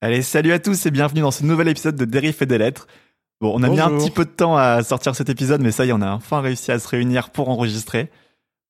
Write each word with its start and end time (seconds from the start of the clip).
Allez, 0.00 0.22
salut 0.22 0.52
à 0.52 0.58
tous 0.58 0.84
et 0.86 0.90
bienvenue 0.90 1.22
dans 1.22 1.30
ce 1.30 1.44
nouvel 1.44 1.68
épisode 1.68 1.96
de 1.96 2.04
Dérive 2.04 2.36
et 2.40 2.46
des 2.46 2.58
lettres. 2.58 2.86
Bon, 3.40 3.52
on 3.54 3.62
a 3.62 3.68
mis 3.68 3.80
un 3.80 3.90
petit 3.96 4.10
peu 4.10 4.24
de 4.24 4.30
temps 4.30 4.56
à 4.56 4.82
sortir 4.82 5.14
cet 5.16 5.28
épisode, 5.28 5.60
mais 5.60 5.70
ça 5.70 5.84
y 5.86 5.88
est, 5.88 5.92
on 5.92 6.02
a 6.02 6.10
enfin 6.10 6.40
réussi 6.40 6.70
à 6.72 6.78
se 6.78 6.86
réunir 6.88 7.30
pour 7.30 7.48
enregistrer. 7.48 8.10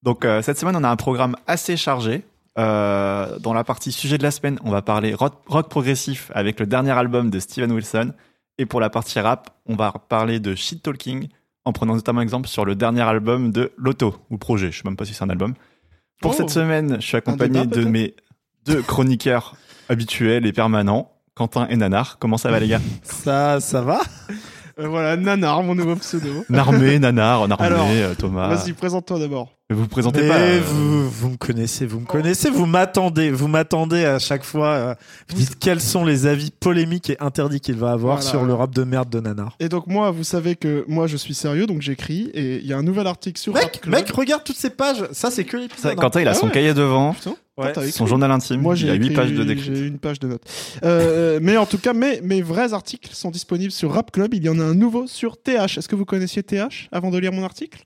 Donc 0.03 0.25
euh, 0.25 0.43
cette 0.43 0.59
semaine, 0.59 0.77
on 0.77 0.85
a 0.85 0.89
un 0.89 0.97
programme 0.97 1.37
assez 1.47 1.77
chargé. 1.77 2.23
Euh, 2.57 3.37
dans 3.41 3.53
la 3.53 3.65
partie 3.65 3.91
sujet 3.91 4.17
de 4.17 4.23
la 4.23 4.31
semaine, 4.31 4.61
on 4.63 4.71
va 4.71 4.81
parler 4.81 5.13
rock, 5.13 5.35
rock 5.47 5.69
progressif 5.69 6.31
avec 6.35 6.61
le 6.61 6.67
dernier 6.67 6.93
album 6.93 7.31
de 7.31 7.41
Steven 7.41 7.73
Wilson. 7.73 8.13
Et 8.59 8.67
pour 8.67 8.81
la 8.81 8.91
partie 8.91 9.19
rap, 9.19 9.51
on 9.67 9.75
va 9.75 9.93
parler 10.09 10.39
de 10.39 10.55
shit 10.55 10.81
talking 10.83 11.29
en 11.65 11.73
prenant 11.73 11.97
notamment 11.97 12.21
exemple 12.21 12.47
sur 12.49 12.65
le 12.65 12.77
dernier 12.77 13.01
album 13.03 13.51
de 13.51 13.73
Lotto 13.77 14.15
ou 14.31 14.39
projet. 14.39 14.71
Je 14.71 14.79
sais 14.79 14.83
même 14.89 14.97
pas 14.97 15.05
si 15.05 15.15
c'est 15.15 15.25
un 15.25 15.31
album. 15.31 15.55
Pour 16.21 16.31
Oh. 16.31 16.35
cette 16.35 16.51
semaine, 16.51 16.97
je 17.01 17.07
suis 17.07 17.17
accompagné 17.17 17.67
débat, 17.67 17.77
de 17.77 17.85
mes 17.85 18.15
deux 18.67 18.83
chroniqueurs 18.83 19.57
habituels 19.89 20.47
et 20.47 20.53
permanents, 20.53 21.11
Quentin 21.35 21.67
et 21.69 21.77
Nanar. 21.77 22.17
Comment 22.21 22.37
ça 22.39 22.51
va 22.51 22.61
les 22.61 22.69
gars 22.69 22.81
Ça, 23.03 23.59
ça 23.61 23.81
va 23.81 24.01
Euh, 24.81 24.89
voilà, 24.89 25.17
Nanar, 25.17 25.63
mon 25.63 25.77
nouveau 25.77 25.95
pseudo. 25.95 26.45
Narmé, 26.49 26.99
Nanar, 26.99 27.47
Narmé, 27.49 27.65
Alors, 27.67 27.87
euh, 27.91 28.15
Thomas. 28.17 28.49
Vas-y, 28.55 28.73
présente-toi 28.73 29.21
d'abord. 29.21 29.53
Mais 29.71 29.77
vous 29.77 29.83
vous 29.83 29.89
présentez 29.89 30.23
Mais 30.23 30.29
pas. 30.29 30.35
euh, 30.37 30.61
vous, 30.65 31.09
vous 31.09 31.29
me 31.31 31.37
connaissez, 31.37 31.87
vous 31.87 32.01
me 32.01 32.07
connaissez, 32.07 32.51
vous 32.51 32.67
m'attendez, 32.67 33.31
vous 33.31 33.47
m'attendez 33.47 34.05
à 34.05 34.19
chaque 34.19 34.43
fois. 34.43 34.67
euh, 34.71 34.95
vous 35.29 35.37
dites 35.37 35.59
quels 35.61 35.81
sont 35.81 36.05
les 36.05 36.27
avis 36.27 36.51
polémiques 36.51 37.09
et 37.11 37.17
interdits 37.21 37.61
qu'il 37.61 37.77
va 37.77 37.93
avoir 37.93 38.17
Voilà. 38.17 38.31
sur 38.31 38.45
le 38.45 38.53
rap 38.53 38.75
de 38.75 38.83
merde 38.83 39.09
de 39.11 39.21
Nanar. 39.21 39.55
Et 39.61 39.69
donc 39.69 39.87
moi, 39.87 40.11
vous 40.11 40.25
savez 40.25 40.57
que 40.57 40.85
moi 40.89 41.07
je 41.07 41.17
suis 41.17 41.35
sérieux, 41.35 41.67
donc 41.69 41.81
j'écris 41.81 42.31
et 42.35 42.57
il 42.57 42.67
y 42.67 42.73
a 42.73 42.77
un 42.77 42.83
nouvel 42.83 43.07
article 43.07 43.41
sur 43.41 43.55
Rap 43.55 43.63
Mec, 43.63 43.81
Club. 43.81 43.95
mec, 43.95 44.11
regarde 44.11 44.43
toutes 44.43 44.57
ces 44.59 44.71
pages. 44.71 45.05
Ça, 45.13 45.31
c'est 45.31 45.45
que 45.45 45.57
l'épisode. 45.57 45.95
Quentin, 45.95 46.21
il 46.21 46.27
a 46.27 46.33
Ah 46.33 46.35
son 46.35 46.47
ouais. 46.47 46.53
cahier 46.53 46.75
devant, 46.75 47.13
Putain, 47.15 47.37
Ouais. 47.57 47.73
son 47.93 48.07
journal 48.07 48.31
intime. 48.33 48.61
Moi 48.61 48.75
il 48.75 48.79
j'ai 48.79 48.91
a 48.91 48.95
8 48.95 49.05
écrit- 49.07 49.15
pages 49.15 49.33
de 49.33 49.45
décrit. 49.45 49.71
J'ai 49.77 49.87
une 49.87 49.99
page 49.99 50.19
de 50.19 50.27
notes. 50.27 50.43
Euh, 50.85 51.39
mais 51.41 51.57
en 51.57 51.67
tout 51.67 51.79
cas, 51.79 51.93
mes, 51.93 52.21
mes 52.21 52.43
vrais 52.43 52.73
articles 52.75 53.11
sont 53.15 53.31
disponibles 53.31 53.71
sur 53.71 53.93
Rap 53.93 54.11
Club. 54.11 54.35
Il 54.35 54.43
y 54.45 54.49
en 54.49 54.59
a 54.59 54.65
un 54.65 54.75
nouveau 54.75 55.07
sur 55.07 55.41
TH. 55.41 55.79
Est-ce 55.79 55.89
que 55.89 55.95
vous 55.95 56.05
connaissiez 56.05 56.43
TH 56.43 56.89
avant 56.91 57.11
de 57.11 57.19
lire 57.19 57.33
mon 57.33 57.45
article? 57.45 57.85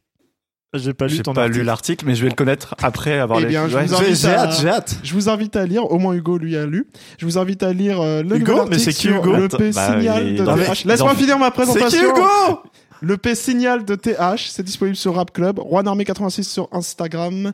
J'ai 0.75 0.93
pas 0.93 1.07
lu 1.07 1.21
ton 1.21 1.33
pas 1.33 1.43
article. 1.45 1.59
lu 1.61 1.65
l'article, 1.65 2.05
mais 2.07 2.15
je 2.15 2.23
vais 2.23 2.29
le 2.29 2.35
connaître 2.35 2.75
après 2.83 3.19
avoir 3.19 3.39
Eh 3.41 3.43
lu. 3.45 3.49
bien, 3.49 3.69
je 3.69 3.77
Ouais. 3.77 3.87
vous 3.87 3.95
en- 3.95 3.99
J'ai 3.99 4.05
invite 4.07 4.17
j'ai 4.21 4.29
à- 4.29 4.41
hâte, 4.41 4.59
j'ai 4.61 4.69
hâte. 4.69 4.97
Je 5.03 5.15
vous 5.15 5.29
invite 5.31 5.57
à 5.57 5.65
lire, 5.67 5.91
au 5.91 5.99
moins 5.99 6.13
Hugo 6.15 6.37
lui 6.37 6.57
a 6.59 6.67
lu. 6.67 6.87
Je 7.19 7.25
vous 7.25 7.39
invite 7.39 7.63
à 7.63 7.73
lire 7.73 8.01
euh, 8.03 8.23
le 8.23 8.37
Hugo 8.37 8.53
nouvel 8.53 8.69
Mais 8.71 8.79
c'est 8.79 8.93
qui 8.93 9.09
Hugo 9.09 9.33
le 9.35 9.49
P 9.49 9.71
Bah, 9.71 9.97
signal 9.99 10.25
de 10.35 10.43
les- 10.43 10.65
TH. 10.67 10.85
Laisse-moi 10.85 11.15
finir 11.15 11.39
ma 11.39 11.47
C'est 11.47 11.51
présentation. 11.53 11.99
qui 12.01 12.05
Hugo 12.21 12.61
Le 13.01 13.17
P 13.17 13.35
signal 13.35 13.85
de 13.85 13.95
TH, 13.95 14.49
c'est 14.51 14.63
disponible 14.63 14.97
sur 14.97 15.15
Rap 15.15 15.33
Club. 15.33 15.59
Juan 15.71 15.87
Armé 15.89 16.05
86 16.05 16.45
sur 16.45 16.69
Instagram. 16.73 17.53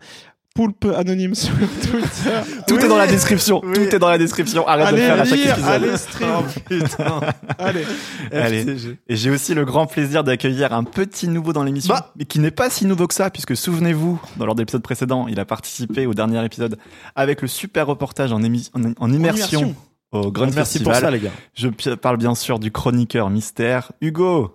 Poulpe 0.55 0.87
anonyme 0.97 1.35
sur 1.35 1.53
Twitter. 1.83 2.31
Tout 2.69 2.77
Oui. 2.77 2.85
est 2.85 2.89
dans 2.89 2.97
la 2.97 3.09
description. 3.09 3.61
Oui. 3.65 3.73
Tout 3.75 3.97
est 3.97 3.99
dans 3.99 4.09
la 4.09 4.19
description. 4.19 4.67
Arrête 4.69 4.87
de 4.87 4.89
Allez 4.93 5.01
le 5.01 5.07
faire 5.09 5.21
à 5.21 5.25
chaque 5.25 5.39
lire, 5.39 5.53
épisode. 5.53 5.71
allez 5.71 5.97
stream. 5.97 6.31
Oh 6.39 6.43
putain. 6.69 7.21
Allez. 7.59 7.85
Allez. 8.33 8.77
Et 9.09 9.17
j'ai 9.17 9.31
aussi 9.31 9.55
le 9.55 9.65
grand 9.65 9.87
plaisir 9.87 10.23
d'accueillir 10.23 10.73
un 10.73 10.85
petit 10.85 11.27
nouveau 11.27 11.53
dans 11.53 11.65
l'émission, 11.65 11.93
Bah. 11.95 12.13
mais 12.17 12.25
qui 12.25 12.39
n'est 12.39 12.53
pas 12.53 12.71
si 12.71 12.87
nouveau 12.87 13.09
que 13.09 13.15
ça, 13.15 13.31
puisque 13.31 13.57
souvenez-vous, 13.57 14.21
dans 14.37 14.47
lors 14.47 14.55
de 14.55 14.63
l'épisode 14.63 14.83
précédent, 14.83 15.27
il 15.29 15.41
a 15.41 15.45
participé 15.45 16.07
au 16.07 16.15
dernier 16.15 16.45
épisode 16.45 16.79
avec 17.17 17.43
le 17.43 17.49
super 17.49 17.89
reportage 17.89 18.33
en, 18.33 18.41
émi- 18.41 18.71
en, 18.75 18.93
en 19.05 19.13
immersion, 19.13 19.59
immersion. 19.61 19.75
au 20.13 20.31
Grand 20.31 20.55
Merci 20.55 20.79
pour 20.79 20.93
Festival. 20.93 21.01
ça, 21.01 21.11
les 21.11 21.19
gars. 21.19 21.33
Je 21.55 21.69
parle 21.97 22.17
bien 22.17 22.37
sûr 22.37 22.61
du 22.61 22.71
chroniqueur 22.71 23.29
mystère, 23.29 23.91
Hugo. 24.01 24.55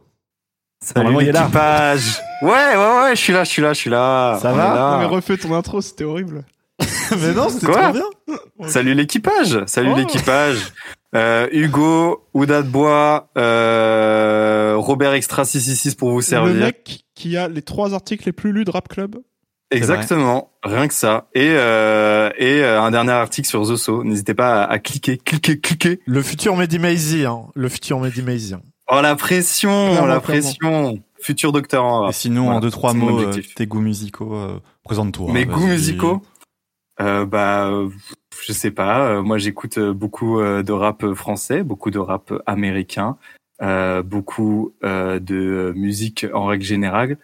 Salut 0.81 1.03
Normalement, 1.05 1.21
il 1.21 1.27
est 1.27 1.31
là. 1.33 1.41
l'équipage. 1.41 2.21
Ouais, 2.41 2.49
ouais, 2.49 3.01
ouais, 3.03 3.15
je 3.15 3.21
suis 3.21 3.33
là, 3.33 3.43
je 3.43 3.49
suis 3.49 3.61
là, 3.61 3.73
je 3.73 3.79
suis 3.79 3.89
là. 3.89 4.39
Ça 4.41 4.53
On 4.53 4.55
va 4.55 4.63
est 4.63 4.67
là. 4.75 4.91
Non, 4.93 4.99
mais 4.99 5.05
refais 5.05 5.37
ton 5.37 5.53
intro, 5.53 5.81
c'était 5.81 6.05
horrible. 6.05 6.43
Mais 7.21 7.33
non, 7.33 7.49
c'était 7.49 7.65
Quoi 7.65 7.91
trop 7.91 7.93
bien. 8.27 8.67
Salut 8.69 8.93
l'équipage. 8.93 9.59
Salut 9.65 9.89
Oh. 9.93 9.97
l'équipage. 9.97 10.71
Euh, 11.15 11.47
Hugo, 11.51 12.23
Ouda 12.33 12.61
de 12.61 12.67
Bois, 12.69 13.29
euh, 13.37 14.75
Robert 14.77 15.13
Extra 15.13 15.43
666 15.43 15.95
pour 15.95 16.11
vous 16.11 16.17
Le 16.19 16.21
servir. 16.23 16.53
mec 16.67 17.01
qui 17.15 17.35
a 17.35 17.47
les 17.49 17.63
trois 17.63 17.93
articles 17.93 18.23
les 18.27 18.31
plus 18.31 18.53
lus 18.53 18.63
de 18.63 18.71
Rap 18.71 18.87
Club. 18.87 19.17
Exactement, 19.71 20.51
rien 20.63 20.87
que 20.87 20.93
ça. 20.93 21.27
Et 21.33 21.49
euh, 21.51 22.29
et 22.37 22.63
euh, 22.63 22.81
un 22.81 22.91
dernier 22.91 23.11
article 23.11 23.47
sur 23.47 23.63
Zoso. 23.65 24.03
N'hésitez 24.03 24.33
pas 24.33 24.63
à, 24.63 24.71
à 24.71 24.79
cliquer, 24.79 25.17
cliquer, 25.17 25.59
cliquer. 25.59 25.99
Le 26.05 26.21
futur 26.23 26.55
Mehdi 26.55 27.25
hein. 27.25 27.47
Le 27.55 27.69
futur 27.69 27.99
Mehdi 27.99 28.53
hein. 28.53 28.61
Oh 28.91 29.01
la 29.01 29.15
pression, 29.15 29.69
Clairement, 29.91 30.07
la 30.07 30.19
clairement. 30.19 30.21
pression. 30.21 30.99
Futur 31.21 31.51
docteur. 31.51 32.09
Et 32.09 32.13
sinon, 32.13 32.43
Voilà, 32.45 32.57
en 32.57 32.59
deux, 32.61 32.71
trois 32.71 32.93
mots, 32.93 33.19
euh, 33.19 33.33
tes 33.55 33.67
goûts 33.67 33.81
musicaux, 33.81 34.33
euh, 34.35 34.59
présente-toi. 34.83 35.31
Mes 35.33 35.43
vas-y. 35.43 35.55
goûts 35.55 35.67
musicaux 35.67 36.21
euh, 37.01 37.25
Bah, 37.25 37.69
je 38.45 38.53
sais 38.53 38.71
pas. 38.71 39.07
Euh, 39.09 39.21
moi, 39.21 39.37
j'écoute 39.37 39.77
beaucoup 39.79 40.39
euh, 40.39 40.63
de 40.63 40.71
rap 40.71 41.13
français, 41.13 41.61
beaucoup 41.63 41.91
de 41.91 41.99
rap 41.99 42.33
américain, 42.45 43.17
euh, 43.61 44.01
beaucoup 44.01 44.73
euh, 44.83 45.19
de 45.19 45.73
musique 45.75 46.25
en 46.33 46.45
règle 46.45 46.63
générale. 46.63 47.17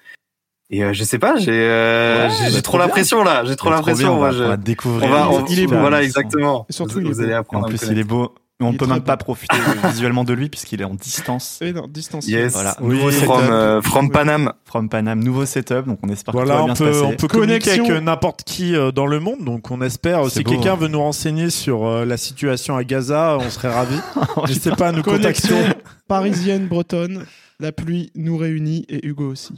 Et 0.71 0.83
euh, 0.83 0.93
je 0.93 1.03
sais 1.03 1.19
pas, 1.19 1.37
j'ai 1.37 1.51
euh, 1.53 2.27
Ouais, 2.27 2.33
j'ai- 2.37 2.49
j'ai 2.49 2.55
bah, 2.57 2.61
trop 2.63 2.77
bien. 2.77 2.85
l'impression 2.87 3.23
là. 3.23 3.45
J'ai 3.45 3.55
trop 3.55 3.69
trop 3.69 3.81
bien, 3.83 3.91
l'impression. 3.91 4.15
on 4.15 4.19
va, 4.19 4.31
je- 4.31 4.43
on 4.43 4.47
va 4.49 4.57
découvrir. 4.57 5.07
on 5.09 5.11
va, 5.13 5.19
les 5.29 5.37
on- 5.37 5.45
il 5.45 5.59
est 5.61 5.67
beau. 5.67 5.77
voilà, 5.77 6.03
exactement. 6.03 6.65
Et 6.69 6.73
surtout, 6.73 6.95
vous, 6.95 6.99
il 7.01 7.07
est 7.07 7.11
vous 7.11 7.21
allez 7.21 7.33
beau. 7.49 7.57
En 7.57 7.63
plus, 7.63 7.81
il 7.89 7.99
est 7.99 8.03
beau. 8.03 8.33
Mais 8.59 8.66
on 8.67 8.71
est 8.71 8.77
peut 8.77 8.85
même 8.85 9.01
pas 9.01 9.17
profiter 9.17 9.57
visuellement 9.89 10.23
de 10.23 10.31
lui 10.31 10.47
puisqu'il 10.49 10.81
est 10.81 10.85
en 10.85 10.93
distance. 10.93 11.57
Et 11.61 11.73
non, 11.73 11.88
distance. 11.89 12.25
Yes. 12.25 12.53
Voilà. 12.53 12.77
Oui, 12.79 12.95
Nouveau 12.95 13.11
c'est 13.11 13.25
From, 13.25 13.39
setup. 13.41 13.51
euh, 13.53 13.81
from 13.81 14.05
Oui. 14.05 14.11
Paname. 14.11 14.53
From 14.63 14.88
Panam, 14.89 15.21
nouveau 15.21 15.45
setup, 15.45 15.85
donc 15.85 15.99
on 16.03 16.09
espère 16.09 16.33
que 16.33 16.39
tout 16.39 16.45
Voilà, 16.45 16.59
va 16.61 16.66
bien 16.66 16.75
se 16.75 16.83
peut, 16.83 16.89
passer. 16.91 17.03
on 17.03 17.13
peut 17.17 17.27
Connexion. 17.27 17.85
avec 17.85 18.03
n'importe 18.03 18.43
qui 18.45 18.73
euh, 18.75 18.91
dans 18.91 19.07
le 19.07 19.19
monde, 19.19 19.43
donc 19.43 19.71
on 19.71 19.81
espère. 19.81 20.29
Si 20.31 20.43
quelqu'un 20.45 20.73
hein. 20.73 20.77
veut 20.79 20.88
nous 20.88 21.01
renseigner 21.01 21.49
sur 21.49 21.85
euh, 21.85 22.05
la 22.05 22.16
situation 22.16 22.77
à 22.77 22.83
Gaza, 22.85 23.38
on 23.41 23.49
serait 23.49 23.73
ravis. 23.73 23.99
N'hésitez 24.47 24.72
pas 24.72 24.87
à 24.87 24.91
nous 24.93 25.03
contacter. 25.03 25.53
Parisienne, 26.07 26.67
bretonne. 26.67 27.25
La 27.59 27.72
pluie 27.73 28.11
nous 28.16 28.37
réunit 28.37 28.85
et 28.89 29.05
Hugo 29.05 29.31
aussi. 29.31 29.53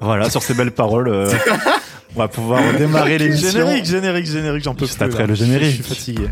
Voilà, 0.00 0.28
sur 0.30 0.42
ces 0.42 0.52
belles 0.54 0.72
paroles, 0.72 1.08
euh, 1.08 1.30
on 2.14 2.18
va 2.18 2.28
pouvoir 2.28 2.60
démarrer 2.76 3.16
l'émission. 3.18 3.50
Générique, 3.50 3.84
générique, 3.86 4.26
générique, 4.26 4.62
j'en 4.64 4.74
peux 4.74 4.84
Juste 4.86 4.98
plus. 4.98 5.06
après 5.06 5.22
là. 5.22 5.26
le 5.28 5.34
générique. 5.34 5.70
Je 5.70 5.82
suis 5.82 5.94
fatigué. 5.94 6.28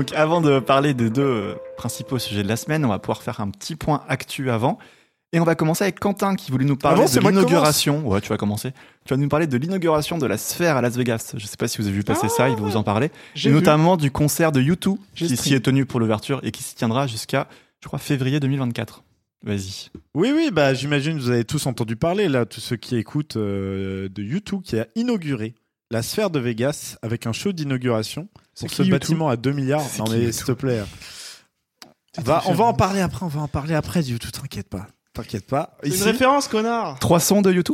Donc 0.00 0.12
avant 0.14 0.40
de 0.40 0.60
parler 0.60 0.94
des 0.94 1.10
deux 1.10 1.20
euh, 1.20 1.54
principaux 1.76 2.18
sujets 2.18 2.42
de 2.42 2.48
la 2.48 2.56
semaine, 2.56 2.86
on 2.86 2.88
va 2.88 2.98
pouvoir 2.98 3.22
faire 3.22 3.40
un 3.40 3.50
petit 3.50 3.76
point 3.76 4.02
actu 4.08 4.50
avant. 4.50 4.78
Et 5.34 5.40
on 5.40 5.44
va 5.44 5.54
commencer 5.54 5.84
avec 5.84 6.00
Quentin 6.00 6.36
qui 6.36 6.50
voulait 6.50 6.64
nous 6.64 6.78
parler 6.78 7.00
Ah 7.00 7.02
bon, 7.02 7.06
c'est 7.06 7.20
de 7.20 7.28
l'inauguration. 7.28 8.08
Ouais, 8.08 8.22
tu 8.22 8.30
vas 8.30 8.38
commencer. 8.38 8.72
Tu 9.04 9.12
vas 9.12 9.18
nous 9.18 9.28
parler 9.28 9.46
de 9.46 9.58
l'inauguration 9.58 10.16
de 10.16 10.24
la 10.24 10.38
sphère 10.38 10.78
à 10.78 10.80
Las 10.80 10.96
Vegas. 10.96 11.34
Je 11.36 11.44
sais 11.44 11.58
pas 11.58 11.68
si 11.68 11.76
vous 11.76 11.86
avez 11.86 11.94
vu 11.94 12.02
passer 12.02 12.30
ça, 12.30 12.48
il 12.48 12.56
va 12.56 12.62
vous 12.62 12.78
en 12.78 12.82
parler. 12.82 13.10
Et 13.44 13.50
notamment 13.50 13.98
du 13.98 14.10
concert 14.10 14.52
de 14.52 14.62
U2 14.62 14.96
J'ai 15.14 15.26
qui 15.26 15.36
s'y 15.36 15.52
est 15.52 15.60
tenu 15.60 15.84
pour 15.84 16.00
l'ouverture 16.00 16.40
et 16.44 16.50
qui 16.50 16.62
s'y 16.62 16.74
tiendra 16.74 17.06
jusqu'à, 17.06 17.46
je 17.82 17.88
crois, 17.88 17.98
février 17.98 18.40
2024. 18.40 19.04
Vas-y. 19.42 19.90
Oui, 20.14 20.32
oui, 20.34 20.48
bah 20.50 20.72
j'imagine 20.72 21.18
que 21.18 21.22
vous 21.22 21.30
avez 21.30 21.44
tous 21.44 21.66
entendu 21.66 21.96
parler 21.96 22.30
là, 22.30 22.46
tous 22.46 22.60
ceux 22.60 22.76
qui 22.76 22.96
écoutent 22.96 23.36
euh, 23.36 24.08
de 24.08 24.22
YouTube 24.22 24.62
qui 24.64 24.78
a 24.78 24.86
inauguré 24.96 25.54
la 25.90 26.02
sphère 26.02 26.30
de 26.30 26.38
Vegas 26.38 26.96
avec 27.02 27.26
un 27.26 27.32
show 27.32 27.52
d'inauguration 27.52 28.28
pour 28.58 28.70
ce 28.70 28.82
U2? 28.82 28.90
bâtiment 28.90 29.28
à 29.28 29.36
2 29.36 29.52
milliards. 29.52 29.84
Non 29.98 30.04
mais 30.10 30.28
U2? 30.28 30.32
s'il 30.32 30.44
te 30.44 30.52
plaît. 30.52 30.82
Va- 32.18 32.42
on 32.46 32.52
va 32.54 32.64
en 32.64 32.74
parler 32.74 33.00
après, 33.00 33.24
on 33.24 33.28
va 33.28 33.40
en 33.40 33.48
parler 33.48 33.74
après 33.74 34.02
du 34.02 34.18
tout, 34.18 34.30
t'inquiète 34.30 34.68
pas. 34.68 34.86
T'inquiète 35.12 35.46
pas. 35.46 35.76
C'est 35.82 35.96
une 35.96 36.02
référence, 36.02 36.48
connard. 36.48 36.98
Trois 37.00 37.20
sons 37.20 37.42
de 37.42 37.52
U2 37.52 37.72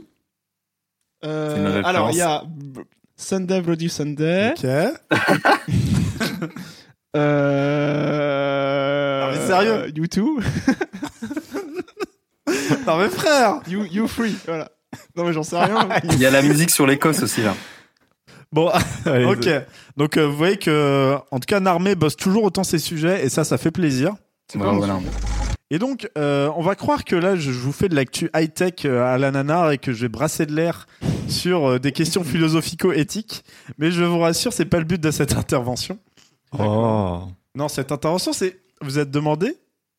Euh, 1.24 1.50
C'est 1.54 1.60
une 1.60 1.66
référence. 1.66 1.88
alors, 1.88 2.10
il 2.10 2.16
y 2.16 2.22
a 2.22 2.44
Sunday 3.16 3.60
Bloody 3.62 3.88
Sunday. 3.88 4.54
Ok. 4.56 4.66
Euh... 7.16 9.20
Non, 9.22 9.30
mais 9.32 9.46
sérieux 9.46 9.90
You 9.96 10.06
too. 10.06 10.38
Non 12.86 12.98
mais 12.98 13.08
frère 13.08 13.60
You, 13.66 13.84
you 13.90 14.06
free. 14.06 14.36
Voilà. 14.46 14.70
Non, 15.16 15.24
mais 15.24 15.32
j'en 15.32 15.42
sais 15.42 15.58
rien. 15.58 15.88
Il 16.04 16.18
y 16.20 16.26
a 16.26 16.30
la 16.30 16.42
musique 16.42 16.70
sur 16.70 16.86
l'Écosse 16.86 17.22
aussi 17.22 17.42
là. 17.42 17.54
Bon, 18.52 18.70
Allez, 19.04 19.24
ok. 19.24 19.48
Donc 19.96 20.16
euh, 20.16 20.26
vous 20.26 20.36
voyez 20.36 20.56
que, 20.56 21.16
en 21.30 21.38
tout 21.38 21.46
cas, 21.46 21.60
Narmé 21.60 21.94
bosse 21.94 22.16
toujours 22.16 22.44
autant 22.44 22.64
ses 22.64 22.78
sujets 22.78 23.24
et 23.24 23.28
ça, 23.28 23.44
ça 23.44 23.58
fait 23.58 23.70
plaisir. 23.70 24.14
C'est 24.50 24.58
voilà. 24.58 24.98
Et 25.70 25.80
donc, 25.80 26.08
euh, 26.16 26.48
on 26.56 26.62
va 26.62 26.76
croire 26.76 27.04
que 27.04 27.16
là, 27.16 27.34
je, 27.34 27.50
vous 27.50 27.72
fais 27.72 27.88
de 27.88 27.96
l'actu 27.96 28.30
high-tech 28.34 28.84
euh, 28.84 29.02
à 29.02 29.18
la 29.18 29.32
nanar 29.32 29.72
et 29.72 29.78
que 29.78 29.92
je 29.92 30.02
vais 30.02 30.08
brasser 30.08 30.46
de 30.46 30.54
l'air 30.54 30.86
sur 31.26 31.66
euh, 31.68 31.78
des 31.80 31.90
questions 31.90 32.22
philosophico-éthiques. 32.24 33.44
Mais 33.78 33.90
je 33.90 34.04
vous 34.04 34.20
rassure, 34.20 34.52
c'est 34.52 34.64
pas 34.64 34.78
le 34.78 34.84
but 34.84 35.00
de 35.00 35.10
cette 35.10 35.34
intervention. 35.36 35.98
Oh. 36.56 37.22
Non, 37.56 37.66
cette 37.68 37.90
intervention, 37.90 38.32
c'est 38.32 38.60
vous 38.80 39.00
êtes 39.00 39.10
demandé 39.10 39.56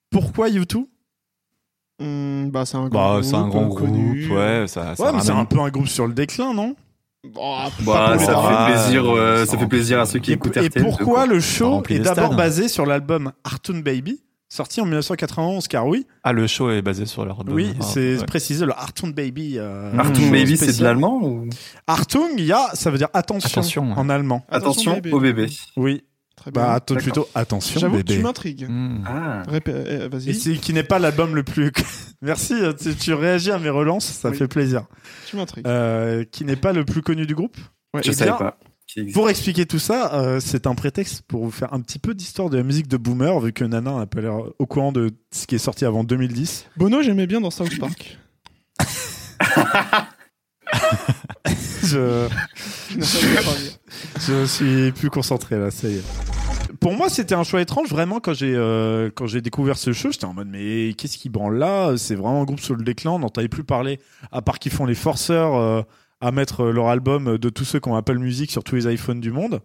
pourquoi 0.09 0.47
YouTube? 0.47 0.85
Hmm, 1.99 2.49
bah, 2.49 2.65
c'est 2.65 2.77
un 2.77 2.87
grand 2.87 2.89
Bah, 2.89 3.13
groupe. 3.15 3.23
c'est 3.25 3.35
un 3.35 3.47
grand 3.49 3.65
groupe, 3.65 3.79
connu. 3.79 4.31
ouais, 4.31 4.65
ça, 4.67 4.95
ça 4.95 5.03
Ouais, 5.03 5.11
mais 5.11 5.19
c'est 5.21 5.31
un 5.31 5.43
peu 5.45 5.59
un 5.59 5.69
groupe 5.69 5.87
sur 5.87 6.07
le 6.07 6.13
déclin, 6.13 6.53
non? 6.53 6.75
Bon, 7.23 7.41
ah, 7.55 7.69
Bah, 7.81 8.17
ça. 8.19 8.33
Ah, 8.37 8.67
fait 8.67 8.73
plaisir, 8.73 9.05
euh, 9.09 9.45
ça 9.45 9.57
fait 9.57 9.67
plaisir 9.67 9.99
à 9.99 10.05
ceux 10.05 10.19
qui 10.19 10.31
Et, 10.31 10.35
écoutent 10.35 10.55
et 10.57 10.67
RTL. 10.67 10.83
pourquoi 10.83 11.25
le 11.25 11.39
show 11.39 11.81
est 11.89 11.99
d'abord 11.99 12.35
basé 12.35 12.67
sur 12.67 12.85
l'album 12.85 13.31
Hartoon 13.43 13.79
Baby, 13.79 14.21
sorti 14.49 14.79
en 14.81 14.85
1991, 14.85 15.67
car 15.67 15.87
oui, 15.87 16.05
Ah, 16.23 16.31
le 16.31 16.47
show 16.47 16.69
est 16.69 16.81
basé 16.81 17.05
sur 17.05 17.25
leur 17.25 17.43
oui, 17.49 17.73
Ah, 17.79 17.83
c'est 17.83 18.17
ouais. 18.19 18.25
précisé 18.25 18.65
le 18.65 18.71
Hartoon 18.71 19.09
Baby. 19.09 19.55
euh, 19.57 19.91
Baby, 20.31 20.55
c'est 20.57 20.77
de 20.77 20.83
l'allemand 20.83 21.19
ou 21.21 21.49
Hartung, 21.87 22.29
il 22.37 22.45
y 22.45 22.53
a, 22.53 22.69
ça 22.75 22.91
veut 22.91 22.97
dire 22.97 23.09
attention, 23.13 23.49
Attention, 23.61 23.87
ouais. 23.89 23.93
en 23.97 24.09
allemand. 24.09 24.45
Attention, 24.49 24.91
Attention 24.91 24.93
bébé. 24.93 25.11
au 25.13 25.19
bébé. 25.19 25.47
Oui, 25.75 26.03
Très 26.37 26.51
bien. 26.51 26.61
bah 26.61 26.73
attends, 26.73 26.93
D'accord. 26.93 27.03
plutôt 27.03 27.27
attention 27.35 27.79
J'avoue 27.79 27.97
que 27.97 28.03
tu 28.03 28.19
m'intrigues. 28.19 28.65
Hmm. 28.69 29.03
Ah. 29.05 29.43
Euh, 29.51 30.05
Et 30.05 30.07
Vas-y, 30.07 30.33
c'est 30.35 30.55
qui 30.57 30.71
n'est 30.71 30.83
pas 30.83 30.99
l'album 30.99 31.35
le 31.35 31.43
plus. 31.43 31.71
Merci, 32.21 32.53
euh, 32.53 32.71
tu, 32.73 32.95
tu 32.95 33.13
réagis 33.13 33.51
à 33.51 33.57
mes 33.59 33.69
relances, 33.69 34.05
ça 34.05 34.29
Oui. 34.29 34.37
fait 34.37 34.47
plaisir. 34.47 34.85
tu 35.25 35.35
m'intrigues. 35.35 35.67
Euh, 35.67 36.23
qui 36.31 36.45
n'est 36.45 36.55
pas 36.55 36.71
le 36.73 36.85
plus 36.85 37.01
connu 37.01 37.25
du 37.25 37.35
groupe. 37.35 37.57
Ouais. 37.93 38.01
Je 38.05 38.11
Eh 38.11 38.13
savais 38.13 38.31
bien, 38.31 38.37
pas. 38.37 38.57
Pour 39.13 39.29
expliquer 39.29 39.65
tout 39.65 39.79
ça, 39.79 40.13
euh, 40.13 40.39
c'est 40.39 40.65
un 40.65 40.73
prétexte 40.75 41.21
pour 41.27 41.43
vous 41.43 41.51
faire 41.51 41.73
un 41.73 41.81
petit 41.81 41.99
peu 41.99 42.13
d'histoire 42.15 42.49
de 42.49 42.55
la 42.57 42.63
musique 42.63 42.87
de 42.87 42.95
Boomer, 42.95 43.37
vu 43.41 43.51
que 43.51 43.65
Nana 43.65 43.97
n'a 43.97 44.05
pas 44.05 44.21
l'air 44.21 44.35
au 44.59 44.65
courant 44.65 44.91
de 44.93 45.11
ce 45.33 45.45
qui 45.47 45.55
est 45.55 45.59
sorti 45.59 45.83
avant 45.83 46.03
2010. 46.05 46.67
Bono, 46.77 47.01
j'aimais 47.01 47.27
bien 47.27 47.41
dans 47.41 47.51
South 47.51 47.77
Park. 47.79 48.17
Je, 51.83 52.27
Je 52.99 53.43
parlé. 53.45 54.47
suis 54.47 54.91
plus 54.91 55.09
concentré 55.09 55.57
là, 55.57 55.71
ça 55.71 55.87
y 55.87 55.95
est. 55.95 56.03
Pour 56.81 56.93
moi, 56.93 57.09
c'était 57.09 57.35
un 57.35 57.43
choix 57.43 57.61
étrange, 57.61 57.87
vraiment, 57.89 58.19
quand 58.19 58.33
j'ai 58.33 58.53
euh, 58.55 59.09
quand 59.15 59.25
j'ai 59.25 59.41
découvert 59.41 59.77
ce 59.77 59.93
show, 59.93 60.11
j'étais 60.11 60.25
en 60.25 60.33
mode, 60.33 60.49
mais 60.49 60.93
qu'est-ce 60.97 61.17
qui 61.17 61.29
branle 61.29 61.57
là? 61.57 61.95
C'est 61.97 62.15
vraiment 62.15 62.41
un 62.41 62.45
groupe 62.45 62.59
sur 62.59 62.75
le 62.75 62.83
déclin, 62.83 63.11
on 63.11 63.19
n'entendait 63.19 63.47
plus 63.47 63.63
parler, 63.63 63.99
à 64.31 64.41
part 64.41 64.59
qu'ils 64.59 64.71
font 64.73 64.85
les 64.85 64.95
forceurs 64.95 65.55
euh, 65.55 65.81
à 66.19 66.31
mettre 66.31 66.65
leur 66.65 66.87
album 66.87 67.37
de 67.37 67.49
tous 67.49 67.63
ceux 67.63 67.79
qui 67.79 67.87
ont 67.89 67.95
Apple 67.95 68.17
Music 68.17 68.51
sur 68.51 68.63
tous 68.63 68.75
les 68.75 68.93
iPhones 68.93 69.21
du 69.21 69.31
monde. 69.31 69.61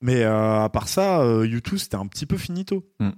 Mais 0.00 0.22
euh, 0.22 0.60
à 0.62 0.68
part 0.68 0.88
ça, 0.88 1.20
euh, 1.20 1.46
YouTube, 1.46 1.78
c'était 1.78 1.96
un 1.96 2.06
petit 2.06 2.26
peu 2.26 2.36
finito. 2.36 2.84
Mm. 3.00 3.10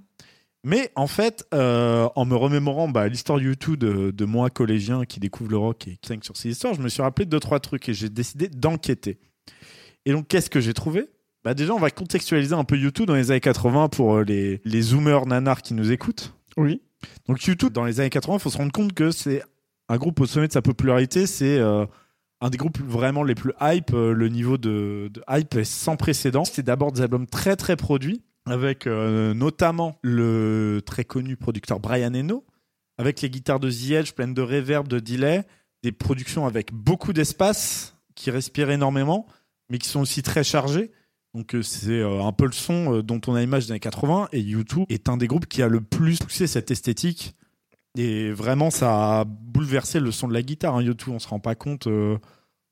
Mais 0.65 0.91
en 0.95 1.05
fait, 1.05 1.45
euh, 1.53 2.09
en 2.15 2.25
me 2.25 2.35
remémorant 2.35 2.89
bah, 2.89 3.07
l'histoire 3.07 3.39
YouTube 3.39 3.77
de, 3.77 4.09
de 4.09 4.25
moi, 4.25 4.49
collégien, 4.49 5.05
qui 5.05 5.19
découvre 5.19 5.51
le 5.51 5.57
rock 5.57 5.87
et 5.87 5.97
qui 5.97 6.07
saigne 6.07 6.23
sur 6.23 6.35
ces 6.35 6.49
histoires, 6.49 6.73
je 6.73 6.81
me 6.81 6.89
suis 6.89 7.03
rappelé 7.03 7.25
de 7.25 7.29
deux, 7.29 7.39
trois 7.39 7.59
trucs 7.59 7.87
et 7.87 7.93
j'ai 7.93 8.09
décidé 8.09 8.47
d'enquêter. 8.47 9.19
Et 10.05 10.11
donc, 10.11 10.27
qu'est-ce 10.27 10.49
que 10.49 10.59
j'ai 10.59 10.73
trouvé? 10.73 11.05
Bah 11.43 11.53
Déjà, 11.53 11.75
on 11.75 11.79
va 11.79 11.91
contextualiser 11.91 12.55
un 12.55 12.63
peu 12.63 12.77
YouTube 12.77 13.05
dans 13.05 13.13
les 13.13 13.29
années 13.29 13.41
80 13.41 13.89
pour 13.89 14.15
euh, 14.15 14.23
les, 14.23 14.59
les 14.65 14.81
zoomers 14.81 15.27
nanars 15.27 15.61
qui 15.61 15.75
nous 15.75 15.91
écoutent. 15.91 16.33
Oui. 16.57 16.81
Donc, 17.27 17.43
YouTube, 17.43 17.71
dans 17.71 17.85
les 17.85 17.99
années 17.99 18.09
80, 18.09 18.37
il 18.37 18.39
faut 18.41 18.49
se 18.49 18.57
rendre 18.57 18.71
compte 18.71 18.93
que 18.93 19.11
c'est 19.11 19.43
un 19.87 19.97
groupe 19.97 20.19
au 20.19 20.25
sommet 20.25 20.47
de 20.47 20.53
sa 20.53 20.63
popularité. 20.63 21.27
C'est 21.27 21.59
euh, 21.59 21.85
un 22.41 22.49
des 22.49 22.57
groupes 22.57 22.79
vraiment 22.79 23.21
les 23.21 23.35
plus 23.35 23.53
hype. 23.61 23.91
Le 23.91 24.29
niveau 24.29 24.57
de, 24.57 25.11
de 25.13 25.21
hype 25.29 25.53
est 25.57 25.63
sans 25.63 25.95
précédent. 25.95 26.43
C'était 26.43 26.63
d'abord 26.63 26.91
des 26.91 27.01
albums 27.01 27.27
très, 27.27 27.55
très 27.55 27.75
produits, 27.75 28.23
avec 28.45 28.87
euh, 28.87 29.33
notamment 29.33 29.97
le 30.01 30.81
très 30.85 31.03
connu 31.03 31.35
producteur 31.35 31.79
Brian 31.79 32.13
Eno, 32.13 32.45
avec 32.97 33.21
les 33.21 33.29
guitares 33.29 33.59
de 33.59 33.69
The 33.69 33.91
Edge 33.91 34.11
pleines 34.13 34.33
de 34.33 34.41
reverb, 34.41 34.87
de 34.87 34.99
delay, 34.99 35.45
des 35.83 35.91
productions 35.91 36.45
avec 36.45 36.73
beaucoup 36.73 37.13
d'espace, 37.13 37.95
qui 38.15 38.31
respirent 38.31 38.69
énormément, 38.69 39.27
mais 39.69 39.77
qui 39.77 39.89
sont 39.89 39.99
aussi 39.99 40.23
très 40.23 40.43
chargées. 40.43 40.91
Donc 41.33 41.53
euh, 41.55 41.61
c'est 41.61 41.99
euh, 41.99 42.23
un 42.23 42.31
peu 42.31 42.45
le 42.45 42.53
son 42.53 43.01
dont 43.01 43.19
on 43.27 43.35
a 43.35 43.41
l'image 43.41 43.65
des 43.65 43.71
années 43.71 43.79
80 43.79 44.29
et 44.31 44.41
U2 44.41 44.85
est 44.89 45.09
un 45.09 45.17
des 45.17 45.27
groupes 45.27 45.47
qui 45.47 45.61
a 45.61 45.67
le 45.67 45.81
plus 45.81 46.19
poussé 46.19 46.47
cette 46.47 46.71
esthétique 46.71 47.35
et 47.97 48.31
vraiment 48.31 48.69
ça 48.69 49.19
a 49.19 49.25
bouleversé 49.25 49.99
le 49.99 50.11
son 50.11 50.27
de 50.27 50.33
la 50.33 50.41
guitare. 50.41 50.75
Hein, 50.75 50.83
U2 50.83 51.09
on 51.09 51.19
se 51.19 51.27
rend 51.27 51.39
pas 51.39 51.55
compte. 51.55 51.87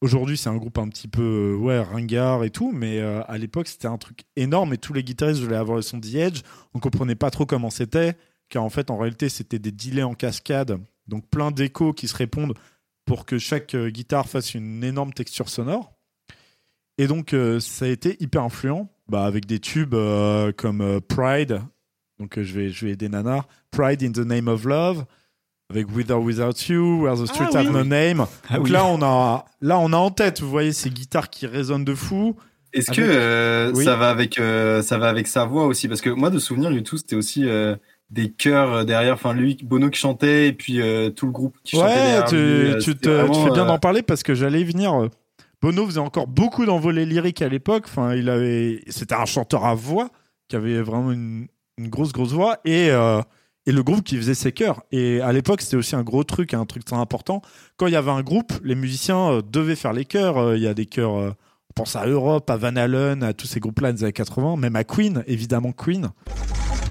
Aujourd'hui 0.03 0.35
c'est 0.35 0.49
un 0.49 0.57
groupe 0.57 0.79
un 0.79 0.89
petit 0.89 1.07
peu 1.07 1.53
euh, 1.53 1.55
ouais 1.55 1.79
ringard 1.79 2.43
et 2.43 2.49
tout, 2.49 2.73
mais 2.73 2.99
euh, 2.99 3.21
à 3.29 3.37
l'époque 3.37 3.69
c'était 3.69 3.87
un 3.87 3.97
truc 3.97 4.25
énorme 4.35 4.73
et 4.73 4.77
tous 4.77 4.91
les 4.91 5.01
guitaristes 5.01 5.39
voulaient 5.41 5.55
avoir 5.55 5.77
le 5.77 5.81
son 5.81 5.97
The 6.01 6.15
Edge. 6.15 6.41
On 6.73 6.79
comprenait 6.79 7.15
pas 7.15 7.31
trop 7.31 7.45
comment 7.45 7.69
c'était, 7.69 8.17
car 8.49 8.63
en 8.63 8.69
fait 8.69 8.91
en 8.91 8.97
réalité 8.97 9.29
c'était 9.29 9.59
des 9.59 9.71
delays 9.71 10.03
en 10.03 10.13
cascade, 10.13 10.77
donc 11.07 11.29
plein 11.29 11.51
d'échos 11.51 11.93
qui 11.93 12.09
se 12.09 12.17
répondent 12.17 12.53
pour 13.05 13.25
que 13.25 13.37
chaque 13.37 13.75
euh, 13.75 13.89
guitare 13.89 14.27
fasse 14.27 14.55
une 14.55 14.83
énorme 14.83 15.13
texture 15.13 15.47
sonore. 15.47 15.93
Et 16.97 17.07
donc, 17.07 17.35
ça 17.59 17.85
a 17.85 17.87
été 17.87 18.21
hyper 18.21 18.43
influent, 18.43 18.87
bah, 19.07 19.25
avec 19.25 19.47
des 19.47 19.57
tubes 19.57 19.95
comme 20.57 21.01
Pride, 21.01 21.63
donc 22.19 22.39
je, 22.39 22.53
vais, 22.53 22.69
je 22.69 22.85
vais 22.85 22.91
aider 22.91 23.09
Nanar, 23.09 23.47
Pride 23.71 24.03
in 24.03 24.11
the 24.11 24.19
Name 24.19 24.47
of 24.47 24.63
Love, 24.65 25.05
avec 25.69 25.87
With 25.95 26.11
or 26.11 26.21
Without 26.21 26.53
You, 26.69 27.03
Where 27.03 27.15
the 27.15 27.25
Streets 27.27 27.49
Ah 27.53 27.59
Have 27.59 27.67
oui. 27.67 27.73
No 27.73 27.83
Name. 27.83 28.25
Ah 28.49 28.57
donc 28.57 28.65
oui. 28.65 28.71
là, 28.71 28.85
on 28.85 29.01
a, 29.01 29.45
là, 29.61 29.79
on 29.79 29.91
a 29.93 29.97
en 29.97 30.11
tête, 30.11 30.41
vous 30.41 30.49
voyez, 30.49 30.71
ces 30.73 30.89
guitares 30.89 31.29
qui 31.29 31.47
résonnent 31.47 31.85
de 31.85 31.95
fou. 31.95 32.35
Est-ce 32.73 32.91
Avec- 32.91 33.03
que 33.05 33.09
euh, 33.11 33.71
Oui. 33.75 33.85
ça 33.85 33.95
va 33.95 34.09
avec 34.09 34.39
euh, 34.39 34.81
ça 34.81 34.97
va 34.97 35.07
avec 35.09 35.27
sa 35.27 35.45
voix 35.45 35.65
aussi? 35.67 35.87
Parce 35.87 36.01
que 36.01 36.09
moi 36.09 36.29
de 36.31 36.39
souvenir 36.39 36.71
YouTube 36.71 36.97
c'était 36.97 37.15
aussi 37.15 37.47
euh, 37.47 37.75
des 38.09 38.31
chœurs 38.31 38.83
derrière 38.83 39.13
enfin 39.13 39.33
lui 39.33 39.57
Bono 39.63 39.91
qui 39.91 39.99
chantait 39.99 40.47
et 40.47 40.53
puis 40.53 40.81
euh, 40.81 41.11
tout 41.11 41.27
le 41.27 41.31
groupe 41.31 41.55
qui 41.63 41.75
chantait 41.75 41.87
Ouais, 41.89 41.95
derrière 41.95 42.25
tu, 42.25 42.35
lui, 42.35 42.77
tu 42.83 42.95
te- 42.95 43.27
tu 43.27 43.39
fais 43.43 43.51
bien 43.51 43.63
euh, 43.63 43.67
d'en 43.67 43.77
parler 43.77 44.01
parce 44.01 44.23
que 44.23 44.33
j'allais 44.33 44.61
y 44.61 44.63
venir. 44.63 45.07
Bono 45.61 45.85
faisait 45.85 45.99
encore 45.99 46.25
beaucoup 46.27 46.65
d'envolées 46.65 47.05
lyriques 47.05 47.43
à 47.43 47.47
l'époque. 47.47 47.83
Enfin, 47.85 48.15
il 48.15 48.27
avait, 48.27 48.81
c'était 48.87 49.15
un 49.15 49.25
chanteur 49.25 49.65
à 49.65 49.75
voix 49.75 50.09
qui 50.49 50.55
avait 50.55 50.81
vraiment 50.81 51.11
une, 51.11 51.47
une 51.77 51.89
grosse 51.89 52.11
grosse 52.11 52.33
voix 52.33 52.57
et 52.65 52.89
euh, 52.89 53.21
et 53.65 53.71
le 53.71 53.81
groupe 53.83 54.03
qui 54.03 54.17
faisait 54.17 54.33
ses 54.33 54.51
chœurs. 54.51 54.83
Et 54.91 55.21
à 55.21 55.31
l'époque, 55.31 55.61
c'était 55.61 55.77
aussi 55.77 55.95
un 55.95 56.03
gros 56.03 56.23
truc, 56.23 56.53
un 56.53 56.65
truc 56.65 56.83
très 56.85 56.97
important. 56.97 57.41
Quand 57.77 57.87
il 57.87 57.93
y 57.93 57.95
avait 57.95 58.11
un 58.11 58.21
groupe, 58.23 58.51
les 58.63 58.75
musiciens 58.75 59.31
euh, 59.31 59.41
devaient 59.41 59.75
faire 59.75 59.93
les 59.93 60.05
chœurs. 60.05 60.37
Euh, 60.37 60.57
Il 60.57 60.63
y 60.63 60.67
a 60.67 60.73
des 60.73 60.85
chœurs. 60.85 61.15
euh, 61.17 61.29
on 61.69 61.73
pense 61.75 61.95
à 61.95 62.05
Europe, 62.05 62.49
à 62.49 62.57
Van 62.57 62.75
Halen, 62.75 63.23
à 63.23 63.33
tous 63.33 63.47
ces 63.47 63.59
groupes-là 63.59 63.93
des 63.93 64.03
années 64.03 64.13
80, 64.13 64.57
même 64.57 64.75
à 64.75 64.83
Queen, 64.83 65.23
évidemment 65.27 65.71
Queen. 65.71 66.09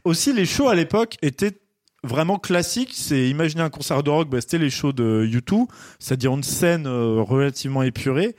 Aussi, 0.05 0.33
les 0.33 0.47
shows 0.47 0.69
à 0.69 0.75
l'époque 0.75 1.17
étaient 1.23 1.61
vraiment 2.03 2.39
classiques. 2.39 2.93
C'est 2.95 3.29
imaginer 3.29 3.63
un 3.63 3.71
concert 3.71 4.03
de 4.03 4.11
rock, 4.11 4.29
bah, 4.29 4.41
c'était 4.41 4.59
les 4.59 4.71
shows 4.71 4.93
de 4.93 5.25
U2, 5.31 5.67
c'est-à-dire 6.01 6.33
une 6.35 6.43
scène 6.43 6.89
relativement 6.89 7.83
épurée 7.85 8.35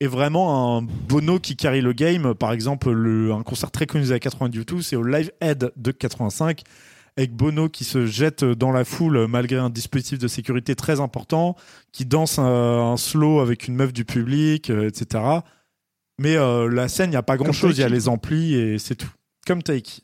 et 0.00 0.06
vraiment 0.06 0.76
un 0.76 0.82
Bono 0.82 1.38
qui 1.38 1.56
carry 1.56 1.80
le 1.80 1.94
game. 1.94 2.34
Par 2.34 2.52
exemple, 2.52 2.90
le- 2.90 3.32
un 3.32 3.42
concert 3.42 3.70
très 3.70 3.86
connu 3.86 4.04
des 4.04 4.10
années 4.10 4.20
80 4.20 4.50
de 4.50 4.60
U2, 4.60 4.82
c'est 4.82 4.96
au 4.96 5.02
Live 5.02 5.30
Head 5.40 5.72
de 5.76 5.90
85 5.92 6.62
avec 7.16 7.34
Bono 7.34 7.68
qui 7.68 7.84
se 7.84 8.06
jette 8.06 8.44
dans 8.44 8.72
la 8.72 8.84
foule 8.84 9.26
malgré 9.26 9.56
un 9.56 9.70
dispositif 9.70 10.18
de 10.18 10.28
sécurité 10.28 10.74
très 10.74 11.00
important, 11.00 11.56
qui 11.92 12.04
danse 12.04 12.38
un, 12.38 12.44
un 12.44 12.96
slow 12.96 13.40
avec 13.40 13.68
une 13.68 13.74
meuf 13.74 13.92
du 13.92 14.04
public, 14.04 14.70
euh, 14.70 14.88
etc. 14.88 15.24
Mais 16.18 16.36
euh, 16.36 16.68
la 16.68 16.88
scène, 16.88 17.08
il 17.08 17.12
n'y 17.12 17.16
a 17.16 17.22
pas 17.22 17.36
grand-chose, 17.36 17.78
il 17.78 17.80
y 17.80 17.84
a 17.84 17.88
les 17.88 18.08
amplis 18.08 18.54
et 18.54 18.78
c'est 18.78 18.96
tout. 18.96 19.10
Comme 19.46 19.62
Taiki. 19.62 20.02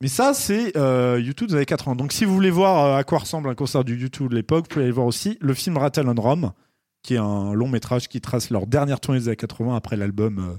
Mais 0.00 0.08
ça, 0.08 0.32
c'est 0.32 0.76
euh, 0.76 1.20
YouTube 1.20 1.48
des 1.48 1.56
années 1.56 1.66
80. 1.66 1.96
Donc 1.96 2.12
si 2.12 2.24
vous 2.24 2.32
voulez 2.32 2.50
voir 2.50 2.96
à 2.96 3.04
quoi 3.04 3.18
ressemble 3.18 3.48
un 3.48 3.54
concert 3.54 3.84
du 3.84 3.96
YouTube 3.96 4.30
de 4.30 4.34
l'époque, 4.34 4.64
vous 4.64 4.68
pouvez 4.68 4.84
aller 4.84 4.92
voir 4.92 5.06
aussi 5.06 5.36
le 5.40 5.52
film 5.52 5.76
Rattle 5.76 6.08
on 6.08 6.20
Rome, 6.20 6.52
qui 7.02 7.14
est 7.14 7.18
un 7.18 7.52
long 7.52 7.68
métrage 7.68 8.08
qui 8.08 8.20
trace 8.20 8.50
leur 8.50 8.66
dernière 8.66 9.00
tournée 9.00 9.20
des 9.20 9.28
années 9.28 9.36
80 9.36 9.76
après 9.76 9.96
l'album 9.96 10.38
euh, 10.38 10.56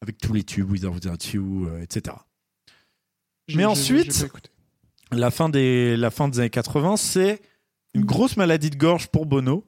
avec 0.00 0.18
tous 0.18 0.32
les 0.32 0.44
tubes, 0.44 0.72
or 0.84 0.92
Without 0.92 1.32
You, 1.32 1.66
euh, 1.66 1.82
etc. 1.82 2.16
Mais 3.54 3.64
ensuite-. 3.64 4.30
La 5.16 5.30
fin 5.30 5.48
des, 5.48 5.96
la 5.96 6.10
fin 6.10 6.28
des 6.28 6.40
années 6.40 6.50
80, 6.50 6.96
c'est 6.96 7.40
une 7.94 8.04
grosse 8.04 8.36
maladie 8.36 8.70
de 8.70 8.76
gorge 8.76 9.08
pour 9.08 9.26
Bono. 9.26 9.64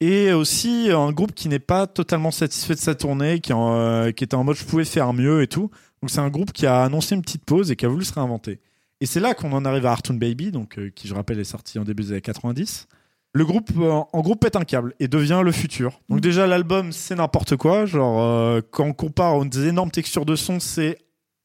Et 0.00 0.32
aussi 0.32 0.88
un 0.90 1.12
groupe 1.12 1.32
qui 1.32 1.48
n'est 1.48 1.60
pas 1.60 1.86
totalement 1.86 2.32
satisfait 2.32 2.74
de 2.74 2.80
sa 2.80 2.96
tournée, 2.96 3.38
qui, 3.38 3.52
en, 3.52 3.74
euh, 3.74 4.10
qui 4.10 4.24
était 4.24 4.34
en 4.34 4.42
mode 4.42 4.56
je 4.56 4.64
pouvais 4.64 4.84
faire 4.84 5.12
mieux 5.12 5.42
et 5.42 5.46
tout. 5.46 5.70
Donc 6.00 6.10
c'est 6.10 6.18
un 6.18 6.28
groupe 6.28 6.52
qui 6.52 6.66
a 6.66 6.82
annoncé 6.82 7.14
une 7.14 7.22
petite 7.22 7.44
pause 7.44 7.70
et 7.70 7.76
qui 7.76 7.86
a 7.86 7.88
voulu 7.88 8.04
se 8.04 8.12
réinventer. 8.12 8.58
Et 9.00 9.06
c'est 9.06 9.20
là 9.20 9.34
qu'on 9.34 9.52
en 9.52 9.64
arrive 9.64 9.86
à 9.86 9.92
Hartoon 9.92 10.14
Baby, 10.14 10.50
donc, 10.50 10.78
euh, 10.78 10.90
qui 10.90 11.06
je 11.06 11.14
rappelle 11.14 11.38
est 11.38 11.44
sorti 11.44 11.78
en 11.78 11.84
début 11.84 12.02
des 12.02 12.10
années 12.10 12.20
90. 12.20 12.88
Le 13.34 13.44
groupe, 13.44 13.70
euh, 13.78 14.02
en 14.12 14.20
gros, 14.22 14.34
pète 14.34 14.56
un 14.56 14.64
câble 14.64 14.94
et 14.98 15.06
devient 15.06 15.42
le 15.44 15.52
futur. 15.52 16.00
Donc 16.08 16.20
déjà, 16.20 16.48
l'album, 16.48 16.90
c'est 16.90 17.14
n'importe 17.14 17.56
quoi. 17.56 17.86
Genre, 17.86 18.60
quand 18.72 18.84
on 18.84 18.92
compare 18.92 19.36
aux 19.36 19.44
énormes 19.44 19.92
textures 19.92 20.26
de 20.26 20.34
son, 20.34 20.58
c'est 20.58 20.98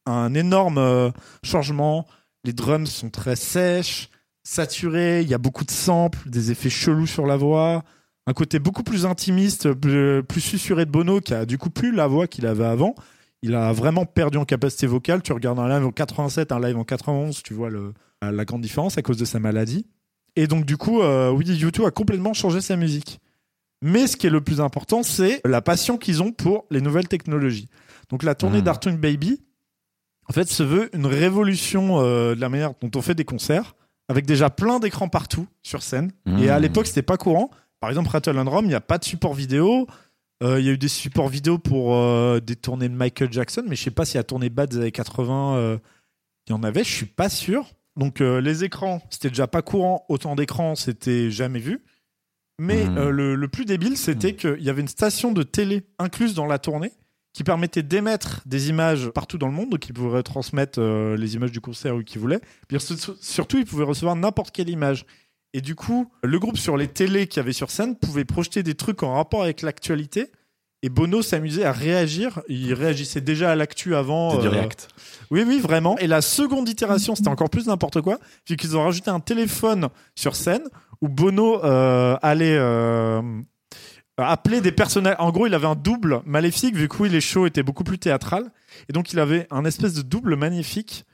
un 0.07 0.33
énorme 0.33 1.11
changement. 1.43 2.07
Les 2.43 2.53
drums 2.53 2.89
sont 2.89 3.09
très 3.09 3.35
sèches, 3.35 4.09
saturés, 4.43 5.21
il 5.21 5.27
y 5.27 5.33
a 5.33 5.37
beaucoup 5.37 5.65
de 5.65 5.71
samples, 5.71 6.29
des 6.29 6.51
effets 6.51 6.69
chelous 6.69 7.07
sur 7.07 7.25
la 7.25 7.35
voix, 7.35 7.83
un 8.27 8.33
côté 8.33 8.59
beaucoup 8.59 8.83
plus 8.83 9.05
intimiste, 9.05 9.73
plus, 9.73 10.23
plus 10.23 10.41
susurré 10.41 10.85
de 10.85 10.91
Bono, 10.91 11.21
qui 11.21 11.33
a 11.33 11.45
du 11.45 11.57
coup 11.57 11.69
plus 11.69 11.91
la 11.93 12.07
voix 12.07 12.27
qu'il 12.27 12.45
avait 12.45 12.65
avant. 12.65 12.95
Il 13.41 13.55
a 13.55 13.71
vraiment 13.71 14.05
perdu 14.05 14.37
en 14.37 14.45
capacité 14.45 14.87
vocale. 14.87 15.21
Tu 15.21 15.31
regardes 15.31 15.59
un 15.59 15.69
live 15.69 15.85
en 15.85 15.91
87, 15.91 16.51
un 16.51 16.59
live 16.59 16.77
en 16.77 16.83
91, 16.83 17.43
tu 17.43 17.53
vois 17.53 17.69
le, 17.69 17.93
la 18.21 18.45
grande 18.45 18.61
différence 18.61 18.97
à 18.97 19.01
cause 19.01 19.17
de 19.17 19.25
sa 19.25 19.39
maladie. 19.39 19.85
Et 20.35 20.47
donc 20.47 20.65
du 20.65 20.77
coup, 20.77 21.01
euh, 21.01 21.35
YouTube 21.41 21.85
a 21.85 21.91
complètement 21.91 22.33
changé 22.33 22.61
sa 22.61 22.75
musique. 22.75 23.19
Mais 23.81 24.07
ce 24.07 24.17
qui 24.17 24.27
est 24.27 24.31
le 24.31 24.41
plus 24.41 24.59
important, 24.59 25.03
c'est 25.03 25.39
la 25.45 25.61
passion 25.61 25.97
qu'ils 25.97 26.23
ont 26.23 26.31
pour 26.31 26.65
les 26.71 26.81
nouvelles 26.81 27.07
technologies. 27.07 27.69
Donc 28.09 28.23
la 28.23 28.35
tournée 28.35 28.61
d'Artoon 28.61 28.93
Baby, 28.93 29.41
en 30.29 30.33
fait, 30.33 30.49
se 30.49 30.63
veut 30.63 30.89
une 30.95 31.05
révolution 31.05 31.99
euh, 31.99 32.35
de 32.35 32.41
la 32.41 32.49
manière 32.49 32.73
dont 32.81 32.91
on 32.95 33.01
fait 33.01 33.15
des 33.15 33.25
concerts, 33.25 33.75
avec 34.09 34.25
déjà 34.25 34.49
plein 34.49 34.79
d'écrans 34.79 35.09
partout 35.09 35.47
sur 35.63 35.83
scène. 35.83 36.11
Mmh. 36.25 36.39
Et 36.39 36.49
à 36.49 36.59
l'époque, 36.59 36.87
c'était 36.87 37.01
pas 37.01 37.17
courant. 37.17 37.49
Par 37.79 37.89
exemple, 37.89 38.09
Rattle 38.09 38.37
and 38.37 38.49
Rome, 38.49 38.65
il 38.65 38.69
n'y 38.69 38.73
a 38.73 38.81
pas 38.81 38.97
de 38.97 39.05
support 39.05 39.33
vidéo. 39.33 39.87
Euh, 40.43 40.59
Il 40.59 40.65
y 40.65 40.69
a 40.69 40.73
eu 40.73 40.77
des 40.77 40.87
supports 40.87 41.29
vidéo 41.29 41.57
pour 41.57 41.95
euh, 41.95 42.39
des 42.39 42.55
tournées 42.55 42.89
de 42.89 42.93
Michael 42.93 43.31
Jackson, 43.31 43.63
mais 43.67 43.75
je 43.75 43.83
sais 43.83 43.91
pas 43.91 44.05
si 44.05 44.17
à 44.17 44.23
tournée 44.23 44.49
bas 44.49 44.67
des 44.67 44.77
années 44.77 44.91
80, 44.91 45.55
euh, 45.55 45.77
il 46.47 46.51
y 46.51 46.53
en 46.53 46.63
avait, 46.63 46.83
je 46.83 46.91
suis 46.91 47.05
pas 47.05 47.29
sûr. 47.29 47.65
Donc 47.95 48.19
les 48.19 48.63
écrans, 48.63 49.01
c'était 49.09 49.29
déjà 49.29 49.47
pas 49.47 49.63
courant, 49.63 50.05
autant 50.07 50.35
d'écrans, 50.35 50.75
c'était 50.75 51.31
jamais 51.31 51.57
vu. 51.57 51.81
Mais 52.59 52.85
euh, 52.97 53.11
le, 53.11 53.35
le 53.35 53.47
plus 53.47 53.65
débile, 53.65 53.97
c'était 53.97 54.33
qu'il 54.35 54.61
y 54.61 54.69
avait 54.69 54.81
une 54.81 54.87
station 54.87 55.31
de 55.31 55.43
télé 55.43 55.83
incluse 55.99 56.33
dans 56.33 56.45
la 56.45 56.57
tournée 56.59 56.91
qui 57.37 57.43
permettait 57.43 57.83
d'émettre 57.83 58.41
des 58.47 58.69
images 58.69 59.09
partout 59.09 59.37
dans 59.37 59.45
le 59.45 59.53
monde, 59.53 59.69
donc 59.69 59.87
ils 59.87 59.93
pouvaient 59.93 60.17
retransmettre 60.17 60.79
euh, 60.81 61.15
les 61.15 61.35
images 61.35 61.51
du 61.51 61.61
concert 61.61 61.95
où 61.95 62.01
qu'ils 62.01 62.19
voulaient. 62.19 62.41
Puis 62.67 62.79
sur- 62.79 63.15
surtout, 63.21 63.59
ils 63.59 63.65
pouvaient 63.65 63.83
recevoir 63.83 64.15
n'importe 64.15 64.49
quelle 64.49 64.69
image. 64.71 65.05
Et 65.53 65.61
du 65.61 65.75
coup, 65.75 66.11
le 66.23 66.39
groupe 66.39 66.57
sur 66.57 66.77
les 66.77 66.87
télés 66.87 67.27
qu'il 67.27 67.39
y 67.39 67.43
avait 67.43 67.53
sur 67.53 67.69
scène 67.69 67.95
pouvait 67.95 68.25
projeter 68.25 68.63
des 68.63 68.73
trucs 68.73 69.03
en 69.03 69.13
rapport 69.13 69.43
avec 69.43 69.61
l'actualité. 69.61 70.31
Et 70.81 70.89
Bono 70.89 71.21
s'amusait 71.21 71.63
à 71.63 71.71
réagir. 71.71 72.41
Il 72.49 72.73
réagissait 72.73 73.21
déjà 73.21 73.51
à 73.51 73.55
l'actu 73.55 73.93
avant. 73.93 74.39
Du 74.39 74.47
euh, 74.47 74.49
React. 74.49 74.87
oui, 75.29 75.43
oui, 75.45 75.59
vraiment. 75.59 75.95
Et 75.99 76.07
la 76.07 76.21
seconde 76.21 76.67
itération, 76.67 77.13
c'était 77.13 77.27
encore 77.29 77.51
plus 77.51 77.67
n'importe 77.67 78.01
quoi, 78.01 78.17
vu 78.49 78.55
qu'ils 78.57 78.75
ont 78.75 78.83
rajouté 78.83 79.11
un 79.11 79.19
téléphone 79.19 79.89
sur 80.15 80.35
scène 80.35 80.63
où 81.01 81.07
Bono 81.07 81.63
euh, 81.63 82.17
allait 82.23 82.57
euh, 82.57 83.21
appeler 84.17 84.61
des 84.61 84.71
personnages. 84.71 85.15
En 85.19 85.31
gros, 85.31 85.47
il 85.47 85.53
avait 85.53 85.67
un 85.67 85.75
double 85.75 86.21
maléfique, 86.25 86.75
vu 86.75 86.87
que 86.87 86.97
oui, 87.03 87.09
les 87.09 87.21
shows 87.21 87.45
étaient 87.45 87.63
beaucoup 87.63 87.83
plus 87.83 87.99
théâtrales. 87.99 88.51
Et 88.89 88.93
donc, 88.93 89.13
il 89.13 89.19
avait 89.19 89.47
un 89.51 89.63
espèce 89.65 89.93
de 89.93 90.01
double 90.01 90.35
magnifique, 90.35 91.05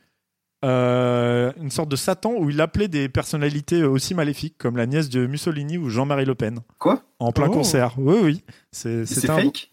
euh, 0.63 1.51
une 1.61 1.69
sorte 1.71 1.89
de 1.89 1.95
Satan, 1.97 2.33
où 2.37 2.49
il 2.49 2.61
appelait 2.61 2.87
des 2.87 3.09
personnalités 3.09 3.83
aussi 3.83 4.13
maléfiques, 4.13 4.57
comme 4.57 4.77
la 4.77 4.85
nièce 4.85 5.09
de 5.09 5.25
Mussolini 5.27 5.77
ou 5.77 5.89
Jean-Marie 5.89 6.25
Le 6.25 6.35
Pen. 6.35 6.59
Quoi? 6.79 7.03
En 7.19 7.31
plein 7.33 7.47
Oh. 7.49 7.51
concert. 7.53 7.95
Oui, 7.97 8.15
oui. 8.23 8.43
C'est 8.71 9.01
un- 9.29 9.35
fake? 9.41 9.69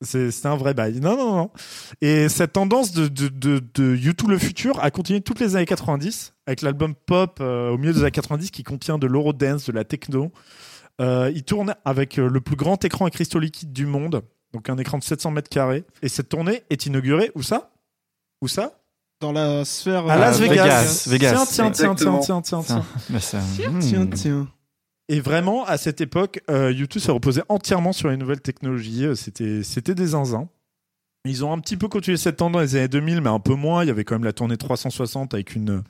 C'est 0.00 0.30
c'est 0.30 0.46
un 0.46 0.54
vrai 0.56 0.74
bail. 0.74 1.00
Non, 1.00 1.16
non, 1.16 1.34
non. 1.34 1.50
Et 2.02 2.28
cette 2.28 2.52
tendance 2.52 2.92
de, 2.92 3.08
de, 3.08 3.26
de, 3.26 3.60
de 3.74 3.96
YouTube 3.96 4.28
le 4.30 4.38
futur 4.38 4.78
a 4.80 4.92
continué 4.92 5.20
toutes 5.22 5.40
les 5.40 5.56
années 5.56 5.66
90 5.66 6.34
avec 6.46 6.62
l'album 6.62 6.94
Pop 6.94 7.38
euh, 7.40 7.70
au 7.70 7.78
milieu 7.78 7.92
des 7.92 8.02
années 8.02 8.12
90 8.12 8.52
qui 8.52 8.62
contient 8.62 8.96
de 8.98 9.08
l'eurodance, 9.08 9.66
de 9.66 9.72
la 9.72 9.82
techno. 9.82 10.30
Euh, 11.00 11.30
il 11.34 11.44
tourne 11.44 11.74
avec 11.84 12.18
euh, 12.18 12.28
le 12.28 12.40
plus 12.40 12.56
grand 12.56 12.84
écran 12.84 13.06
à 13.06 13.10
cristaux 13.10 13.38
liquides 13.38 13.72
du 13.72 13.86
monde, 13.86 14.22
donc 14.52 14.68
un 14.68 14.78
écran 14.78 14.98
de 14.98 15.04
700 15.04 15.30
mètres 15.30 15.48
carrés. 15.48 15.84
Et 16.02 16.08
cette 16.08 16.28
tournée 16.28 16.64
est 16.70 16.86
inaugurée 16.86 17.30
où 17.34 17.42
ça? 17.42 17.70
Où 18.42 18.48
ça? 18.48 18.80
Dans 19.20 19.32
la 19.32 19.64
sphère. 19.64 20.06
À 20.08 20.16
euh, 20.16 20.18
Las 20.18 20.40
Vegas. 20.40 20.54
Vegas, 20.62 21.06
Vegas. 21.08 21.46
Tiens, 21.52 21.70
tiens, 21.70 21.94
tiens, 21.94 21.94
tiens, 21.94 22.20
tiens, 22.20 22.42
tiens, 22.42 22.62
tiens. 22.62 22.84
Tiens, 23.20 23.70
hmm. 23.70 23.78
tiens, 23.80 24.06
tiens. 24.06 24.48
Et 25.08 25.20
vraiment, 25.20 25.64
à 25.64 25.78
cette 25.78 26.00
époque, 26.00 26.40
euh, 26.50 26.70
YouTube 26.70 27.00
se 27.00 27.10
reposait 27.10 27.42
entièrement 27.48 27.92
sur 27.92 28.10
les 28.10 28.16
nouvelles 28.16 28.42
technologies. 28.42 29.06
C'était, 29.16 29.62
c'était 29.62 29.94
des 29.94 30.08
zinzins. 30.08 30.48
Ils 31.24 31.44
ont 31.44 31.52
un 31.52 31.58
petit 31.58 31.76
peu 31.76 31.88
continué 31.88 32.16
cette 32.16 32.36
tendance 32.36 32.52
dans 32.52 32.60
les 32.60 32.76
années 32.76 32.88
2000, 32.88 33.20
mais 33.20 33.30
un 33.30 33.40
peu 33.40 33.54
moins. 33.54 33.84
Il 33.84 33.88
y 33.88 33.90
avait 33.90 34.04
quand 34.04 34.14
même 34.14 34.24
la 34.24 34.32
tournée 34.32 34.56
360 34.56 35.34
avec 35.34 35.54
une 35.54 35.82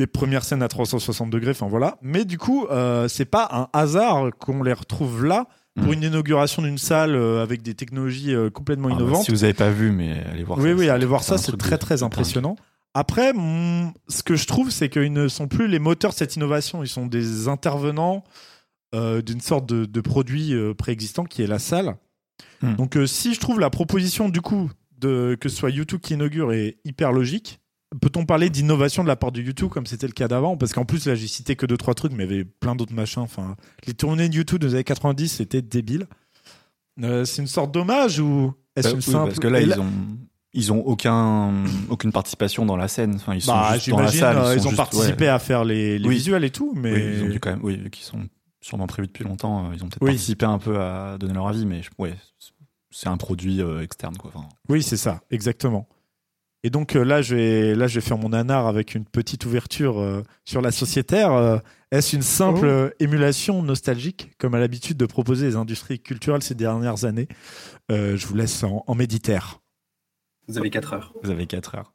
des 0.00 0.06
premières 0.06 0.44
scènes 0.44 0.62
à 0.62 0.68
360 0.68 1.28
degrés. 1.28 1.50
Enfin 1.50 1.68
voilà. 1.68 1.98
Mais 2.00 2.24
du 2.24 2.38
coup, 2.38 2.66
euh, 2.70 3.06
c'est 3.06 3.26
pas 3.26 3.48
un 3.52 3.78
hasard 3.78 4.30
qu'on 4.38 4.62
les 4.62 4.72
retrouve 4.72 5.26
là 5.26 5.46
pour 5.76 5.88
Mm. 5.88 5.92
une 5.92 6.02
inauguration 6.02 6.62
d'une 6.62 6.78
salle 6.78 7.14
euh, 7.14 7.42
avec 7.42 7.62
des 7.62 7.74
technologies 7.74 8.34
euh, 8.34 8.50
complètement 8.50 8.88
Ah 8.90 8.94
bah, 8.94 9.00
innovantes. 9.02 9.24
si 9.24 9.30
vous 9.30 9.38
n'avez 9.42 9.54
pas 9.54 9.70
vu, 9.70 9.92
mais 9.92 10.24
allez 10.32 10.42
voir 10.42 10.58
Oui, 10.58 10.70
ça. 10.70 10.74
oui, 10.74 10.88
allez 10.88 11.06
voir 11.06 11.22
ça, 11.22 11.38
c'est 11.38 11.56
très 11.56 11.78
très 11.78 12.02
impressionnant. 12.02 12.56
Après, 12.94 13.32
mm, 13.34 13.92
ce 14.08 14.22
que 14.22 14.34
je 14.36 14.46
trouve, 14.46 14.70
c'est 14.70 14.88
qu'ils 14.88 15.12
ne 15.12 15.28
sont 15.28 15.46
plus 15.46 15.68
les 15.68 15.78
moteurs 15.78 16.10
de 16.12 16.16
cette 16.16 16.34
innovation, 16.34 16.82
ils 16.82 16.88
sont 16.88 17.06
des 17.06 17.46
intervenants 17.46 18.24
euh, 18.94 19.20
d'une 19.22 19.40
sorte 19.40 19.66
de, 19.66 19.84
de 19.84 20.00
produit 20.00 20.54
préexistant 20.76 21.24
qui 21.24 21.42
est 21.42 21.46
la 21.46 21.58
salle. 21.60 21.96
Hmm. 22.62 22.74
Donc, 22.74 22.98
si 23.06 23.34
je 23.34 23.38
trouve 23.40 23.60
la 23.60 23.70
proposition 23.70 24.28
du 24.30 24.40
coup 24.40 24.70
de 24.98 25.36
que 25.40 25.48
ce 25.48 25.56
soit 25.56 25.70
YouTube 25.70 26.00
qui 26.00 26.14
inaugure 26.14 26.52
est 26.52 26.78
hyper 26.84 27.12
logique, 27.12 27.59
peut-on 28.00 28.24
parler 28.24 28.50
d'innovation 28.50 29.02
de 29.02 29.08
la 29.08 29.16
part 29.16 29.32
de 29.32 29.40
YouTube 29.42 29.68
comme 29.70 29.86
c'était 29.86 30.06
le 30.06 30.12
cas 30.12 30.28
d'avant? 30.28 30.56
Parce 30.56 30.72
qu'en 30.72 30.84
plus, 30.84 31.06
là, 31.06 31.14
j'ai 31.14 31.26
cité 31.26 31.56
que 31.56 31.66
deux 31.66 31.76
trois 31.76 31.94
trucs, 31.94 32.12
mais 32.12 32.24
il 32.24 32.30
y 32.30 32.34
avait 32.34 32.44
plein 32.44 32.76
d'autres 32.76 32.94
machins. 32.94 33.22
Enfin, 33.22 33.56
les 33.86 33.94
tournées 33.94 34.28
de 34.28 34.34
YouTube 34.34 34.60
des 34.60 34.74
années 34.74 34.84
90, 34.84 35.28
c'était 35.28 35.62
débile. 35.62 36.06
Euh, 37.02 37.24
c'est 37.24 37.42
une 37.42 37.48
sorte 37.48 37.72
d'hommage 37.72 38.20
ou 38.20 38.52
est-ce 38.76 38.88
Bah, 38.88 38.90
une 38.92 38.96
oui, 38.98 39.02
simple 39.02 39.26
Parce 39.28 39.38
que 39.40 39.48
là, 39.48 39.60
ils 39.60 39.78
ont. 39.80 39.90
Ils 40.52 40.72
ont 40.72 40.80
aucun, 40.80 41.62
aucune 41.90 42.10
participation 42.10 42.66
dans 42.66 42.76
la 42.76 42.88
scène. 42.88 43.14
Enfin, 43.14 43.34
ils 43.36 43.40
sont 43.40 43.52
Bah, 43.52 43.74
juste 43.74 43.90
dans 43.90 44.00
la 44.00 44.10
salle. 44.10 44.36
euh, 44.36 44.54
ils, 44.56 44.60
ont 44.66 44.70
juste- 44.70 44.76
participé 44.76 45.24
ouais. 45.26 45.28
à 45.28 45.38
faire 45.38 45.64
les, 45.64 45.96
les 45.96 46.08
Oui. 46.08 46.16
visuels 46.16 46.42
et 46.42 46.50
tout, 46.50 46.72
mais 46.74 46.92
Oui, 46.92 47.00
ils 47.18 47.22
ont 47.22 47.28
dû 47.28 47.38
quand 47.38 47.50
même, 47.50 47.60
oui, 47.62 47.88
qu'ils 47.90 48.02
sont 48.04 48.18
sûrement 48.60 48.88
prévus 48.88 49.06
depuis 49.06 49.22
longtemps, 49.22 49.66
euh, 49.70 49.74
ils 49.76 49.84
ont 49.84 49.86
peut-être 49.88 50.02
Oui. 50.02 50.10
participé 50.10 50.46
un 50.46 50.58
peu 50.58 50.80
à 50.80 51.18
donner 51.18 51.34
leur 51.34 51.46
avis, 51.46 51.66
mais 51.66 51.82
ouais, 51.98 52.16
c'est 52.90 53.06
un 53.08 53.16
produit 53.16 53.60
externe, 53.80 54.16
quoi. 54.16 54.32
Enfin, 54.34 54.48
oui, 54.68 54.82
c'est 54.82 54.96
ça, 54.96 55.20
exactement. 55.30 55.88
Et 56.62 56.68
donc 56.70 56.94
euh, 56.94 57.02
là, 57.02 57.22
je 57.22 57.34
vais 57.34 57.74
là, 57.74 57.86
je 57.86 57.94
vais 57.94 58.00
faire 58.06 58.18
mon 58.18 58.28
nanar 58.30 58.66
avec 58.66 58.94
une 58.94 59.04
petite 59.06 59.46
ouverture 59.46 59.98
euh, 59.98 60.22
sur 60.44 60.60
la 60.60 60.70
sociétaire. 60.72 61.32
Euh, 61.32 61.58
Est-ce 61.90 62.14
une 62.14 62.22
simple 62.22 62.60
Oh. 62.66 62.68
euh, 62.68 62.90
émulation 63.00 63.62
nostalgique, 63.62 64.32
comme 64.38 64.54
à 64.54 64.58
l'habitude 64.58 64.96
de 64.98 65.06
proposer 65.06 65.46
les 65.46 65.56
industries 65.56 66.00
culturelles 66.00 66.42
ces 66.42 66.54
dernières 66.54 67.04
années 67.04 67.28
Euh, 67.90 68.16
Je 68.16 68.26
vous 68.26 68.34
laisse 68.34 68.62
en, 68.62 68.84
en 68.86 68.94
méditer. 68.94 69.38
Vous 70.48 70.58
avez 70.58 70.68
4 70.70 70.92
heures. 70.94 71.14
vous 71.22 71.30
avez 71.30 71.46
4 71.46 71.76
heures. 71.76 71.92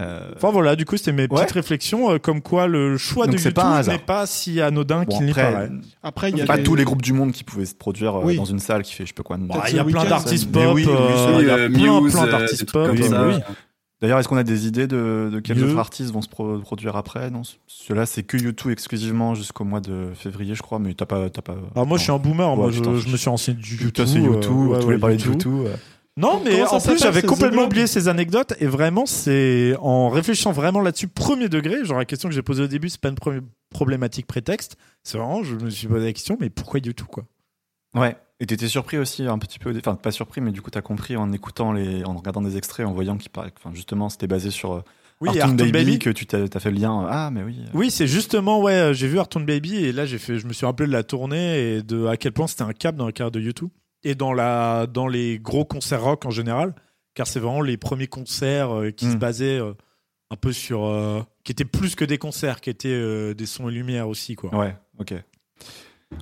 Euh, 0.00 0.30
Enfin 0.36 0.50
voilà, 0.50 0.76
du 0.76 0.84
coup, 0.84 0.96
c'était 0.98 1.12
mes 1.12 1.22
Ouais. 1.22 1.28
petites 1.28 1.52
réflexions, 1.52 2.10
euh, 2.12 2.18
comme 2.18 2.42
quoi 2.42 2.66
le 2.66 2.98
choix 2.98 3.24
Donc 3.26 3.36
de 3.36 3.40
YouTube 3.40 3.56
n'est 3.88 3.98
pas 3.98 4.26
si 4.26 4.60
anodin 4.60 5.04
bon, 5.04 5.16
qu'il 5.16 5.24
n'y 5.26 5.32
paraît. 5.32 5.70
Après, 6.02 6.30
il 6.30 6.36
y 6.36 6.42
a 6.42 6.46
pas 6.46 6.56
les- 6.58 6.62
tous 6.64 6.74
les 6.74 6.84
groupes 6.84 7.00
du 7.00 7.14
monde 7.14 7.32
qui 7.32 7.44
pouvaient 7.44 7.64
se 7.64 7.74
produire 7.74 8.14
euh, 8.16 8.24
Oui. 8.24 8.36
dans 8.36 8.44
une 8.44 8.58
salle 8.58 8.82
qui 8.82 8.92
fait 8.92 9.04
je 9.04 9.08
sais 9.08 9.14
pas 9.14 9.22
quoi. 9.22 9.38
Bah, 9.38 9.64
Il 9.70 9.76
y 9.76 9.78
a 9.78 9.84
plein 9.84 10.04
d'artistes 10.04 10.52
pop, 10.52 10.62
oui, 10.74 10.84
oui, 10.86 10.92
euh, 10.92 11.38
il 11.40 11.46
y 11.46 11.50
a 11.50 11.56
plein, 11.68 12.10
plein 12.10 12.26
d'artistes 12.26 12.70
pop. 12.70 12.90
D'ailleurs, 14.02 14.18
est-ce 14.18 14.28
qu'on 14.28 14.36
a 14.36 14.42
des 14.42 14.66
idées 14.66 14.86
de, 14.86 15.30
de 15.32 15.40
quels 15.40 15.62
autres 15.64 15.78
artistes 15.78 16.12
vont 16.12 16.20
se 16.20 16.28
pro- 16.28 16.58
produire 16.58 16.96
après? 16.96 17.30
Non, 17.30 17.42
cela 17.66 18.04
c'est 18.04 18.22
que 18.24 18.36
YouTube 18.36 18.70
exclusivement 18.70 19.34
jusqu'au 19.34 19.64
mois 19.64 19.80
de 19.80 20.10
février, 20.14 20.54
je 20.54 20.60
crois, 20.62 20.78
mais 20.78 20.92
t'as 20.92 21.06
pas, 21.06 21.30
t'as 21.30 21.40
pas. 21.40 21.56
Alors 21.74 21.86
moi 21.86 21.96
je 21.96 22.02
suis 22.02 22.12
un 22.12 22.18
boomer, 22.18 22.54
moi 22.56 22.66
Ouais, 22.66 22.72
je, 22.72 22.82
me 22.82 23.16
suis 23.16 23.30
renseigné 23.30 23.58
du 23.58 23.70
YouTube. 23.76 23.92
Toi, 23.92 24.06
c'est 24.06 24.20
YouTube, 24.20 24.50
euh, 24.52 24.66
ouais, 24.68 24.78
tu 24.78 24.84
voulais 24.84 24.94
ouais, 24.96 25.00
parler 25.00 25.16
de 25.16 25.22
YouTube. 25.22 25.52
YouTube. 25.52 25.72
Non 26.18 26.40
mais 26.44 26.62
en 26.62 26.80
plus 26.80 26.98
j'avais 26.98 27.22
complètement 27.22 27.64
oublié 27.64 27.86
ces 27.86 28.08
anecdotes 28.08 28.54
et 28.60 28.66
vraiment 28.66 29.04
c'est 29.06 29.74
en 29.80 30.08
réfléchissant 30.08 30.50
vraiment 30.52 30.80
là-dessus 30.80 31.08
premier 31.08 31.48
degré, 31.50 31.84
genre 31.84 31.98
la 31.98 32.06
question 32.06 32.28
que 32.30 32.34
j'ai 32.34 32.40
posée 32.42 32.62
au 32.62 32.66
début 32.68 32.88
c'est 32.88 33.00
pas 33.00 33.10
une 33.10 33.16
pro- 33.16 33.32
problématique 33.68 34.26
prétexte, 34.26 34.76
c'est 35.02 35.18
vraiment 35.18 35.42
je 35.42 35.56
me 35.56 35.68
suis 35.68 35.86
posé 35.88 36.06
la 36.06 36.12
question 36.14 36.38
mais 36.40 36.48
pourquoi 36.48 36.80
YouTube 36.82 37.06
quoi? 37.10 37.24
Ouais. 37.94 38.16
Et 38.40 38.46
t'étais 38.46 38.68
surpris 38.68 38.98
aussi 38.98 39.26
un 39.26 39.38
petit 39.38 39.58
peu, 39.58 39.74
enfin 39.78 39.94
pas 39.94 40.10
surpris, 40.10 40.40
mais 40.42 40.50
du 40.52 40.60
coup 40.60 40.70
t'as 40.70 40.82
compris 40.82 41.16
en 41.16 41.32
écoutant 41.32 41.72
les, 41.72 42.04
en 42.04 42.14
regardant 42.16 42.42
des 42.42 42.56
extraits, 42.58 42.86
en 42.86 42.92
voyant 42.92 43.16
qu'il 43.16 43.30
paraît, 43.30 43.50
enfin 43.58 43.74
justement 43.74 44.10
c'était 44.10 44.26
basé 44.26 44.50
sur 44.50 44.72
euh, 44.74 44.82
Oui, 45.22 45.40
Artoon 45.40 45.54
Baby, 45.56 45.72
Baby. 45.72 45.98
que 45.98 46.10
tu 46.10 46.26
t'as 46.26 46.40
as 46.52 46.60
fait 46.60 46.70
le 46.70 46.76
lien. 46.78 47.06
Ah 47.08 47.30
mais 47.32 47.42
oui. 47.42 47.56
euh, 47.60 47.70
Oui, 47.72 47.90
c'est 47.90 48.06
justement 48.06 48.60
ouais, 48.60 48.74
euh, 48.74 48.92
j'ai 48.92 49.08
vu 49.08 49.18
Artoon 49.18 49.40
Baby 49.40 49.76
et 49.76 49.92
là 49.92 50.04
j'ai 50.04 50.18
fait 50.18 50.38
je 50.38 50.46
me 50.46 50.52
suis 50.52 50.66
rappelé 50.66 50.86
de 50.86 50.92
la 50.92 51.02
tournée 51.02 51.76
et 51.76 51.82
de 51.82 52.04
à 52.06 52.18
quel 52.18 52.32
point 52.32 52.46
c'était 52.46 52.64
un 52.64 52.74
cap 52.74 52.94
dans 52.94 53.06
la 53.06 53.12
carrière 53.12 53.30
de 53.30 53.40
YouTube 53.40 53.70
et 54.04 54.14
dans 54.14 54.34
la 54.34 54.86
dans 54.86 55.08
les 55.08 55.38
gros 55.38 55.64
concerts 55.64 56.02
rock 56.02 56.26
en 56.26 56.30
général 56.30 56.74
car 57.14 57.26
c'est 57.26 57.40
vraiment 57.40 57.62
les 57.62 57.78
premiers 57.78 58.06
concerts 58.08 58.70
euh, 58.76 58.90
qui 58.90 59.10
se 59.10 59.16
basaient 59.16 59.58
euh, 59.58 59.72
un 60.30 60.36
peu 60.36 60.52
sur 60.52 60.84
euh, 60.84 61.22
qui 61.42 61.52
étaient 61.52 61.64
plus 61.64 61.94
que 61.94 62.04
des 62.04 62.18
concerts 62.18 62.60
qui 62.60 62.68
étaient 62.68 62.88
euh, 62.90 63.32
des 63.32 63.46
sons 63.46 63.70
et 63.70 63.72
lumières 63.72 64.08
aussi 64.08 64.34
quoi. 64.34 64.54
Ouais, 64.54 64.76
ok. 64.98 65.14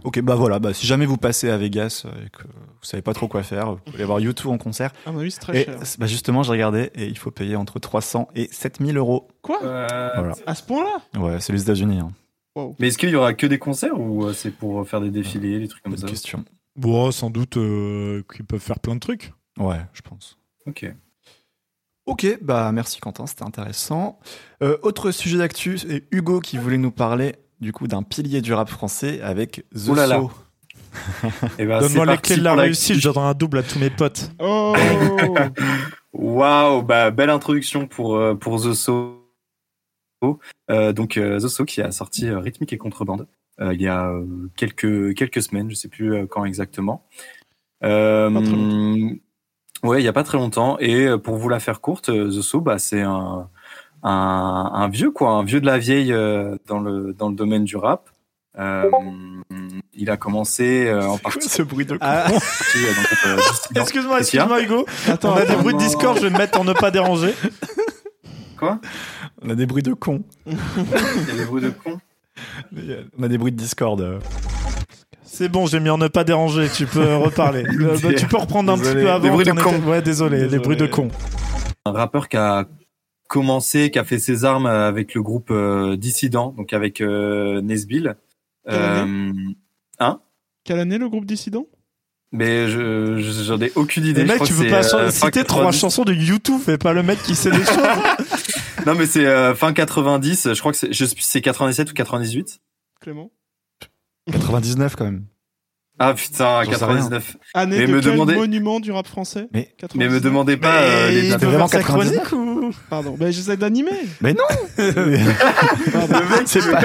Ok, 0.03 0.21
bah 0.21 0.35
voilà, 0.35 0.59
bah, 0.59 0.73
si 0.73 0.87
jamais 0.87 1.05
vous 1.07 1.17
passez 1.19 1.50
à 1.50 1.57
Vegas 1.59 2.05
euh, 2.07 2.26
et 2.26 2.31
que 2.31 2.43
vous 2.45 2.83
savez 2.85 3.03
pas 3.03 3.12
trop 3.12 3.29
quoi 3.29 3.43
faire, 3.43 3.73
vous 3.73 3.76
pouvez 3.79 3.97
aller 3.97 4.05
voir 4.05 4.19
YouTube 4.21 4.50
en 4.50 4.57
concert. 4.59 4.93
Ah, 5.07 5.12
bah 5.12 5.19
oui, 5.19 5.31
c'est 5.31 5.41
très 5.41 5.61
Et 5.61 5.64
cher. 5.64 5.79
bah 5.99 6.07
justement, 6.07 6.43
j'ai 6.43 6.53
regardé 6.53 6.91
et 6.95 7.07
il 7.07 7.19
faut 7.19 7.31
payer 7.31 7.55
entre 7.57 7.79
300 7.79 8.29
et 8.35 8.49
7000 8.50 8.97
euros. 8.97 9.29
Quoi? 9.43 9.62
Euh, 9.62 10.11
Voilà. 10.17 10.35
À 10.47 10.55
ce 10.55 10.62
point-là? 10.62 11.21
Ouais, 11.21 11.38
c'est 11.41 11.53
les 11.53 11.62
États-Unis. 11.62 11.99
Hein. 12.00 12.12
Wow. 12.57 12.76
Mais 12.79 12.88
est-ce 12.88 12.99
qu'il 12.99 13.11
y 13.11 13.14
aura 13.17 13.35
que 13.35 13.47
des 13.47 13.59
concerts 13.59 13.99
ou 14.00 14.25
euh, 14.25 14.33
c'est 14.33 14.50
pour 14.53 14.87
faire 14.88 15.00
des 15.00 15.11
défilés, 15.11 15.59
des 15.59 15.69
trucs 15.69 15.83
comme 15.83 15.93
Bonne 15.93 16.00
ça? 16.00 16.07
question. 16.09 16.45
Bon, 16.76 17.11
sans 17.11 17.31
doute 17.31 17.57
euh, 17.59 18.23
qu'ils 18.35 18.45
peuvent 18.47 18.61
faire 18.61 18.81
plein 18.81 18.95
de 18.95 19.00
trucs. 19.00 19.33
Ouais, 19.59 19.81
je 19.93 20.00
pense. 20.03 20.38
Ok. 20.67 20.87
Ok, 22.07 22.38
bah 22.43 22.71
merci 22.73 23.00
Quentin, 23.00 23.26
c'était 23.26 23.45
intéressant. 23.45 24.19
Euh, 24.62 24.76
autre 24.83 25.11
sujet 25.11 25.38
d'actu, 25.38 25.79
c'est 25.79 26.05
Hugo 26.11 26.41
qui 26.41 26.59
voulait 26.59 26.76
nous 26.79 26.91
parler 26.91 27.35
du 27.61 27.73
coup 27.73 27.87
d'un 27.87 28.03
pilier 28.03 28.41
du 28.41 28.53
rap 28.53 28.69
français 28.69 29.21
avec 29.23 29.65
The 29.75 29.89
Oh 29.89 29.95
là 29.95 30.07
là. 30.07 30.21
So. 30.21 30.31
Eh 31.59 31.67
ben, 31.67 31.81
Donne-moi 31.81 32.07
les 32.07 32.19
clés 32.19 32.37
de 32.37 32.43
la 32.43 32.55
réussite, 32.55 32.97
je 32.97 33.09
donnerai 33.09 33.27
un 33.27 33.35
double 33.35 33.59
à 33.59 33.63
tous 33.63 33.79
mes 33.79 33.91
potes. 33.91 34.31
Oh 34.39 34.75
Waouh, 36.13 36.83
bah 36.83 37.11
belle 37.11 37.31
introduction 37.31 37.87
pour 37.87 38.17
euh, 38.17 38.35
pour 38.35 38.63
The 38.63 38.73
So. 38.73 39.21
Euh, 40.71 40.93
donc 40.93 41.17
euh, 41.17 41.39
The 41.39 41.49
So 41.49 41.65
qui 41.65 41.83
a 41.83 41.91
sorti 41.91 42.31
Rythmique 42.31 42.73
et 42.73 42.79
Contrebande 42.79 43.27
euh, 43.61 43.75
il 43.75 43.83
y 43.83 43.89
a 43.89 44.13
quelques 44.57 45.15
quelques 45.15 45.43
semaines, 45.43 45.71
je 45.71 45.75
sais 45.75 45.89
plus 45.89 46.27
quand 46.29 46.45
exactement. 46.45 47.07
Euh, 47.83 48.31
ouais, 49.83 50.03
il 50.03 50.05
y 50.05 50.09
a 50.09 50.13
pas 50.13 50.25
très 50.25 50.39
longtemps. 50.39 50.79
Et 50.79 51.09
pour 51.23 51.37
vous 51.37 51.49
la 51.49 51.61
faire 51.61 51.81
courte, 51.81 52.07
The 52.07 52.41
So, 52.41 52.61
bah 52.61 52.79
c'est 52.79 53.03
un 53.03 53.49
un, 54.05 54.71
un 54.75 54.89
vieux 54.89 55.11
quoi, 55.11 55.31
un 55.33 55.45
vieux 55.45 55.61
de 55.61 55.67
la 55.67 55.79
vieille 55.79 56.13
euh, 56.13 56.57
dans 56.69 56.79
le 56.79 57.13
dans 57.15 57.29
le 57.31 57.35
domaine 57.35 57.65
du 57.65 57.77
rap. 57.77 58.09
Euh, 58.57 58.89
il 59.95 60.11
a 60.11 60.17
commencé 60.17 60.87
euh, 60.87 61.03
en 61.09 61.19
partie. 61.19 61.49
ce 61.49 61.63
bruit 61.63 61.87
de 61.87 61.99
Ah, 62.01 62.27
euh, 62.31 63.37
excuse-moi, 63.81 64.21
excuse-moi, 64.21 64.63
Hugo. 64.63 64.87
Attends, 65.09 65.33
On 65.35 65.37
a 65.37 65.45
des 65.45 65.57
bruits 65.57 65.75
de 65.75 65.79
Discord, 65.81 66.17
je 66.19 66.23
vais 66.23 66.31
me 66.31 66.39
mettre 66.39 66.61
en 66.61 66.65
ne 66.65 66.73
pas 66.73 66.93
déranger. 66.93 67.35
Quoi? 68.57 68.79
On 69.43 69.51
a 69.51 69.55
des 69.57 69.67
bruits 69.67 69.83
de 69.83 69.93
cons. 69.93 70.23
Il 70.47 70.53
y 70.53 71.31
a 71.33 71.37
des 71.37 71.45
bruits 71.47 71.63
de 71.63 71.71
con? 71.71 71.99
On 73.19 73.23
a 73.25 73.29
des 73.29 73.39
bruits 73.39 73.51
de 73.51 73.57
Discord. 73.57 74.21
C'est 75.25 75.49
bon, 75.49 75.67
j'ai 75.67 75.81
mis 75.81 75.91
en 75.91 75.99
ne 75.99 76.07
pas 76.07 76.23
déranger, 76.23 76.69
tu 76.73 76.87
peux 76.87 77.17
reparler. 77.17 77.65
Bah, 77.65 78.13
tu 78.17 78.27
peux 78.27 78.37
reprendre 78.37 78.73
un 78.73 78.77
Désolé. 78.77 78.95
petit 78.95 79.03
peu 79.05 79.11
avant. 79.11 79.23
Des 79.25 79.31
bruits 79.31 79.45
de 79.47 79.53
con. 79.53 79.79
Ouais, 79.91 80.01
désolé, 80.03 80.37
Désolé. 80.39 80.53
les 80.53 80.59
bruits 80.63 80.77
de 80.77 80.87
con. 80.87 81.09
Un 81.87 81.91
rappeur 81.93 82.29
qui 82.29 82.37
a 82.37 82.67
commencé, 83.35 83.91
qui 83.91 83.99
a 83.99 84.05
fait 84.05 84.19
ses 84.21 84.45
armes 84.45 84.67
avec 84.67 85.14
le 85.14 85.23
groupe 85.23 85.50
euh, 85.50 85.97
Dissident, 85.97 86.53
donc 86.57 86.73
avec 86.73 87.00
euh, 87.00 87.61
Nesbill. 87.62 88.14
Quelle 88.67 88.75
Euh, 88.79 89.33
Quelle 90.64 90.79
année 90.79 90.99
le 90.99 91.09
groupe 91.09 91.26
Dissident? 91.26 91.67
Mais 92.33 92.69
je 92.69 93.19
je- 93.19 93.43
j'en 93.45 93.61
ai 93.61 93.71
aucune 93.75 94.05
idée. 94.07 94.23
Les 94.23 94.26
Je 94.26 94.33
mecs, 94.33 94.37
crois 94.37 94.47
tu 94.47 94.53
veux 94.55 94.69
pas 94.71 94.85
euh, 94.95 95.11
fin 95.11 95.26
citer 95.26 95.45
trois 95.45 95.62
90. 95.64 95.79
chansons 95.81 96.05
de 96.05 96.12
YouTube, 96.14 96.61
fais 96.64 96.79
pas 96.79 96.93
le 96.93 97.03
mec 97.03 97.23
qui 97.23 97.35
sait 97.35 97.50
des 97.50 97.64
choses. 97.64 97.76
Non 98.87 98.95
mais 98.95 99.07
c'est 99.07 99.25
euh, 99.25 99.55
fin 99.55 99.73
90, 99.73 100.53
je 100.53 100.61
crois 100.61 100.71
que 100.73 100.79
c'est 100.79 101.41
97 101.41 101.91
ou 101.91 101.95
98. 101.95 102.61
Clément? 103.00 103.31
99 104.31 104.95
quand 104.97 105.05
même. 105.07 105.25
Ah 105.99 106.13
putain, 106.13 106.63
J'en 106.65 106.73
sais 106.73 106.79
99. 106.79 107.37
Année 107.55 107.79
Mais 107.79 107.87
de 107.87 107.93
me 107.93 108.01
quel 108.01 108.13
demandez- 108.13 108.35
monument 108.35 108.81
du 108.81 108.91
rap 108.91 109.07
français 109.07 109.47
Mais- 109.53 109.73
99. 109.79 110.09
Mais 110.09 110.15
me 110.15 110.21
demandez 110.21 110.57
pas 110.57 110.83
euh, 110.83 111.11
les 111.11 111.25
il 111.27 111.31
dates. 111.31 111.45
vraiment 111.45 111.69
faire 111.69 111.81
sa 111.83 111.87
99. 111.87 112.23
chronique 112.25 112.33
ou 112.33 112.71
Pardon, 112.91 113.15
bah, 113.19 113.31
j'essaie 113.31 113.57
d'animer. 113.57 113.91
Mais 114.21 114.33
non 114.33 114.43
Pardon. 115.93 116.19
Le 116.21 116.37
mec, 116.37 116.43
c'est 116.47 116.69
pas... 116.71 116.81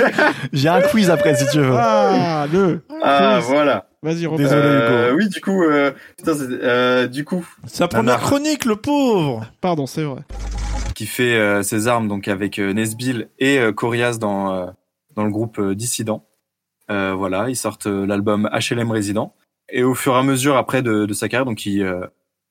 J'ai 0.54 0.70
un 0.70 0.82
quiz 0.82 1.10
après 1.10 1.36
si 1.36 1.46
tu 1.52 1.60
veux. 1.60 1.74
Ah, 1.76 2.46
le. 2.52 2.82
Ah 3.04 3.38
Quiz. 3.40 3.50
voilà. 3.50 3.88
Vas-y, 4.04 4.26
reprends. 4.28 4.38
Désolé, 4.44 4.62
Euh, 4.64 5.08
Hugo. 5.10 5.18
oui, 5.18 5.30
du 5.30 5.42
coup, 5.42 5.64
euh, 5.64 5.92
putain, 6.18 6.34
c'est- 6.36 6.44
euh, 6.48 7.08
du 7.08 7.26
coup, 7.26 7.46
Sa 7.66 7.88
première 7.88 8.04
Nanar. 8.06 8.22
chronique, 8.22 8.66
le 8.66 8.76
pauvre. 8.76 9.46
Pardon, 9.60 9.88
c'est 9.88 10.04
vrai. 10.04 10.22
qui 10.96 11.06
fait 11.06 11.36
euh, 11.36 11.64
ses 11.64 11.88
armes 11.88 12.08
donc 12.10 12.28
avec 12.28 12.60
euh, 12.60 12.74
Nesbill 12.74 13.30
et 13.40 13.58
euh, 13.58 13.72
Corias 13.72 14.18
dans 14.20 14.54
euh, 14.54 14.66
dans 15.16 15.24
le 15.24 15.32
groupe 15.32 15.58
euh, 15.60 15.74
Dissident. 15.74 16.26
Euh, 16.90 17.14
voilà, 17.14 17.50
ils 17.50 17.56
sortent 17.56 17.88
euh, 17.88 18.06
l'album 18.06 18.50
HLM 18.54 18.92
Résident 18.92 19.34
et 19.72 19.84
au 19.84 19.96
fur 19.96 20.14
et 20.14 20.18
à 20.18 20.24
mesure 20.24 20.58
après 20.58 20.82
de, 20.82 21.06
de 21.06 21.14
sa 21.14 21.30
carrière, 21.30 21.46
donc 21.46 21.66
il, 21.66 21.84
euh, 21.84 22.06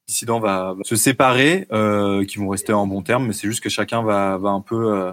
Dissident 0.07 0.40
va, 0.40 0.75
va 0.75 0.85
se 0.85 0.97
séparer, 0.97 1.66
euh, 1.73 2.25
qui 2.25 2.38
vont 2.38 2.49
rester 2.49 2.73
en 2.73 2.87
bon 2.87 3.02
terme, 3.02 3.26
mais 3.26 3.33
c'est 3.33 3.49
juste 3.49 3.62
que 3.62 3.68
chacun 3.68 4.02
va 4.02 4.38
va 4.38 4.50
un 4.50 4.61
peu 4.61 4.95
euh, 4.95 5.12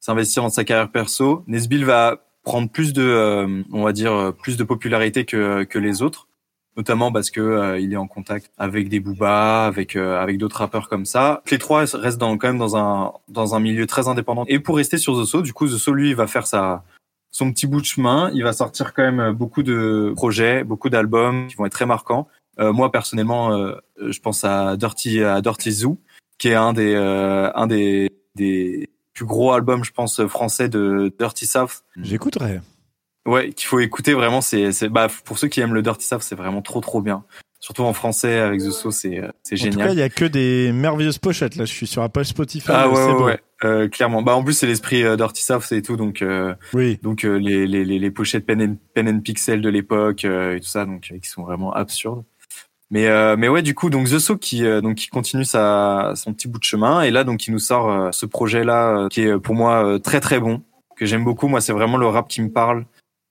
s'investir 0.00 0.42
dans 0.42 0.50
sa 0.50 0.64
carrière 0.64 0.90
perso. 0.90 1.42
Nesbill 1.46 1.84
va 1.84 2.22
prendre 2.44 2.70
plus 2.70 2.92
de, 2.92 3.64
on 3.72 3.82
va 3.82 3.92
dire, 3.92 4.32
plus 4.40 4.56
de 4.56 4.62
popularité 4.62 5.24
que 5.24 5.64
que 5.64 5.78
les 5.78 6.02
autres 6.02 6.28
notamment 6.76 7.10
parce 7.10 7.30
que 7.30 7.78
il 7.80 7.94
est 7.94 7.96
en 7.96 8.06
contact 8.06 8.52
avec 8.58 8.90
des 8.90 9.00
boobas, 9.00 9.66
avec 9.66 9.96
avec 9.96 10.38
d'autres 10.38 10.58
rappeurs 10.58 10.88
comme 10.88 11.06
ça. 11.06 11.42
Les 11.50 11.58
trois 11.58 11.86
restent 11.94 12.18
dans, 12.18 12.36
quand 12.36 12.48
même 12.48 12.58
dans 12.58 12.76
un 12.76 13.14
dans 13.28 13.54
un 13.54 13.60
milieu 13.60 13.86
très 13.86 14.06
indépendant. 14.08 14.44
Et 14.46 14.60
pour 14.60 14.76
rester 14.76 14.98
sur 14.98 15.20
The 15.20 15.24
So, 15.24 15.42
du 15.42 15.54
coup 15.54 15.66
The 15.66 15.78
So 15.78 15.92
lui 15.92 16.12
va 16.14 16.26
faire 16.26 16.46
sa 16.46 16.84
son 17.36 17.52
petit 17.52 17.66
bout 17.66 17.82
de 17.82 17.86
chemin. 17.86 18.30
Il 18.32 18.42
va 18.42 18.54
sortir 18.54 18.94
quand 18.94 19.02
même 19.02 19.32
beaucoup 19.32 19.62
de 19.62 20.14
projets, 20.16 20.64
beaucoup 20.64 20.88
d'albums 20.88 21.48
qui 21.48 21.56
vont 21.56 21.66
être 21.66 21.72
très 21.72 21.84
marquants. 21.84 22.28
Euh, 22.58 22.72
moi 22.72 22.90
personnellement, 22.90 23.52
euh, 23.52 23.74
je 23.98 24.18
pense 24.20 24.42
à 24.44 24.78
Dirty 24.78 25.22
à 25.22 25.42
Dirty 25.42 25.70
Zoo, 25.70 26.00
qui 26.38 26.48
est 26.48 26.54
un 26.54 26.72
des 26.72 26.94
euh, 26.94 27.50
un 27.54 27.66
des 27.66 28.10
des 28.36 28.88
plus 29.12 29.26
gros 29.26 29.52
albums, 29.52 29.84
je 29.84 29.92
pense, 29.92 30.24
français 30.26 30.70
de 30.70 31.12
Dirty 31.18 31.44
South. 31.46 31.84
J'écouterai. 32.00 32.60
Ouais, 33.26 33.52
qu'il 33.52 33.66
faut 33.66 33.80
écouter 33.80 34.14
vraiment. 34.14 34.40
C'est, 34.40 34.72
c'est, 34.72 34.88
bah, 34.88 35.08
pour 35.24 35.38
ceux 35.38 35.48
qui 35.48 35.60
aiment 35.60 35.74
le 35.74 35.82
Dirty 35.82 36.06
South, 36.06 36.22
c'est 36.22 36.34
vraiment 36.34 36.62
trop, 36.62 36.80
trop 36.80 37.00
bien. 37.02 37.24
Surtout 37.60 37.82
en 37.82 37.92
français 37.92 38.38
avec 38.38 38.60
The 38.60 38.70
So, 38.70 38.90
c'est, 38.90 39.18
euh, 39.18 39.28
c'est 39.42 39.56
En 39.56 39.58
tout 39.58 39.64
cas, 39.64 39.70
génial. 39.70 39.92
il 39.92 39.98
y 39.98 40.02
a 40.02 40.08
que 40.10 40.24
des 40.26 40.70
merveilleuses 40.72 41.18
pochettes. 41.18 41.56
Là, 41.56 41.64
je 41.64 41.72
suis 41.72 41.86
sur 41.86 42.02
Apple 42.02 42.24
Spotify. 42.24 42.70
ah 42.72 42.88
ouais, 42.88 42.94
c'est 42.94 43.06
ouais, 43.06 43.12
beau. 43.14 43.24
ouais. 43.24 43.40
Euh, 43.64 43.88
clairement. 43.88 44.22
Bah, 44.22 44.36
en 44.36 44.44
plus, 44.44 44.52
c'est 44.52 44.66
l'esprit 44.66 45.02
euh, 45.02 45.16
Dirty 45.16 45.42
South 45.42 45.72
et 45.72 45.80
tout, 45.82 45.96
donc, 45.96 46.20
euh, 46.20 46.54
Oui. 46.74 46.98
donc 47.02 47.24
euh, 47.24 47.36
les, 47.38 47.66
les, 47.66 47.84
les, 47.84 48.10
pochettes 48.10 48.44
pen 48.44 48.60
and, 48.62 48.76
pen 48.92 49.08
and 49.08 49.20
pixel 49.20 49.62
de 49.62 49.68
l'époque 49.70 50.24
euh, 50.26 50.56
et 50.56 50.60
tout 50.60 50.68
ça, 50.68 50.84
donc 50.84 51.08
euh, 51.10 51.18
qui 51.18 51.28
sont 51.28 51.42
vraiment 51.42 51.72
absurdes. 51.72 52.24
Mais, 52.90 53.06
euh, 53.08 53.36
mais 53.38 53.48
ouais, 53.48 53.62
du 53.62 53.74
coup, 53.74 53.88
donc 53.90 54.08
The 54.08 54.18
So 54.18 54.36
qui, 54.36 54.64
euh, 54.64 54.80
donc 54.80 54.96
qui 54.96 55.08
continue 55.08 55.44
sa, 55.44 56.12
son 56.16 56.34
petit 56.34 56.48
bout 56.48 56.58
de 56.58 56.64
chemin 56.64 57.02
et 57.02 57.10
là, 57.10 57.24
donc, 57.24 57.46
il 57.46 57.52
nous 57.52 57.58
sort 57.58 58.12
ce 58.14 58.26
projet-là 58.26 59.04
euh, 59.04 59.08
qui 59.08 59.22
est 59.22 59.38
pour 59.38 59.54
moi 59.54 59.98
très, 60.04 60.20
très 60.20 60.38
bon, 60.38 60.62
que 60.96 61.06
j'aime 61.06 61.24
beaucoup. 61.24 61.48
Moi, 61.48 61.60
c'est 61.60 61.72
vraiment 61.72 61.96
le 61.96 62.06
rap 62.06 62.28
qui 62.28 62.42
me 62.42 62.50
parle. 62.50 62.84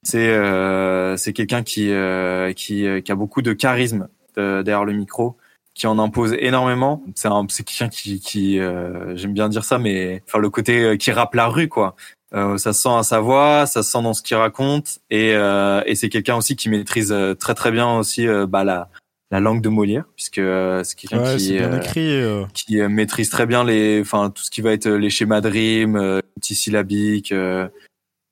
C'est 0.04 0.30
euh, 0.30 1.18
c'est 1.18 1.34
quelqu'un 1.34 1.64
qui 1.64 1.92
euh, 1.92 2.54
qui 2.54 2.86
qui 3.04 3.12
a 3.12 3.16
beaucoup 3.16 3.42
de 3.42 3.54
charisme 3.54 4.08
euh, 4.38 4.62
derrière 4.62 4.86
le 4.86 4.94
micro, 4.94 5.36
qui 5.76 5.86
en 5.88 6.00
impose 6.00 6.34
énormément. 6.40 7.04
C'est 7.16 7.28
un 7.28 7.46
c'est 7.50 7.64
quelqu'un 7.64 7.90
qui 7.90 8.20
qui 8.20 8.60
euh, 8.60 9.16
j'aime 9.16 9.34
bien 9.34 9.50
dire 9.50 9.64
ça, 9.64 9.78
mais 9.78 10.24
enfin 10.28 10.40
le 10.40 10.50
côté 10.50 10.84
euh, 10.84 10.98
qui 10.98 11.12
rappe 11.12 11.36
la 11.36 11.48
rue 11.48 11.68
quoi. 11.70 11.96
Euh, 12.34 12.58
ça 12.58 12.74
se 12.74 12.82
sent 12.82 12.90
à 12.98 13.04
sa 13.04 13.20
voix, 13.20 13.66
ça 13.68 13.84
se 13.84 13.92
sent 13.92 14.02
dans 14.02 14.14
ce 14.14 14.22
qu'il 14.24 14.36
raconte, 14.36 14.98
et 15.12 15.34
euh, 15.36 15.82
et 15.86 15.96
c'est 15.96 16.10
quelqu'un 16.10 16.36
aussi 16.36 16.56
qui 16.56 16.70
maîtrise 16.70 17.12
euh, 17.12 17.34
très 17.36 17.54
très 17.54 17.72
bien 17.72 17.98
aussi 17.98 18.28
euh, 18.28 18.48
bah 18.48 18.64
la 18.64 18.90
la 19.32 19.40
langue 19.40 19.62
de 19.62 19.70
Molière, 19.70 20.06
puisque 20.16 20.38
euh, 20.40 20.84
c'est 20.84 20.96
quelqu'un 20.98 21.22
Ouais, 21.24 21.36
qui 21.38 21.48
c'est 21.58 21.78
écrit. 21.78 22.22
qui 22.54 22.82
maîtrise 22.82 23.30
très 23.30 23.46
bien 23.46 23.64
les, 23.64 24.00
enfin 24.02 24.30
tout 24.32 24.44
ce 24.44 24.52
qui 24.52 24.62
va 24.62 24.72
être 24.72 24.88
les 24.90 25.10
schémas 25.10 25.42
de 25.42 25.50
rime, 25.50 25.96
euh, 25.98 26.20
multisyllabiques. 26.38 27.32
euh, 27.32 27.68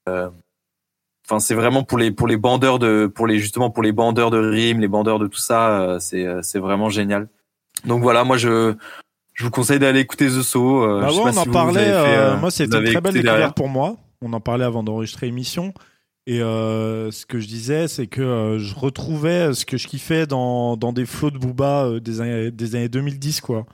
euh, 0.10 0.30
Enfin, 1.26 1.40
c'est 1.40 1.56
vraiment 1.56 1.84
pour 1.84 1.98
les 1.98 2.12
pour 2.12 2.28
les 2.28 2.38
bandeurs 2.38 2.80
de, 2.80 3.08
pour 3.08 3.28
les 3.28 3.40
justement 3.40 3.70
pour 3.70 3.82
les 3.84 3.92
bandeurs 3.94 4.30
de 4.32 4.38
rimes, 4.38 4.80
les 4.82 4.88
bandeurs 4.90 5.20
de 5.20 5.28
tout 5.28 5.40
ça. 5.40 5.80
euh, 5.82 6.00
c'est 6.00 6.26
euh, 6.26 6.42
c'est 6.42 6.60
vraiment 6.60 6.90
génial. 6.90 7.30
Donc 7.86 8.02
voilà, 8.02 8.24
moi 8.24 8.38
je 8.38 8.74
je 9.34 9.44
vous 9.46 9.52
conseille 9.52 9.80
d'aller 9.80 10.02
écouter 10.02 10.28
The 10.28 10.42
So. 10.42 10.84
euh, 10.84 11.02
Bah 11.02 11.08
je 11.10 11.14
sais 11.14 11.18
ouais, 11.20 11.24
pas 11.24 11.30
on 11.30 11.34
si 11.34 11.40
en 11.40 11.44
vous, 11.44 11.48
vous 11.48 11.54
parlait. 11.54 11.80
avez 11.92 12.10
fait, 12.12 12.18
euh, 12.18 12.38
moi, 12.38 12.52
c'était 12.52 12.78
une 12.78 12.84
très 12.92 13.02
belle 13.02 13.14
découverte 13.14 13.56
pour 13.56 13.70
moi. 13.70 13.96
On 14.22 14.32
en 14.34 14.40
parlait 14.42 14.66
avant 14.66 14.84
d'enregistrer 14.84 15.26
l'émission. 15.28 15.74
Et 16.28 16.42
euh, 16.42 17.12
ce 17.12 17.26
que 17.26 17.40
je 17.40 17.48
disais, 17.48 17.88
c'est 17.90 18.08
que 18.08 18.58
je 18.60 18.76
retrouvais 18.76 19.54
ce 19.54 19.66
que 19.66 19.76
je 19.78 19.88
kiffais 19.88 20.26
dans, 20.28 20.78
dans 20.78 20.94
des 20.94 21.06
flots 21.06 21.32
de 21.32 21.38
Booba 21.38 22.00
des, 22.00 22.22
années, 22.22 22.52
des 22.52 22.76
années 22.76 22.88
2010, 22.90 23.42
quoi. 23.42 23.66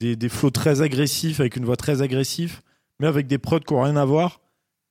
Des, 0.00 0.16
des 0.16 0.28
flots 0.28 0.50
très 0.50 0.82
agressifs, 0.82 1.38
avec 1.40 1.54
une 1.56 1.64
voix 1.64 1.76
très 1.76 2.02
agressive, 2.02 2.60
mais 2.98 3.06
avec 3.06 3.26
des 3.28 3.38
prods 3.38 3.60
qui 3.60 3.72
n'ont 3.74 3.82
rien 3.82 3.96
à 3.96 4.04
voir. 4.04 4.40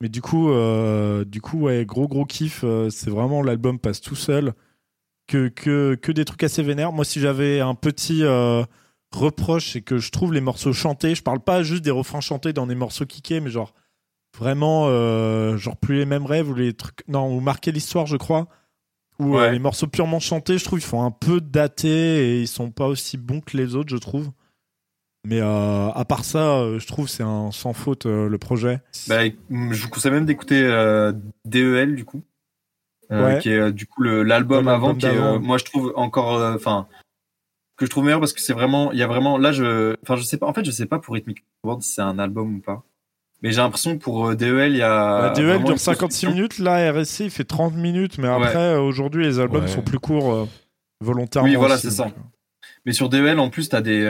Mais 0.02 0.08
du 0.08 0.20
coup, 0.20 0.50
euh, 0.50 1.24
du 1.24 1.40
coup 1.40 1.58
ouais, 1.60 1.84
gros 1.86 2.06
gros 2.08 2.24
kiff. 2.26 2.62
euh, 2.64 2.90
c'est 2.90 3.10
vraiment 3.10 3.42
l'album 3.42 3.78
passe 3.78 4.00
tout 4.00 4.14
seul. 4.16 4.52
Que, 5.28 5.48
que, 5.48 5.96
que 5.96 6.12
des 6.12 6.24
trucs 6.24 6.44
assez 6.44 6.62
vénères. 6.62 6.92
Moi, 6.92 7.04
si 7.04 7.18
j'avais 7.18 7.58
un 7.60 7.74
petit 7.74 8.22
euh, 8.22 8.62
reproche, 9.12 9.72
c'est 9.72 9.82
que 9.82 9.98
je 9.98 10.10
trouve 10.12 10.32
les 10.32 10.40
morceaux 10.40 10.72
chantés. 10.72 11.14
Je 11.16 11.22
parle 11.22 11.40
pas 11.40 11.62
juste 11.64 11.82
des 11.84 11.90
refrains 11.90 12.20
chantés 12.20 12.52
dans 12.52 12.66
des 12.68 12.76
morceaux 12.76 13.06
kickés, 13.06 13.40
mais 13.40 13.50
genre 13.50 13.74
vraiment, 14.38 14.86
genre 15.56 15.76
plus 15.78 15.96
les 15.98 16.06
mêmes 16.06 16.26
rêves 16.26 16.48
ou 16.50 16.54
les 16.54 16.74
trucs. 16.74 17.02
Non, 17.08 17.34
ou 17.34 17.40
marquer 17.40 17.72
l'histoire, 17.72 18.06
je 18.06 18.16
crois. 18.16 18.46
Ou 19.18 19.36
Ouais. 19.36 19.50
les 19.50 19.58
morceaux 19.58 19.86
purement 19.88 20.20
chantés, 20.20 20.58
je 20.58 20.64
trouve, 20.64 20.78
ils 20.78 20.82
font 20.82 21.02
un 21.02 21.10
peu 21.10 21.40
datés 21.40 21.88
et 22.36 22.40
ils 22.42 22.46
sont 22.48 22.70
pas 22.70 22.86
aussi 22.86 23.16
bons 23.16 23.40
que 23.40 23.56
les 23.56 23.74
autres, 23.74 23.88
je 23.90 23.96
trouve. 23.96 24.30
Mais 25.28 25.40
euh, 25.40 25.88
à 25.90 26.04
part 26.04 26.24
ça, 26.24 26.58
euh, 26.58 26.78
je 26.78 26.86
trouve 26.86 27.08
c'est 27.08 27.24
un 27.24 27.50
sans 27.50 27.72
faute 27.72 28.06
euh, 28.06 28.28
le 28.28 28.38
projet. 28.38 28.80
Bah, 29.08 29.24
je 29.50 29.82
vous 29.82 29.88
conseille 29.88 30.12
même 30.12 30.24
d'écouter 30.24 30.62
euh, 30.62 31.12
DEL 31.44 31.96
du 31.96 32.04
coup, 32.04 32.22
euh, 33.10 33.26
Ouais. 33.34 33.38
qui 33.40 33.50
est 33.50 33.72
du 33.72 33.86
coup 33.86 34.02
le- 34.02 34.22
l'album 34.22 34.68
avant, 34.68 34.94
qui 34.94 35.06
est, 35.06 35.16
euh, 35.18 35.40
moi 35.40 35.58
je 35.58 35.64
trouve 35.64 35.92
encore, 35.96 36.36
euh, 36.36 36.54
enfin 36.54 36.86
que 37.76 37.84
je 37.86 37.90
trouve 37.90 38.04
meilleur 38.04 38.20
parce 38.20 38.32
que 38.32 38.40
c'est 38.40 38.52
vraiment, 38.52 38.92
il 38.92 38.98
y 38.98 39.02
a 39.02 39.06
vraiment, 39.08 39.36
là 39.36 39.50
je, 39.52 39.96
enfin 40.02 40.14
je 40.16 40.22
sais 40.22 40.36
pas, 40.38 40.46
en 40.46 40.52
fait 40.54 40.64
je 40.64 40.70
sais 40.70 40.86
pas 40.86 40.98
pour 41.00 41.14
Rhythmic 41.14 41.44
World 41.64 41.82
si 41.82 41.92
c'est 41.94 42.02
un 42.02 42.18
album 42.20 42.56
ou 42.56 42.60
pas, 42.60 42.84
mais 43.42 43.50
j'ai 43.50 43.58
l'impression 43.60 43.98
que 43.98 44.02
pour 44.04 44.34
DEL 44.36 44.72
il 44.72 44.78
y 44.78 44.82
a. 44.82 45.22
La 45.22 45.30
DEL 45.30 45.58
dure 45.58 45.72
une 45.72 45.76
56 45.78 45.98
construction. 45.98 46.30
minutes, 46.30 46.58
là 46.60 46.92
RSC 46.92 47.24
il 47.24 47.30
fait 47.30 47.44
30 47.44 47.74
minutes, 47.74 48.18
mais 48.18 48.28
après 48.28 48.76
aujourd'hui 48.76 49.24
les 49.24 49.40
albums 49.40 49.62
Ouais. 49.62 49.68
sont 49.68 49.82
plus 49.82 49.98
courts 49.98 50.32
euh, 50.32 50.46
volontairement. 51.00 51.48
Oui, 51.48 51.56
voilà, 51.56 51.76
c'est 51.78 51.90
ça. 51.90 52.10
Mais 52.86 52.92
sur 52.92 53.08
DEL 53.08 53.40
en 53.40 53.50
plus 53.50 53.68
t'as 53.68 53.80
des, 53.80 54.04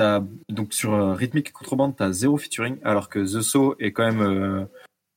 euh, 0.00 0.20
t'as 0.20 0.24
donc 0.54 0.72
sur 0.72 0.94
euh, 0.94 1.12
Rhythmic 1.14 1.52
Contrebande 1.52 1.94
t'as 1.96 2.10
zéro 2.12 2.36
featuring, 2.36 2.76
alors 2.84 3.08
que 3.08 3.18
The 3.18 3.40
So 3.42 3.74
est 3.78 3.92
quand 3.92 4.04
même, 4.04 4.20
euh, 4.20 4.64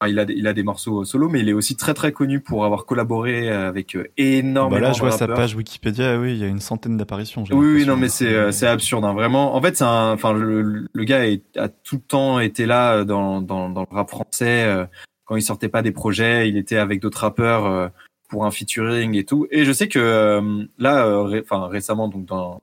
il 0.07 0.17
a 0.19 0.25
des, 0.25 0.33
il 0.33 0.47
a 0.47 0.53
des 0.53 0.63
morceaux 0.63 1.03
solo, 1.03 1.27
mais 1.29 1.41
il 1.41 1.49
est 1.49 1.53
aussi 1.53 1.75
très 1.75 1.93
très 1.93 2.11
connu 2.11 2.39
pour 2.39 2.63
avoir 2.65 2.85
collaboré 2.85 3.49
avec 3.51 3.95
euh, 3.95 4.05
énormément 4.17 4.81
Bah 4.81 4.87
là, 4.87 4.93
je 4.93 4.99
vois 5.01 5.11
sa 5.11 5.27
page 5.27 5.55
Wikipédia, 5.55 6.17
oui, 6.19 6.31
il 6.33 6.37
y 6.39 6.43
a 6.43 6.47
une 6.47 6.61
centaine 6.61 6.95
d'apparitions. 6.97 7.43
Oui, 7.51 7.73
oui, 7.73 7.85
non, 7.85 7.97
mais 7.97 8.07
c'est 8.09 8.33
euh, 8.33 8.51
c'est 8.51 8.67
absurde, 8.67 9.03
hein, 9.05 9.13
vraiment. 9.13 9.55
En 9.55 9.61
fait, 9.61 9.75
c'est 9.75 9.83
un, 9.83 10.13
enfin, 10.13 10.33
le, 10.33 10.87
le 10.91 11.03
gars 11.03 11.27
est- 11.27 11.57
a 11.57 11.67
tout 11.69 11.95
le 11.95 12.01
temps 12.01 12.39
été 12.39 12.65
là 12.65 12.97
euh, 12.97 13.03
dans 13.03 13.41
dans, 13.41 13.69
dans 13.69 13.81
le 13.89 13.95
rap 13.95 14.09
français. 14.09 14.63
euh, 14.65 14.85
Quand 15.25 15.35
il 15.35 15.41
sortait 15.41 15.69
pas 15.69 15.81
des 15.81 15.91
projets, 15.91 16.47
il 16.49 16.57
était 16.57 16.77
avec 16.77 17.01
d'autres 17.01 17.19
rappeurs 17.21 17.65
euh, 17.65 17.87
pour 18.29 18.45
un 18.45 18.51
featuring 18.51 19.15
et 19.15 19.25
tout. 19.25 19.47
Et 19.51 19.65
je 19.65 19.71
sais 19.73 19.87
que 19.87 19.99
euh, 19.99 20.63
là, 20.77 21.05
euh, 21.05 21.23
ré- 21.23 21.41
enfin 21.43 21.67
récemment, 21.67 22.07
donc 22.07 22.25
dans 22.25 22.61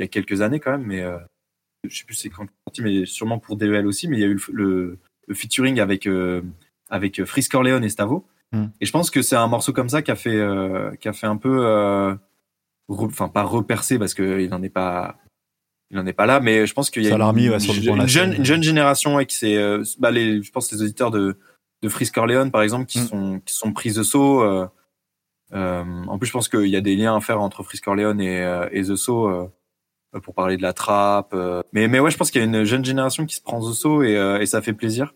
il 0.00 0.04
y 0.04 0.04
a 0.04 0.08
quelques 0.08 0.40
années 0.40 0.60
quand 0.60 0.70
même, 0.72 0.86
mais 0.86 1.02
euh, 1.02 1.18
je 1.86 1.94
sais 1.94 2.04
plus 2.04 2.14
c'est 2.14 2.30
quand 2.30 2.46
mais 2.80 3.04
sûrement 3.04 3.38
pour 3.38 3.56
DEL 3.56 3.86
aussi, 3.86 4.08
mais 4.08 4.16
il 4.16 4.20
y 4.20 4.24
a 4.24 4.28
eu 4.28 4.34
le, 4.34 4.52
le, 4.52 4.98
le 5.28 5.34
featuring 5.34 5.78
avec 5.80 6.06
euh, 6.06 6.40
avec 6.88 7.22
Frisk 7.24 7.52
Corleone 7.52 7.84
et 7.84 7.90
Stavo. 7.90 8.26
Hmm. 8.52 8.66
Et 8.80 8.86
je 8.86 8.92
pense 8.92 9.10
que 9.10 9.20
c'est 9.22 9.36
un 9.36 9.46
morceau 9.46 9.72
comme 9.72 9.88
ça 9.90 10.00
qui 10.02 10.10
a 10.10 10.16
fait 10.16 10.36
euh, 10.36 10.94
qui 10.96 11.08
a 11.08 11.12
fait 11.12 11.26
un 11.26 11.36
peu, 11.36 11.66
euh, 11.66 12.14
enfin 12.88 13.28
pas 13.28 13.42
repercer 13.42 13.98
parce 13.98 14.14
que 14.14 14.40
il 14.40 14.48
n'en 14.48 14.62
est 14.62 14.70
pas 14.70 15.18
il 15.90 15.98
en 15.98 16.06
est 16.06 16.12
pas 16.14 16.26
là, 16.26 16.40
mais 16.40 16.66
je 16.66 16.72
pense 16.74 16.88
qu'il 16.90 17.02
y 17.04 17.12
a 17.12 17.14
une, 17.16 17.50
ouais, 17.50 17.60
sur 17.60 17.74
jeune, 18.06 18.32
une 18.34 18.44
jeune 18.44 18.62
génération 18.62 19.16
ouais, 19.16 19.26
qui 19.26 19.56
euh, 19.56 19.84
bah, 19.98 20.10
les, 20.10 20.42
je 20.42 20.50
pense 20.52 20.72
les 20.72 20.80
auditeurs 20.82 21.10
de 21.10 21.36
de 21.82 21.88
Frisk 21.88 22.14
Corleone 22.14 22.50
par 22.50 22.62
exemple 22.62 22.86
qui 22.86 23.00
Mm. 23.00 23.06
sont 23.06 23.40
qui 23.44 23.54
sont 23.54 23.72
pris 23.72 23.92
de 23.92 24.02
saut. 24.02 24.42
euh, 24.42 24.66
euh, 25.52 25.82
en 26.06 26.16
plus, 26.18 26.28
je 26.28 26.32
pense 26.32 26.48
qu'il 26.48 26.66
y 26.68 26.76
a 26.76 26.80
des 26.80 26.94
liens 26.94 27.16
à 27.16 27.20
faire 27.20 27.40
entre 27.40 27.64
Frisk 27.64 27.82
Corleone 27.84 28.20
et, 28.20 28.40
euh, 28.40 28.68
et 28.70 28.82
The 28.84 28.94
So 28.94 29.28
euh, 29.28 29.48
pour 30.22 30.34
parler 30.34 30.56
de 30.56 30.62
la 30.62 30.72
trappe. 30.72 31.32
euh. 31.34 31.62
Mais 31.72 31.86
mais 31.88 32.00
ouais, 32.00 32.10
je 32.10 32.16
pense 32.16 32.30
qu'il 32.30 32.40
y 32.40 32.44
a 32.44 32.46
une 32.46 32.64
jeune 32.64 32.84
génération 32.84 33.26
qui 33.26 33.36
se 33.36 33.40
prend 33.42 33.60
So 33.62 34.02
et, 34.02 34.16
euh, 34.16 34.40
et 34.40 34.46
ça 34.46 34.60
fait 34.62 34.72
plaisir. 34.72 35.14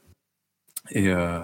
Et 0.91 1.09
euh, 1.09 1.41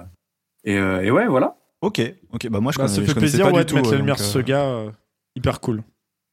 et, 0.64 0.76
euh, 0.76 1.02
et 1.02 1.10
ouais, 1.10 1.26
voilà. 1.26 1.56
Ok, 1.80 2.00
ok, 2.32 2.48
bah 2.50 2.60
moi 2.60 2.72
je 2.72 2.78
Bah, 2.78 2.84
connais, 2.86 2.96
ça 2.96 3.04
fait 3.14 3.18
plaisir 3.18 3.46
pas 3.46 3.52
ouais, 3.52 3.64
du 3.64 3.72
de 3.72 3.74
mettre 3.76 3.86
tout. 3.88 3.92
la 3.92 3.96
euh, 3.96 4.00
lumière 4.00 4.18
sur 4.18 4.26
ce 4.26 4.38
euh, 4.38 4.42
gars. 4.42 4.64
euh, 4.66 4.90
hyper 5.34 5.60
cool. 5.60 5.82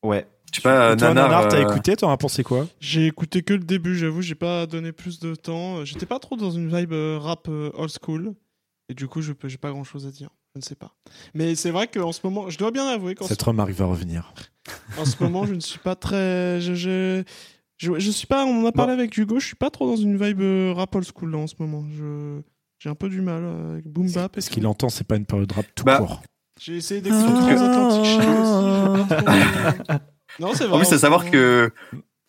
Ouais. 0.03 0.27
Je 0.51 0.57
sais 0.57 0.61
pas, 0.61 0.95
toi, 0.95 1.07
Nanar, 1.09 1.29
Nanar, 1.29 1.47
t'as 1.49 1.57
euh, 1.57 1.69
écouté 1.69 1.95
T'en 1.97 2.09
as 2.09 2.15
pensé 2.17 2.41
quoi? 2.43 2.67
J'ai 2.79 3.05
écouté 3.07 3.41
que 3.43 3.53
le 3.53 3.59
début, 3.63 3.97
j'avoue, 3.97 4.21
j'ai 4.21 4.35
pas 4.35 4.65
donné 4.65 4.91
plus 4.93 5.19
de 5.19 5.35
temps. 5.35 5.83
J'étais 5.83 6.05
pas 6.05 6.19
trop 6.19 6.37
dans 6.37 6.51
une 6.51 6.73
vibe 6.73 6.93
euh, 6.93 7.17
rap 7.19 7.47
euh, 7.49 7.69
old 7.73 7.91
school. 8.01 8.33
Et 8.89 8.93
du 8.93 9.07
coup, 9.09 9.21
je 9.21 9.33
peux, 9.33 9.49
j'ai 9.49 9.57
pas 9.57 9.71
grand 9.71 9.83
chose 9.83 10.05
à 10.07 10.11
dire. 10.11 10.29
Je 10.55 10.59
ne 10.59 10.63
sais 10.63 10.75
pas. 10.75 10.95
Mais 11.33 11.55
c'est 11.55 11.71
vrai 11.71 11.87
qu'en 11.87 12.13
ce 12.13 12.21
moment, 12.23 12.49
je 12.49 12.57
dois 12.57 12.71
bien 12.71 12.87
avouer 12.87 13.13
qu'en 13.15 13.25
Cette 13.27 13.41
remarque 13.43 13.71
va 13.71 13.85
revenir. 13.85 14.33
En 14.97 15.05
ce 15.05 15.21
moment, 15.23 15.45
je 15.45 15.53
ne 15.53 15.59
suis 15.59 15.79
pas 15.79 15.95
très. 15.95 16.59
Je, 16.61 16.73
je, 16.75 17.23
je, 17.77 17.99
je 17.99 18.11
suis 18.11 18.27
pas. 18.27 18.45
On 18.45 18.63
en 18.63 18.65
a 18.65 18.71
parlé 18.71 18.93
avec 18.93 19.17
Hugo, 19.17 19.39
je 19.39 19.45
suis 19.47 19.55
pas 19.55 19.69
trop 19.69 19.87
dans 19.87 19.95
une 19.97 20.17
vibe 20.21 20.41
euh, 20.41 20.73
rap 20.75 20.93
old 20.95 21.05
school 21.05 21.31
là 21.31 21.37
en 21.39 21.47
ce 21.47 21.55
moment. 21.59 21.85
Je. 21.97 22.39
J'ai 22.79 22.89
un 22.89 22.95
peu 22.95 23.09
du 23.09 23.21
mal 23.21 23.41
euh, 23.43 23.73
avec 23.73 23.87
Boom 23.87 24.11
Bap. 24.11 24.33
tout. 24.33 24.53
qu'il 24.53 24.67
entend, 24.67 24.89
c'est 24.89 25.03
pas 25.07 25.15
une 25.15 25.25
période 25.25 25.51
rap 25.51 25.65
tout 25.73 25.83
Bah, 25.83 25.97
court. 25.97 26.21
J'ai 26.59 26.75
essayé 26.77 27.01
d'écouter 27.01 27.23
Shit 27.23 27.31
aussi. 27.31 28.05
j'ai 28.05 28.17
pas 28.17 29.73
trop- 29.73 29.99
Non, 30.39 30.51
c'est 30.53 30.65
vrai. 30.65 30.75
En 30.75 30.79
plus, 30.79 30.85
à 30.85 30.89
en 30.89 30.91
ce 30.91 30.97
savoir 30.97 31.29
que 31.31 31.71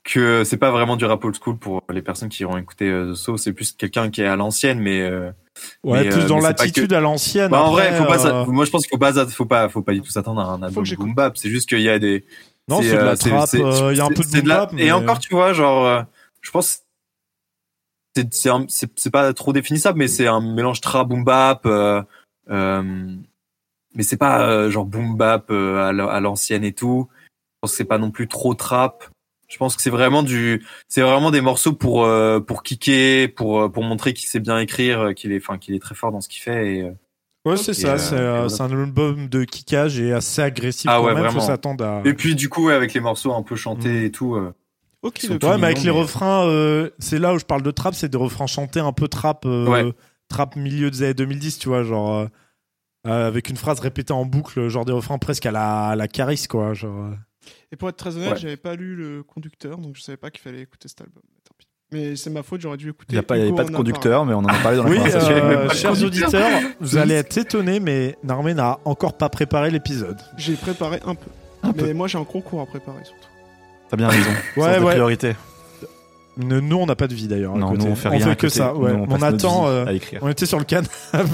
que 0.08 0.42
c'est 0.44 0.56
pas 0.56 0.70
vraiment 0.70 0.96
du 0.96 1.04
rap 1.04 1.22
old 1.24 1.36
school 1.40 1.56
pour 1.58 1.82
les 1.90 2.02
personnes 2.02 2.28
qui 2.28 2.44
auront 2.44 2.56
écouté 2.56 2.88
euh, 2.88 3.12
The 3.12 3.16
So, 3.16 3.36
c'est 3.36 3.52
plus 3.52 3.72
quelqu'un 3.72 4.10
qui 4.10 4.22
est 4.22 4.26
à 4.26 4.36
l'ancienne, 4.36 4.80
mais 4.80 5.00
euh, 5.02 5.30
Ouais, 5.84 6.04
mais, 6.04 6.08
plus 6.10 6.22
euh, 6.22 6.26
dans 6.28 6.38
l'attitude 6.38 6.92
à 6.92 7.00
l'ancienne. 7.00 7.50
bah, 7.50 7.62
en 7.62 7.72
vrai, 7.72 7.92
faut 7.96 8.04
pas, 8.04 8.26
euh, 8.26 8.46
moi 8.46 8.64
je 8.64 8.70
pense 8.70 8.82
qu'il 8.82 8.90
faut 8.90 8.98
pas, 8.98 9.12
faut 9.26 9.44
pas, 9.44 9.68
faut 9.68 9.82
pas 9.82 9.92
du 9.92 10.00
tout 10.02 10.10
s'attendre 10.10 10.40
à 10.40 10.44
un 10.44 10.62
album 10.62 10.84
boom 10.96 11.14
bap. 11.14 11.36
C'est 11.36 11.50
juste 11.50 11.68
qu'il 11.68 11.80
y 11.80 11.88
a 11.88 11.98
des, 11.98 12.24
Non, 12.68 12.80
c'est 12.80 12.92
de 12.92 12.96
euh, 12.96 13.04
la 13.04 13.16
trappe. 13.16 13.54
euh, 13.54 13.90
Il 13.92 13.98
y 13.98 14.00
a 14.00 14.04
un 14.04 14.08
peu 14.08 14.22
de 14.22 14.30
boom 14.40 14.48
bap. 14.48 14.72
Et 14.78 14.92
encore, 14.92 15.18
tu 15.18 15.34
vois, 15.34 15.52
genre, 15.52 15.84
euh, 15.84 16.02
je 16.40 16.50
pense, 16.50 16.82
c'est 18.28 19.10
pas 19.12 19.32
trop 19.32 19.52
définissable, 19.52 19.98
mais 19.98 20.08
c'est 20.08 20.26
un 20.26 20.40
mélange 20.40 20.80
tra 20.80 21.04
boom 21.04 21.24
bap. 21.24 21.66
Euh, 21.66 22.02
euh, 22.50 22.82
mais 23.94 24.02
c'est 24.02 24.16
pas 24.16 24.48
euh, 24.48 24.70
genre 24.70 24.84
boom 24.84 25.16
bap 25.16 25.50
euh, 25.50 25.88
à 26.08 26.20
l'ancienne 26.20 26.64
et 26.64 26.72
tout. 26.72 27.08
Je 27.10 27.58
pense 27.60 27.72
que 27.72 27.76
c'est 27.76 27.84
pas 27.84 27.98
non 27.98 28.10
plus 28.10 28.28
trop 28.28 28.54
trap. 28.54 29.04
Je 29.48 29.56
pense 29.56 29.74
que 29.76 29.82
c'est 29.82 29.90
vraiment 29.90 30.22
du, 30.22 30.64
c'est 30.88 31.00
vraiment 31.00 31.30
des 31.30 31.40
morceaux 31.40 31.72
pour 31.72 32.04
euh, 32.04 32.38
pour 32.40 32.62
kicker, 32.62 33.28
pour 33.28 33.62
euh, 33.62 33.68
pour 33.68 33.82
montrer 33.82 34.12
qu'il 34.12 34.28
sait 34.28 34.40
bien 34.40 34.58
écrire, 34.58 35.00
euh, 35.00 35.12
qu'il 35.12 35.32
est, 35.32 35.38
enfin 35.38 35.56
qu'il 35.58 35.74
est 35.74 35.78
très 35.78 35.94
fort 35.94 36.12
dans 36.12 36.20
ce 36.20 36.28
qu'il 36.28 36.42
fait. 36.42 36.76
Et, 36.76 36.82
euh, 36.82 36.90
Ouais, 37.44 37.56
c'est 37.56 37.72
ça. 37.72 37.96
c'est 37.96 38.14
voilà. 38.16 38.46
un 38.60 38.82
album 38.82 39.28
de 39.28 39.44
kickage 39.44 39.98
et 40.00 40.12
assez 40.12 40.42
agressif 40.42 40.90
Ah 40.92 40.98
quand 40.98 41.06
ouais, 41.06 41.14
même. 41.14 41.30
Faut 41.30 41.40
s'attendre 41.40 41.82
à. 41.84 42.02
et 42.04 42.12
puis 42.12 42.34
du 42.34 42.48
coup, 42.50 42.66
ouais, 42.66 42.74
avec 42.74 42.92
les 42.92 43.00
morceaux 43.00 43.32
un 43.32 43.42
peu 43.42 43.56
chantés 43.56 44.02
Mm. 44.02 44.04
et 44.04 44.10
tout. 44.10 44.36
Ok, 45.02 45.20
Ouais, 45.30 45.56
mais 45.58 45.66
avec 45.66 45.82
les 45.82 45.90
refrains, 45.90 46.44
euh, 46.46 46.90
c'est 46.98 47.18
là 47.20 47.32
où 47.32 47.38
je 47.38 47.44
parle 47.44 47.62
de 47.62 47.70
trap, 47.70 47.94
c'est 47.94 48.08
des 48.08 48.18
refrains 48.18 48.48
chantés 48.48 48.80
un 48.80 48.92
peu 48.92 49.06
trap, 49.08 49.44
euh, 49.46 49.92
trap 50.28 50.56
milieu 50.56 50.90
des 50.90 51.04
années 51.04 51.14
2010, 51.14 51.58
tu 51.60 51.68
vois, 51.68 51.84
genre 51.84 52.26
euh, 53.06 53.28
avec 53.28 53.48
une 53.48 53.56
phrase 53.56 53.78
répétée 53.80 54.12
en 54.12 54.24
boucle, 54.26 54.68
genre 54.68 54.84
des 54.84 54.92
refrains 54.92 55.18
presque 55.18 55.46
à 55.46 55.52
la, 55.52 55.86
à 55.90 55.96
la 55.96 56.08
Caris, 56.08 56.46
quoi. 56.50 56.74
Genre. 56.74 57.12
Et 57.72 57.76
pour 57.76 57.88
être 57.88 57.96
très 57.96 58.16
honnête, 58.16 58.32
Ouais. 58.32 58.38
j'avais 58.38 58.56
pas 58.56 58.74
lu 58.74 58.96
le 58.96 59.22
conducteur, 59.22 59.78
donc 59.78 59.96
je 59.96 60.02
savais 60.02 60.16
pas 60.16 60.30
qu'il 60.30 60.40
fallait 60.40 60.62
écouter 60.62 60.88
cet 60.88 61.00
album. 61.02 61.22
Mais 61.24 61.40
tant 61.46 61.54
pis. 61.58 61.66
Mais 61.92 62.16
c'est 62.16 62.30
ma 62.30 62.42
faute, 62.42 62.60
j'aurais 62.60 62.76
dû 62.76 62.90
écouter. 62.90 63.06
Il 63.10 63.14
n'y 63.14 63.18
a 63.18 63.22
pas, 63.22 63.36
il 63.36 63.44
y 63.44 63.48
avait 63.48 63.56
pas 63.56 63.64
de 63.64 63.70
conducteur, 63.74 64.24
mais 64.26 64.34
on 64.34 64.38
en 64.38 64.46
a 64.46 64.54
parlé 64.58 64.76
dans 64.78 64.84
la 64.84 64.90
Oui, 64.90 64.96
conversation. 64.98 65.34
euh, 65.34 65.68
chers 65.74 66.02
auditeurs, 66.02 66.60
vous 66.80 66.96
allez 66.96 67.14
être 67.14 67.36
étonnés, 67.38 67.80
mais 67.80 68.16
Narmen 68.22 68.56
n'a 68.56 68.78
encore 68.84 69.16
pas 69.16 69.28
préparé 69.28 69.70
l'épisode. 69.70 70.18
J'ai 70.36 70.54
préparé 70.54 71.00
un 71.06 71.14
peu. 71.14 71.30
Un 71.62 71.68
mais 71.68 71.82
peu. 71.84 71.92
moi, 71.94 72.06
j'ai 72.08 72.18
un 72.18 72.24
concours 72.24 72.60
à 72.60 72.66
préparer 72.66 73.04
surtout. 73.04 73.28
T'as 73.90 73.96
bien 73.96 74.08
raison. 74.08 74.30
Ouais, 74.56 74.78
ouais. 74.78 74.92
priorité. 74.92 75.34
Ne- 76.36 76.60
Nous, 76.60 76.76
on 76.76 76.86
n'a 76.86 76.94
pas 76.94 77.08
de 77.08 77.14
vie 77.14 77.26
d'ailleurs. 77.26 77.56
Non, 77.56 77.72
nous 77.72 77.86
on 77.86 77.96
fait 77.96 78.10
rien. 78.10 78.28
à 78.28 78.34
que 78.36 78.42
côté. 78.42 78.58
ça. 78.58 78.72
Ouais. 78.74 78.92
Nous, 78.92 79.06
on 79.10 79.22
attend. 79.22 79.66
euh, 79.66 79.86
à 79.86 79.92
écrire. 79.92 80.20
on 80.22 80.28
était 80.28 80.46
sur 80.46 80.58
le 80.58 80.64
canapé 80.64 80.88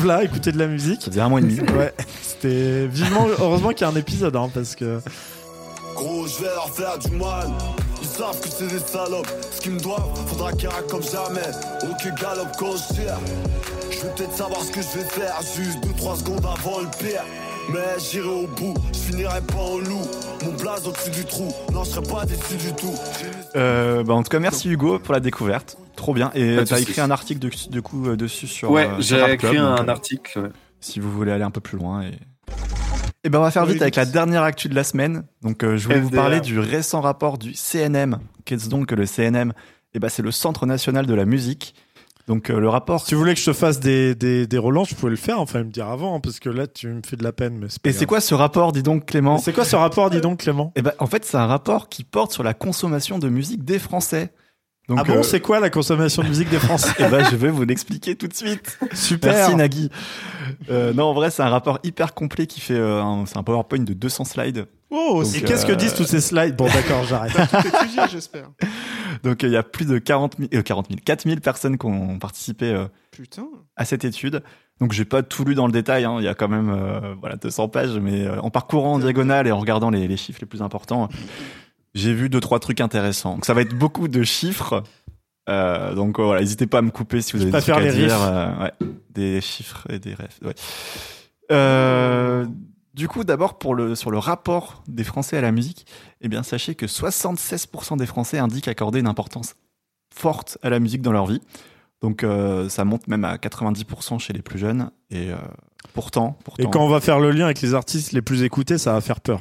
là, 0.04 0.24
écouter 0.24 0.50
de 0.50 0.58
la 0.58 0.66
musique. 0.66 1.02
Ça 1.02 1.10
faisait 1.10 1.20
un 1.20 1.28
mois 1.28 1.40
et 1.40 1.42
demi. 1.42 1.60
Ouais, 1.60 1.92
c'était 2.22 2.86
vivement. 2.86 3.26
Heureusement 3.38 3.70
qu'il 3.70 3.82
y 3.82 3.84
a 3.84 3.92
un 3.92 3.96
épisode, 3.96 4.34
hein, 4.36 4.48
parce 4.54 4.74
que. 4.74 5.00
Gros, 5.94 6.26
je 6.26 6.42
vais 6.42 6.48
leur 6.54 6.70
faire 6.70 6.98
du 6.98 7.10
mal. 7.16 7.48
Ils 8.02 8.08
savent 8.08 8.40
que 8.40 8.48
c'est 8.48 8.66
des 8.66 8.78
salopes. 8.78 9.28
Ce 9.50 9.60
qu'ils 9.60 9.72
me 9.72 9.80
doivent, 9.80 10.10
faudra 10.28 10.52
qu'ils 10.52 10.68
comme 10.90 11.02
jamais. 11.02 11.40
Ok, 11.82 12.20
galope 12.20 12.56
quand 12.58 12.76
je 12.76 12.94
tire. 12.94 13.18
Je 13.90 14.00
vais 14.00 14.14
peut-être 14.14 14.32
savoir 14.32 14.60
ce 14.62 14.70
que 14.70 14.82
je 14.82 14.98
vais 14.98 15.04
faire. 15.04 15.40
Juste 15.56 15.78
2-3 15.86 16.18
secondes 16.18 16.44
avant 16.46 16.80
le 16.80 16.88
pire. 16.98 17.22
Mais 17.72 17.98
j'irai 17.98 18.28
au 18.28 18.46
bout, 18.46 18.74
je 18.92 18.98
finirai 18.98 19.40
pas 19.40 19.54
en 19.54 19.78
loup. 19.78 20.02
Mon 20.44 20.52
blaze 20.52 20.86
au-dessus 20.86 21.10
du 21.10 21.24
trou. 21.24 21.50
Non, 21.72 21.84
je 21.84 21.90
serai 21.90 22.06
pas 22.06 22.26
déçu 22.26 22.56
du 22.56 22.72
tout. 22.74 22.94
Euh, 23.56 24.04
bah, 24.04 24.12
en 24.14 24.22
tout 24.22 24.28
cas, 24.28 24.38
merci 24.38 24.68
Hugo 24.68 24.98
pour 24.98 25.14
la 25.14 25.20
découverte. 25.20 25.78
Trop 25.96 26.12
bien. 26.12 26.30
Et 26.34 26.58
t'as 26.66 26.80
écrit 26.80 27.00
un 27.00 27.10
article 27.10 27.40
de, 27.40 27.50
du 27.70 27.80
coup 27.80 28.08
euh, 28.08 28.16
dessus 28.16 28.46
sur. 28.46 28.70
Ouais, 28.70 28.86
euh, 28.86 28.96
j'ai 28.98 29.18
écrit 29.32 29.50
Club, 29.50 29.56
un 29.56 29.76
donc, 29.76 29.88
euh, 29.88 29.92
article. 29.92 30.38
ouais. 30.40 30.50
si 30.80 31.00
vous 31.00 31.10
voulez 31.10 31.32
aller 31.32 31.44
un 31.44 31.50
peu 31.50 31.60
plus 31.60 31.78
loin. 31.78 32.02
Et, 32.02 32.18
et 33.24 33.30
ben 33.30 33.38
on 33.38 33.42
va 33.42 33.50
faire 33.50 33.66
vite 33.66 33.80
avec 33.80 33.96
la 33.96 34.04
dernière 34.04 34.42
actu 34.42 34.68
de 34.68 34.74
la 34.74 34.84
semaine. 34.84 35.24
Donc 35.42 35.64
euh, 35.64 35.76
je 35.76 35.84
voulais 35.84 36.00
vous 36.00 36.10
parler 36.10 36.40
du 36.40 36.58
récent 36.58 37.00
rapport 37.00 37.38
du 37.38 37.54
CNM. 37.54 38.18
Qu'est-ce 38.44 38.68
donc 38.68 38.86
que 38.86 38.94
le 38.94 39.06
CNM 39.06 39.52
Et 39.94 39.98
ben 39.98 40.08
c'est 40.10 40.22
le 40.22 40.30
Centre 40.30 40.66
national 40.66 41.06
de 41.06 41.14
la 41.14 41.24
musique. 41.24 41.74
Donc 42.26 42.50
euh, 42.50 42.58
le 42.58 42.68
rapport. 42.68 43.00
Si 43.00 43.06
tu 43.06 43.14
voulais 43.16 43.34
que 43.34 43.40
je 43.40 43.46
te 43.46 43.52
fasse 43.52 43.80
des, 43.80 44.14
des, 44.14 44.46
des 44.46 44.58
relances, 44.58 44.90
je 44.90 44.94
pouvais 44.94 45.10
le 45.10 45.16
faire, 45.16 45.40
enfin 45.40 45.62
me 45.62 45.70
dire 45.70 45.88
avant, 45.88 46.16
hein, 46.16 46.20
parce 46.20 46.38
que 46.38 46.48
là 46.48 46.66
tu 46.66 46.88
me 46.88 47.02
fais 47.04 47.16
de 47.16 47.24
la 47.24 47.32
peine. 47.32 47.58
Mais 47.58 47.90
Et 47.90 47.92
c'est 47.92 48.06
quoi 48.06 48.20
ce 48.20 48.34
rapport, 48.34 48.72
dis 48.72 48.82
donc 48.82 49.06
Clément? 49.06 49.38
C'est 49.38 49.52
quoi 49.52 49.64
ce 49.64 49.76
rapport, 49.76 50.10
dis 50.10 50.20
donc 50.20 50.40
Clément? 50.40 50.72
Et 50.76 50.82
ben 50.82 50.92
en 50.98 51.06
fait 51.06 51.24
c'est 51.24 51.36
un 51.36 51.46
rapport 51.46 51.88
qui 51.88 52.04
porte 52.04 52.32
sur 52.32 52.42
la 52.42 52.54
consommation 52.54 53.18
de 53.18 53.28
musique 53.28 53.64
des 53.64 53.78
Français. 53.78 54.32
Donc, 54.88 54.98
Ah 55.00 55.04
bon, 55.04 55.14
euh, 55.18 55.22
c'est 55.22 55.40
quoi 55.40 55.60
la 55.60 55.70
consommation 55.70 56.22
de 56.22 56.28
musique 56.28 56.50
des 56.50 56.58
Français 56.58 56.92
eh 56.98 57.04
ben, 57.08 57.24
je 57.30 57.36
vais 57.36 57.48
vous 57.48 57.64
l'expliquer 57.64 58.16
tout 58.16 58.28
de 58.28 58.34
suite. 58.34 58.78
Super. 58.92 59.32
Merci 59.32 59.54
Nagui. 59.56 59.90
Euh, 60.70 60.92
non, 60.92 61.04
en 61.04 61.14
vrai, 61.14 61.30
c'est 61.30 61.42
un 61.42 61.48
rapport 61.48 61.78
hyper 61.84 62.12
complet 62.12 62.46
qui 62.46 62.60
fait. 62.60 62.74
euh, 62.74 63.02
un- 63.02 63.24
c'est 63.26 63.38
un 63.38 63.42
PowerPoint 63.42 63.78
de 63.78 63.94
200 63.94 64.24
slides. 64.24 64.66
Oh, 64.90 65.22
Donc, 65.24 65.34
et 65.34 65.40
qu'est-ce 65.42 65.64
que 65.66 65.72
disent 65.72 65.94
tous 65.94 66.04
ces 66.04 66.20
slides? 66.20 66.54
Bon, 66.54 66.66
d'accord, 66.66 67.02
j'arrête. 67.08 67.32
Tout 67.32 67.66
étudié, 67.76 68.02
j'espère. 68.12 68.50
Donc, 69.22 69.42
euh, 69.42 69.46
il 69.48 69.52
y 69.52 69.56
a 69.56 69.62
plus 69.62 69.86
de 69.86 69.98
40 69.98 70.36
000, 70.38 70.50
euh, 70.54 70.62
40 70.62 70.88
000, 70.88 71.00
4000 71.04 71.40
personnes 71.40 71.78
qui 71.78 71.86
ont 71.86 72.18
participé 72.18 72.66
euh, 72.66 72.84
Putain. 73.10 73.46
à 73.76 73.84
cette 73.86 74.04
étude. 74.04 74.42
Donc, 74.80 74.92
j'ai 74.92 75.04
pas 75.06 75.22
tout 75.22 75.44
lu 75.44 75.54
dans 75.54 75.66
le 75.66 75.72
détail. 75.72 76.04
hein. 76.04 76.16
Il 76.18 76.24
y 76.24 76.28
a 76.28 76.34
quand 76.34 76.48
même 76.48 76.68
euh, 76.68 77.14
voilà 77.20 77.36
200 77.36 77.68
pages, 77.70 77.98
mais 77.98 78.26
euh, 78.26 78.38
en 78.40 78.50
parcourant 78.50 78.92
en 78.94 78.98
diagonale 78.98 79.46
et 79.46 79.52
en 79.52 79.58
regardant 79.58 79.88
les, 79.90 80.06
les 80.06 80.16
chiffres 80.18 80.38
les 80.42 80.46
plus 80.46 80.62
importants, 80.62 81.08
j'ai 81.94 82.12
vu 82.12 82.28
deux 82.28 82.40
trois 82.40 82.58
trucs 82.60 82.80
intéressants. 82.80 83.34
Donc, 83.34 83.44
ça 83.44 83.54
va 83.54 83.62
être 83.62 83.74
beaucoup 83.76 84.08
de 84.08 84.22
chiffres. 84.22 84.82
Euh, 85.48 85.94
donc 85.94 86.18
voilà, 86.18 86.40
n'hésitez 86.40 86.66
pas 86.66 86.78
à 86.78 86.82
me 86.82 86.90
couper 86.90 87.20
si 87.20 87.32
vous 87.32 87.42
avez 87.42 87.50
des 87.50 87.52
préfère 87.52 87.76
trucs 87.76 87.88
à 87.88 87.90
les 87.92 88.06
dire. 88.06 88.18
euh, 88.22 88.62
ouais, 88.62 88.72
des 89.10 89.40
chiffres 89.40 89.86
et 89.90 89.98
des. 89.98 90.14
Ouais. 90.42 90.54
Euh, 91.52 92.46
du 92.94 93.08
coup, 93.08 93.24
d'abord 93.24 93.58
pour 93.58 93.74
le 93.74 93.94
sur 93.94 94.10
le 94.10 94.18
rapport 94.18 94.82
des 94.88 95.04
Français 95.04 95.36
à 95.36 95.40
la 95.40 95.52
musique, 95.52 95.86
eh 96.20 96.28
bien 96.28 96.42
sachez 96.42 96.74
que 96.74 96.86
76% 96.86 97.98
des 97.98 98.06
Français 98.06 98.38
indiquent 98.38 98.68
accorder 98.68 99.00
une 99.00 99.06
importance 99.08 99.56
forte 100.14 100.58
à 100.62 100.70
la 100.70 100.78
musique 100.78 101.02
dans 101.02 101.12
leur 101.12 101.26
vie. 101.26 101.40
Donc 102.00 102.22
euh, 102.22 102.68
ça 102.68 102.84
monte 102.84 103.08
même 103.08 103.24
à 103.24 103.36
90% 103.36 104.18
chez 104.18 104.32
les 104.32 104.42
plus 104.42 104.58
jeunes. 104.58 104.90
Et 105.10 105.30
euh, 105.30 105.36
pourtant, 105.92 106.38
pourtant, 106.44 106.62
Et 106.62 106.70
quand 106.70 106.84
on 106.84 106.88
va 106.88 107.00
faire 107.00 107.18
le 107.18 107.30
lien 107.30 107.46
avec 107.46 107.60
les 107.62 107.74
artistes 107.74 108.12
les 108.12 108.22
plus 108.22 108.42
écoutés, 108.42 108.78
ça 108.78 108.92
va 108.92 109.00
faire 109.00 109.20
peur. 109.20 109.40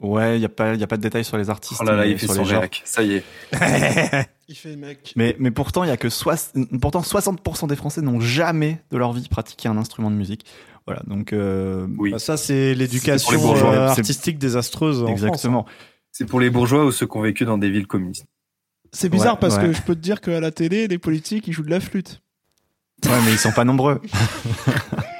Ouais, 0.00 0.38
il 0.38 0.42
y 0.42 0.44
a 0.44 0.48
pas 0.48 0.74
y 0.74 0.82
a 0.82 0.86
pas 0.86 0.96
de 0.96 1.02
détails 1.02 1.24
sur 1.24 1.36
les 1.38 1.48
artistes, 1.50 1.80
Oh 1.82 1.84
là 1.84 1.94
là, 1.96 2.06
il 2.06 2.18
fait 2.18 2.26
sur 2.26 2.34
son 2.34 2.42
les 2.44 2.50
réac. 2.56 2.82
Ça 2.84 3.02
y 3.02 3.14
est. 3.14 3.24
Il 4.48 4.56
fait 4.56 4.74
mec. 4.74 5.12
Mais, 5.14 5.36
mais 5.38 5.52
pourtant, 5.52 5.84
il 5.84 5.88
y 5.88 5.92
a 5.92 5.96
que 5.96 6.08
soix- 6.08 6.34
pourtant 6.80 7.02
60% 7.02 7.68
des 7.68 7.76
Français 7.76 8.00
n'ont 8.02 8.18
jamais 8.18 8.82
de 8.90 8.96
leur 8.98 9.12
vie 9.12 9.28
pratiqué 9.28 9.68
un 9.68 9.76
instrument 9.76 10.10
de 10.10 10.16
musique. 10.16 10.44
Voilà, 10.86 11.02
donc 11.06 11.32
euh, 11.32 11.86
Oui. 11.98 12.10
Bah, 12.10 12.18
ça, 12.18 12.36
c'est 12.36 12.72
C'est 12.72 12.74
l'éducation 12.74 13.26
pour 13.30 13.32
les 13.32 13.38
bourgeois. 13.46 13.70
euh, 13.72 13.86
C'est- 13.94 14.00
artistique 14.00 14.38
désastreuse. 14.38 15.02
en 15.04 15.06
France, 15.06 15.10
hein. 15.22 15.26
exactement. 15.28 15.66
C'est 16.10 16.24
pour 16.26 16.40
les 16.40 16.50
bourgeois 16.50 16.84
ou 16.84 16.90
ceux 16.90 17.06
qui 17.06 17.16
ont 17.16 17.20
vécu 17.20 17.44
dans 17.44 17.58
des 17.58 17.70
villes 17.70 17.86
communistes. 17.86 18.26
C'est 18.92 19.08
bizarre 19.08 19.34
Ouais, 19.34 19.38
parce 19.40 19.54
ouais. 19.58 19.66
que 19.66 19.72
je 19.72 19.82
peux 19.82 19.94
te 19.94 20.00
dire 20.00 20.20
qu'à 20.20 20.40
la 20.40 20.50
télé, 20.50 20.88
les 20.88 20.98
politiques, 20.98 21.46
ils 21.46 21.52
jouent 21.52 21.62
de 21.62 21.70
la 21.70 21.78
flûte. 21.78 22.20
Ouais, 23.06 23.12
mais 23.24 23.30
ils 23.30 23.38
sont 23.38 23.52
pas 23.52 23.62
nombreux. 23.64 24.00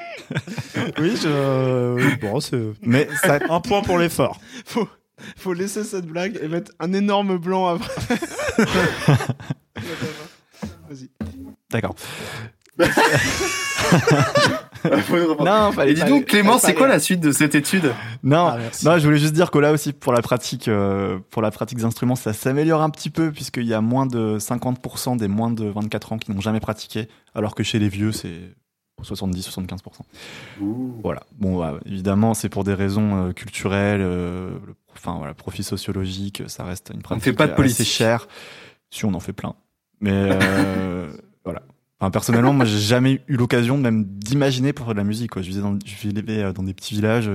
Oui, 0.99 1.17
je... 1.17 2.21
bon, 2.21 2.41
c'est 2.41 2.61
Mais 2.83 3.09
ça, 3.23 3.39
un 3.49 3.61
point 3.61 3.83
pour 3.83 3.99
l'effort. 3.99 4.41
Faut, 4.65 4.89
faut 5.37 5.53
laisser 5.53 5.85
cette 5.85 6.07
blague 6.07 6.39
et 6.43 6.49
mettre 6.49 6.73
un 6.79 6.93
énorme 6.93 7.39
blanc 7.39 7.67
après. 7.69 8.17
D'accord. 11.71 11.95
non, 14.85 15.45
Non, 15.45 15.73
fallait 15.73 15.93
Et 15.93 15.95
dis 15.95 16.05
donc, 16.05 16.27
Clément, 16.27 16.59
c'est 16.59 16.75
quoi 16.75 16.89
la 16.89 16.99
suite 16.99 17.21
de 17.21 17.33
cette 17.33 17.55
étude? 17.55 17.93
Non, 18.23 18.47
Ah, 18.49 18.59
non, 18.85 18.99
je 18.99 19.05
voulais 19.05 19.19
juste 19.19 19.35
dire 19.35 19.51
que 19.51 19.59
là 19.59 19.73
aussi 19.73 19.93
pour 19.93 20.13
la 20.13 20.23
pratique, 20.23 20.69
euh, 20.69 21.19
pour 21.31 21.43
la 21.43 21.51
pratique 21.51 21.79
des 21.79 21.85
instruments, 21.85 22.17
ça 22.17 22.33
s'améliore 22.33 22.83
un 22.83 22.91
petit 22.91 23.11
peu 23.11 23.31
puisqu'il 23.31 23.67
y 23.67 23.75
a 23.75 23.81
moins 23.81 24.07
de 24.07 24.39
50% 24.39 25.17
des 25.17 25.29
moins 25.29 25.51
de 25.51 25.67
24 25.67 26.13
ans 26.13 26.19
qui 26.19 26.31
n'ont 26.33 26.41
jamais 26.41 26.61
pratiqué, 26.61 27.09
alors 27.35 27.55
que 27.55 27.63
chez 27.63 27.79
les 27.79 27.89
vieux 27.89 28.13
c'est 28.13 28.55
70-75%. 29.03 29.79
Voilà. 31.03 31.23
Bon, 31.39 31.59
bah, 31.59 31.79
évidemment, 31.87 32.35
c'est 32.35 32.49
pour 32.49 32.65
des 32.65 32.75
raisons 32.75 33.29
euh, 33.29 33.33
culturelles, 33.33 34.01
euh, 34.03 34.51
le- 34.67 34.75
enfin 34.95 35.17
voilà, 35.19 35.35
profil 35.35 35.65
sociologique, 35.65 36.43
ça 36.47 36.65
reste 36.65 36.91
une 36.95 37.03
pratique 37.03 37.25
fait 37.25 37.33
pas 37.33 37.47
de 37.47 37.53
assez 37.53 37.57
politique. 37.63 37.87
chère. 37.87 38.29
Si 38.91 39.05
on 39.05 39.15
en 39.15 39.21
fait 39.21 39.33
plein, 39.33 39.55
mais 40.01 40.11
euh, 40.13 41.09
voilà. 41.45 41.63
Enfin, 42.03 42.11
personnellement, 42.11 42.55
moi, 42.55 42.65
j'ai 42.65 42.79
jamais 42.79 43.21
eu 43.29 43.37
l'occasion 43.37 43.77
même 43.77 44.05
d'imaginer 44.05 44.73
pour 44.73 44.87
faire 44.87 44.95
de 44.95 44.99
la 45.01 45.05
musique. 45.05 45.33
Quoi. 45.33 45.43
Je 45.43 45.49
vivais 45.51 45.61
dans, 45.61 45.79
je 45.85 46.09
vivais 46.09 46.51
dans 46.55 46.63
des 46.63 46.73
petits 46.73 46.95
villages, 46.95 47.31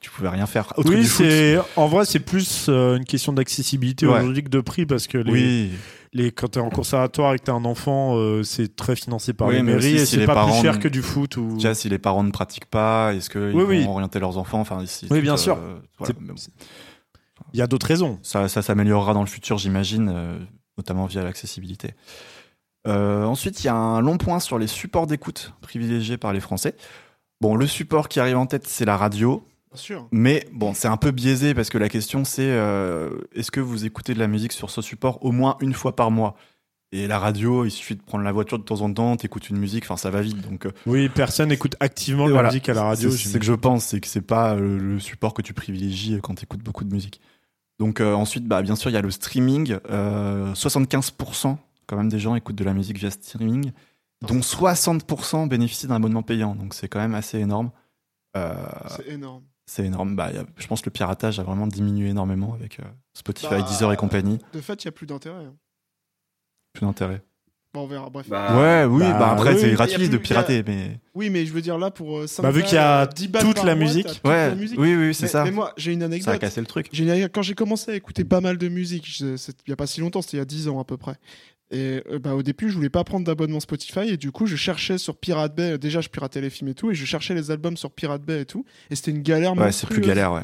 tu 0.00 0.10
pouvais 0.10 0.28
rien 0.28 0.44
faire. 0.44 0.74
autre 0.76 0.90
que 0.90 0.94
Oui, 0.94 1.00
du 1.00 1.06
foot. 1.06 1.24
c'est 1.26 1.58
en 1.76 1.86
vrai 1.88 2.04
c'est 2.04 2.20
plus 2.20 2.66
euh, 2.68 2.96
une 2.98 3.06
question 3.06 3.32
d'accessibilité 3.32 4.06
Ouais. 4.06 4.18
aujourd'hui 4.18 4.44
que 4.44 4.50
de 4.50 4.60
prix 4.60 4.84
parce 4.84 5.06
que 5.06 5.16
les, 5.16 5.32
Oui, 5.32 5.70
les 6.12 6.32
quand 6.32 6.48
t'es 6.48 6.60
en 6.60 6.70
conservatoire 6.70 7.34
et 7.34 7.38
que 7.38 7.44
t'es 7.44 7.50
un 7.52 7.64
enfant, 7.64 8.16
euh, 8.16 8.42
c'est 8.42 8.74
très 8.74 8.96
financé 8.96 9.32
par 9.32 9.48
Oui, 9.48 9.54
les 9.56 9.62
mairies 9.62 9.78
aussi 9.78 9.94
et 9.94 10.06
si 10.06 10.16
c'est 10.16 10.26
pas 10.26 10.34
parents 10.34 10.52
plus 10.52 10.60
cher 10.62 10.78
que 10.80 10.88
du 10.88 11.02
foot 11.02 11.36
ou. 11.36 11.54
déjà 11.54 11.74
si 11.74 11.88
les 11.88 11.98
parents 11.98 12.24
ne 12.24 12.30
pratiquent 12.30 12.66
pas, 12.70 13.14
est-ce 13.14 13.30
qu'ils 13.30 13.40
Oui, 13.40 13.62
vont 13.62 13.68
oui. 13.68 13.86
orienter 13.86 14.18
leurs 14.18 14.36
enfants? 14.38 14.60
Enfin, 14.60 14.82
ici, 14.82 15.06
Oui, 15.10 15.20
bien 15.20 15.34
euh, 15.34 15.36
sûr. 15.36 15.58
voilà, 15.98 16.14
bon. 16.20 16.34
Il 17.52 17.58
y 17.58 17.62
a 17.62 17.66
d'autres 17.66 17.86
raisons. 17.86 18.18
ça, 18.22 18.48
ça 18.48 18.62
s'améliorera 18.62 19.14
dans 19.14 19.20
le 19.22 19.26
futur, 19.28 19.56
j'imagine, 19.58 20.10
euh, 20.14 20.38
notamment 20.76 21.06
via 21.06 21.22
l'accessibilité. 21.24 21.94
Euh, 22.86 23.24
ensuite, 23.24 23.62
il 23.62 23.66
y 23.66 23.68
a 23.70 23.74
un 23.74 24.00
long 24.00 24.18
point 24.18 24.40
sur 24.40 24.58
les 24.58 24.66
supports 24.66 25.06
d'écoute 25.06 25.52
privilégiés 25.60 26.16
par 26.16 26.32
les 26.32 26.40
Français. 26.40 26.74
Bon, 27.40 27.54
le 27.54 27.66
support 27.66 28.08
qui 28.08 28.20
arrive 28.20 28.36
en 28.36 28.46
tête, 28.46 28.66
c'est 28.66 28.84
la 28.84 28.96
radio. 28.96 29.42
Bien 29.72 29.80
sûr. 29.80 30.08
Mais 30.10 30.46
bon, 30.52 30.74
c'est 30.74 30.88
un 30.88 30.96
peu 30.96 31.10
biaisé 31.12 31.54
parce 31.54 31.70
que 31.70 31.78
la 31.78 31.88
question 31.88 32.24
c'est 32.24 32.42
euh, 32.50 33.10
est-ce 33.34 33.50
que 33.50 33.60
vous 33.60 33.84
écoutez 33.84 34.14
de 34.14 34.18
la 34.18 34.26
musique 34.26 34.52
sur 34.52 34.70
ce 34.70 34.82
support 34.82 35.24
au 35.24 35.30
moins 35.32 35.56
une 35.60 35.74
fois 35.74 35.94
par 35.96 36.10
mois? 36.10 36.36
Et 36.92 37.06
la 37.06 37.20
radio, 37.20 37.64
il 37.64 37.70
suffit 37.70 37.94
de 37.94 38.02
prendre 38.02 38.24
la 38.24 38.32
voiture 38.32 38.58
de 38.58 38.64
temps 38.64 38.80
en 38.80 38.92
temps, 38.92 39.16
t'écoutes 39.16 39.48
une 39.48 39.58
musique, 39.58 39.84
enfin 39.84 39.96
ça 39.96 40.10
va 40.10 40.22
vite. 40.22 40.40
Donc 40.40 40.66
euh, 40.66 40.72
Oui, 40.86 41.08
personne 41.08 41.50
n'écoute 41.50 41.76
activement 41.78 42.24
de 42.24 42.30
la 42.30 42.34
Voilà. 42.34 42.48
musique 42.48 42.68
à 42.68 42.74
la 42.74 42.82
radio. 42.82 43.10
c'est 43.12 43.16
c'est 43.16 43.28
ce 43.28 43.38
que 43.38 43.44
je 43.44 43.52
pense, 43.52 43.84
c'est 43.84 44.00
que 44.00 44.08
c'est 44.08 44.20
pas 44.22 44.56
euh, 44.56 44.76
le 44.76 44.98
support 44.98 45.32
que 45.32 45.40
tu 45.42 45.54
privilégies 45.54 46.18
quand 46.20 46.34
tu 46.34 46.42
écoutes 46.42 46.64
beaucoup 46.64 46.82
de 46.82 46.92
musique. 46.92 47.20
Donc 47.78 48.00
euh, 48.00 48.12
ensuite, 48.12 48.44
bah, 48.48 48.60
bien 48.62 48.74
sûr, 48.74 48.90
il 48.90 48.94
y 48.94 48.96
a 48.96 49.02
le 49.02 49.10
streaming. 49.12 49.76
Euh, 49.88 50.52
75% 50.54 51.56
quand 51.86 51.96
même 51.96 52.08
des 52.08 52.18
gens 52.18 52.34
écoutent 52.34 52.56
de 52.56 52.64
la 52.64 52.74
musique 52.74 52.98
via 52.98 53.10
streaming, 53.10 53.70
dont 54.26 54.40
60% 54.40 55.46
bénéficient 55.48 55.86
d'un 55.86 55.94
abonnement 55.96 56.22
payant. 56.24 56.56
Donc 56.56 56.74
c'est 56.74 56.88
quand 56.88 56.98
même 57.00 57.14
assez 57.14 57.38
énorme. 57.38 57.70
Euh, 58.36 58.54
C'est 58.96 59.08
énorme. 59.08 59.42
C'est 59.70 59.84
énorme. 59.86 60.16
Bah, 60.16 60.26
a- 60.36 60.44
je 60.56 60.66
pense 60.66 60.80
que 60.80 60.86
le 60.86 60.92
piratage 60.92 61.38
a 61.38 61.42
vraiment 61.44 61.66
diminué 61.66 62.08
énormément 62.08 62.54
avec 62.54 62.80
euh, 62.80 62.84
Spotify, 63.14 63.48
Bah, 63.50 63.62
Deezer 63.62 63.92
et 63.92 63.96
compagnie. 63.96 64.38
De 64.52 64.60
fait, 64.60 64.82
il 64.84 64.86
n'y 64.86 64.90
a 64.90 64.92
plus 64.92 65.06
d'intérêt. 65.06 65.44
hein. 65.44 65.54
Plus 66.72 66.86
d'intérêt. 66.86 67.22
Bon, 67.72 67.82
on 67.82 67.86
verra. 67.86 68.10
Bref. 68.10 68.28
Bah, 68.28 68.56
ouais, 68.60 68.84
oui, 68.84 68.98
bah, 69.00 69.16
bah, 69.18 69.30
après 69.32 69.54
oui. 69.54 69.60
c'est 69.60 69.70
gratuit 69.72 69.94
plus- 69.96 70.08
de 70.10 70.16
a- 70.16 70.20
pirater, 70.20 70.64
mais 70.66 70.98
Oui, 71.14 71.30
mais 71.30 71.46
je 71.46 71.52
veux 71.52 71.60
dire 71.60 71.78
là 71.78 71.92
pour 71.92 72.18
euh, 72.18 72.26
cinq 72.26 72.42
Bah, 72.42 72.50
vu 72.50 72.64
qu'il 72.64 72.74
y 72.74 72.78
a 72.78 73.02
euh, 73.02 73.06
10 73.06 73.28
balles 73.28 73.42
toute 73.44 73.58
la 73.62 73.76
mois, 73.76 73.84
musique. 73.84 74.08
toute 74.08 74.24
ouais, 74.24 74.48
la 74.48 74.54
musique. 74.56 74.76
oui, 74.78 74.96
oui, 74.96 75.14
c'est 75.14 75.24
mais, 75.26 75.28
ça. 75.28 75.44
mais 75.44 75.52
moi, 75.52 75.72
j'ai 75.76 75.92
une 75.92 76.00
Ça 76.00 76.04
a 76.04 76.08
anecdote. 76.08 76.38
cassé 76.40 76.60
le 76.60 76.66
truc. 76.66 76.88
J'ai 76.92 77.04
une 77.04 77.10
anecdote. 77.10 77.30
Quand 77.32 77.42
j'ai 77.42 77.54
commencé 77.54 77.92
à 77.92 77.94
écouter 77.94 78.24
pas 78.24 78.40
mal 78.40 78.58
de 78.58 78.68
musique, 78.68 79.20
il 79.20 79.36
n'y 79.68 79.72
a 79.72 79.76
pas 79.76 79.86
si 79.86 80.00
longtemps, 80.00 80.20
c'était 80.20 80.38
il 80.38 80.40
y 80.40 80.42
a 80.42 80.46
10 80.46 80.66
ans 80.68 80.80
à 80.80 80.84
peu 80.84 80.96
près. 80.96 81.14
Et 81.70 82.02
euh, 82.10 82.18
bah, 82.18 82.34
au 82.34 82.42
début, 82.42 82.68
je 82.68 82.74
voulais 82.74 82.90
pas 82.90 83.04
prendre 83.04 83.24
d'abonnement 83.24 83.60
Spotify 83.60 84.08
et 84.08 84.16
du 84.16 84.32
coup, 84.32 84.46
je 84.46 84.56
cherchais 84.56 84.98
sur 84.98 85.16
Pirate 85.16 85.54
Bay. 85.54 85.78
Déjà, 85.78 86.00
je 86.00 86.08
piratais 86.08 86.40
les 86.40 86.50
films 86.50 86.70
et 86.70 86.74
tout, 86.74 86.90
et 86.90 86.94
je 86.94 87.04
cherchais 87.04 87.34
les 87.34 87.50
albums 87.50 87.76
sur 87.76 87.90
Pirate 87.92 88.22
Bay 88.22 88.40
et 88.42 88.44
tout. 88.46 88.64
Et 88.90 88.96
c'était 88.96 89.12
une 89.12 89.22
galère 89.22 89.56
Ouais, 89.56 89.70
c'est 89.72 89.86
plus 89.86 90.00
monstrueuse. 90.00 90.06
galère, 90.06 90.32
ouais. 90.32 90.42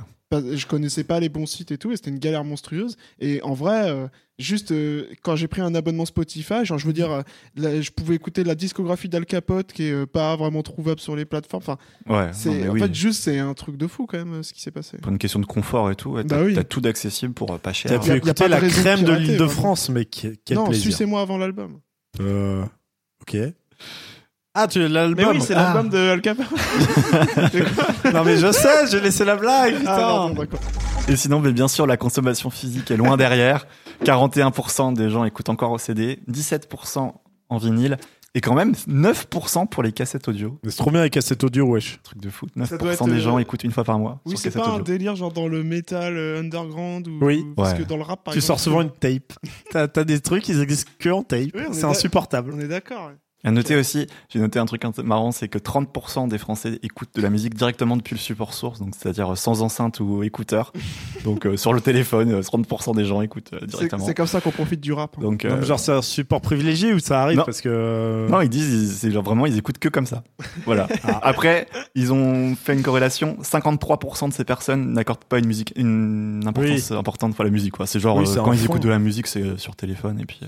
Je 0.57 0.67
connaissais 0.67 1.05
pas 1.05 1.21
les 1.21 1.29
bons 1.29 1.47
sites 1.47 1.71
et 1.71 1.79
tout, 1.79 1.93
et 1.93 1.97
c'était 1.97 2.11
une 2.11 2.19
galère 2.19 2.45
monstrueuse. 2.45 2.97
Et 3.21 3.41
en 3.43 3.55
vrai, 3.55 3.91
euh, 3.91 4.07
juste 4.39 4.71
euh, 4.73 5.07
quand 5.23 5.35
j'ai 5.37 5.49
pris 5.49 5.61
un 5.63 5.75
abonnement 5.75 6.05
Spotify, 6.05 6.65
genre 6.65 6.79
je 6.79 6.87
veux 6.87 6.93
dire, 6.93 7.11
euh, 7.11 7.23
là, 7.57 7.81
je 7.81 7.91
pouvais 7.91 8.15
écouter 8.15 8.45
la 8.45 8.55
discographie 8.55 9.09
d'Al 9.09 9.25
Capote 9.27 9.73
qui 9.73 9.85
est 9.85 9.93
euh, 9.93 10.07
pas 10.07 10.37
vraiment 10.37 10.63
trouvable 10.63 11.01
sur 11.01 11.17
les 11.17 11.25
plateformes. 11.25 11.63
Enfin, 11.67 11.79
Ouais, 12.07 12.31
c'est 12.33 12.69
en 12.69 12.73
oui. 12.73 12.81
fait 12.81 12.95
juste 12.95 13.23
c'est 13.23 13.39
un 13.39 13.55
truc 13.55 13.77
de 13.77 13.87
fou 13.87 14.07
quand 14.07 14.19
même 14.19 14.35
euh, 14.35 14.43
ce 14.43 14.53
qui 14.53 14.61
s'est 14.61 14.71
passé. 14.71 14.99
Pour 14.99 15.11
une 15.13 15.19
question 15.19 15.41
de 15.41 15.47
confort 15.47 15.91
et 15.91 15.97
tout, 15.97 16.11
ouais, 16.11 16.23
Bah 16.25 16.37
t'as 16.37 16.45
oui. 16.45 16.55
t'as 16.55 16.65
tout 16.65 16.81
d'accessible 16.81 17.33
pour 17.35 17.53
euh, 17.53 17.59
pas 17.59 17.73
cher. 17.73 17.91
T'as 17.93 17.99
pu 17.99 18.11
a 18.11 18.17
écouter 18.17 18.49
la 18.49 18.61
de 18.61 18.69
crème 18.69 19.03
de 19.05 19.13
l'île 19.13 19.37
de. 19.39 19.47
France, 19.47 19.89
mais 19.89 20.05
quel 20.05 20.37
non, 20.53 20.67
plaisir. 20.67 20.85
sucez-moi 20.85 21.21
avant 21.23 21.39
l'album. 21.39 21.81
Euh, 22.21 22.65
ok. 23.23 23.37
Ah, 24.59 24.67
tu 24.69 24.79
Mais 24.79 24.89
l'album. 24.89 25.29
oui, 25.33 25.41
c'est 25.41 25.55
Ah. 25.55 25.75
l'album 25.75 25.91
de 25.91 25.99
Al 25.99 26.21
Capote. 26.23 26.47
Non 28.13 28.25
mais 28.25 28.37
je 28.39 28.51
sais, 28.53 28.87
j'ai 28.91 29.01
laissé 29.01 29.25
la 29.25 29.37
blague. 29.37 29.75
Ah, 29.87 30.29
Putain. 30.31 30.57
Et 31.09 31.17
sinon, 31.17 31.41
mais 31.41 31.53
bien 31.53 31.69
sûr, 31.69 31.87
la 31.87 31.97
consommation 31.97 32.51
physique 32.51 32.91
est 32.91 32.97
loin 32.97 33.17
derrière. 33.17 33.67
41% 34.05 34.93
des 34.95 35.11
gens 35.11 35.25
écoutent 35.25 35.49
encore 35.49 35.73
au 35.73 35.79
CD, 35.79 36.21
17% 36.29 37.13
en 37.49 37.59
vinyle, 37.59 37.97
et 38.35 38.41
quand 38.41 38.55
même 38.55 38.73
9% 38.89 39.67
pour 39.69 39.83
les 39.83 39.93
cassettes 39.93 40.29
audio. 40.29 40.59
Mais 40.65 40.71
c'est 40.71 40.79
trop 40.79 40.91
bien 40.91 41.03
les 41.03 41.11
cassettes 41.11 41.43
audio, 41.45 41.67
wesh. 41.67 41.99
Truc 42.03 42.19
de 42.21 42.29
doit 42.29 42.67
9% 42.67 42.93
être, 42.93 43.05
des 43.07 43.13
euh, 43.13 43.19
gens 43.21 43.39
écoutent 43.39 43.65
une 43.65 43.71
fois 43.73 43.85
par 43.85 43.99
mois 43.99 44.21
Oui, 44.27 44.37
c'est 44.37 44.49
cassette 44.51 44.63
pas 44.63 44.69
un 44.69 44.73
audio. 44.75 44.85
délire 44.85 45.17
genre 45.17 45.33
dans 45.33 45.49
le 45.49 45.63
metal 45.63 46.17
euh, 46.17 46.41
underground 46.41 47.07
ou 47.09 47.19
Oui. 47.25 47.47
parce 47.57 47.73
Ouais. 47.73 47.79
que 47.79 47.83
dans 47.85 47.97
le 47.97 48.03
rap 48.03 48.25
par 48.25 48.33
tu 48.33 48.39
exemple, 48.39 48.59
sors 48.59 48.61
souvent 48.61 48.83
une 48.83 48.91
tape. 48.91 49.33
T'as 49.71 50.05
des 50.05 50.21
trucs, 50.21 50.49
ils 50.49 50.61
existent 50.61 50.91
que 50.99 51.09
en 51.11 51.23
tape. 51.23 51.51
Oui, 51.55 51.63
c'est 51.73 51.85
insupportable. 51.85 52.53
On 52.55 52.59
est 52.61 52.69
d'accord. 52.69 53.07
ouais. 53.07 53.15
À 53.45 53.53
noter 53.53 53.77
aussi, 53.77 54.09
j'ai 54.29 54.41
noté 54.41 54.59
un 54.59 54.67
truc 54.67 54.83
marrant, 55.05 55.31
c'est 55.31 55.47
que 55.47 55.59
30% 55.59 56.27
des 56.27 56.39
Français 56.39 56.81
écoutent 56.83 57.15
de 57.15 57.21
la 57.23 57.31
musique 57.31 57.55
directement 57.55 57.97
depuis 57.97 58.15
le 58.15 58.19
support 58.19 58.53
source, 58.53 58.81
donc 58.81 58.95
c'est-à-dire 58.99 59.37
sans 59.39 59.63
enceinte 59.63 60.01
ou 60.01 60.25
écouteur. 60.25 60.73
donc 61.25 61.47
euh, 61.47 61.57
sur 61.57 61.73
le 61.73 61.81
téléphone, 61.81 62.33
euh, 62.33 62.41
30% 62.41 62.97
des 62.97 63.05
gens 63.05 63.21
écoutent 63.23 63.53
euh, 63.53 63.65
directement. 63.65 64.05
c'est 64.05 64.15
comme 64.15 64.27
ça 64.27 64.41
qu'on 64.41 64.51
profite 64.51 64.81
du 64.81 64.93
rap. 64.93 65.15
hein. 65.17 65.21
Donc, 65.23 65.45
euh, 65.45 65.63
genre 65.63 65.79
c'est 65.79 65.93
un 65.93 66.03
support 66.03 66.41
privilégié 66.41 66.93
ou 66.93 66.99
ça 66.99 67.23
arrive 67.23 67.39
Non. 67.39 67.45
parce 67.45 67.61
que. 67.61 67.69
euh, 67.69 68.29
Non, 68.29 68.41
ils 68.41 68.49
disent, 68.49 68.97
c'est 68.99 69.13
genre 69.13 69.23
vraiment, 69.23 69.47
ils 69.47 69.57
écoutent 69.57 69.79
que 69.79 69.89
comme 69.91 70.07
ça. 70.07 70.25
Voilà. 70.65 70.89
Ah. 71.05 71.21
Après, 71.23 71.69
ils 71.95 72.13
ont 72.13 72.57
fait 72.57 72.75
une 72.75 72.83
corrélation. 72.83 73.37
53% 73.43 74.29
de 74.31 74.33
ces 74.35 74.45
personnes 74.45 74.93
n'accordent 74.93 75.25
pas 75.25 75.39
une 75.39 75.47
musique, 75.47 75.73
une 75.77 76.43
importance 76.47 76.91
importante 76.91 77.37
pour 77.37 77.45
la 77.45 77.51
musique, 77.51 77.75
quoi. 77.75 77.87
C'est 77.87 78.01
genre, 78.01 78.17
Oui, 78.17 78.25
euh, 78.29 78.35
quand 78.43 78.53
ils 78.53 78.59
fond. 78.59 78.65
écoutent 78.65 78.83
de 78.83 78.89
la 78.89 78.99
musique, 78.99 79.29
c'est 79.29 79.43
euh, 79.43 79.57
sur 79.57 79.77
téléphone, 79.77 80.19
et 80.21 80.25
puis, 80.25 80.41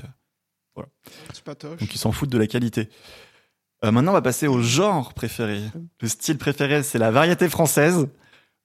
patoche. 1.45 1.79
donc 1.81 1.95
ils 1.95 1.99
s'en 1.99 2.13
foutent 2.13 2.31
de 2.31 2.39
la 2.39 2.47
qualité. 2.47 2.89
Euh, 3.85 3.93
maintenant, 3.93 4.11
on 4.11 4.15
va 4.15 4.23
passer 4.23 4.49
au 4.49 4.61
genre 4.61 5.15
préféré. 5.15 5.61
Le 6.01 6.09
style 6.09 6.37
préféré, 6.39 6.83
c'est 6.83 6.99
la 6.99 7.11
variété 7.13 7.49
française. 7.49 8.09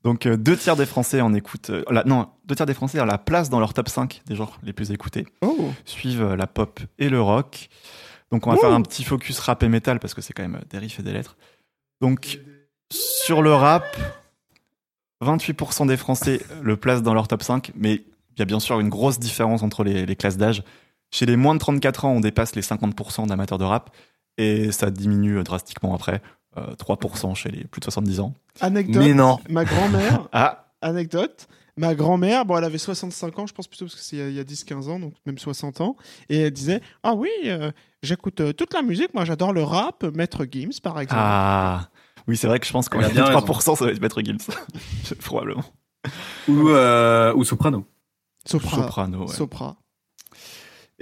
Donc, 0.04 0.26
euh, 0.26 0.36
deux 0.38 0.58
tiers 0.58 0.76
des 0.76 0.86
Français 0.88 1.22
en 1.22 1.34
écoutent, 1.34 1.70
euh, 1.70 1.84
la- 1.92 2.04
non, 2.04 2.28
deux 2.46 2.56
tiers 2.56 2.66
des 2.66 2.74
Français 2.74 3.00
ont 3.00 3.06
la 3.06 3.18
place 3.20 3.50
dans 3.50 3.60
leur 3.60 3.74
top 3.74 3.88
5 3.90 4.22
des 4.26 4.36
genres 4.36 4.60
les 4.64 4.74
plus 4.74 4.92
écoutés 4.92 5.26
Oh, 5.42 5.70
suivent 5.86 6.34
la 6.34 6.48
pop 6.48 6.80
et 7.00 7.10
le 7.10 7.22
rock. 7.22 7.70
Donc 8.32 8.48
on 8.48 8.50
va 8.52 8.58
faire 8.58 8.72
un 8.74 8.82
petit 8.82 9.04
focus 9.04 9.38
rap 9.40 9.62
et 9.64 9.70
métal 9.70 10.00
parce 10.00 10.14
que 10.16 10.22
c'est 10.22 10.34
quand 10.34 10.42
même 10.42 10.60
des 10.72 10.80
riffs 10.80 11.00
et 11.00 11.04
des 11.04 11.14
lettres. 11.14 11.38
Donc 12.02 12.40
sur 12.92 13.44
le 13.44 13.54
rap, 13.54 13.86
28% 15.24 15.86
des 15.88 15.98
Français 15.98 16.42
le 16.62 16.76
placent 16.76 17.04
dans 17.04 17.14
leur 17.14 17.28
top 17.28 17.44
5, 17.44 17.72
mais 17.76 17.94
il 18.36 18.40
y 18.40 18.42
a 18.42 18.46
bien 18.46 18.60
sûr 18.60 18.80
une 18.80 18.90
grosse 18.90 19.20
différence 19.20 19.64
entre 19.64 19.84
les, 19.84 20.06
les 20.06 20.16
classes 20.16 20.38
d'âge. 20.38 20.64
Chez 21.14 21.26
les 21.28 21.36
moins 21.38 21.54
de 21.54 21.60
34 21.60 22.06
ans, 22.06 22.12
on 22.14 22.20
dépasse 22.20 22.56
les 22.56 22.62
50% 22.64 23.28
d'amateurs 23.28 23.60
de 23.60 23.64
rap 23.66 23.92
et 24.40 24.72
ça 24.72 24.90
diminue 24.90 25.38
euh, 25.38 25.44
drastiquement 25.44 25.94
après. 25.94 26.22
euh, 26.58 26.74
3% 26.76 27.36
chez 27.36 27.50
les 27.50 27.64
plus 27.66 27.80
de 27.80 27.86
70 27.86 28.20
ans. 28.20 28.34
anecdote. 28.62 29.04
Mais 29.04 29.14
non. 29.14 29.40
Ma 29.50 29.64
grand-mère, 29.66 30.28
Ah, 30.34 30.68
anecdote. 30.82 31.48
Ma 31.78 31.96
grand-mère, 31.96 32.46
bon, 32.46 32.58
elle 32.58 32.64
avait 32.66 32.78
65 32.78 33.40
ans, 33.40 33.48
je 33.48 33.54
pense 33.54 33.68
plutôt 33.68 33.86
parce 33.86 33.96
que 33.96 34.02
c'est 34.02 34.16
il 34.16 34.20
y 34.20 34.22
a- 34.22 34.30
il 34.30 34.36
y 34.36 34.40
a 34.40 34.44
10-15 34.44 34.88
ans, 34.90 35.00
donc 35.00 35.14
même 35.26 35.38
60 35.40 35.82
ans. 35.82 35.96
Et 36.30 36.38
elle 36.42 36.52
disait 36.52 36.82
Ah 37.04 37.14
oui, 37.16 37.30
euh, 37.46 37.72
j'écoute 38.04 38.40
euh, 38.42 38.54
toute 38.54 38.74
la 38.74 38.82
musique, 38.84 39.14
moi 39.16 39.26
j'adore 39.26 39.54
le 39.54 39.64
rap, 39.64 40.04
Maître 40.16 40.46
Gims 40.52 40.80
par 40.84 41.00
exemple. 41.00 41.22
ah. 41.24 41.90
Oui, 42.28 42.38
c'est 42.38 42.48
vrai 42.48 42.60
que 42.60 42.66
je 42.68 42.72
pense 42.72 42.88
qu'on 42.90 43.04
a 43.04 43.10
bien 43.10 43.26
3%, 43.26 43.76
ça 43.76 43.86
va 43.86 43.92
être 43.92 44.00
Maître 44.02 44.22
Gims. 44.24 44.38
Probablement. 45.24 45.64
Ou, 46.48 46.70
euh, 46.70 47.34
ou 47.36 47.44
Soprano. 47.44 47.86
Sopra. 48.46 48.78
Soprano. 48.78 49.22
ouais. 49.28 49.34
Sopra. 49.34 49.76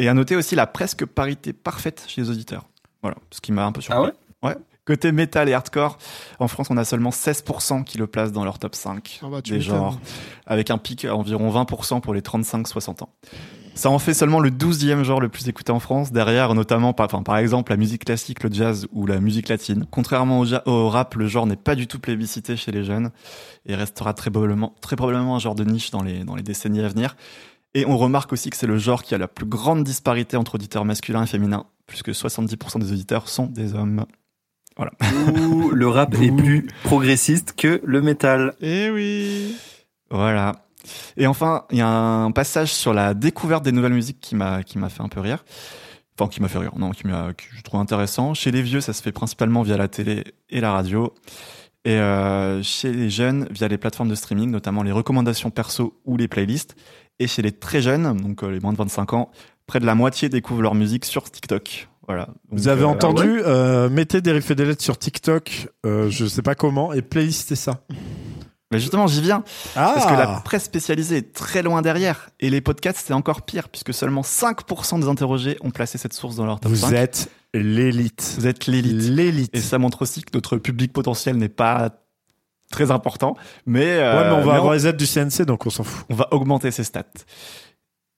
Et 0.01 0.09
à 0.09 0.15
noter 0.15 0.35
aussi 0.35 0.55
la 0.55 0.65
presque 0.65 1.05
parité 1.05 1.53
parfaite 1.53 2.05
chez 2.07 2.21
les 2.21 2.29
auditeurs. 2.31 2.65
Voilà, 3.03 3.17
ce 3.29 3.39
qui 3.39 3.51
m'a 3.51 3.65
un 3.65 3.71
peu 3.71 3.81
surpris. 3.81 4.11
Ah 4.41 4.47
ouais 4.47 4.55
Côté 4.83 5.11
métal 5.11 5.47
et 5.47 5.53
hardcore, 5.53 5.99
en 6.39 6.47
France, 6.47 6.69
on 6.71 6.77
a 6.77 6.83
seulement 6.83 7.11
16% 7.11 7.83
qui 7.83 7.99
le 7.99 8.07
placent 8.07 8.31
dans 8.31 8.43
leur 8.43 8.57
top 8.57 8.73
5 8.73 9.19
Ah 9.21 9.27
bah, 9.29 9.41
des 9.41 9.61
genres, 9.61 9.99
avec 10.47 10.71
un 10.71 10.79
pic 10.79 11.05
à 11.05 11.15
environ 11.15 11.51
20% 11.51 12.01
pour 12.01 12.15
les 12.15 12.21
35-60 12.21 13.03
ans. 13.03 13.09
Ça 13.75 13.89
en 13.89 13.99
fait 13.99 14.13
seulement 14.13 14.39
le 14.39 14.49
12e 14.49 15.03
genre 15.03 15.21
le 15.21 15.29
plus 15.29 15.47
écouté 15.47 15.71
en 15.71 15.79
France, 15.79 16.11
derrière 16.11 16.55
notamment 16.55 16.93
par, 16.93 17.05
enfin, 17.05 17.23
par 17.23 17.37
exemple 17.37 17.71
la 17.71 17.77
musique 17.77 18.03
classique, 18.05 18.43
le 18.43 18.51
jazz 18.51 18.87
ou 18.91 19.05
la 19.05 19.19
musique 19.19 19.47
latine. 19.47 19.85
Contrairement 19.89 20.43
au, 20.65 20.89
rap, 20.89 21.15
le 21.15 21.27
genre 21.27 21.45
n'est 21.45 21.55
pas 21.55 21.75
du 21.75 21.87
tout 21.87 21.99
plébiscité 21.99 22.57
chez 22.57 22.71
les 22.71 22.83
jeunes 22.83 23.11
et 23.67 23.75
restera 23.75 24.13
très 24.13 24.29
probablement, 24.29 24.73
très 24.81 24.95
probablement 24.95 25.35
un 25.35 25.39
genre 25.39 25.55
de 25.55 25.63
niche 25.63 25.91
dans 25.91 26.03
les, 26.03 26.23
dans 26.25 26.35
les 26.35 26.43
décennies 26.43 26.81
à 26.81 26.89
venir. 26.89 27.15
Et 27.73 27.85
on 27.85 27.97
remarque 27.97 28.33
aussi 28.33 28.49
que 28.49 28.57
c'est 28.57 28.67
le 28.67 28.77
genre 28.77 29.03
qui 29.03 29.15
a 29.15 29.17
la 29.17 29.27
plus 29.27 29.45
grande 29.45 29.83
disparité 29.83 30.35
entre 30.35 30.55
auditeurs 30.55 30.83
masculins 30.83 31.23
et 31.23 31.27
féminins, 31.27 31.65
puisque 31.87 32.09
70% 32.09 32.79
des 32.79 32.91
auditeurs 32.91 33.29
sont 33.29 33.45
des 33.45 33.73
hommes. 33.73 34.05
Ouh, 34.79 35.69
le 35.69 35.87
rap 35.87 36.13
est 36.15 36.31
plus 36.31 36.67
progressiste 36.83 37.53
que 37.55 37.81
le 37.83 38.01
métal. 38.01 38.55
Eh 38.61 38.89
oui. 38.89 39.55
Voilà. 40.09 40.65
Et 41.17 41.27
enfin, 41.27 41.65
il 41.71 41.77
y 41.77 41.81
a 41.81 41.87
un 41.87 42.31
passage 42.31 42.73
sur 42.73 42.93
la 42.93 43.13
découverte 43.13 43.63
des 43.63 43.71
nouvelles 43.71 43.93
musiques 43.93 44.19
qui 44.19 44.35
m'a 44.35 44.63
qui 44.63 44.77
m'a 44.77 44.89
fait 44.89 45.01
un 45.01 45.09
peu 45.09 45.19
rire. 45.19 45.45
Enfin, 46.17 46.29
qui 46.29 46.41
m'a 46.41 46.47
fait 46.47 46.57
rire, 46.57 46.73
non, 46.77 46.91
qui 46.91 47.07
m'a 47.07 47.33
que 47.33 47.43
je 47.51 47.61
trouve 47.61 47.79
intéressant. 47.79 48.33
Chez 48.33 48.51
les 48.51 48.61
vieux, 48.61 48.81
ça 48.81 48.93
se 48.93 49.01
fait 49.01 49.11
principalement 49.11 49.61
via 49.61 49.77
la 49.77 49.87
télé 49.87 50.23
et 50.49 50.59
la 50.59 50.71
radio. 50.71 51.13
Et 51.83 51.95
euh, 51.95 52.61
chez 52.61 52.91
les 52.91 53.09
jeunes, 53.09 53.47
via 53.49 53.67
les 53.67 53.77
plateformes 53.77 54.09
de 54.09 54.15
streaming, 54.15 54.51
notamment 54.51 54.83
les 54.83 54.91
recommandations 54.91 55.49
perso 55.49 55.99
ou 56.05 56.17
les 56.17 56.27
playlists. 56.27 56.75
Et 57.19 57.27
chez 57.27 57.41
les 57.41 57.51
très 57.51 57.81
jeunes, 57.81 58.17
donc 58.17 58.43
euh, 58.43 58.49
les 58.49 58.59
moins 58.59 58.73
de 58.73 58.77
25 58.77 59.13
ans, 59.13 59.31
près 59.67 59.79
de 59.79 59.85
la 59.85 59.95
moitié 59.95 60.29
découvrent 60.29 60.61
leur 60.61 60.75
musique 60.75 61.05
sur 61.05 61.29
TikTok. 61.29 61.87
Voilà. 62.07 62.27
Vous 62.49 62.67
avez 62.67 62.83
euh, 62.83 62.87
entendu 62.87 63.41
euh, 63.45 63.89
Mettez 63.89 64.21
des 64.21 64.31
riffs 64.31 64.51
et 64.51 64.55
des 64.55 64.65
lettres 64.65 64.83
sur 64.83 64.97
TikTok, 64.97 65.69
euh, 65.85 66.09
je 66.09 66.25
sais 66.25 66.41
pas 66.41 66.55
comment, 66.55 66.93
et 66.93 67.01
playlistez 67.01 67.55
ça. 67.55 67.83
Mais 68.71 68.79
justement, 68.79 69.05
j'y 69.07 69.21
viens. 69.21 69.43
Ah 69.75 69.91
Parce 69.93 70.05
que 70.05 70.13
la 70.13 70.41
presse 70.43 70.63
spécialisée 70.63 71.17
est 71.17 71.33
très 71.33 71.61
loin 71.61 71.81
derrière. 71.81 72.29
Et 72.39 72.49
les 72.49 72.61
podcasts, 72.61 73.03
c'est 73.05 73.13
encore 73.13 73.41
pire, 73.41 73.67
puisque 73.67 73.93
seulement 73.93 74.21
5% 74.21 75.01
des 75.01 75.07
interrogés 75.07 75.57
ont 75.61 75.71
placé 75.71 75.97
cette 75.97 76.13
source 76.13 76.37
dans 76.37 76.45
leur 76.45 76.59
top 76.61 76.71
Vous 76.71 76.77
5. 76.77 76.93
êtes 76.93 77.29
l'élite. 77.53 78.35
Vous 78.39 78.47
êtes 78.47 78.67
l'élite. 78.67 79.09
L'élite. 79.09 79.49
Et 79.53 79.59
ça 79.59 79.77
montre 79.77 80.01
aussi 80.03 80.21
que 80.21 80.29
notre 80.33 80.57
public 80.57 80.93
potentiel 80.93 81.35
n'est 81.35 81.49
pas 81.49 82.00
très 82.71 82.89
important. 82.91 83.35
Mais, 83.65 83.97
euh, 83.99 84.17
ouais, 84.23 84.29
mais 84.29 84.35
on 84.35 84.45
va 84.45 84.53
mais 84.53 84.57
avoir 84.57 84.73
les 84.73 84.87
aides 84.87 84.97
du 84.97 85.05
CNC, 85.05 85.45
donc 85.45 85.65
on 85.65 85.69
s'en 85.69 85.83
fout. 85.83 86.05
on 86.09 86.15
va 86.15 86.27
augmenter 86.33 86.71
ces 86.71 86.83
stats. 86.83 87.03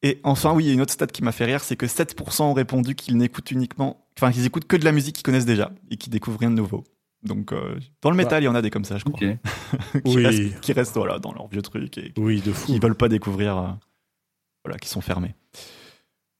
Et 0.01 0.19
enfin, 0.23 0.53
oui, 0.53 0.65
il 0.65 0.67
y 0.67 0.69
a 0.71 0.73
une 0.73 0.81
autre 0.81 0.91
stat 0.93 1.07
qui 1.07 1.23
m'a 1.23 1.31
fait 1.31 1.45
rire, 1.45 1.61
c'est 1.63 1.75
que 1.77 1.85
7% 1.85 2.43
ont 2.43 2.53
répondu 2.53 2.93
qu'ils 2.95 3.15
n'écoutent 3.17 3.51
uniquement, 3.51 4.05
enfin, 4.17 4.31
qu'ils 4.31 4.45
écoutent 4.45 4.65
que 4.67 4.75
de 4.77 4.83
la 4.85 4.91
musique 4.91 5.15
qu'ils 5.15 5.23
connaissent 5.23 5.45
déjà 5.45 5.71
et 5.89 5.95
qu'ils 5.97 6.11
découvrent 6.11 6.39
rien 6.39 6.49
de 6.51 6.55
nouveau. 6.55 6.83
Donc, 7.23 7.53
euh, 7.53 7.79
dans 8.01 8.09
le 8.09 8.17
métal, 8.17 8.43
il 8.43 8.47
y 8.47 8.49
en 8.49 8.55
a 8.55 8.61
des 8.61 8.69
comme 8.69 8.83
ça, 8.83 8.97
je 8.97 9.05
crois. 9.05 9.17
Ok. 9.17 9.37
qui, 10.03 10.15
Oui. 10.17 10.25
restent, 10.25 10.59
qui 10.59 10.73
restent, 10.73 10.95
voilà, 10.97 11.19
dans 11.19 11.31
leur 11.33 11.47
vieux 11.47 11.61
truc 11.61 11.97
et 11.97 12.11
Oui, 12.17 12.41
de 12.41 12.51
fou. 12.51 12.65
qui 12.65 12.79
veulent 12.79 12.95
pas 12.97 13.07
découvrir, 13.07 13.57
euh, 13.57 13.67
voilà, 14.65 14.77
qui 14.77 14.89
sont 14.89 14.99
fermés. 14.99 15.33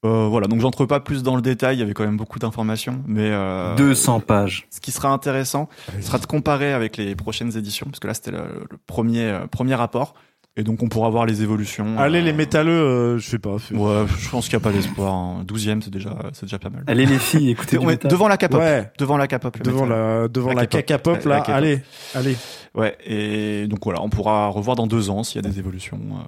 Euh, 0.04 0.26
voilà, 0.28 0.46
donc 0.48 0.60
j'entre 0.60 0.84
pas 0.84 1.00
plus 1.00 1.22
dans 1.22 1.34
le 1.36 1.42
détail, 1.42 1.76
il 1.76 1.80
y 1.80 1.82
avait 1.82 1.94
quand 1.94 2.04
même 2.04 2.16
beaucoup 2.18 2.38
d'informations, 2.38 3.02
mais 3.06 3.30
euh, 3.30 3.74
200 3.76 4.20
pages. 4.20 4.66
ce 4.70 4.80
qui 4.80 4.90
sera 4.92 5.08
intéressant 5.10 5.68
sera 6.02 6.18
de 6.18 6.26
comparer 6.26 6.72
avec 6.72 6.96
les 6.98 7.14
prochaines 7.16 7.56
éditions, 7.56 7.86
parce 7.86 8.00
que 8.00 8.06
là 8.06 8.14
c'était 8.14 8.32
le, 8.32 8.66
le 8.70 8.78
premier, 8.86 9.22
euh, 9.22 9.46
premier 9.46 9.74
rapport, 9.74 10.14
et 10.56 10.62
donc 10.62 10.82
on 10.82 10.88
pourra 10.88 11.08
voir 11.08 11.26
les 11.26 11.42
évolutions. 11.42 11.98
Allez, 11.98 12.20
euh, 12.20 12.22
les 12.22 12.32
métalleux, 12.32 12.70
euh, 12.72 13.18
je 13.18 13.28
sais 13.28 13.38
pas. 13.38 13.56
Ouais, 13.72 14.04
je 14.18 14.28
pense 14.30 14.48
qu'il 14.48 14.56
n'y 14.58 14.62
a 14.62 14.64
pas 14.64 14.72
d'espoir. 14.72 15.12
hein. 15.12 15.44
12e, 15.48 15.80
c'est 15.82 15.90
déjà, 15.90 16.14
c'est 16.32 16.44
déjà 16.44 16.58
pas 16.58 16.70
mal. 16.70 16.84
Allez 16.86 17.06
les 17.06 17.18
filles, 17.18 17.50
écoutez 17.50 17.78
du 17.78 17.86
métal. 17.86 18.10
devant 18.10 18.28
la 18.28 18.36
K-pop. 18.36 18.60
Ouais. 18.60 18.92
Devant 18.98 19.16
la 19.16 19.26
K-pop. 19.26 19.60
Devant 19.62 19.86
la, 19.86 20.28
devant 20.28 20.50
La 20.50 20.54
la, 20.62 20.66
K-pop. 20.66 21.24
là, 21.24 21.36
la 21.36 21.40
K-pop. 21.40 21.54
allez, 21.54 21.82
allez. 22.14 22.36
Ouais, 22.74 22.96
et 23.06 23.66
donc 23.68 23.80
voilà, 23.82 24.00
on 24.02 24.10
pourra 24.10 24.48
revoir 24.48 24.76
dans 24.76 24.86
deux 24.86 25.08
ans 25.10 25.24
s'il 25.24 25.42
y 25.42 25.46
a 25.46 25.50
des 25.50 25.58
évolutions 25.58 25.98
euh, 25.98 26.22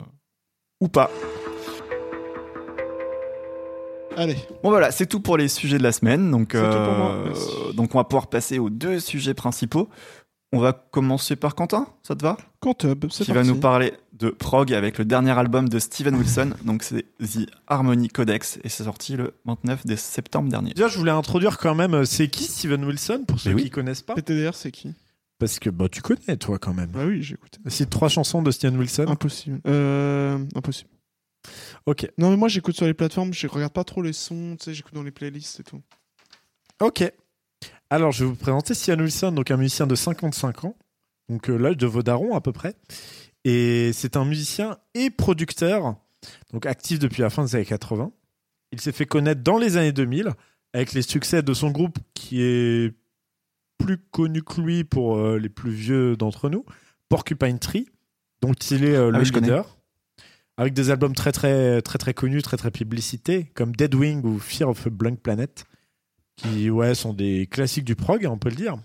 ou 0.80 0.88
pas. 0.88 1.10
Allez. 4.16 4.36
Bon 4.62 4.70
voilà, 4.70 4.90
c'est 4.90 5.06
tout 5.06 5.20
pour 5.20 5.36
les 5.36 5.48
sujets 5.48 5.78
de 5.78 5.82
la 5.82 5.92
semaine. 5.92 6.30
Donc, 6.30 6.50
C'est 6.52 6.58
tout 6.62 6.66
pour 6.84 6.94
moi, 6.94 7.10
euh, 7.12 7.72
donc 7.72 7.94
on 7.94 7.98
va 7.98 8.04
pouvoir 8.04 8.28
passer 8.28 8.58
aux 8.58 8.70
deux 8.70 8.98
sujets 8.98 9.34
principaux. 9.34 9.88
On 10.52 10.58
va 10.60 10.72
commencer 10.72 11.34
par 11.36 11.54
Quentin, 11.54 11.88
ça 12.02 12.14
te 12.14 12.22
va? 12.22 12.36
Cantub, 12.60 13.06
c'est 13.10 13.24
Qui 13.24 13.32
parti. 13.32 13.48
va 13.48 13.54
nous 13.54 13.60
parler 13.60 13.92
de 14.12 14.30
prog 14.30 14.72
avec 14.72 14.96
le 14.96 15.04
dernier 15.04 15.32
album 15.32 15.68
de 15.68 15.78
Steven 15.78 16.14
Wilson. 16.14 16.50
Donc 16.64 16.82
c'est 16.84 17.04
The 17.18 17.50
Harmony 17.66 18.08
Codex 18.08 18.58
et 18.64 18.68
c'est 18.68 18.84
sorti 18.84 19.16
le 19.16 19.34
29 19.44 19.84
de 19.86 19.96
septembre 19.96 20.48
dernier. 20.48 20.72
Déjà, 20.72 20.88
je 20.88 20.98
voulais 20.98 21.10
introduire 21.10 21.58
quand 21.58 21.74
même, 21.74 21.94
euh, 21.94 22.04
c'est 22.04 22.28
qui 22.28 22.44
Steven 22.44 22.84
Wilson, 22.84 23.24
pour 23.26 23.40
ceux 23.40 23.52
oui. 23.54 23.64
qui 23.64 23.70
connaissent 23.70 24.02
pas? 24.02 24.14
PTDR, 24.14 24.54
c'est 24.54 24.70
qui? 24.70 24.94
Parce 25.38 25.58
que 25.58 25.68
bah, 25.68 25.88
tu 25.90 26.00
connais, 26.00 26.36
toi, 26.38 26.58
quand 26.58 26.72
même. 26.72 26.90
Bah 26.90 27.04
oui, 27.06 27.22
j'ai 27.22 27.34
écouté. 27.34 27.58
C'est 27.66 27.90
trois 27.90 28.08
chansons 28.08 28.40
de 28.40 28.50
Steven 28.50 28.78
Wilson. 28.78 29.04
Impossible. 29.08 29.60
Euh, 29.66 30.38
impossible. 30.54 30.88
Ok. 31.86 32.08
Non, 32.18 32.30
mais 32.30 32.36
moi 32.36 32.48
j'écoute 32.48 32.76
sur 32.76 32.86
les 32.86 32.94
plateformes, 32.94 33.32
je 33.32 33.46
regarde 33.46 33.72
pas 33.72 33.84
trop 33.84 34.02
les 34.02 34.12
sons, 34.12 34.56
tu 34.58 34.64
sais, 34.64 34.74
j'écoute 34.74 34.94
dans 34.94 35.04
les 35.04 35.12
playlists 35.12 35.60
et 35.60 35.62
tout. 35.62 35.80
Ok. 36.80 37.10
Alors, 37.88 38.10
je 38.10 38.24
vais 38.24 38.30
vous 38.30 38.36
présenter 38.36 38.74
Steven 38.74 39.00
Wilson, 39.00 39.32
donc 39.32 39.50
un 39.50 39.56
musicien 39.56 39.86
de 39.86 39.94
55 39.94 40.64
ans, 40.64 40.76
donc 41.28 41.48
euh, 41.48 41.56
l'âge 41.56 41.76
de 41.76 41.86
vos 41.86 42.02
darons 42.02 42.34
à 42.34 42.40
peu 42.40 42.52
près. 42.52 42.74
Et 43.44 43.92
c'est 43.92 44.16
un 44.16 44.24
musicien 44.24 44.76
et 44.94 45.10
producteur, 45.10 45.94
donc 46.52 46.66
actif 46.66 46.98
depuis 46.98 47.22
la 47.22 47.30
fin 47.30 47.44
des 47.44 47.54
années 47.54 47.64
80. 47.64 48.10
Il 48.72 48.80
s'est 48.80 48.90
fait 48.90 49.06
connaître 49.06 49.42
dans 49.42 49.58
les 49.58 49.76
années 49.76 49.92
2000 49.92 50.30
avec 50.72 50.92
les 50.92 51.02
succès 51.02 51.42
de 51.42 51.54
son 51.54 51.70
groupe 51.70 51.98
qui 52.14 52.42
est 52.42 52.92
plus 53.78 53.98
connu 53.98 54.42
que 54.42 54.60
lui 54.60 54.82
pour 54.82 55.16
euh, 55.16 55.38
les 55.38 55.48
plus 55.48 55.70
vieux 55.70 56.16
d'entre 56.16 56.48
nous, 56.48 56.64
Porcupine 57.08 57.60
Tree, 57.60 57.88
dont 58.42 58.52
il 58.52 58.84
est 58.84 58.96
euh, 58.96 59.12
Ah 59.14 59.18
le 59.18 59.30
connais. 59.30 59.62
Avec 60.58 60.72
des 60.72 60.90
albums 60.90 61.14
très 61.14 61.32
très 61.32 61.82
très 61.82 61.98
très 61.98 62.14
connus, 62.14 62.42
très 62.42 62.56
très 62.56 62.70
publicités, 62.70 63.50
comme 63.54 63.76
Deadwing 63.76 64.24
ou 64.24 64.38
Fear 64.38 64.70
of 64.70 64.86
a 64.86 64.90
Blank 64.90 65.20
Planet 65.20 65.66
qui 66.36 66.70
ouais, 66.70 66.94
sont 66.94 67.14
des 67.14 67.46
classiques 67.46 67.84
du 67.84 67.96
prog, 67.96 68.26
on 68.30 68.38
peut 68.38 68.50
le 68.50 68.56
dire, 68.56 68.76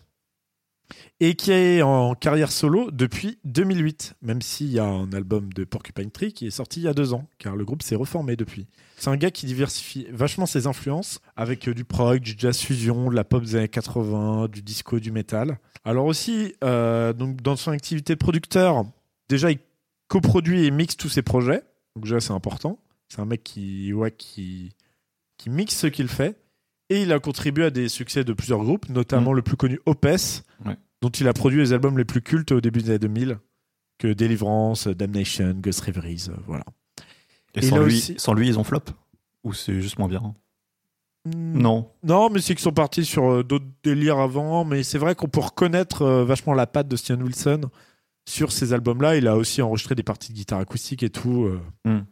et 1.20 1.36
qui 1.36 1.52
est 1.52 1.82
en 1.82 2.16
carrière 2.16 2.52
solo 2.52 2.92
depuis 2.92 3.40
2008, 3.46 4.16
même 4.22 4.42
s'il 4.42 4.72
y 4.72 4.80
a 4.80 4.86
un 4.86 5.12
album 5.14 5.52
de 5.54 5.64
Porcupine 5.64 6.12
Tree 6.12 6.34
qui 6.34 6.48
est 6.48 6.52
sorti 6.52 6.80
il 6.80 6.84
y 6.84 6.88
a 6.88 6.94
deux 6.94 7.14
ans, 7.14 7.28
car 7.38 7.56
le 7.56 7.66
groupe 7.66 7.84
s'est 7.84 7.96
reformé 7.96 8.36
depuis. 8.36 8.68
C'est 8.98 9.10
un 9.10 9.18
gars 9.18 9.32
qui 9.32 9.46
diversifie 9.46 10.08
vachement 10.12 10.46
ses 10.46 10.68
influences 10.68 11.20
avec 11.36 11.68
euh, 11.68 11.74
du 11.74 11.86
prog, 11.86 12.20
du 12.20 12.36
jazz 12.38 12.58
fusion, 12.58 13.10
de 13.10 13.16
la 13.16 13.24
pop 13.24 13.44
des 13.44 13.56
années 13.56 13.68
80, 13.68 14.48
du 14.48 14.62
disco, 14.62 15.00
du 15.00 15.12
métal. 15.12 15.60
Alors 15.86 16.06
aussi, 16.06 16.56
euh, 16.64 17.14
donc 17.14 17.42
dans 17.42 17.56
son 17.56 17.72
activité 17.72 18.14
de 18.14 18.20
producteur, 18.20 18.86
déjà 19.30 19.52
il 19.52 19.60
coproduit 20.12 20.66
et 20.66 20.72
mixe 20.72 20.98
tous 20.98 21.08
ses 21.10 21.22
projets, 21.22 21.64
donc 21.96 22.04
déjà 22.04 22.20
c'est 22.20 22.34
important. 22.34 22.78
C'est 23.08 23.22
un 23.22 23.26
mec 23.26 23.44
qui, 23.44 23.94
ouais, 23.94 24.12
qui, 24.12 24.74
qui 25.38 25.50
mixe 25.50 25.76
ce 25.76 25.88
qu'il 25.88 26.10
fait. 26.10 26.38
Et 26.90 27.04
il 27.04 27.14
a 27.14 27.20
contribué 27.20 27.64
à 27.66 27.70
des 27.70 27.88
succès 27.88 28.26
de 28.26 28.34
plusieurs 28.34 28.60
groupes, 28.60 28.90
notamment 28.90 29.32
le 29.32 29.42
plus 29.42 29.56
connu 29.56 29.80
Opes, 29.86 30.06
Ouais. 30.66 30.76
dont 31.02 31.10
il 31.10 31.28
a 31.30 31.34
produit 31.34 31.60
les 31.60 31.72
albums 31.72 31.98
les 31.98 32.04
plus 32.04 32.22
cultes 32.22 32.52
au 32.52 32.60
début 32.60 32.82
des 32.82 32.90
années 32.90 33.00
2000, 33.00 33.40
que 33.98 34.08
Deliverance, 34.12 34.88
Damnation, 34.88 35.54
Ghost 35.62 35.80
Reveries, 35.82 36.26
euh, 36.30 36.34
voilà. 36.46 36.66
Et 37.56 37.60
Et 37.60 37.62
sans 37.62 37.78
lui, 37.80 37.96
aussi- 37.96 38.16
sans 38.18 38.34
lui, 38.34 38.48
ils 38.50 38.60
ont 38.60 38.66
flop? 38.66 38.82
Ou 39.46 39.54
c'est 39.54 39.80
juste 39.82 39.98
moins 40.00 40.10
bien? 40.10 40.36
Mm. 41.26 41.58
Non. 41.62 41.90
Non, 42.04 42.30
mais 42.30 42.42
c'est 42.42 42.56
qu'ils 42.56 42.64
sont 42.64 42.74
partis 42.74 43.06
sur 43.06 43.32
euh, 43.32 43.44
d'autres 43.44 43.66
délires 43.84 44.20
avant, 44.20 44.66
mais 44.66 44.84
c'est 44.84 44.98
vrai 44.98 45.16
qu'on 45.16 45.30
peut 45.30 45.40
reconnaître 45.40 46.02
euh, 46.02 46.26
vachement 46.26 46.54
la 46.54 46.68
patte 46.68 46.88
de 46.90 46.96
Stian 46.98 47.22
Wilson 47.22 47.62
sur 48.28 48.52
ces 48.52 48.74
albums-là. 48.74 49.18
Il 49.18 49.28
a 49.28 49.36
aussi 49.36 49.62
enregistré 49.62 49.96
des 49.96 50.04
parties 50.04 50.32
de 50.32 50.38
guitare 50.38 50.60
acoustique 50.60 51.04
et 51.04 51.10
tout. 51.10 51.46
euh. 51.46 51.60
Mm. 51.86 52.06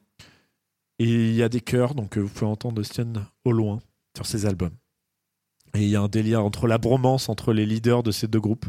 Et 1.02 1.06
il 1.30 1.34
y 1.36 1.44
a 1.44 1.50
des 1.50 1.62
chœurs, 1.62 1.96
donc 1.96 2.18
euh, 2.18 2.22
vous 2.22 2.28
pouvez 2.28 2.52
entendre 2.52 2.84
Stian 2.84 3.14
au 3.46 3.52
loin 3.54 3.80
sur 4.16 4.26
ces 4.26 4.46
albums. 4.46 4.76
Et 5.76 5.84
il 5.84 5.90
y 5.90 5.96
a 5.96 6.02
un 6.02 6.08
délire 6.08 6.44
entre 6.44 6.68
la 6.68 6.78
bromance 6.80 7.30
entre 7.30 7.54
les 7.54 7.66
leaders 7.66 8.02
de 8.04 8.12
ces 8.12 8.28
deux 8.28 8.40
groupes. 8.40 8.66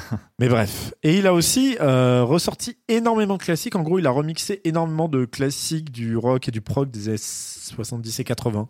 Mais 0.38 0.48
bref. 0.48 0.94
Et 1.02 1.18
il 1.18 1.26
a 1.26 1.34
aussi 1.34 1.76
euh, 1.80 2.22
ressorti 2.24 2.76
énormément 2.88 3.36
de 3.36 3.42
classiques. 3.42 3.74
En 3.74 3.82
gros, 3.82 3.98
il 3.98 4.06
a 4.06 4.10
remixé 4.10 4.60
énormément 4.64 5.08
de 5.08 5.24
classiques 5.24 5.90
du 5.90 6.16
rock 6.16 6.48
et 6.48 6.52
du 6.52 6.60
prog 6.60 6.90
des 6.90 7.08
années 7.08 7.18
70 7.18 8.20
et 8.20 8.24
80. 8.24 8.66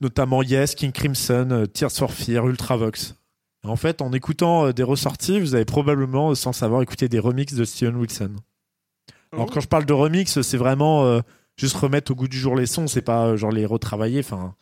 Notamment 0.00 0.42
Yes, 0.42 0.74
King 0.74 0.92
Crimson, 0.92 1.66
Tears 1.72 1.92
for 1.92 2.10
Fear, 2.12 2.46
Ultravox. 2.48 3.14
En 3.64 3.76
fait, 3.76 4.02
en 4.02 4.12
écoutant 4.12 4.66
euh, 4.66 4.72
des 4.72 4.82
ressorties, 4.82 5.40
vous 5.40 5.54
avez 5.54 5.64
probablement, 5.64 6.30
euh, 6.30 6.34
sans 6.34 6.52
savoir, 6.52 6.80
écouté 6.82 7.08
des 7.08 7.18
remixes 7.18 7.54
de 7.54 7.64
Steven 7.64 7.96
Wilson. 7.96 8.36
Alors 9.32 9.46
Oh. 9.46 9.50
quand 9.52 9.60
je 9.60 9.68
parle 9.68 9.84
de 9.84 9.92
remix, 9.92 10.40
c'est 10.40 10.56
vraiment 10.56 11.04
euh, 11.04 11.20
juste 11.56 11.76
remettre 11.76 12.12
au 12.12 12.14
goût 12.14 12.28
du 12.28 12.38
jour 12.38 12.56
les 12.56 12.66
sons, 12.66 12.86
c'est 12.86 13.02
pas 13.02 13.26
euh, 13.26 13.36
genre 13.36 13.50
les 13.52 13.66
retravailler, 13.66 14.20
enfin 14.20 14.54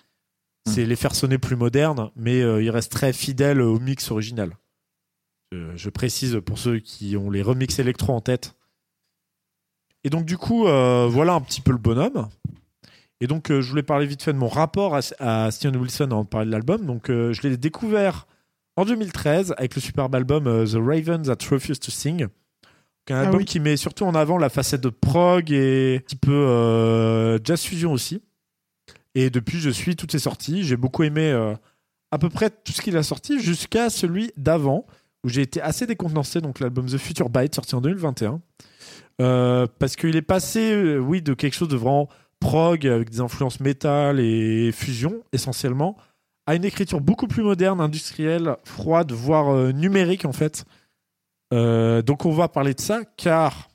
c'est 0.69 0.85
les 0.85 0.97
faire 0.97 1.15
sonner 1.15 1.39
plus 1.39 1.55
modernes, 1.55 2.11
mais 2.17 2.41
euh, 2.43 2.61
il 2.61 2.71
reste 2.71 2.91
très 2.91 3.13
fidèle 3.13 3.61
au 3.61 3.79
mix 3.79 4.11
original. 4.11 4.57
Je, 5.53 5.77
je 5.77 5.91
précise 5.91 6.41
pour 6.45 6.59
ceux 6.59 6.81
qui 6.81 7.17
ont 7.17 7.31
les 7.31 7.43
remix 7.43 7.79
électro 7.79 8.13
en 8.13 8.21
tête. 8.21 8.57
Et 10.03 10.11
donc 10.11 10.25
du 10.25 10.37
coup, 10.37 10.67
euh, 10.67 11.07
voilà 11.09 11.35
un 11.35 11.41
petit 11.41 11.61
peu 11.61 11.71
le 11.71 11.79
bonhomme. 11.79 12.29
Et 13.21 13.29
donc 13.29 13.53
euh, 13.53 13.61
je 13.61 13.71
voulais 13.71 13.85
parler 13.85 14.07
vite 14.07 14.23
fait 14.23 14.33
de 14.33 14.39
mon 14.39 14.49
rapport 14.49 14.97
à, 14.97 15.01
à 15.21 15.51
Steven 15.53 15.77
Wilson 15.77 16.07
avant 16.11 16.25
de 16.25 16.29
parler 16.29 16.47
de 16.47 16.51
l'album. 16.53 16.85
Donc 16.85 17.11
euh, 17.11 17.33
je 17.33 17.43
l'ai 17.43 17.57
découvert 17.57 18.27
en 18.77 18.85
2013 18.85 19.55
avec 19.57 19.75
le 19.75 19.81
superbe 19.81 20.15
album 20.15 20.47
euh, 20.47 20.67
The 20.67 20.77
Ravens 20.77 21.27
That 21.27 21.39
Refuse 21.51 21.81
to 21.81 21.91
Sing. 21.91 22.27
Un 23.09 23.15
Ah 23.15 23.21
album 23.21 23.39
oui. 23.39 23.45
qui 23.45 23.61
met 23.61 23.77
surtout 23.77 24.05
en 24.05 24.15
avant 24.15 24.37
la 24.37 24.49
facette 24.49 24.81
de 24.81 24.89
prog 24.89 25.51
et 25.53 25.97
un 25.97 26.01
petit 26.01 26.17
peu 26.17 26.33
euh, 26.33 27.39
jazz 27.45 27.63
fusion 27.63 27.93
aussi. 27.93 28.21
Et 29.15 29.31
depuis, 29.31 29.59
je 29.61 29.71
suis 29.71 29.97
toutes 29.97 30.13
ses 30.13 30.19
sorties. 30.19 30.65
J'ai 30.65 30.77
beaucoup 30.77 31.05
aimé 31.05 31.31
euh, 31.31 31.55
à 32.11 32.19
peu 32.19 32.29
près 32.29 32.51
tout 32.51 32.73
ce 32.73 32.83
qu'il 32.83 32.97
a 32.97 33.03
sorti 33.03 33.41
jusqu'à 33.41 33.91
celui 33.91 34.33
d'avant, 34.37 34.87
où 35.25 35.29
j'ai 35.29 35.43
été 35.43 35.61
assez 35.63 35.87
décontenancé. 35.87 36.41
Donc 36.41 36.61
l'album 36.61 36.87
The 36.87 36.99
Future 36.99 37.31
Bite, 37.31 37.55
sorti 37.55 37.75
en 37.77 37.81
2021. 37.81 38.41
Euh, 39.23 39.67
parce 39.79 39.97
qu'il 39.97 40.17
est 40.17 40.23
passé, 40.23 40.99
oui, 40.99 41.23
de 41.23 41.33
quelque 41.33 41.55
chose 41.55 41.69
de 41.69 41.77
vraiment 41.77 42.09
prog 42.41 42.87
avec 42.87 43.09
des 43.09 43.21
influences 43.21 43.61
métal 43.61 44.21
et 44.21 44.71
fusion 44.73 45.23
essentiellement, 45.33 45.97
à 46.47 46.55
une 46.55 46.65
écriture 46.65 47.01
beaucoup 47.01 47.27
plus 47.27 47.43
moderne, 47.43 47.81
industrielle, 47.81 48.57
froide, 48.65 49.13
voire 49.13 49.49
euh, 49.49 49.73
numérique 49.73 50.25
en 50.25 50.33
fait. 50.33 50.65
Euh, 51.53 52.03
donc 52.03 52.25
on 52.25 52.33
va 52.33 52.49
parler 52.49 52.75
de 52.75 52.81
ça 52.81 53.05
car 53.17 53.69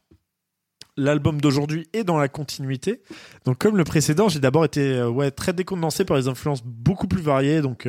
l'album 0.97 1.39
d'aujourd'hui 1.39 1.87
est 1.93 2.03
dans 2.03 2.17
la 2.17 2.29
continuité. 2.29 3.01
Donc 3.45 3.57
comme 3.57 3.77
le 3.77 3.83
précédent, 3.83 4.29
j'ai 4.29 4.39
d'abord 4.39 4.65
été 4.65 4.93
euh, 4.93 5.09
ouais, 5.09 5.31
très 5.31 5.53
décondensé 5.53 6.05
par 6.05 6.17
les 6.17 6.27
influences 6.29 6.63
beaucoup 6.63 7.07
plus 7.07 7.21
variées. 7.21 7.61
Donc 7.61 7.87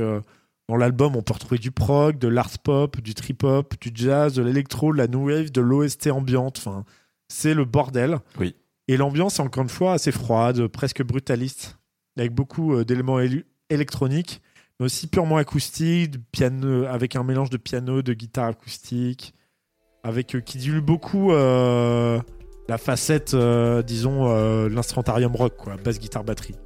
dans 0.68 0.76
l'album, 0.76 1.14
on 1.14 1.22
peut 1.22 1.34
retrouver 1.34 1.58
du 1.58 1.70
prog, 1.70 2.18
de 2.18 2.28
l'art 2.28 2.58
pop, 2.58 3.00
du 3.00 3.14
trip 3.14 3.44
hop, 3.44 3.74
du 3.80 3.92
jazz, 3.94 4.34
de 4.34 4.42
l'électro, 4.42 4.92
de 4.92 4.98
la 4.98 5.06
new 5.06 5.28
wave, 5.28 5.52
de 5.52 5.60
l'OST 5.60 6.08
ambiante. 6.08 6.58
Enfin, 6.58 6.84
c'est 7.28 7.54
le 7.54 7.64
bordel. 7.64 8.18
Oui. 8.38 8.56
Et 8.88 8.96
l'ambiance 8.96 9.38
est 9.38 9.42
encore 9.42 9.62
une 9.62 9.68
fois 9.68 9.92
assez 9.92 10.10
froide, 10.10 10.66
presque 10.66 11.04
brutaliste, 11.04 11.78
avec 12.16 12.34
beaucoup 12.34 12.82
d'éléments 12.84 13.20
électroniques, 13.70 14.42
aussi 14.82 15.06
purement 15.06 15.38
piano, 16.32 16.84
avec 16.86 17.16
un 17.16 17.24
mélange 17.24 17.50
de 17.50 17.56
piano, 17.56 18.02
de 18.02 18.12
guitare 18.12 18.48
acoustique, 18.48 19.34
avec 20.02 20.34
euh, 20.34 20.40
qui 20.40 20.58
dilue 20.58 20.80
beaucoup 20.80 21.32
euh, 21.32 22.20
la 22.68 22.78
facette, 22.78 23.34
euh, 23.34 23.82
disons, 23.82 24.26
l'instrumentarium 24.68 25.34
rock, 25.34 25.56
quoi, 25.56 25.76
basse, 25.76 25.98
guitare, 25.98 26.24
batterie. 26.24 26.56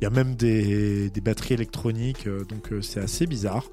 Il 0.00 0.04
y 0.04 0.06
a 0.06 0.10
même 0.10 0.34
des, 0.34 1.10
batteries 1.22 1.54
électroniques, 1.54 2.28
donc 2.28 2.70
c'est 2.82 3.00
assez 3.00 3.26
bizarre. 3.26 3.64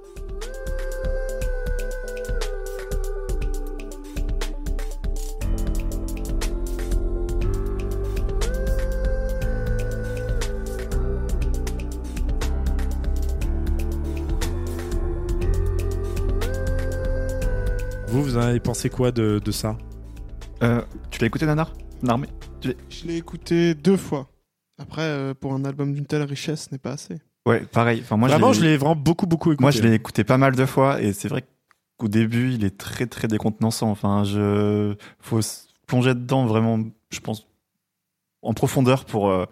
Vous, 18.34 18.40
avez 18.40 18.60
pensé 18.60 18.90
quoi 18.90 19.12
de, 19.12 19.38
de 19.38 19.52
ça 19.52 19.78
Euh, 20.64 20.82
tu 21.12 21.22
l'as 21.22 21.28
écouté, 21.28 21.46
Nanar 21.46 21.72
Narmé 22.02 22.28
Je 22.64 23.06
l'ai 23.06 23.18
écouté 23.18 23.76
deux 23.76 23.96
fois. 23.96 24.28
Après, 24.80 25.04
euh, 25.04 25.36
pour 25.36 25.54
un 25.54 25.64
album 25.66 25.94
d'une 25.94 26.08
telle 26.08 26.24
richesse, 26.24 26.66
ce 26.66 26.72
n'est 26.72 26.80
pas 26.80 26.94
assez. 26.94 27.20
Ouais, 27.46 27.60
pareil. 27.60 28.00
Enfin, 28.02 28.18
moi, 28.18 28.28
Vraiment, 28.30 28.52
je 28.52 28.62
l'ai 28.62 28.76
vraiment 28.76 28.96
beaucoup, 28.96 29.28
beaucoup 29.28 29.52
écouté. 29.52 29.62
Moi, 29.62 29.70
je 29.70 29.84
l'ai 29.84 29.94
écouté 29.94 30.24
pas 30.24 30.40
mal 30.40 30.56
de 30.56 30.66
fois 30.66 31.00
et 31.00 31.14
c'est 31.14 31.28
vrai 31.28 31.44
qu'au 31.98 32.08
début, 32.08 32.54
il 32.54 32.66
est 32.66 32.76
très, 32.76 33.06
très 33.06 33.28
décontenançant. 33.28 33.92
Enfin, 33.92 34.24
je, 34.24 34.96
faut 35.20 35.44
se 35.44 35.68
plonger 35.86 36.16
dedans 36.16 36.48
vraiment, 36.48 36.80
je 37.12 37.20
pense, 37.20 37.46
en 38.42 38.56
profondeur 38.56 39.06
pour, 39.06 39.30
euh. 39.30 39.46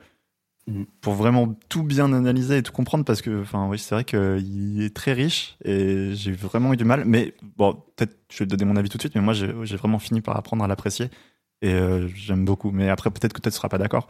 Pour 1.02 1.14
vraiment 1.14 1.56
tout 1.70 1.84
bien 1.84 2.14
analyser 2.14 2.58
et 2.58 2.64
tout 2.64 2.72
comprendre 2.72 3.04
parce 3.04 3.22
que, 3.22 3.42
enfin, 3.42 3.68
oui, 3.70 3.80
c'est 3.80 3.96
vrai 3.96 4.04
qu'il 4.04 4.82
est 4.82 4.96
très 4.96 5.14
riche 5.14 5.58
et 5.66 6.12
j'ai 6.14 6.32
vraiment 6.32 6.74
eu 6.74 6.78
du 6.78 6.86
mal. 6.86 7.04
Mais 7.06 7.34
bon, 7.58 7.74
peut-être, 7.96 8.16
je 8.32 8.40
vais 8.40 8.46
te 8.46 8.52
donner 8.56 8.66
mon 8.66 8.78
avis 8.78 8.90
tout 8.90 8.98
de 8.98 9.02
suite, 9.02 9.16
mais 9.16 9.22
moi, 9.22 9.34
j'ai 9.34 9.76
vraiment 9.76 10.00
fini 10.00 10.22
par 10.22 10.38
apprendre 10.38 10.64
à 10.64 10.68
l'apprécier 10.68 11.10
et 11.62 11.74
euh, 11.74 12.08
j'aime 12.16 12.46
beaucoup. 12.46 12.72
Mais 12.72 12.90
après, 12.90 13.10
peut-être 13.10 13.34
que 13.34 13.42
tu 13.42 13.50
ne 13.50 13.54
seras 13.54 13.70
pas 13.70 13.78
d'accord. 13.78 14.08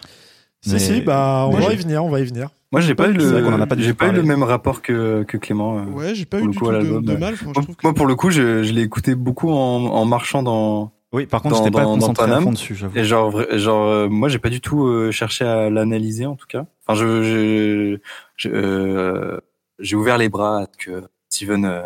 Si, 0.61 0.73
Mais- 0.73 0.79
si, 0.79 1.01
bah, 1.01 1.45
on 1.47 1.51
va 1.51 1.73
y 1.73 1.77
venir, 1.77 2.03
on 2.05 2.09
va 2.09 2.19
y 2.19 2.25
venir. 2.25 2.49
Moi, 2.71 2.79
j'ai 2.81 2.95
pas 2.95 3.09
eu 3.09 3.19
C'est 3.19 3.27
vrai 3.27 3.41
qu'on 3.41 3.49
en 3.49 3.53
a 3.55 3.57
le, 3.57 3.65
pas 3.65 3.75
j'ai 3.77 3.89
eu 3.89 4.11
le 4.13 4.23
même 4.23 4.43
rapport 4.43 4.81
que, 4.81 5.23
que 5.23 5.35
Clément. 5.37 5.79
euh. 5.79 5.85
Ouais, 5.85 6.15
j'ai 6.15 6.25
pas 6.25 6.37
pour 6.37 6.45
eu 6.45 6.47
le 6.49 6.53
du 6.53 6.59
coup, 6.59 6.65
tout 6.67 6.71
à 6.71 6.83
de, 6.83 7.17
mal. 7.17 7.33
Moi, 7.43 7.53
trouve 7.53 7.75
que- 7.75 7.81
moi, 7.83 7.93
pour 7.93 8.05
le 8.05 8.15
coup, 8.15 8.29
je, 8.29 8.63
je 8.63 8.71
l'ai 8.71 8.81
écouté 8.83 9.15
beaucoup 9.15 9.49
en, 9.49 9.55
en 9.87 10.05
marchant 10.05 10.41
dans, 10.43 10.93
Oui, 11.13 11.25
par 11.25 11.41
contre, 11.41 11.55
Dans- 11.55 11.63
j'étais 11.65 11.75
pas 11.75 11.83
concentré 11.85 12.23
à 12.23 12.27
Paname. 12.27 12.43
fond 12.45 12.51
dessus, 12.53 12.73
j'avoue. 12.75 12.97
Et 12.97 13.03
genre, 13.03 13.41
genre, 13.57 13.87
euh, 13.87 14.07
moi, 14.09 14.29
j'ai 14.29 14.39
pas 14.39 14.49
du 14.49 14.61
tout 14.61 14.85
euh, 14.87 15.11
cherché 15.11 15.43
à 15.45 15.69
l'analyser 15.69 16.25
en 16.25 16.35
tout 16.35 16.47
cas. 16.47 16.65
Enfin, 16.87 16.97
je, 16.99 17.23
je, 17.23 17.97
je, 18.37 18.49
euh, 18.49 19.39
j'ai 19.79 19.95
ouvert 19.97 20.17
les 20.17 20.29
bras 20.29 20.59
à 20.61 20.65
ce 20.71 20.77
que 20.85 21.03
Steven 21.29 21.65
euh, 21.65 21.81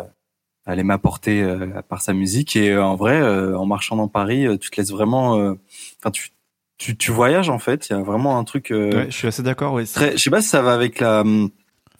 allait 0.64 0.84
m'apporter 0.84 1.42
euh, 1.42 1.82
par 1.88 2.02
sa 2.02 2.12
musique. 2.12 2.54
Et 2.54 2.70
euh, 2.70 2.84
en 2.84 2.94
vrai, 2.94 3.20
euh, 3.20 3.58
en 3.58 3.66
marchant 3.66 3.96
dans 3.96 4.08
Paris, 4.08 4.46
euh, 4.46 4.56
tu 4.58 4.70
te 4.70 4.76
laisses 4.80 4.92
vraiment. 4.92 5.36
euh, 5.38 5.54
Enfin, 6.00 6.12
tu, 6.12 6.30
tu, 6.78 6.96
tu 6.96 7.10
voyages 7.10 7.48
en 7.50 7.58
fait. 7.58 7.88
Il 7.88 7.94
y 7.94 7.96
a 7.96 8.02
vraiment 8.02 8.38
un 8.38 8.44
truc. 8.44 8.70
euh, 8.70 8.92
Ouais, 8.92 9.06
je 9.10 9.16
suis 9.16 9.26
assez 9.28 9.42
d'accord. 9.42 9.72
Oui, 9.74 9.86
très. 9.86 10.12
Je 10.16 10.22
sais 10.22 10.30
pas 10.30 10.40
si 10.42 10.48
ça 10.48 10.62
va 10.62 10.72
avec 10.72 11.00
la 11.00 11.24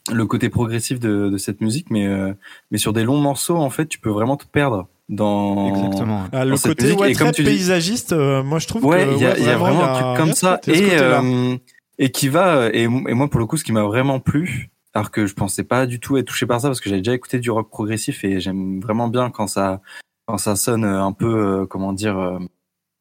le 0.09 0.25
côté 0.25 0.47
progressif 0.47 0.99
de, 1.01 1.27
de 1.27 1.37
cette 1.37 1.59
musique, 1.59 1.89
mais 1.89 2.07
euh, 2.07 2.33
mais 2.71 2.77
sur 2.77 2.93
des 2.93 3.03
longs 3.03 3.19
morceaux, 3.19 3.57
en 3.57 3.69
fait, 3.69 3.87
tu 3.87 3.99
peux 3.99 4.09
vraiment 4.09 4.37
te 4.37 4.45
perdre 4.45 4.87
dans. 5.09 5.69
exactement. 5.69 6.25
Ah, 6.31 6.45
le 6.45 6.55
cette 6.57 6.71
côté 6.71 6.83
musique, 6.85 6.99
ouais, 6.99 7.11
et 7.11 7.15
comme 7.15 7.27
très 7.27 7.33
tu 7.35 7.43
dis- 7.43 7.49
paysagiste, 7.49 8.13
euh, 8.13 8.43
moi 8.43 8.59
je 8.59 8.67
trouve 8.67 8.85
Ouais, 8.85 9.05
que 9.05 9.13
il 9.13 9.21
y 9.21 9.25
a, 9.25 9.29
ouais, 9.31 9.35
il 9.39 9.45
y 9.45 9.49
a 9.49 9.57
vraiment 9.57 9.83
un 9.83 9.93
truc 10.13 10.17
comme 10.17 10.33
ça. 10.33 10.59
Et, 10.67 10.97
euh, 10.99 11.55
et 11.99 12.09
qui 12.11 12.27
va, 12.29 12.69
et, 12.73 12.83
et 12.83 12.87
moi 12.87 13.29
pour 13.29 13.39
le 13.39 13.45
coup, 13.45 13.57
ce 13.57 13.63
qui 13.63 13.71
m'a 13.71 13.83
vraiment 13.83 14.19
plu, 14.19 14.69
alors 14.93 15.11
que 15.11 15.25
je 15.25 15.33
pensais 15.33 15.63
pas 15.63 15.85
du 15.85 15.99
tout 15.99 16.17
être 16.17 16.25
touché 16.27 16.45
par 16.45 16.59
ça, 16.61 16.67
parce 16.69 16.79
que 16.81 16.89
j'avais 16.89 17.01
déjà 17.01 17.13
écouté 17.13 17.39
du 17.39 17.49
rock 17.51 17.69
progressif 17.69 18.23
et 18.23 18.39
j'aime 18.39 18.79
vraiment 18.81 19.07
bien 19.07 19.29
quand 19.29 19.47
ça, 19.47 19.81
quand 20.25 20.37
ça 20.37 20.55
sonne 20.55 20.83
un 20.83 21.11
peu, 21.13 21.61
euh, 21.61 21.65
comment 21.65 21.93
dire, 21.93 22.17
euh, 22.19 22.39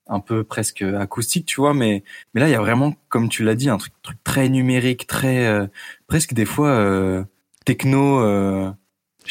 un 0.08 0.20
peu 0.20 0.44
presque 0.44 0.82
acoustique, 0.82 1.46
tu 1.46 1.60
vois, 1.60 1.74
mais, 1.74 2.04
mais 2.32 2.40
là, 2.40 2.48
il 2.48 2.52
y 2.52 2.54
a 2.54 2.60
vraiment, 2.60 2.94
comme 3.08 3.28
tu 3.28 3.42
l'as 3.42 3.56
dit, 3.56 3.68
un 3.68 3.76
truc, 3.78 3.92
truc 4.02 4.18
très 4.22 4.48
numérique, 4.48 5.08
très, 5.08 5.46
euh, 5.48 5.66
presque 6.06 6.32
des 6.32 6.44
fois, 6.44 6.68
euh, 6.68 7.24
techno, 7.64 8.20
euh, 8.20 8.70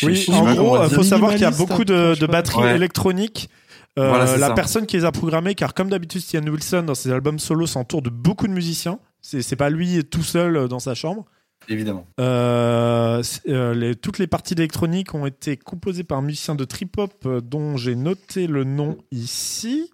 Oui, 0.04 0.26
en 0.32 0.54
gros, 0.56 0.78
il 0.84 0.88
dire. 0.90 0.96
faut 0.98 1.04
savoir 1.04 1.32
qu'il 1.32 1.42
y 1.42 1.46
a 1.46 1.52
beaucoup 1.52 1.86
de, 1.86 2.26
batteries 2.26 2.64
Ouais. 2.64 2.76
électroniques. 2.76 3.50
Euh, 3.98 4.10
Voilà, 4.10 4.38
la 4.38 4.48
ça. 4.50 4.54
personne 4.54 4.86
qui 4.86 4.98
les 4.98 5.06
a 5.06 5.12
programmées, 5.12 5.56
car 5.56 5.74
comme 5.74 5.90
d'habitude, 5.90 6.22
Stian 6.22 6.46
Wilson, 6.46 6.84
dans 6.84 6.96
ses 6.96 7.12
albums 7.12 7.40
solo, 7.40 7.66
s'entoure 7.66 8.02
de 8.02 8.10
beaucoup 8.10 8.48
de 8.48 8.52
musiciens. 8.52 9.00
C'est 9.22 9.56
pas 9.56 9.70
lui 9.70 10.04
tout 10.04 10.22
seul 10.24 10.58
euh, 10.58 10.68
dans 10.68 10.80
sa 10.80 10.94
chambre. 10.96 11.26
évidemment. 11.70 12.06
Euh, 12.20 13.24
euh, 13.48 13.74
les- 13.74 13.96
toutes 13.96 14.20
les 14.20 14.28
parties 14.28 14.54
d'électronique 14.54 15.16
ont 15.16 15.26
été 15.26 15.56
composées 15.58 16.04
par 16.04 16.18
un 16.18 16.22
musicien 16.22 16.54
de 16.56 16.64
trip-hop 16.66 17.14
euh, 17.26 17.40
dont 17.42 17.76
j'ai 17.78 17.96
noté 17.96 18.46
le 18.48 18.66
nom 18.66 18.98
ici. 19.12 19.90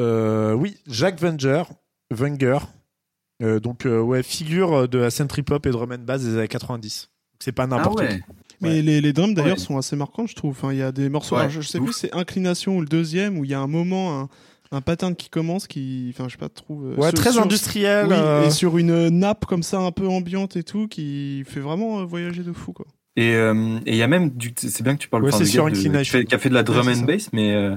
Euh, 0.00 0.52
oui, 0.52 0.76
Jacques 0.86 1.20
Wenger. 1.20 1.62
Wenger. 2.10 2.58
Euh, 3.42 3.58
donc, 3.60 3.86
euh, 3.86 4.00
ouais, 4.00 4.22
figure 4.22 4.88
de 4.88 4.98
la 4.98 5.10
scène 5.10 5.26
trip-hop 5.28 5.64
et 5.66 5.70
drum 5.70 5.90
and 5.92 6.04
bass 6.04 6.22
des 6.22 6.36
années 6.36 6.48
90. 6.48 7.08
C'est 7.38 7.52
pas 7.52 7.62
Ah 7.64 7.66
n'importe 7.68 8.06
qui. 8.06 8.20
Ouais. 8.62 8.68
Mais 8.68 8.82
les, 8.82 9.00
les 9.00 9.12
drums 9.12 9.34
d'ailleurs 9.34 9.56
Ouais. 9.58 9.62
sont 9.62 9.76
assez 9.78 9.96
marquants, 9.96 10.26
je 10.26 10.34
trouve. 10.34 10.50
Enfin, 10.52 10.72
il 10.72 10.78
y 10.78 10.82
a 10.82 10.92
des 10.92 11.08
morceaux. 11.08 11.34
Ouais, 11.36 11.42
alors, 11.42 11.52
je, 11.52 11.60
je 11.60 11.68
sais 11.68 11.78
ouf. 11.78 11.84
plus, 11.86 11.92
c'est 11.94 12.14
Inclination 12.14 12.76
ou 12.76 12.80
le 12.80 12.86
deuxième 12.86 13.38
où 13.38 13.44
il 13.44 13.50
y 13.50 13.54
a 13.54 13.60
un 13.60 13.66
moment, 13.66 14.20
un, 14.20 14.28
un 14.72 14.80
pattern 14.80 15.16
qui 15.16 15.28
commence, 15.30 15.66
qui, 15.66 16.12
enfin, 16.14 16.24
je 16.28 16.32
sais 16.32 16.38
pas, 16.38 16.48
trouve. 16.48 16.86
euh, 16.92 16.94
Ouais, 16.96 17.08
sur- 17.10 17.18
très 17.18 17.32
sur- 17.32 17.42
industriel. 17.42 18.06
Oui, 18.08 18.14
euh, 18.16 18.46
et 18.46 18.50
sur 18.50 18.78
une 18.78 19.08
nappe 19.08 19.46
comme 19.46 19.62
ça, 19.62 19.78
un 19.80 19.92
peu 19.92 20.06
ambiante 20.08 20.56
et 20.56 20.62
tout, 20.62 20.88
qui 20.88 21.42
fait 21.46 21.60
vraiment 21.60 22.00
euh, 22.00 22.04
voyager 22.04 22.42
de 22.42 22.52
fou, 22.52 22.72
quoi. 22.72 22.86
Et 23.16 23.34
euh, 23.34 23.78
et 23.86 23.90
il 23.92 23.96
y 23.96 24.02
a 24.02 24.06
même 24.06 24.30
du 24.30 24.54
c'est 24.56 24.82
bien 24.84 24.94
que 24.94 25.00
tu 25.02 25.08
parles 25.08 25.24
Ouais, 25.24 25.32
c'est 25.32 25.44
sur 25.44 25.64
de- 25.64 25.70
Inclination. 25.70 26.18
qui 26.18 26.22
fait, 26.22 26.24
qui 26.26 26.34
a 26.34 26.38
fait 26.38 26.48
de 26.48 26.54
la 26.54 26.62
drum 26.62 26.86
Ouais, 26.86 26.96
and 26.96 27.02
bass 27.02 27.28
mais 27.32 27.52
euh, 27.52 27.74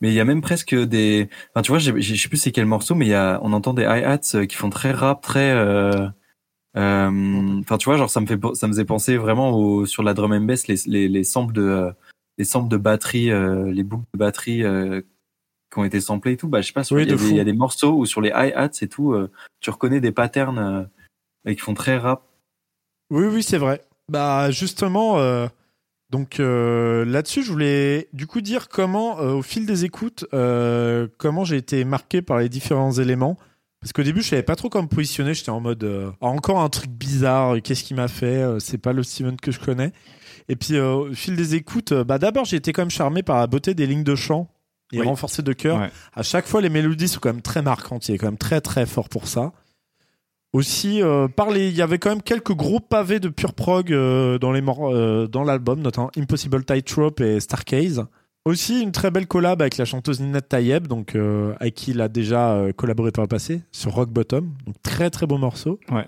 mais 0.00 0.08
il 0.08 0.14
y 0.14 0.20
a 0.20 0.24
même 0.24 0.40
presque 0.40 0.74
des 0.74 1.28
enfin 1.54 1.60
tu 1.60 1.70
vois 1.70 1.78
je 1.78 2.00
sais 2.16 2.28
plus 2.28 2.38
c'est 2.38 2.50
quel 2.50 2.64
morceau 2.64 2.94
mais 2.94 3.04
il 3.04 3.10
y 3.10 3.14
a 3.14 3.38
on 3.42 3.52
entend 3.52 3.74
des 3.74 3.82
hi-hats 3.82 4.18
euh, 4.36 4.46
qui 4.46 4.56
font 4.56 4.70
très 4.70 4.90
rap 4.92 5.20
très 5.20 5.50
euh, 5.50 5.92
euh, 5.92 6.08
enfin 6.74 7.78
tu 7.78 7.86
vois 7.86 7.96
genre 7.96 8.10
ça 8.10 8.20
me 8.20 8.26
fait 8.26 8.38
ça 8.54 8.66
me 8.68 8.72
faisait 8.72 8.84
penser 8.84 9.16
vraiment 9.16 9.50
au, 9.50 9.86
sur 9.86 10.02
la 10.02 10.14
drum 10.14 10.32
and 10.32 10.42
bass 10.42 10.68
les 10.68 10.76
les 10.86 11.08
les 11.08 11.24
samples 11.24 11.52
de 11.52 11.62
euh, 11.62 11.90
les 12.38 12.44
samples 12.44 12.68
de 12.68 12.76
batterie 12.76 13.30
euh, 13.30 13.70
les 13.72 13.82
boucles 13.82 14.04
de 14.14 14.18
batterie 14.18 14.62
euh, 14.62 15.00
qui 15.72 15.78
ont 15.78 15.84
été 15.84 16.00
samplés 16.00 16.32
et 16.32 16.36
tout 16.36 16.48
bah 16.48 16.60
je 16.60 16.68
sais 16.68 16.72
pas 16.72 16.84
sur- 16.84 16.96
Oui, 16.96 17.02
il 17.02 17.08
y, 17.08 17.12
a 17.12 17.16
de 17.16 17.18
des- 17.20 17.24
il 17.26 17.30
fou. 17.30 17.36
y 17.36 17.40
a 17.40 17.44
des 17.44 17.52
morceaux 17.52 17.92
où 17.96 18.06
sur 18.06 18.20
les 18.20 18.30
hi-hats 18.30 18.70
et 18.82 18.88
tout 18.88 19.12
euh, 19.14 19.30
tu 19.60 19.70
reconnais 19.70 20.00
des 20.00 20.12
patterns 20.12 20.58
euh, 20.58 20.82
et 21.44 21.54
qui 21.56 21.60
font 21.62 21.74
très 21.74 21.96
rap 21.98 22.22
Oui, 23.10 23.26
oui, 23.26 23.42
c'est 23.42 23.58
vrai. 23.58 23.82
Bah, 24.08 24.50
justement, 24.50 25.18
euh, 25.18 25.46
donc 26.10 26.38
euh, 26.40 27.04
là-dessus, 27.04 27.42
je 27.42 27.50
voulais 27.52 28.08
du 28.12 28.26
coup 28.26 28.40
dire 28.40 28.68
comment, 28.68 29.20
euh, 29.20 29.32
au 29.34 29.42
fil 29.42 29.64
des 29.66 29.84
écoutes, 29.84 30.26
euh, 30.34 31.06
comment 31.18 31.44
j'ai 31.44 31.56
été 31.56 31.84
marqué 31.84 32.20
par 32.22 32.38
les 32.38 32.48
différents 32.48 32.92
éléments. 32.92 33.36
Parce 33.80 33.92
qu'au 33.94 34.02
début, 34.02 34.20
je 34.22 34.28
savais 34.28 34.42
pas 34.42 34.56
trop 34.56 34.68
comment 34.68 34.84
me 34.84 34.88
positionner. 34.88 35.32
J'étais 35.32 35.50
en 35.50 35.60
mode 35.60 35.82
euh, 35.84 36.10
Ah, 36.20 36.26
encore 36.26 36.60
un 36.60 36.68
truc 36.68 36.90
bizarre. 36.90 37.54
euh, 37.56 37.60
Qu'est-ce 37.60 37.82
qui 37.82 37.94
m'a 37.94 38.08
fait 38.08 38.42
Euh, 38.42 38.58
C'est 38.58 38.78
pas 38.78 38.92
le 38.92 39.02
Steven 39.02 39.36
que 39.36 39.50
je 39.50 39.58
connais. 39.58 39.92
Et 40.48 40.56
puis, 40.56 40.76
euh, 40.76 40.92
au 40.94 41.14
fil 41.14 41.34
des 41.36 41.54
écoutes, 41.54 41.92
bah, 41.94 42.18
d'abord, 42.18 42.44
j'ai 42.44 42.56
été 42.56 42.72
quand 42.72 42.82
même 42.82 42.90
charmé 42.90 43.22
par 43.22 43.38
la 43.38 43.46
beauté 43.46 43.72
des 43.74 43.86
lignes 43.86 44.04
de 44.04 44.14
chant 44.16 44.48
et 44.92 45.00
Oui. 45.00 45.06
renforcées 45.06 45.42
de. 45.42 45.54
Ouais. 45.64 45.90
À 46.14 46.22
chaque 46.22 46.46
fois, 46.46 46.60
les 46.60 46.68
mélodies 46.68 47.08
sont 47.08 47.20
quand 47.20 47.32
même 47.32 47.42
très 47.42 47.62
marquantes. 47.62 48.08
Il 48.08 48.14
est 48.16 48.18
quand 48.18 48.26
même 48.26 48.36
très 48.38 48.60
très 48.60 48.84
fort 48.84 49.08
pour 49.08 49.26
ça. 49.28 49.52
Aussi, 50.52 51.00
euh, 51.00 51.28
par 51.28 51.50
les- 51.50 51.68
il 51.68 51.76
y 51.76 51.80
avait 51.82 51.98
quand 51.98 52.10
même 52.10 52.22
quelques 52.22 52.52
gros 52.52 52.80
pavés 52.80 53.20
de 53.20 53.28
pure 53.28 53.54
prog 53.54 53.88
dans 54.40 54.52
les 54.52 54.60
dans 54.62 55.44
l'album, 55.44 55.80
notamment 55.80 56.10
Impossible 56.18 56.64
Tightrope 56.64 57.20
et 57.20 57.38
Starcase. 57.40 58.04
Aussi, 58.46 58.80
une 58.80 58.90
très 58.92 59.10
belle 59.10 59.26
collab 59.26 59.60
avec 59.60 59.76
la 59.76 59.84
chanteuse 59.84 60.20
Nina 60.20 60.40
Tayeb, 60.40 60.86
donc 60.86 61.14
euh, 61.14 61.54
avec 61.60 61.74
qui 61.74 61.90
il 61.90 62.00
a 62.00 62.08
déjà 62.08 62.52
euh, 62.52 62.72
collaboré 62.72 63.10
par 63.12 63.22
le 63.22 63.28
passé 63.28 63.62
sur 63.70 63.92
Rock 63.92 64.08
Bottom. 64.10 64.54
Donc 64.64 64.76
très 64.82 65.10
très 65.10 65.26
beau 65.26 65.36
morceau. 65.36 65.78
Ouais. 65.90 66.06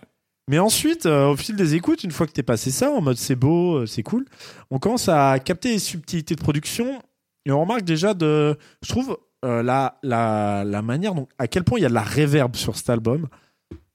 Mais 0.48 0.58
ensuite, 0.58 1.04
euh, 1.04 1.28
au 1.28 1.36
fil 1.36 1.56
des 1.56 1.74
écoutes, 1.74 2.04
une 2.04 2.10
fois 2.10 2.26
que 2.26 2.32
t'es 2.32 2.42
passé 2.42 2.70
ça, 2.70 2.90
en 2.90 3.02
mode 3.02 3.18
c'est 3.18 3.36
beau, 3.36 3.76
euh, 3.76 3.86
c'est 3.86 4.02
cool, 4.02 4.24
on 4.70 4.78
commence 4.78 5.10
à 5.10 5.38
capter 5.40 5.72
les 5.72 5.78
subtilités 5.78 6.34
de 6.34 6.40
production 6.40 7.02
et 7.44 7.52
on 7.52 7.60
remarque 7.60 7.82
déjà 7.82 8.14
de, 8.14 8.56
je 8.82 8.88
trouve, 8.88 9.18
la, 9.44 9.98
la, 10.02 10.62
la 10.64 10.82
manière 10.82 11.14
dont, 11.14 11.28
à 11.36 11.48
quel 11.48 11.64
point 11.64 11.78
il 11.78 11.82
y 11.82 11.86
a 11.86 11.88
de 11.88 11.94
la 11.94 12.02
réverb 12.02 12.56
sur 12.56 12.76
cet 12.76 12.88
album. 12.90 13.28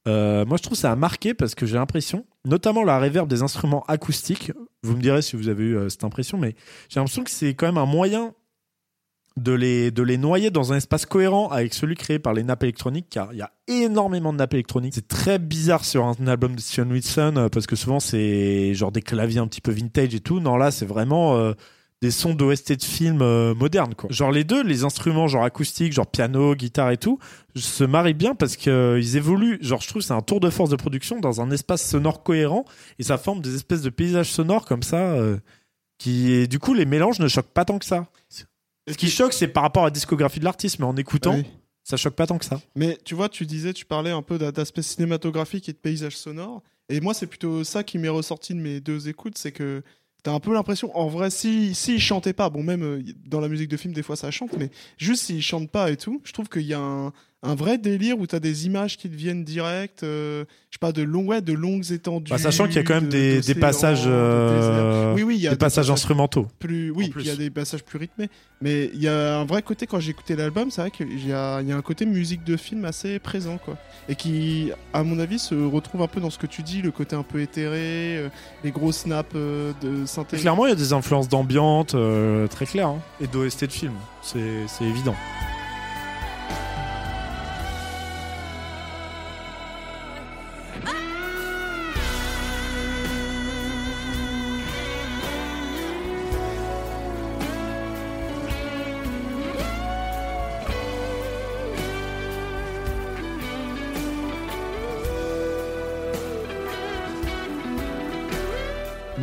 Moi, 0.05 0.57
je 0.57 0.63
trouve 0.63 0.77
ça 0.77 0.91
a 0.91 0.95
marqué 0.95 1.33
parce 1.33 1.55
que 1.55 1.65
j'ai 1.65 1.75
l'impression, 1.75 2.25
notamment 2.47 2.83
la 2.83 2.99
réverb 2.99 3.29
des 3.29 3.41
instruments 3.43 3.83
acoustiques, 3.87 4.51
vous 4.83 4.95
me 4.95 5.01
direz 5.01 5.21
si 5.21 5.35
vous 5.35 5.49
avez 5.49 5.63
eu 5.63 5.77
euh, 5.77 5.89
cette 5.89 6.03
impression, 6.03 6.37
mais 6.37 6.55
j'ai 6.89 6.99
l'impression 6.99 7.23
que 7.23 7.31
c'est 7.31 7.53
quand 7.53 7.67
même 7.67 7.77
un 7.77 7.85
moyen 7.85 8.33
de 9.37 9.51
les, 9.51 9.91
de 9.91 10.01
les 10.01 10.17
noyer 10.17 10.49
dans 10.49 10.73
un 10.73 10.77
espace 10.77 11.05
cohérent 11.05 11.49
avec 11.49 11.73
celui 11.73 11.95
créé 11.95 12.17
par 12.17 12.33
les 12.33 12.43
nappes 12.43 12.63
électroniques, 12.63 13.07
car 13.09 13.33
il 13.33 13.37
y 13.37 13.41
a 13.41 13.51
énormément 13.67 14.33
de 14.33 14.39
nappes 14.39 14.55
électroniques. 14.55 14.95
C'est 14.95 15.07
très 15.07 15.37
bizarre 15.37 15.85
sur 15.85 16.05
un 16.05 16.27
album 16.27 16.55
de 16.55 16.61
Sion 16.61 16.89
Wilson, 16.89 17.33
euh, 17.37 17.49
parce 17.49 17.67
que 17.67 17.75
souvent 17.75 17.99
c'est 17.99 18.73
genre 18.73 18.91
des 18.91 19.01
claviers 19.01 19.39
un 19.39 19.47
petit 19.47 19.61
peu 19.61 19.71
vintage 19.71 20.15
et 20.15 20.19
tout. 20.19 20.39
Non, 20.39 20.57
là, 20.57 20.71
c'est 20.71 20.87
vraiment 20.87 21.37
euh, 21.37 21.53
des 22.01 22.11
sons 22.11 22.35
d'OST 22.35 22.73
de 22.73 22.83
films 22.83 23.21
euh, 23.23 23.55
modernes, 23.55 23.95
quoi. 23.95 24.09
Genre 24.11 24.31
les 24.31 24.43
deux, 24.43 24.61
les 24.63 24.83
instruments 24.83 25.27
genre 25.27 25.43
acoustiques, 25.43 25.93
genre 25.93 26.05
piano, 26.05 26.53
guitare 26.55 26.91
et 26.91 26.97
tout, 26.97 27.17
se 27.55 27.83
marient 27.83 28.13
bien 28.13 28.35
parce 28.35 28.55
qu'ils 28.55 29.17
évoluent. 29.17 29.57
Genre, 29.61 29.81
je 29.81 29.87
trouve 29.87 30.01
que 30.03 30.07
c'est 30.07 30.13
un 30.13 30.21
tour 30.21 30.39
de 30.39 30.49
force 30.51 30.69
de 30.69 30.75
production 30.75 31.19
dans 31.19 31.41
un 31.41 31.49
espace 31.49 31.87
sonore 31.89 32.21
cohérent 32.23 32.65
et 32.99 33.03
ça 33.03 33.17
forme 33.17 33.41
des 33.41 33.55
espèces 33.55 33.81
de 33.81 33.89
paysages 33.89 34.31
sonores 34.31 34.65
comme 34.65 34.83
ça. 34.83 35.11
euh, 35.13 35.37
qui 35.99 36.31
et 36.31 36.45
du 36.47 36.59
coup 36.59 36.75
les 36.75 36.85
mélanges 36.85 37.17
ne 37.19 37.27
choquent 37.27 37.47
pas 37.53 37.65
tant 37.65 37.79
que 37.79 37.85
ça. 37.85 38.05
Ce 38.29 38.93
qui 38.95 39.09
choque, 39.09 39.33
c'est 39.33 39.47
par 39.47 39.63
rapport 39.63 39.81
à 39.83 39.87
la 39.87 39.91
discographie 39.91 40.39
de 40.39 40.45
l'artiste, 40.45 40.77
mais 40.77 40.85
en 40.85 40.95
écoutant, 40.95 41.33
Oui. 41.33 41.45
ça 41.83 41.97
choque 41.97 42.13
pas 42.13 42.27
tant 42.27 42.37
que 42.37 42.45
ça. 42.45 42.61
Mais 42.75 42.99
tu 43.03 43.15
vois, 43.15 43.27
tu 43.29 43.47
disais, 43.47 43.73
tu 43.73 43.85
parlais 43.85 44.11
un 44.11 44.21
peu 44.21 44.37
d'a- 44.37 44.51
d'aspect 44.51 44.83
cinématographique 44.83 45.67
et 45.67 45.73
de 45.73 45.77
paysage 45.77 46.15
sonore. 46.15 46.61
Et 46.89 47.01
moi, 47.01 47.13
c'est 47.15 47.25
plutôt 47.27 47.63
ça 47.63 47.83
qui 47.83 47.97
m'est 47.97 48.07
ressorti 48.07 48.53
de 48.53 48.59
mes 48.59 48.79
deux 48.79 49.09
écoutes, 49.09 49.37
c'est 49.39 49.51
que 49.51 49.81
t'as 50.23 50.33
un 50.33 50.39
peu 50.39 50.53
l'impression, 50.53 50.95
en 50.97 51.07
vrai, 51.07 51.29
si 51.29 51.73
s'ils 51.75 52.01
chantaient 52.01 52.33
pas, 52.33 52.49
bon, 52.49 52.63
même 52.63 52.83
euh, 52.83 53.03
dans 53.25 53.39
la 53.39 53.47
musique 53.47 53.69
de 53.69 53.77
film, 53.77 53.93
des 53.93 54.03
fois 54.03 54.15
ça 54.15 54.31
chante, 54.31 54.57
mais 54.57 54.69
juste 54.97 55.23
s'ils 55.23 55.41
chantent 55.41 55.69
pas 55.69 55.91
et 55.91 55.97
tout, 55.97 56.21
je 56.23 56.33
trouve 56.33 56.49
qu'il 56.49 56.63
y 56.63 56.73
a 56.73 56.79
un, 56.79 57.13
un 57.43 57.53
vrai 57.53 57.77
délire 57.77 58.17
où 58.19 58.25
t'as 58.25 58.39
des 58.39 58.65
images 58.65 58.97
qui 58.97 59.09
deviennent 59.09 59.43
directes, 59.43 60.01
euh, 60.03 60.43
je 60.71 60.75
sais 60.75 60.79
pas, 60.79 60.91
de 60.91 61.03
longues, 61.03 61.27
ouais, 61.27 61.41
de 61.41 61.53
longues 61.53 61.91
étendues. 61.91 62.31
Bah, 62.31 62.39
sachant 62.39 62.65
qu'il 62.65 62.77
y 62.77 62.79
a 62.79 62.83
quand 62.83 62.95
même 62.95 63.09
de- 63.09 63.39
des, 63.45 63.55
passages, 63.55 64.03
euh. 64.07 65.13
Oui, 65.13 65.21
oui, 65.23 65.35
il 65.35 65.41
y 65.41 65.47
a 65.47 65.51
des 65.51 65.55
passages 65.55 65.91
instrumentaux. 65.91 66.47
plus 66.59 66.89
oui 66.91 67.11
il 67.19 67.25
y 67.25 67.29
a 67.29 67.35
des 67.35 67.49
passages 67.49 67.83
plus 67.83 67.97
rythmés 67.99 68.29
mais 68.61 68.89
il 68.93 69.01
y 69.01 69.07
a 69.07 69.37
un 69.39 69.45
vrai 69.45 69.61
côté 69.61 69.85
quand 69.87 69.99
j'ai 69.99 70.11
écouté 70.11 70.35
l'album 70.35 70.71
c'est 70.71 70.81
vrai 70.81 70.91
qu'il 70.91 71.27
y 71.27 71.31
a, 71.31 71.61
il 71.61 71.67
y 71.67 71.71
a 71.71 71.77
un 71.77 71.81
côté 71.81 72.05
musique 72.05 72.43
de 72.43 72.57
film 72.57 72.85
assez 72.85 73.19
présent 73.19 73.57
quoi 73.63 73.77
et 74.09 74.15
qui 74.15 74.71
à 74.93 75.03
mon 75.03 75.19
avis 75.19 75.39
se 75.39 75.55
retrouve 75.55 76.01
un 76.01 76.07
peu 76.07 76.19
dans 76.19 76.29
ce 76.29 76.37
que 76.37 76.47
tu 76.47 76.63
dis 76.63 76.81
le 76.81 76.91
côté 76.91 77.15
un 77.15 77.23
peu 77.23 77.41
éthéré 77.41 78.17
euh, 78.17 78.29
les 78.63 78.71
gros 78.71 78.91
snaps 78.91 79.29
euh, 79.35 79.73
de 79.81 80.05
synthé 80.05 80.37
Clairement, 80.37 80.65
il 80.65 80.69
y 80.69 80.73
a 80.73 80.75
des 80.75 80.93
influences 80.93 81.29
d'ambiance 81.29 81.91
euh, 81.93 82.47
très 82.47 82.65
claires 82.65 82.89
hein, 82.89 83.01
et 83.21 83.27
d'OST 83.27 83.65
de 83.65 83.71
film. 83.71 83.93
C'est 84.21 84.39
c'est 84.67 84.85
évident. 84.85 85.15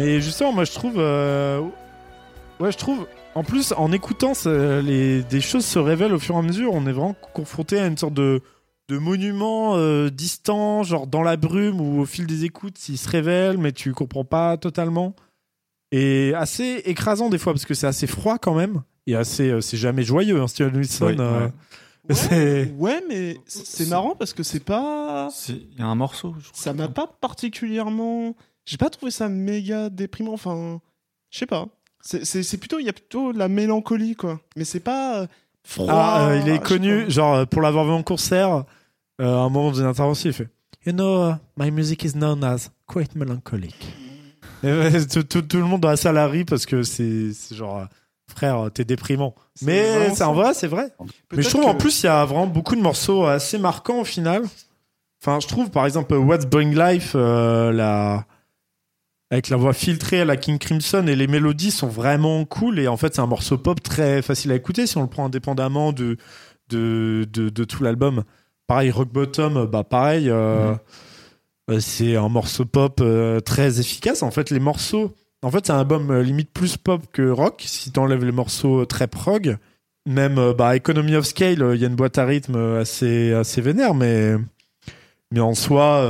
Mais 0.04 0.20
justement, 0.20 0.52
moi 0.52 0.64
je 0.64 0.72
trouve. 0.72 0.94
euh, 0.98 1.60
Ouais, 2.60 2.70
je 2.70 2.78
trouve. 2.78 3.06
En 3.34 3.42
plus, 3.42 3.72
en 3.76 3.90
écoutant, 3.90 4.32
ça- 4.32 4.80
les... 4.80 5.22
des 5.24 5.40
choses 5.40 5.64
se 5.66 5.78
révèlent 5.80 6.12
au 6.12 6.20
fur 6.20 6.36
et 6.36 6.38
à 6.38 6.42
mesure. 6.42 6.72
On 6.72 6.86
est 6.86 6.92
vraiment 6.92 7.16
confronté 7.32 7.80
à 7.80 7.86
une 7.88 7.96
sorte 7.98 8.14
de, 8.14 8.42
de 8.88 8.98
monument 8.98 9.74
euh, 9.76 10.08
distant, 10.08 10.84
genre 10.84 11.08
dans 11.08 11.22
la 11.22 11.36
brume, 11.36 11.80
où 11.80 12.00
au 12.00 12.06
fil 12.06 12.26
des 12.26 12.44
écoutes, 12.44 12.88
il 12.88 12.96
se 12.96 13.08
révèle, 13.08 13.58
mais 13.58 13.72
tu 13.72 13.92
comprends 13.92 14.24
pas 14.24 14.56
totalement. 14.56 15.16
Et 15.90 16.32
assez 16.36 16.82
écrasant 16.84 17.28
des 17.28 17.38
fois, 17.38 17.52
parce 17.52 17.64
que 17.64 17.74
c'est 17.74 17.88
assez 17.88 18.06
froid 18.06 18.38
quand 18.38 18.54
même. 18.54 18.82
Et 19.08 19.16
assez. 19.16 19.50
euh, 19.50 19.60
c'est 19.60 19.76
jamais 19.76 20.04
joyeux, 20.04 20.40
hein, 20.40 20.46
Steven 20.46 20.76
Wilson. 20.76 21.06
Oui, 21.06 21.16
euh, 21.18 21.40
ouais. 21.46 21.52
ouais, 22.10 22.14
c'est- 22.14 22.72
ouais, 22.78 23.02
mais 23.08 23.36
c'est 23.46 23.88
marrant 23.88 24.14
parce 24.16 24.32
que 24.32 24.44
c'est 24.44 24.62
pas 24.64 25.28
Il 25.48 25.78
y 25.78 25.82
a 25.82 25.86
un 25.86 25.94
morceau. 25.96 26.34
je 26.38 26.50
crois. 26.50 26.62
ça 26.62 26.72
m'a 26.72 26.86
pas 26.88 27.08
particulièrement 27.20 28.36
j'ai 28.66 28.76
pas 28.76 28.90
trouvé 28.90 29.10
ça 29.10 29.28
méga 29.28 29.90
déprimant 29.90 30.32
enfin 30.34 30.80
je 31.30 31.38
sais 31.38 31.46
pas 31.46 31.66
c'est 32.00 32.58
plutôt 32.58 32.78
il 32.78 32.84
y 32.86 32.88
a 32.88 32.92
plutôt 32.92 33.32
de 33.32 33.38
la 33.38 33.48
mélancolie 33.48 34.14
quoi 34.14 34.40
mais 34.56 34.64
c'est 34.64 34.80
pas 34.80 35.20
euh, 35.20 35.26
froid 35.64 35.86
Ah, 35.90 36.28
euh, 36.28 36.40
il 36.42 36.48
est 36.48 36.56
sais 36.56 36.62
connu, 36.62 37.10
genre 37.10 37.34
euh, 37.34 37.44
pour 37.46 37.62
l'avoir 37.62 37.84
vu 37.86 37.92
en 37.92 38.02
concert, 38.02 38.64
euh, 39.20 39.24
à 39.36 39.40
un 39.40 39.48
moment 39.48 39.70
d'une 39.72 39.84
intervention, 39.86 40.28
il 40.30 40.32
fait 40.34 40.48
You 40.86 40.92
know, 40.92 41.30
uh, 41.30 41.34
my 41.56 41.70
music 41.70 42.04
is 42.04 42.12
known 42.12 42.44
as 42.44 42.70
quite 42.86 43.14
melancholic. 43.14 43.74
Et, 44.62 45.06
tout, 45.10 45.22
tout- 45.22 45.40
tout 45.40 45.56
le 45.56 45.64
monde 45.64 45.80
dans 45.80 45.88
la 45.88 45.96
salle 45.96 46.18
a 46.18 46.26
ri 46.26 46.44
parce 46.44 46.66
que 46.66 46.82
c'est 46.82 47.30
genre, 47.52 47.86
frère, 48.28 48.68
t'es 48.74 48.84
déprimant. 48.84 49.34
Mais 49.62 50.14
c'est 50.14 50.24
en 50.24 50.34
vrai, 50.34 50.52
c'est 50.52 50.66
vrai. 50.66 50.92
Mais 51.32 51.42
je 51.42 51.48
trouve 51.48 51.64
en 51.64 51.74
plus, 51.74 52.02
il 52.02 52.06
y 52.06 52.08
a 52.10 52.26
vraiment 52.26 52.46
beaucoup 52.46 52.76
de 52.76 52.82
morceaux 52.82 53.24
assez 53.24 53.56
marquants 53.56 54.00
au 54.00 54.04
final. 54.04 54.42
Enfin, 55.22 55.40
je 55.40 55.48
trouve 55.48 55.70
par 55.70 55.86
exemple 55.86 56.14
What's 56.16 56.44
Bring 56.44 56.78
Life, 56.78 57.12
euh, 57.14 57.72
la... 57.72 58.26
avec 59.34 59.48
la 59.48 59.56
voix 59.56 59.72
filtrée 59.72 60.20
à 60.20 60.24
la 60.24 60.36
King 60.36 60.58
Crimson 60.58 61.08
et 61.08 61.16
les 61.16 61.26
mélodies 61.26 61.72
sont 61.72 61.88
vraiment 61.88 62.44
cool. 62.44 62.78
Et 62.78 62.86
en 62.86 62.96
fait, 62.96 63.16
c'est 63.16 63.20
un 63.20 63.26
morceau 63.26 63.58
pop 63.58 63.82
très 63.82 64.22
facile 64.22 64.52
à 64.52 64.54
écouter 64.54 64.86
si 64.86 64.96
on 64.96 65.02
le 65.02 65.08
prend 65.08 65.26
indépendamment 65.26 65.92
de, 65.92 66.16
de, 66.68 67.26
de, 67.32 67.48
de 67.48 67.64
tout 67.64 67.82
l'album. 67.82 68.22
Pareil, 68.68 68.92
Rock 68.92 69.12
Bottom, 69.12 69.66
bah 69.66 69.82
pareil, 69.82 70.30
euh, 70.30 70.74
c'est 71.80 72.14
un 72.14 72.28
morceau 72.28 72.64
pop 72.64 73.00
euh, 73.00 73.40
très 73.40 73.80
efficace. 73.80 74.22
En 74.22 74.30
fait, 74.30 74.50
les 74.50 74.60
morceaux, 74.60 75.12
en 75.42 75.50
fait, 75.50 75.66
c'est 75.66 75.72
un 75.72 75.80
album 75.80 76.12
euh, 76.12 76.22
limite 76.22 76.52
plus 76.52 76.76
pop 76.76 77.02
que 77.12 77.28
rock 77.28 77.60
si 77.66 77.90
t'enlèves 77.90 78.24
les 78.24 78.32
morceaux 78.32 78.84
très 78.86 79.08
prog. 79.08 79.58
Même 80.06 80.52
bah, 80.56 80.76
Economy 80.76 81.16
of 81.16 81.26
Scale, 81.26 81.72
il 81.74 81.80
y 81.80 81.84
a 81.84 81.88
une 81.88 81.96
boîte 81.96 82.18
à 82.18 82.24
rythme 82.24 82.76
assez, 82.76 83.32
assez 83.32 83.60
vénère, 83.60 83.94
mais, 83.94 84.34
mais 85.32 85.40
en 85.40 85.54
soi, 85.54 86.02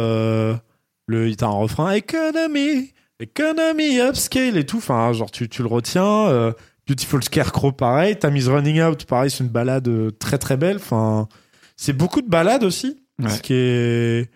le, 1.07 1.33
a 1.41 1.45
un 1.45 1.49
refrain 1.49 1.93
Economy, 1.93 2.93
Economy 3.21 4.01
of 4.01 4.17
Scale 4.17 4.57
et 4.57 4.67
tout. 4.67 4.79
Enfin, 4.79 5.13
genre, 5.13 5.31
tu, 5.31 5.49
tu 5.49 5.63
le 5.63 5.69
retiens. 5.69 6.27
euh, 6.29 6.53
Beautiful 6.87 7.23
Scarecrow, 7.25 7.73
pareil. 7.73 8.19
Time 8.19 8.37
is 8.37 8.47
Running 8.49 8.83
Out, 8.83 9.07
pareil, 9.07 9.31
c'est 9.31 9.43
une 9.43 9.49
balade 9.51 9.89
euh, 9.89 10.11
très 10.11 10.37
très 10.39 10.57
belle. 10.59 10.77
Enfin, 10.77 11.29
c'est 11.77 11.95
beaucoup 11.95 12.21
de 12.21 12.29
balades 12.29 12.63
aussi, 12.65 13.01
Ouais. 13.23 13.31
ce 13.31 13.41
qui 13.41 13.55
est 13.55 14.31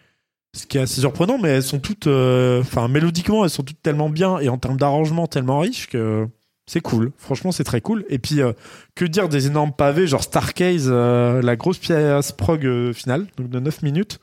ce 0.57 0.67
qui 0.67 0.79
est 0.79 0.81
assez 0.81 1.01
surprenant, 1.03 1.37
mais 1.39 1.51
elles 1.51 1.63
sont 1.63 1.79
toutes, 1.79 2.07
euh, 2.07 2.63
enfin, 2.63 2.89
mélodiquement, 2.89 3.45
elles 3.45 3.51
sont 3.51 3.63
toutes 3.63 3.83
tellement 3.83 4.09
bien 4.09 4.39
et 4.39 4.49
en 4.49 4.57
termes 4.57 4.79
d'arrangement 4.79 5.27
tellement 5.27 5.59
riches 5.59 5.89
que 5.89 6.27
c'est 6.67 6.81
cool. 6.81 7.13
Franchement, 7.19 7.53
c'est 7.53 7.65
très 7.65 7.83
cool. 7.83 8.07
Et 8.09 8.19
puis, 8.19 8.41
euh, 8.41 8.53
que 8.95 9.05
dire 9.05 9.29
des 9.29 9.47
énormes 9.47 9.73
pavés, 9.73 10.07
genre 10.07 10.23
Starcase, 10.23 10.89
euh, 10.89 11.43
la 11.43 11.55
grosse 11.57 11.79
pièce 11.79 12.33
prog 12.33 12.93
finale, 12.95 13.27
donc 13.37 13.51
de 13.51 13.61
9 13.61 13.83
minutes, 13.83 14.21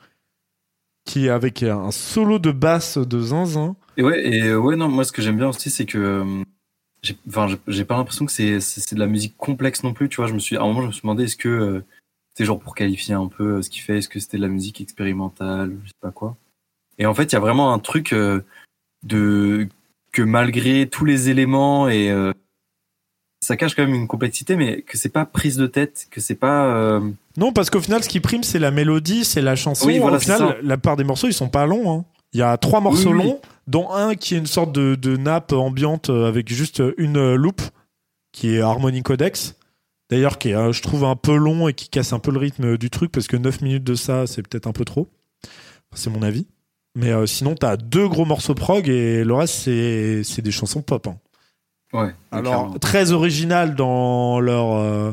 qui 1.05 1.27
est 1.27 1.29
avec 1.29 1.61
un 1.61 1.91
solo 1.91 2.39
de 2.39 2.51
basse 2.51 2.97
de 2.97 3.19
zinzin. 3.21 3.75
Et 3.97 4.03
ouais, 4.03 4.25
et 4.27 4.43
euh, 4.47 4.57
ouais, 4.57 4.75
non, 4.75 4.89
moi 4.89 5.03
ce 5.03 5.11
que 5.11 5.21
j'aime 5.21 5.37
bien 5.37 5.49
aussi, 5.49 5.69
c'est 5.69 5.85
que 5.85 5.97
euh, 5.97 6.43
j'ai, 7.01 7.15
enfin, 7.27 7.47
j'ai- 7.67 7.85
pas 7.85 7.95
l'impression 7.97 8.25
que 8.25 8.31
c'est, 8.31 8.59
c'est, 8.59 8.81
c'est 8.81 8.95
de 8.95 8.99
la 8.99 9.07
musique 9.07 9.35
complexe 9.37 9.83
non 9.83 9.93
plus. 9.93 10.09
Tu 10.09 10.17
vois, 10.17 10.27
je 10.27 10.33
me 10.33 10.39
suis, 10.39 10.57
à 10.57 10.61
un 10.61 10.65
moment, 10.67 10.81
je 10.81 10.87
me 10.87 10.91
suis 10.91 11.01
demandé 11.01 11.23
est-ce 11.25 11.37
que 11.37 11.49
euh, 11.49 11.85
c'était 12.33 12.45
genre 12.45 12.59
pour 12.59 12.75
qualifier 12.75 13.13
un 13.13 13.27
peu 13.27 13.57
euh, 13.57 13.61
ce 13.61 13.69
qu'il 13.69 13.81
fait, 13.81 13.99
est-ce 13.99 14.09
que 14.09 14.19
c'était 14.19 14.37
de 14.37 14.41
la 14.41 14.49
musique 14.49 14.81
expérimentale, 14.81 15.75
je 15.83 15.87
sais 15.89 15.93
pas 16.01 16.11
quoi. 16.11 16.35
Et 16.97 17.05
en 17.05 17.13
fait, 17.13 17.23
il 17.25 17.33
y 17.33 17.35
a 17.35 17.39
vraiment 17.41 17.73
un 17.73 17.79
truc 17.79 18.11
euh, 18.13 18.41
de 19.03 19.67
que 20.11 20.21
malgré 20.21 20.87
tous 20.87 21.03
les 21.05 21.29
éléments 21.29 21.89
et 21.89 22.09
euh, 22.09 22.31
ça 23.41 23.57
cache 23.57 23.75
quand 23.75 23.85
même 23.85 23.93
une 23.93 24.07
complexité, 24.07 24.55
mais 24.55 24.81
que 24.81 24.97
c'est 24.97 25.09
pas 25.09 25.25
prise 25.25 25.57
de 25.57 25.67
tête, 25.67 26.07
que 26.09 26.19
c'est 26.21 26.35
pas. 26.35 26.73
euh, 26.75 27.01
Non, 27.37 27.51
parce 27.53 27.69
qu'au 27.69 27.81
final, 27.81 28.03
ce 28.03 28.09
qui 28.09 28.19
prime, 28.19 28.43
c'est 28.43 28.59
la 28.59 28.71
mélodie, 28.71 29.23
c'est 29.25 29.41
la 29.41 29.55
chanson. 29.55 29.85
Oui, 29.87 29.99
voilà, 29.99 30.17
Au 30.17 30.19
final, 30.19 30.57
la 30.63 30.77
part 30.77 30.95
des 30.95 31.03
morceaux, 31.03 31.27
ils 31.27 31.33
sont 31.33 31.49
pas 31.49 31.65
longs. 31.65 31.99
hein. 31.99 32.05
Il 32.35 32.39
y 32.39 32.41
a 32.41 32.57
trois 32.57 32.81
morceaux 32.81 33.11
Oui, 33.11 33.17
oui. 33.19 33.23
longs, 33.23 33.41
dont 33.67 33.89
un 33.93 34.13
qui 34.15 34.35
est 34.35 34.37
une 34.37 34.45
sorte 34.45 34.73
de, 34.73 34.95
de 34.95 35.15
nappe 35.15 35.53
ambiante 35.53 36.09
avec 36.09 36.53
juste 36.53 36.83
une 36.97 37.33
loupe, 37.35 37.61
qui 38.33 38.55
est 38.55 38.59
Harmony 38.61 39.03
Codex. 39.03 39.55
D'ailleurs, 40.09 40.37
qui 40.37 40.49
est, 40.49 40.53
euh, 40.53 40.73
je 40.73 40.81
trouve, 40.81 41.05
un 41.05 41.15
peu 41.15 41.35
long 41.35 41.69
et 41.69 41.73
qui 41.73 41.87
casse 41.87 42.11
un 42.11 42.19
peu 42.19 42.31
le 42.31 42.37
rythme 42.39 42.77
du 42.77 42.89
truc, 42.89 43.09
parce 43.11 43.27
que 43.27 43.37
9 43.37 43.61
minutes 43.61 43.85
de 43.85 43.95
ça, 43.95 44.27
c'est 44.27 44.41
peut-être 44.47 44.67
un 44.67 44.73
peu 44.73 44.83
trop. 44.83 45.07
C'est 45.93 46.09
mon 46.09 46.21
avis. 46.23 46.45
Mais 46.93 47.11
euh, 47.11 47.25
sinon, 47.25 47.55
t'as 47.55 47.77
deux 47.77 48.07
gros 48.09 48.25
morceaux 48.25 48.53
prog 48.53 48.89
et 48.89 49.23
le 49.23 49.33
reste, 49.33 49.53
c'est 49.55 50.23
c'est 50.25 50.41
des 50.41 50.51
chansons 50.51 50.81
pop. 50.81 51.07
hein. 51.07 51.17
ouais. 51.93 52.13
Alors, 52.31 52.53
clairement. 52.63 52.79
très 52.79 53.11
originales 53.13 53.75
dans 53.75 54.39
leur. 54.41 54.73
euh, 54.73 55.11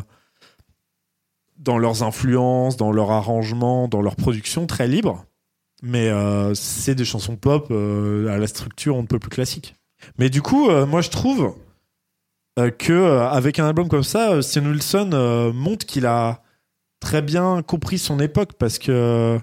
dans 1.59 1.79
leurs 1.79 2.03
influences, 2.03 2.77
dans 2.77 2.91
leur 2.91 3.13
arrangement, 3.13 3.87
dans 3.87 4.03
leur 4.03 4.17
production, 4.17 4.67
très 4.67 4.89
libre. 4.89 5.25
Mais 5.83 6.09
euh, 6.09 6.55
c'est 6.55 6.95
des 6.95 7.05
chansons 7.05 7.37
pop 7.37 7.67
euh, 7.71 8.29
à 8.29 8.39
la 8.39 8.47
structure 8.47 8.97
on 8.97 9.03
ne 9.03 9.07
peut 9.07 9.19
plus 9.19 9.31
classique. 9.31 9.75
Mais 10.17 10.31
du 10.31 10.41
coup, 10.41 10.71
euh, 10.71 10.87
moi 10.87 11.01
je 11.01 11.11
trouve 11.11 11.55
que 12.79 13.19
avec 13.19 13.59
un 13.59 13.67
album 13.67 13.89
comme 13.89 14.03
ça, 14.03 14.43
Stian 14.43 14.67
Wilson 14.67 15.53
montre 15.55 15.87
qu'il 15.87 16.05
a 16.05 16.43
très 17.01 17.23
bien 17.23 17.63
compris 17.63 17.97
son 17.97 18.21
époque 18.21 18.53
parce 18.59 18.79
que 18.79 19.41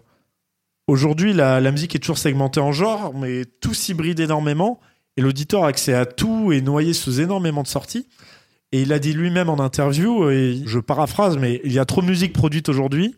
aujourd'hui, 0.86 1.34
la, 1.34 1.60
musique 1.72 1.96
est 1.96 2.00
toujours 2.00 2.20
segmentée 2.20 2.60
en 2.60 2.72
genres, 2.72 3.16
mais 3.16 3.46
tout 3.46 3.74
s'hybride 3.74 4.20
énormément. 4.20 4.80
Et 5.18 5.22
l'auditeur 5.22 5.64
a 5.64 5.70
accès 5.70 5.96
à 5.96 6.06
tout 6.06 6.52
et 6.52 6.62
noyé 6.62 6.94
sous 6.94 7.20
énormément 7.20 7.64
de 7.64 7.68
sorties. 7.68 8.08
Et 8.72 8.84
il 8.84 8.94
a 8.94 9.00
dit 9.00 9.14
lui-même 9.14 9.50
en 9.50 9.60
interview, 9.60 10.30
et 10.30 10.62
je 10.68 10.78
paraphrase, 10.78 11.38
mais 11.40 11.62
il 11.64 11.74
y 11.74 11.80
a 11.80 11.86
trop 11.86 12.04
de 12.04 12.08
musique 12.08 12.32
produite 12.32 12.70
aujourd'hui. 12.70 13.16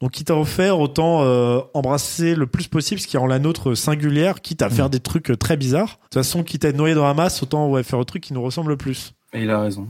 Donc, 0.00 0.12
quitte 0.12 0.30
à 0.30 0.36
offert, 0.36 0.78
autant 0.78 1.22
euh, 1.22 1.60
embrasser 1.74 2.36
le 2.36 2.46
plus 2.46 2.68
possible 2.68 3.00
ce 3.00 3.06
qui 3.08 3.16
rend 3.16 3.26
la 3.26 3.40
nôtre 3.40 3.74
singulière, 3.74 4.40
quitte 4.40 4.62
à 4.62 4.70
faire 4.70 4.90
des 4.90 5.00
trucs 5.00 5.30
euh, 5.30 5.36
très 5.36 5.56
bizarres. 5.56 5.96
De 5.96 6.02
toute 6.04 6.14
façon, 6.14 6.44
quitte 6.44 6.64
à 6.64 6.68
être 6.68 6.76
noyé 6.76 6.94
dans 6.94 7.04
la 7.04 7.14
masse, 7.14 7.42
autant 7.42 7.68
ouais, 7.68 7.82
faire 7.82 7.98
le 7.98 8.04
truc 8.04 8.22
qui 8.22 8.32
nous 8.32 8.42
ressemble 8.42 8.70
le 8.70 8.76
plus. 8.76 9.14
Et 9.32 9.42
il 9.42 9.50
a 9.50 9.60
raison. 9.60 9.88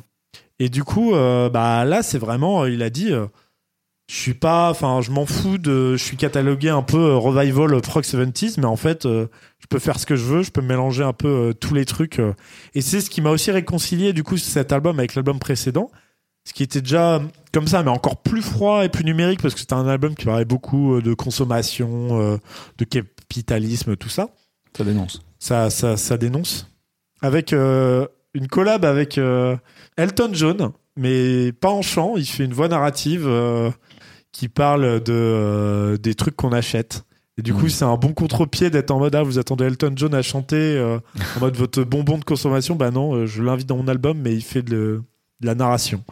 Et 0.59 0.71
du 0.71 0.83
coup, 0.83 1.15
euh, 1.15 1.51
bah 1.51 1.85
là, 1.85 2.03
c'est 2.03 2.19
vraiment, 2.19 2.65
il 2.65 2.83
a 2.83 2.89
dit, 2.89 3.13
euh, 3.13 3.27
je 4.09 4.17
suis 4.17 4.35
pas, 4.35 4.71
enfin, 4.71 5.03
je 5.03 5.11
m'en 5.11 5.27
fous 5.27 5.59
de, 5.59 5.95
je 5.97 6.03
suis 6.03 6.17
catalogué 6.17 6.71
un 6.71 6.83
peu 6.83 7.15
revival 7.15 7.79
prog 7.83 8.03
70s, 8.03 8.55
mais 8.59 8.67
en 8.67 8.77
fait, 8.77 9.05
je 9.05 9.67
peux 9.69 9.79
faire 9.79 10.01
ce 10.01 10.07
que 10.07 10.17
je 10.17 10.25
veux, 10.25 10.43
je 10.43 10.51
peux 10.51 10.63
mélanger 10.63 11.05
un 11.05 11.13
peu 11.13 11.55
tous 11.61 11.75
les 11.75 11.85
trucs. 11.85 12.19
et 12.75 12.81
c'est 12.81 13.03
ce 13.03 13.11
qui 13.11 13.21
m'a 13.21 13.31
aussi 13.31 13.51
réconcilié 13.51 14.15
du 14.15 14.25
coup 14.25 14.39
cet 14.39 14.73
album 14.73 14.99
avec 14.99 15.15
l'album 15.15 15.39
précédent, 15.39 15.91
ce 16.49 16.55
qui 16.55 16.63
était 16.63 16.81
déjà 16.81 17.21
comme 17.53 17.67
ça, 17.67 17.83
mais 17.83 17.91
encore 17.91 18.23
plus 18.23 18.41
froid 18.41 18.83
et 18.83 18.89
plus 18.89 19.05
numérique 19.05 19.43
parce 19.43 19.53
que 19.53 19.61
c'était 19.61 19.75
un 19.75 19.87
album 19.87 20.15
qui 20.15 20.25
parlait 20.25 20.47
beaucoup 20.47 20.95
euh, 20.95 21.03
de 21.03 21.13
consommation, 21.13 22.19
euh, 22.23 22.39
de 22.79 22.85
capitalisme, 22.87 23.97
tout 23.97 24.09
ça 24.09 24.29
Ça 24.75 24.83
dénonce. 24.83 25.21
ça, 25.39 25.69
ça, 25.69 25.99
ça 25.99 26.17
dénonce. 26.17 26.67
Avec 27.21 27.53
euh, 27.53 28.07
une 28.33 28.49
collab 28.49 28.87
avec 28.87 29.19
euh, 29.19 29.57
Elton 29.99 30.31
John, 30.33 30.71
mais 30.97 31.53
pas 31.53 31.69
en 31.71 31.83
chant. 31.83 32.15
Il 32.17 32.25
fait 32.25 32.45
une 32.47 32.55
voix 32.55 32.69
narrative 32.69 33.29
qui 34.33 34.49
parle 34.49 35.03
de, 35.03 35.99
des 36.03 36.15
trucs 36.15 36.35
qu'on 36.37 36.53
achète. 36.53 37.05
Et 37.37 37.43
du 37.43 37.53
coup, 37.53 37.65
Mhm. 37.65 37.69
c'est 37.69 37.85
un 37.85 37.97
bon 37.97 38.13
contre-pied 38.15 38.71
d'être 38.71 38.91
en 38.91 38.99
mode 38.99 39.15
ah, 39.15 39.23
vous 39.23 39.39
attendez 39.39 39.65
Elton 39.67 39.93
John 39.97 40.15
à 40.15 40.23
chanter 40.23 40.81
en 41.37 41.41
mode 41.41 41.57
votre 41.57 41.83
bonbon 41.85 42.17
de 42.19 42.25
consommation. 42.25 42.75
Bah 42.75 42.91
non, 42.91 43.27
je 43.27 43.43
l'invite 43.43 43.69
dans 43.69 43.77
mon 43.77 43.87
album, 43.89 44.19
mais 44.19 44.35
il 44.35 44.43
fait 44.43 44.63
de, 44.63 45.03
de 45.41 45.47
la 45.47 45.55
narration. 45.55 46.03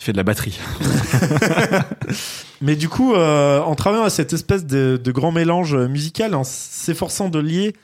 Il 0.00 0.04
fait 0.04 0.12
de 0.12 0.16
la 0.16 0.22
batterie. 0.22 0.58
Mais 2.60 2.76
du 2.76 2.88
coup, 2.88 3.14
euh, 3.14 3.60
en 3.60 3.74
travaillant 3.74 4.04
à 4.04 4.10
cette 4.10 4.32
espèce 4.32 4.64
de, 4.64 5.00
grand 5.10 5.32
mélange 5.32 5.74
musical, 5.74 6.34
en 6.34 6.44
s'efforçant 6.44 7.28
de 7.28 7.38
lier 7.38 7.74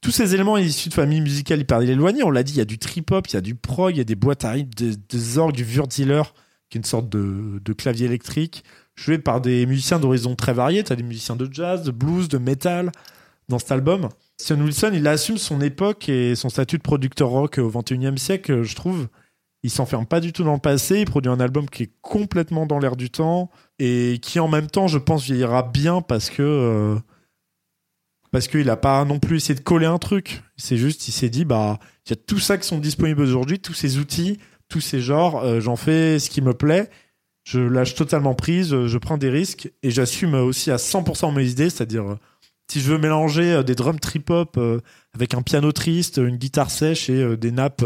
tous 0.00 0.12
ces 0.12 0.34
éléments 0.34 0.56
issus 0.56 0.88
de 0.88 0.94
familles 0.94 1.20
musicales 1.20 1.60
hyper 1.60 1.80
éloignées, 1.82 2.22
on 2.22 2.30
l'a 2.30 2.42
dit, 2.42 2.52
il 2.52 2.58
y 2.58 2.62
a 2.62 2.64
du 2.66 2.78
trip-hop, 2.78 3.26
il 3.28 3.34
y 3.34 3.36
a 3.36 3.40
du 3.40 3.54
prog, 3.54 3.94
il 3.94 3.98
y 3.98 4.00
a 4.00 4.04
des 4.04 4.14
boîtes 4.14 4.44
à 4.44 4.52
rythme, 4.52 4.70
des, 4.74 4.96
des 4.96 5.38
orgues, 5.38 5.54
du 5.54 5.64
Wurtziller, 5.64 6.22
qui 6.70 6.78
est 6.78 6.80
une 6.80 6.84
sorte 6.84 7.08
de, 7.08 7.72
clavier 7.72 8.06
électrique, 8.06 8.64
joué 8.94 9.18
par 9.18 9.40
des 9.40 9.66
musiciens 9.66 9.98
d'horizons 9.98 10.36
très 10.36 10.54
variés. 10.54 10.84
Tu 10.84 10.92
as 10.92 10.96
des 10.96 11.02
musiciens 11.02 11.36
de 11.36 11.48
jazz, 11.52 11.82
de 11.82 11.90
blues, 11.90 12.28
de 12.28 12.38
metal 12.38 12.92
dans 13.48 13.58
cet 13.58 13.72
album. 13.72 14.08
Sean 14.38 14.60
Wilson, 14.60 14.92
il 14.94 15.06
assume 15.06 15.36
son 15.36 15.60
époque 15.60 16.08
et 16.08 16.36
son 16.36 16.48
statut 16.48 16.78
de 16.78 16.82
producteur 16.82 17.28
rock 17.28 17.58
au 17.58 17.70
21e 17.70 18.16
siècle, 18.16 18.62
je 18.62 18.74
trouve. 18.74 19.08
Il 19.62 19.70
s'enferme 19.70 20.06
pas 20.06 20.20
du 20.20 20.32
tout 20.32 20.42
dans 20.42 20.54
le 20.54 20.60
passé, 20.60 21.00
il 21.00 21.04
produit 21.04 21.30
un 21.30 21.40
album 21.40 21.68
qui 21.68 21.82
est 21.84 21.92
complètement 22.00 22.64
dans 22.64 22.78
l'air 22.78 22.96
du 22.96 23.10
temps 23.10 23.50
et 23.78 24.18
qui 24.22 24.40
en 24.40 24.48
même 24.48 24.68
temps, 24.68 24.88
je 24.88 24.98
pense, 24.98 25.24
vieillira 25.24 25.62
bien 25.62 26.00
parce 26.00 26.30
que 26.30 26.42
euh, 26.42 26.98
parce 28.30 28.48
qu'il 28.48 28.70
a 28.70 28.76
pas 28.76 29.04
non 29.04 29.18
plus 29.18 29.36
essayé 29.36 29.54
de 29.58 29.64
coller 29.64 29.86
un 29.86 29.98
truc. 29.98 30.42
C'est 30.56 30.76
juste, 30.76 31.08
il 31.08 31.12
s'est 31.12 31.28
dit, 31.28 31.44
bah, 31.44 31.78
il 32.06 32.10
y 32.10 32.12
a 32.12 32.16
tout 32.16 32.38
ça 32.38 32.56
qui 32.56 32.66
sont 32.66 32.78
disponibles 32.78 33.20
aujourd'hui, 33.20 33.58
tous 33.58 33.74
ces 33.74 33.98
outils, 33.98 34.38
tous 34.68 34.80
ces 34.80 35.00
genres, 35.00 35.42
euh, 35.44 35.60
j'en 35.60 35.76
fais 35.76 36.18
ce 36.18 36.30
qui 36.30 36.40
me 36.40 36.54
plaît. 36.54 36.88
Je 37.44 37.60
lâche 37.60 37.94
totalement 37.94 38.34
prise, 38.34 38.86
je 38.86 38.98
prends 38.98 39.18
des 39.18 39.30
risques 39.30 39.70
et 39.82 39.90
j'assume 39.90 40.34
aussi 40.34 40.70
à 40.70 40.76
100% 40.76 41.34
mes 41.34 41.50
idées, 41.50 41.70
c'est-à-dire 41.70 42.16
si 42.70 42.80
je 42.80 42.92
veux 42.92 42.98
mélanger 42.98 43.52
euh, 43.52 43.62
des 43.62 43.74
drums 43.74 44.00
trip-hop 44.00 44.58
avec 45.14 45.34
un 45.34 45.42
piano 45.42 45.72
triste, 45.72 46.18
une 46.18 46.36
guitare 46.36 46.70
sèche 46.70 47.10
et 47.10 47.36
des 47.36 47.50
nappes 47.50 47.84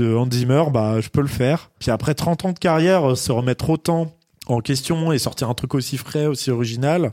de 0.00 0.14
Hans 0.14 0.28
Zimmer, 0.30 0.64
bah, 0.72 1.00
je 1.00 1.08
peux 1.08 1.20
le 1.20 1.26
faire. 1.28 1.70
Puis 1.78 1.90
après 1.90 2.14
30 2.14 2.44
ans 2.44 2.52
de 2.52 2.58
carrière, 2.58 3.10
euh, 3.10 3.14
se 3.14 3.30
remettre 3.32 3.68
autant 3.70 4.12
en 4.46 4.60
question 4.60 5.12
et 5.12 5.18
sortir 5.18 5.48
un 5.50 5.54
truc 5.54 5.74
aussi 5.74 5.96
frais, 5.96 6.26
aussi 6.26 6.50
original, 6.50 7.12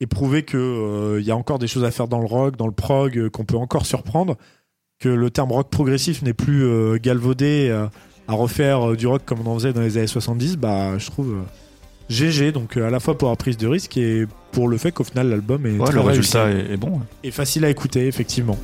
et 0.00 0.06
prouver 0.06 0.42
que 0.42 0.56
euh, 0.56 1.20
y 1.20 1.30
a 1.30 1.36
encore 1.36 1.58
des 1.58 1.68
choses 1.68 1.84
à 1.84 1.90
faire 1.90 2.08
dans 2.08 2.18
le 2.20 2.26
rock, 2.26 2.56
dans 2.56 2.66
le 2.66 2.72
prog, 2.72 3.16
euh, 3.18 3.30
qu'on 3.30 3.44
peut 3.44 3.56
encore 3.56 3.86
surprendre, 3.86 4.36
que 4.98 5.08
le 5.08 5.30
terme 5.30 5.52
rock 5.52 5.68
progressif 5.70 6.22
n'est 6.22 6.32
plus 6.34 6.64
euh, 6.64 6.98
galvaudé 7.00 7.70
à 8.28 8.34
refaire 8.34 8.96
du 8.96 9.06
rock 9.06 9.22
comme 9.24 9.46
on 9.46 9.50
en 9.50 9.54
faisait 9.54 9.72
dans 9.72 9.80
les 9.80 9.96
années 9.98 10.06
70, 10.06 10.56
bah 10.56 10.96
je 10.98 11.06
trouve 11.10 11.36
GG, 12.08 12.52
donc 12.52 12.76
à 12.76 12.88
la 12.90 13.00
fois 13.00 13.18
pour 13.18 13.28
la 13.30 13.36
prise 13.36 13.56
de 13.56 13.66
risque 13.66 13.96
et 13.96 14.26
pour 14.52 14.68
le 14.68 14.76
fait 14.78 14.92
qu'au 14.92 15.04
final 15.04 15.28
l'album 15.28 15.66
est 15.66 15.72
Ouais, 15.78 15.84
très 15.86 15.94
le 15.94 16.00
réussi 16.00 16.36
résultat 16.36 16.50
est, 16.50 16.74
est 16.74 16.76
bon. 16.76 17.00
et 17.24 17.30
facile 17.30 17.64
à 17.64 17.70
écouter, 17.70 18.06
effectivement. 18.06 18.56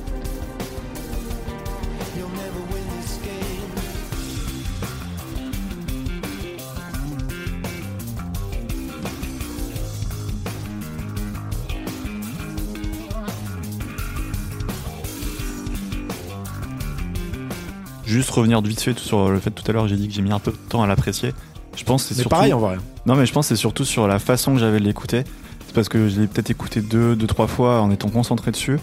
Juste 18.29 18.37
revenir 18.37 18.61
vite 18.61 18.79
fait 18.79 18.99
sur 18.99 19.29
le 19.31 19.39
fait 19.39 19.49
tout 19.49 19.63
à 19.67 19.73
l'heure, 19.73 19.87
j'ai 19.87 19.95
dit 19.95 20.07
que 20.07 20.13
j'ai 20.13 20.21
mis 20.21 20.31
un 20.31 20.37
peu 20.37 20.51
de 20.51 20.57
temps 20.69 20.83
à 20.83 20.87
l'apprécier. 20.87 21.33
Je 21.75 21.83
pense 21.83 22.03
c'est 22.03 22.13
surtout. 22.13 22.29
pareil 22.29 22.53
en 22.53 22.59
vrai. 22.59 22.77
Non, 23.07 23.15
mais 23.15 23.25
je 23.25 23.33
pense 23.33 23.47
c'est 23.47 23.55
surtout 23.55 23.85
sur 23.85 24.07
la 24.07 24.19
façon 24.19 24.53
que 24.53 24.59
j'avais 24.59 24.79
de 24.79 24.83
l'écouter. 24.85 25.23
C'est 25.65 25.73
parce 25.73 25.89
que 25.89 26.07
je 26.07 26.21
l'ai 26.21 26.27
peut-être 26.27 26.51
écouté 26.51 26.81
deux, 26.81 27.15
deux, 27.15 27.25
trois 27.25 27.47
fois 27.47 27.81
en 27.81 27.89
étant 27.89 28.09
concentré 28.09 28.51
dessus. 28.51 28.77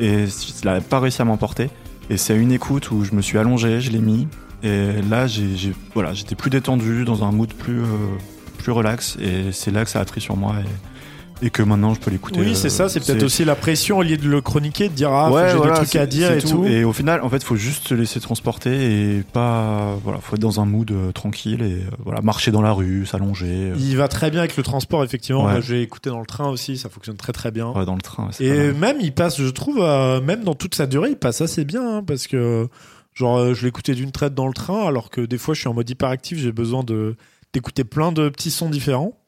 Et 0.00 0.24
il 0.24 0.64
n'a 0.66 0.80
pas 0.80 0.98
réussi 0.98 1.22
à 1.22 1.24
m'emporter. 1.24 1.70
Et 2.08 2.16
c'est 2.16 2.32
à 2.32 2.36
une 2.36 2.50
écoute 2.50 2.90
où 2.90 3.04
je 3.04 3.14
me 3.14 3.22
suis 3.22 3.38
allongé, 3.38 3.80
je 3.80 3.92
l'ai 3.92 4.00
mis. 4.00 4.26
Et 4.64 5.00
là, 5.08 5.28
j'ai, 5.28 5.56
j'ai- 5.56 5.74
voilà, 5.94 6.12
j'étais 6.12 6.34
plus 6.34 6.50
détendu, 6.50 7.04
dans 7.04 7.22
un 7.22 7.30
mood 7.30 7.52
plus, 7.54 7.82
euh, 7.82 7.86
plus 8.58 8.72
relax. 8.72 9.16
Et 9.22 9.52
c'est 9.52 9.70
là 9.70 9.84
que 9.84 9.90
ça 9.90 10.00
a 10.00 10.04
pris 10.04 10.20
sur 10.20 10.36
moi. 10.36 10.54
Et, 10.58 10.64
et 11.42 11.50
que 11.50 11.62
maintenant, 11.62 11.94
je 11.94 12.00
peux 12.00 12.10
l'écouter. 12.10 12.40
Oui, 12.40 12.50
euh, 12.50 12.54
c'est 12.54 12.70
ça, 12.70 12.88
c'est 12.88 13.00
peut-être 13.00 13.22
aussi 13.22 13.44
la 13.44 13.54
pression 13.54 13.98
au 13.98 14.02
lieu 14.02 14.16
de 14.16 14.28
le 14.28 14.40
chroniquer, 14.40 14.88
de 14.88 14.94
dire 14.94 15.12
ah, 15.12 15.30
que 15.30 15.48
j'ai 15.50 15.56
voilà, 15.56 15.72
des 15.72 15.86
trucs 15.86 15.96
à 15.96 16.06
dire 16.06 16.32
et 16.32 16.42
tout. 16.42 16.64
Et 16.64 16.84
au 16.84 16.92
final, 16.92 17.22
en 17.22 17.28
fait, 17.28 17.42
faut 17.42 17.56
juste 17.56 17.88
se 17.88 17.94
laisser 17.94 18.20
transporter 18.20 18.70
et 19.16 19.22
pas, 19.32 19.96
voilà, 20.04 20.20
faut 20.20 20.36
être 20.36 20.42
dans 20.42 20.60
un 20.60 20.66
mood 20.66 20.90
euh, 20.90 21.12
tranquille 21.12 21.62
et 21.62 21.74
euh, 21.74 21.90
voilà, 22.04 22.20
marcher 22.20 22.50
dans 22.50 22.62
la 22.62 22.72
rue, 22.72 23.06
s'allonger, 23.06 23.70
euh, 23.70 23.74
Il 23.78 23.96
va 23.96 24.08
très 24.08 24.30
bien 24.30 24.40
avec 24.40 24.56
le 24.56 24.62
transport, 24.62 25.04
effectivement. 25.04 25.44
Ouais. 25.44 25.62
J'ai 25.62 25.82
écouté 25.82 26.10
dans 26.10 26.20
le 26.20 26.26
train 26.26 26.48
aussi, 26.48 26.76
ça 26.76 26.88
fonctionne 26.88 27.16
très 27.16 27.32
très 27.32 27.50
bien. 27.50 27.70
ouais, 27.72 27.84
dans 27.84 27.94
le 27.94 28.02
train. 28.02 28.30
Et 28.40 28.72
même, 28.72 28.98
il 29.00 29.12
passe, 29.12 29.40
je 29.40 29.48
trouve, 29.48 29.78
euh, 29.80 30.20
même 30.20 30.44
dans 30.44 30.54
toute 30.54 30.74
sa 30.74 30.86
durée, 30.86 31.10
il 31.10 31.16
passe 31.16 31.40
assez 31.40 31.64
bien, 31.64 31.96
hein, 31.96 32.02
parce 32.02 32.26
que, 32.26 32.68
genre, 33.14 33.38
euh, 33.38 33.54
je 33.54 33.64
l'écoutais 33.64 33.94
d'une 33.94 34.12
traite 34.12 34.34
dans 34.34 34.46
le 34.46 34.54
train, 34.54 34.86
alors 34.86 35.10
que 35.10 35.20
des 35.20 35.38
fois, 35.38 35.54
je 35.54 35.60
suis 35.60 35.68
en 35.68 35.74
mode 35.74 35.88
hyperactif, 35.88 36.38
j'ai 36.38 36.52
besoin 36.52 36.82
de 36.82 37.16
d'écouter 37.52 37.82
plein 37.82 38.12
de 38.12 38.28
petits 38.28 38.52
sons 38.52 38.70
différents. 38.70 39.19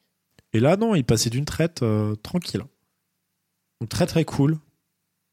Et 0.53 0.61
là, 0.61 0.77
non, 0.77 0.95
il 0.95 1.05
passait 1.05 1.31
d'une 1.31 1.45
traite 1.45 1.83
euh, 1.83 2.15
tranquille. 2.23 2.63
Donc 3.81 3.89
très 3.89 4.07
très 4.07 4.25
cool. 4.25 4.59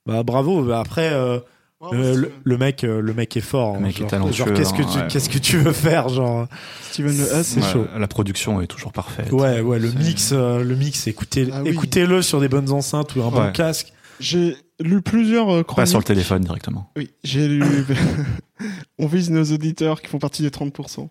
Bah 0.05 0.24
bravo. 0.24 0.63
Bah, 0.63 0.80
Après, 0.80 1.11
euh, 1.13 1.39
Wow, 1.82 1.93
euh, 1.93 2.30
le, 2.43 2.57
mec, 2.57 2.84
euh, 2.84 2.99
le 2.99 3.13
mec 3.13 3.38
est 3.38 3.41
fort. 3.41 3.72
Le 3.76 3.78
hein, 3.78 3.82
mec 3.84 3.95
est 3.95 3.99
genre, 3.99 4.09
talentueux, 4.09 4.34
Genre, 4.34 4.53
qu'est-ce 4.53 4.74
que 4.74 4.82
hein, 4.82 4.88
tu, 4.91 4.97
ouais. 4.99 5.07
qu'est-ce 5.09 5.30
que 5.30 5.38
tu 5.38 5.57
veux 5.59 5.72
faire, 5.72 6.09
genre? 6.09 6.45
Steven 6.91 7.17
Le 7.17 7.24
c'est 7.43 7.61
Ouais, 7.61 7.72
chaud. 7.72 7.86
La 7.97 8.07
production 8.09 8.59
est 8.59 8.67
toujours 8.67 8.91
parfaite. 8.91 9.32
Ouais, 9.32 9.61
ouais, 9.61 9.80
le 9.80 9.89
C'est- 9.89 9.97
mix, 9.97 10.30
euh, 10.34 10.61
le 10.61 10.76
mix, 10.76 11.07
écoutez, 11.07 11.47
Ah 11.53 11.61
oui. 11.63 11.70
écoutez-le 11.70 12.22
sur 12.22 12.41
des 12.41 12.49
bonnes 12.49 12.70
enceintes 12.72 13.15
ou 13.15 13.24
un 13.24 13.30
bon 13.32 13.49
casque. 13.53 13.93
J'ai 14.20 14.57
lu 14.82 15.01
plusieurs 15.01 15.49
euh, 15.49 15.57
Pas 15.59 15.63
chroniques. 15.76 15.88
sur 15.89 15.99
le 15.99 16.03
téléphone 16.03 16.41
directement. 16.43 16.91
Oui, 16.97 17.11
j'ai 17.24 17.47
lu. 17.47 17.63
On 18.99 19.07
vise 19.07 19.30
nos 19.32 19.45
auditeurs 19.45 20.01
qui 20.01 20.07
font 20.07 20.20
partie 20.20 20.41
des 20.41 20.49
30%. 20.49 21.07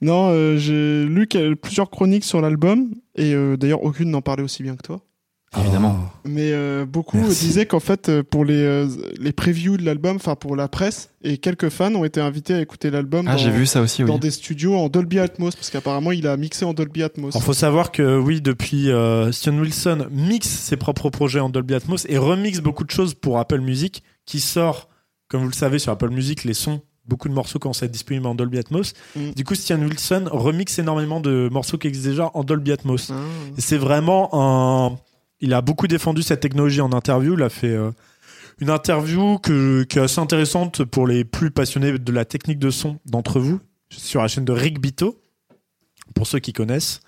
Non, 0.00 0.28
euh, 0.30 0.56
j'ai 0.58 1.06
lu 1.06 1.26
plusieurs 1.60 1.90
chroniques 1.90 2.22
sur 2.22 2.40
l'album, 2.40 2.92
et 3.18 3.34
euh, 3.34 3.56
d'ailleurs, 3.56 3.82
aucune 3.82 4.10
n'en 4.10 4.22
parlait 4.22 4.42
aussi 4.42 4.62
bien 4.62 4.76
que 4.76 4.82
toi. 4.82 5.00
Évidemment. 5.58 5.98
Mais 6.26 6.50
euh, 6.52 6.84
beaucoup 6.84 7.16
Merci. 7.16 7.46
disaient 7.46 7.64
qu'en 7.64 7.80
fait, 7.80 8.10
euh, 8.10 8.22
pour 8.22 8.44
les, 8.44 8.86
les 9.18 9.32
previews 9.32 9.78
de 9.78 9.82
l'album, 9.82 10.16
enfin 10.16 10.34
pour 10.34 10.56
la 10.56 10.68
presse, 10.68 11.08
et 11.22 11.38
quelques 11.38 11.70
fans 11.70 11.94
ont 11.94 12.04
été 12.04 12.20
invités 12.20 12.52
à 12.52 12.60
écouter 12.60 12.90
l'album 12.90 13.24
Ah, 13.26 13.32
dans, 13.32 13.38
j'ai 13.38 13.50
vu 13.50 13.64
ça 13.64 13.80
aussi, 13.80 14.02
oui. 14.02 14.08
dans 14.08 14.18
des 14.18 14.30
studios 14.30 14.76
en 14.76 14.90
Dolby 14.90 15.18
Atmos, 15.20 15.54
parce 15.56 15.70
qu'apparemment, 15.70 16.12
il 16.12 16.26
a 16.26 16.36
mixé 16.36 16.66
en 16.66 16.74
Dolby 16.74 17.02
Atmos. 17.02 17.34
Il 17.34 17.40
faut 17.40 17.54
savoir 17.54 17.92
que 17.92 18.18
oui, 18.18 18.42
depuis 18.42 18.90
euh, 18.90 19.32
Steven 19.32 19.58
Wilson 19.60 20.06
mixe 20.10 20.48
ses 20.48 20.76
propres 20.76 21.08
projets 21.08 21.40
en 21.40 21.48
Dolby 21.48 21.74
Atmos 21.74 22.04
et 22.10 22.18
remixe 22.18 22.60
beaucoup 22.60 22.84
de 22.84 22.90
choses 22.90 23.14
pour 23.14 23.38
Apple 23.38 23.60
Music, 23.60 24.02
qui 24.26 24.40
sort, 24.40 24.90
comme 25.28 25.40
vous 25.40 25.48
le 25.48 25.54
savez, 25.54 25.78
sur 25.78 25.92
Apple 25.92 26.10
Music, 26.10 26.44
les 26.44 26.52
sons, 26.52 26.82
beaucoup 27.08 27.28
de 27.28 27.34
morceaux 27.34 27.58
quand 27.58 27.72
c'est 27.72 27.88
disponible 27.88 28.26
en 28.26 28.34
Dolby 28.34 28.58
Atmos. 28.58 28.92
Mm. 29.16 29.30
Du 29.32 29.44
coup, 29.44 29.54
Steven 29.54 29.84
Wilson 29.84 30.28
remixe 30.30 30.78
énormément 30.78 31.20
de 31.20 31.48
morceaux 31.50 31.78
qui 31.78 31.88
existent 31.88 32.10
déjà 32.10 32.30
en 32.34 32.44
Dolby 32.44 32.72
Atmos. 32.72 33.10
Ah. 33.10 33.14
C'est 33.58 33.78
vraiment 33.78 34.30
un. 34.32 34.98
Il 35.40 35.54
a 35.54 35.60
beaucoup 35.60 35.86
défendu 35.86 36.22
cette 36.22 36.40
technologie 36.40 36.80
en 36.80 36.92
interview. 36.92 37.34
Il 37.34 37.42
a 37.42 37.48
fait 37.48 37.68
euh, 37.68 37.90
une 38.60 38.70
interview 38.70 39.38
que, 39.38 39.84
qui 39.84 39.98
est 39.98 40.02
assez 40.02 40.20
intéressante 40.20 40.84
pour 40.84 41.06
les 41.06 41.24
plus 41.24 41.50
passionnés 41.50 41.98
de 41.98 42.12
la 42.12 42.24
technique 42.24 42.58
de 42.58 42.70
son 42.70 42.98
d'entre 43.06 43.40
vous 43.40 43.60
sur 43.90 44.20
la 44.20 44.28
chaîne 44.28 44.44
de 44.44 44.52
Rick 44.52 44.80
Bito, 44.80 45.20
pour 46.14 46.26
ceux 46.26 46.40
qui 46.40 46.52
connaissent. 46.52 47.00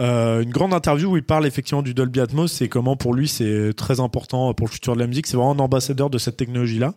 Euh, 0.00 0.42
une 0.42 0.50
grande 0.50 0.72
interview 0.72 1.10
où 1.12 1.16
il 1.16 1.22
parle 1.22 1.46
effectivement 1.46 1.82
du 1.82 1.92
Dolby 1.92 2.20
Atmos 2.20 2.62
et 2.62 2.68
comment 2.68 2.96
pour 2.96 3.12
lui 3.14 3.28
c'est 3.28 3.72
très 3.76 4.00
important 4.00 4.54
pour 4.54 4.66
le 4.66 4.72
futur 4.72 4.94
de 4.94 5.00
la 5.00 5.06
musique. 5.06 5.26
C'est 5.26 5.36
vraiment 5.36 5.52
un 5.52 5.58
ambassadeur 5.58 6.08
de 6.10 6.16
cette 6.18 6.36
technologie-là. 6.36 6.94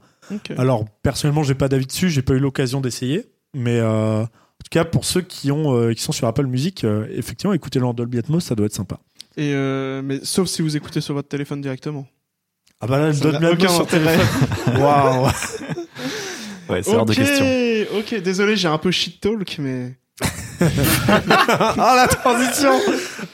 Alors 0.57 0.85
personnellement, 1.03 1.43
j'ai 1.43 1.55
pas 1.55 1.67
d'avis 1.67 1.85
dessus, 1.85 2.09
j'ai 2.09 2.21
pas 2.21 2.33
eu 2.33 2.39
l'occasion 2.39 2.79
d'essayer, 2.79 3.25
mais 3.53 3.79
euh, 3.79 4.21
en 4.21 4.25
tout 4.25 4.69
cas 4.71 4.85
pour 4.85 5.03
ceux 5.03 5.21
qui 5.21 5.51
ont 5.51 5.75
euh, 5.75 5.93
qui 5.93 6.01
sont 6.01 6.13
sur 6.13 6.27
Apple 6.27 6.45
Music, 6.45 6.85
euh, 6.85 7.05
effectivement, 7.13 7.53
écoutez-le 7.53 7.85
en 7.85 7.93
Dolby 7.93 8.19
Atmos, 8.19 8.39
ça 8.43 8.55
doit 8.55 8.67
être 8.67 8.73
sympa. 8.75 8.99
Et 9.35 9.51
euh, 9.53 10.01
mais 10.01 10.19
sauf 10.23 10.47
si 10.47 10.61
vous 10.61 10.77
écoutez 10.77 11.01
sur 11.01 11.13
votre 11.13 11.27
téléphone 11.27 11.59
directement. 11.59 12.07
Ah 12.79 12.87
bah 12.87 12.99
là, 12.99 13.07
le 13.09 13.19
Dolby 13.19 13.45
Atmos 13.65 13.75
sur 13.75 13.87
téléphone. 13.87 14.77
Waouh. 14.81 15.27
Ouais, 16.69 16.81
c'est 16.83 16.95
hors 16.95 17.05
de 17.05 17.11
Ok, 17.11 17.17
question. 17.17 17.45
ok, 17.97 18.21
désolé, 18.21 18.55
j'ai 18.55 18.69
un 18.69 18.77
peu 18.77 18.91
shit 18.91 19.19
talk, 19.19 19.57
mais 19.59 19.95
ah 21.07 21.93
la 21.95 22.07
transition. 22.07 22.71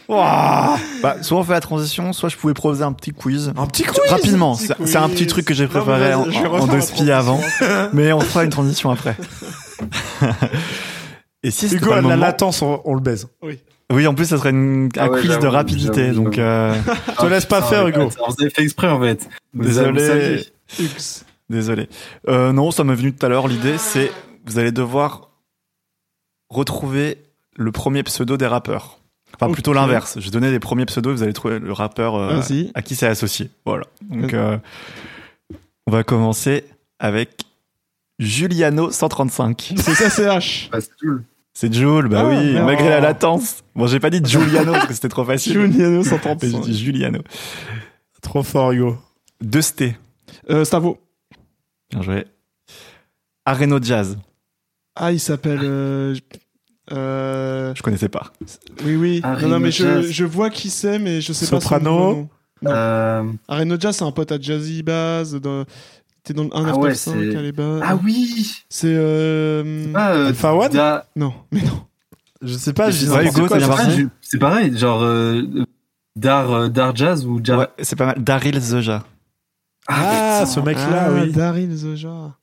Bah, 0.07 0.77
soit 1.21 1.37
on 1.37 1.43
fait 1.43 1.53
la 1.53 1.59
transition, 1.59 2.13
soit 2.13 2.29
je 2.29 2.37
pouvais 2.37 2.53
proposer 2.53 2.83
un 2.83 2.93
petit 2.93 3.11
quiz. 3.11 3.51
Un 3.57 3.67
petit 3.67 3.83
quiz. 3.83 3.99
Rapidement, 4.09 4.55
c'est 4.55 4.95
un 4.97 5.09
petit 5.09 5.27
truc 5.27 5.45
que 5.45 5.53
j'ai 5.53 5.65
Non, 5.65 5.69
préparé 5.69 6.13
en, 6.13 6.21
en 6.23 6.67
deux 6.67 6.81
spies 6.81 7.11
avant, 7.11 7.37
transition. 7.39 7.89
mais 7.93 8.13
on 8.13 8.21
fera 8.21 8.43
une 8.43 8.49
transition 8.49 8.91
après. 8.91 9.15
Et 11.43 11.51
si 11.51 11.67
Hugo 11.73 11.87
pas 11.87 11.93
a 11.93 11.95
le 11.97 12.03
de 12.03 12.09
la 12.09 12.15
moment- 12.15 12.25
latence, 12.27 12.61
on, 12.61 12.81
on 12.83 12.93
le 12.95 12.99
baise. 13.01 13.27
Oui, 13.91 14.05
en 14.05 14.13
plus, 14.13 14.25
ça 14.25 14.37
serait 14.37 14.49
une- 14.49 14.89
un 14.97 15.05
Ah 15.05 15.09
ouais, 15.09 15.21
quiz 15.21 15.39
de 15.39 15.47
rapidité, 15.47 16.11
donc 16.11 16.37
euh, 16.37 16.75
Te 17.19 17.25
laisse 17.25 17.45
pas 17.45 17.61
faire, 17.61 17.87
Hugo. 17.87 18.09
Vous 18.09 18.35
avez 18.41 18.49
fait 18.49 18.63
exprès 18.63 18.89
en 18.89 18.99
fait. 18.99 19.29
Désolé. 19.53 20.43
désolé. 21.49 21.89
Euh, 22.27 22.51
non, 22.51 22.71
ça 22.71 22.83
m'est 22.83 22.93
venu 22.95 23.13
tout 23.13 23.25
à 23.25 23.29
l'heure. 23.29 23.47
L'idée, 23.47 23.77
c'est 23.77 24.11
vous 24.45 24.59
allez 24.59 24.71
devoir 24.71 25.28
retrouver 26.49 27.17
le 27.55 27.71
premier 27.71 28.03
pseudo 28.03 28.37
des 28.37 28.47
rappeurs. 28.47 28.99
Enfin, 29.39 29.51
plutôt 29.53 29.73
l'inverse. 29.73 30.19
Je 30.19 30.25
vais 30.25 30.31
donner 30.31 30.51
les 30.51 30.59
premiers 30.59 30.85
pseudos, 30.85 31.13
vous 31.15 31.23
allez 31.23 31.33
trouver 31.33 31.59
le 31.59 31.71
rappeur 31.71 32.15
euh, 32.15 32.39
à 32.73 32.81
qui 32.81 32.95
c'est 32.95 33.07
associé. 33.07 33.49
Voilà. 33.65 33.85
Donc, 34.09 34.33
euh, 34.33 34.57
on 35.87 35.91
va 35.91 36.03
commencer 36.03 36.65
avec 36.99 37.43
Juliano 38.17 38.91
135. 38.91 39.73
C'est 39.77 39.93
ça, 39.93 40.09
c'est 40.09 40.25
H. 40.25 40.69
Bah, 40.71 40.79
c'est 41.53 41.73
Jules, 41.73 42.07
bah 42.07 42.21
Ah, 42.23 42.29
oui, 42.29 42.53
malgré 42.53 42.87
la 42.89 43.01
latence. 43.01 43.63
Bon, 43.75 43.85
j'ai 43.85 43.99
pas 43.99 44.09
dit 44.09 44.21
Giuliano 44.23 44.71
parce 44.71 44.87
que 44.87 44.93
c'était 44.93 45.09
trop 45.09 45.25
facile. 45.25 45.53
Juliano 45.53 45.97
Mais 45.97 46.03
j'ai 46.03 46.09
135. 46.09 46.61
dit 46.61 46.77
Juliano. 46.77 47.19
Trop 48.21 48.43
fort, 48.43 48.71
Hugo. 48.71 48.97
De 49.41 49.59
Sté. 49.59 49.97
Euh, 50.49 50.63
Stavo. 50.63 50.99
Bien 51.89 52.01
joué. 52.01 52.25
Areno 53.45 53.79
Jazz. 53.81 54.17
Ah, 54.99 55.11
il 55.11 55.19
s'appelle. 55.19 55.61
Euh... 55.63 56.15
euh, 56.91 57.73
Je 57.75 57.81
connaissais 57.81 58.09
pas. 58.09 58.31
Oui, 58.85 58.95
oui. 58.95 59.21
Non, 59.23 59.47
non, 59.47 59.59
mais 59.59 59.71
je, 59.71 60.01
je 60.03 60.25
vois 60.25 60.49
qui 60.49 60.69
c'est, 60.69 60.99
mais 60.99 61.21
je 61.21 61.33
sais 61.33 61.45
Soprano. 61.45 61.83
pas 61.83 61.89
son 61.89 61.95
vrai 62.03 62.15
nom. 62.15 62.29
Non. 62.61 62.71
Euh, 62.71 63.23
Areno 63.47 63.75
Jazz, 63.79 63.95
c'est 63.95 64.03
un 64.03 64.11
pote 64.11 64.31
à 64.33 64.39
Jazzy 64.39 64.83
Bass. 64.83 65.31
Dans... 65.33 65.63
T'es 66.23 66.33
dans 66.33 66.43
le 66.43 66.49
1 66.53 66.65
Ah 66.67 66.77
ouais, 66.77 66.93
c'est- 66.93 67.35
à 67.35 67.41
les 67.41 67.53
bas. 67.53 67.79
Ah 67.81 67.95
oui. 68.03 68.51
C'est. 68.69 68.87
Euh... 68.93 69.85
Ah, 69.95 70.11
euh, 70.11 70.27
Alpha 70.27 70.53
One 70.53 70.69
Da- 70.71 71.05
Non, 71.15 71.33
mais 71.51 71.61
non. 71.61 71.81
Je 72.41 72.53
sais 72.53 72.73
pas, 72.73 72.91
je 72.91 72.97
dis 72.99 73.09
Ouais, 73.09 73.23
n'importe 73.25 73.37
Hugo, 73.37 73.47
quoi, 73.47 73.59
c'est 74.21 74.37
pas. 74.37 74.47
Ah, 74.49 74.51
pareil, 74.51 74.77
genre 74.77 75.01
euh, 75.03 75.43
Dar, 76.15 76.51
euh, 76.51 76.67
Dar 76.69 76.95
Jazz 76.95 77.25
ou 77.25 77.39
Jar. 77.43 77.59
Ouais, 77.59 77.67
c'est 77.81 77.95
pas 77.95 78.07
mal. 78.07 78.23
Daryl 78.23 78.59
Zeja. 78.59 79.03
Ah, 79.87 80.45
ce 80.45 80.59
mec-là, 80.59 81.05
ah, 81.07 81.11
oui. 81.13 81.31
Daryl 81.31 81.73
Zoja. 81.75 82.35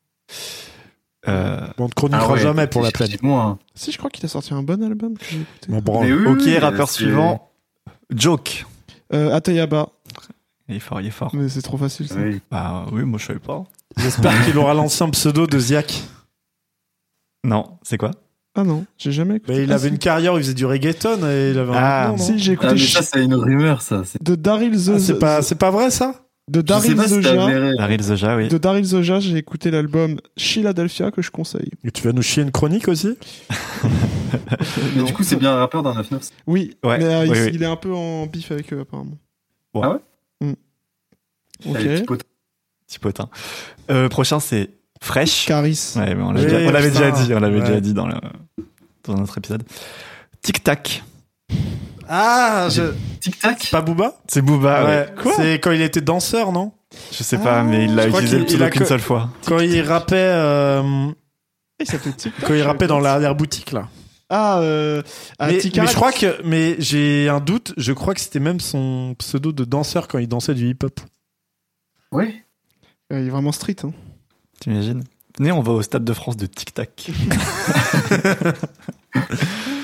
Euh, 1.29 1.61
Bon, 1.77 1.85
on 1.85 1.89
ne 1.89 1.93
chroniquera 1.93 2.24
Ah 2.29 2.33
ouais, 2.33 2.39
jamais 2.39 2.66
pour 2.66 2.83
la 2.83 2.91
peine. 2.91 3.07
effectivement. 3.07 3.59
Si, 3.74 3.91
je 3.93 3.99
crois 3.99 4.11
qu'il 4.11 4.24
a 4.24 4.29
sorti 4.29 4.55
un 4.55 4.62
bon 4.62 4.83
album 4.83 5.16
que 5.18 5.24
j'ai 5.31 5.37
écouté. 5.41 5.66
Mon 5.68 5.81
branle. 5.81 6.07
Mais 6.07 6.12
oui, 6.12 6.27
ok, 6.27 6.41
oui, 6.45 6.59
rappeur 6.59 6.89
suivant. 6.91 7.51
Joke. 8.14 8.64
Euh, 9.12 9.35
Atayaba. 9.35 9.89
Il 10.68 10.77
est 10.77 10.81
fort, 10.81 11.01
il 11.01 11.07
est 11.07 11.11
fort. 11.11 11.31
Mais 11.35 11.49
c'est 11.49 11.62
trop 11.62 11.77
facile, 11.77 12.09
ça. 12.09 12.16
Oui. 12.18 12.41
Bah 12.51 12.87
oui, 12.93 13.03
moi 13.05 13.18
je 13.20 13.27
savais 13.27 13.39
pas. 13.39 13.64
J'espère 13.97 14.45
qu'il 14.45 14.57
aura 14.59 14.74
l'ancien 14.74 15.09
pseudo 15.11 15.47
de 15.47 15.59
Ziak. 15.59 16.03
Non, 17.45 17.79
c'est 17.83 17.97
quoi? 17.99 18.11
Ah 18.57 18.64
non, 18.64 18.85
j'ai 18.99 19.12
jamais 19.12 19.37
écouté. 19.37 19.53
Mais 19.53 19.64
il 19.64 19.72
Ah, 19.72 19.77
avait 19.77 19.89
si. 19.89 19.95
une 19.95 19.99
carrière 19.99 20.35
où 20.35 20.39
il 20.39 20.43
faisait 20.43 20.55
du 20.55 20.64
reggaeton 20.66 21.18
et 21.29 21.51
il 21.51 21.59
avait 21.59 21.72
Ah, 21.74 22.09
un 22.09 22.11
non 22.12 22.16
Si, 22.18 22.39
j'ai 22.39 22.53
Ah, 22.53 22.55
écouté 22.55 22.72
mais 22.72 22.79
Ch- 22.79 22.93
ça, 22.95 23.03
c'est 23.03 23.22
une 23.24 23.35
rumeur, 23.35 23.83
ça. 23.83 24.03
C'est- 24.05 24.20
de 24.22 24.35
Daryl 24.35 24.72
Ah, 24.74 24.79
Zoja. 24.79 24.99
c'est 24.99 25.18
pas, 25.18 25.43
c'est 25.43 25.55
pas 25.57 25.70
vrai 25.70 25.91
ça? 25.91 26.14
De 26.49 26.61
Daryl 26.61 26.97
Zoja. 26.97 27.34
Daryl 27.34 28.01
oui. 28.36 28.49
De 28.49 28.59
Daryl 28.59 28.84
Zoja, 28.84 29.18
j'ai 29.18 29.36
écouté 29.36 29.72
l'album 29.72 30.20
Philadelphia 30.38 31.11
que 31.11 31.20
je 31.20 31.30
conseille. 31.32 31.70
Et 31.82 31.90
tu 31.90 32.05
vas 32.05 32.12
nous 32.12 32.22
chier 32.22 32.42
une 32.44 32.53
chronique 32.53 32.86
aussi 32.86 33.16
Mais 34.97 35.03
du 35.03 35.12
coup, 35.12 35.24
c'est 35.24 35.36
bien 35.36 35.53
un 35.53 35.57
rappeur 35.57 35.82
d'un 35.82 35.92
9-9. 35.92 36.30
Oui, 36.47 36.76
Ouais, 36.84 36.99
mais 36.99 37.05
euh, 37.05 37.24
il, 37.26 37.30
oui, 37.32 37.38
il 37.55 37.62
est 37.62 37.66
un 37.66 37.74
peu 37.76 37.92
en 37.92 38.26
bif 38.26 38.53
avec 38.53 38.72
eux 38.72 38.80
apparemment. 38.80 39.18
Ah 39.74 39.90
ouais 39.92 39.99
Mm. 40.42 40.53
Ok. 41.70 41.76
Allez, 41.76 41.94
petit 41.97 42.05
pote. 42.05 42.22
Petit 42.86 42.99
potin. 42.99 43.28
Euh, 43.90 44.09
prochain, 44.11 44.38
c'est 44.38 44.68
Fresh. 45.01 45.47
Caris. 45.47 45.94
Ouais, 45.97 46.14
mais 46.14 46.22
on 46.22 46.32
déjà- 46.34 46.70
l'avait 46.70 46.90
déjà 46.90 47.11
dit, 47.11 47.32
on 47.34 47.40
l'avait 47.40 47.61
Ouais. 47.61 47.66
déjà 47.66 47.80
dit 47.80 47.94
dans, 47.94 48.07
le, 48.07 48.14
dans 49.05 49.14
notre 49.14 49.38
épisode. 49.38 49.62
Tic 50.42 50.62
Tac. 50.62 51.03
Ah, 52.09 52.69
je... 52.71 52.93
Tic 53.21 53.39
Tac 53.39 53.71
pas 53.71 53.81
Booba 53.81 54.15
C'est 54.29 54.43
Booba, 54.43 54.85
ouais. 54.85 55.09
Ouais. 55.25 55.33
C'est 55.37 55.55
quand 55.55 55.73
il 55.73 55.83
était 55.83 56.01
danseur, 56.01 56.53
non? 56.53 56.73
Je 57.13 57.23
sais 57.23 57.39
pas, 57.39 57.61
Ah, 57.61 57.63
mais 57.63 57.85
il 57.87 57.95
l'a 57.95 58.07
utilisé 58.09 58.39
pseudo 58.45 58.55
il 58.55 58.63
a 58.63 58.71
qu'une 58.71 58.87
seule 58.87 59.01
fois. 59.01 59.31
Quand 59.47 59.59
il 59.59 59.81
rappait, 59.83 60.17
euh, 60.17 61.09
Il 61.81 61.87
s'appelait 61.87 62.13
Tic 62.13 62.35
Tac. 62.37 62.47
quand 62.49 62.55
il 62.55 62.63
rappait 62.63 62.87
dans 62.87 63.01
l'arrière 63.01 63.35
boutique 63.35 63.73
là. 63.73 63.89
Ah, 64.29 64.59
euh, 64.59 65.03
à 65.39 65.47
mais, 65.49 65.61
je 65.61 65.95
crois 65.95 66.11
que, 66.11 66.43
mais 66.45 66.75
j'ai 66.81 67.29
un 67.29 67.39
doute. 67.41 67.75
Je 67.77 67.93
crois 67.93 68.13
que 68.13 68.21
c'était 68.21 68.41
même 68.41 68.59
son 68.59 69.15
pseudo 69.19 69.53
de 69.53 69.65
danseur 69.65 70.09
quand 70.09 70.19
il 70.19 70.27
dansait 70.27 70.55
du 70.55 70.69
hip-hop. 70.69 70.99
Oui. 72.11 72.35
Euh, 73.13 73.21
il 73.21 73.27
est 73.29 73.31
vraiment 73.31 73.53
street. 73.53 73.77
Hein. 73.85 73.93
T'imagines? 74.61 75.05
Venez, 75.39 75.53
on 75.53 75.61
va 75.63 75.73
au 75.73 75.83
Stade 75.83 76.05
de 76.05 76.13
France 76.13 76.37
de 76.37 76.47
Tic 76.47 76.75
Tac. 76.75 77.09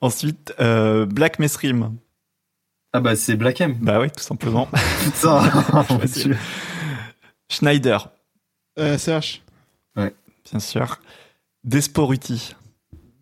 Ensuite, 0.00 0.54
euh, 0.60 1.06
Black 1.06 1.38
Mesrim. 1.38 1.96
Ah 2.92 3.00
bah, 3.00 3.16
c'est 3.16 3.36
Black 3.36 3.60
M. 3.60 3.76
Bah 3.80 4.00
oui, 4.00 4.10
tout 4.10 4.22
simplement. 4.22 4.68
Putain. 5.04 5.42
Schneider, 7.50 8.10
Euh, 8.78 8.98
CH. 8.98 9.42
bien 9.96 10.60
sûr. 10.60 11.00
Desporuti. 11.64 12.54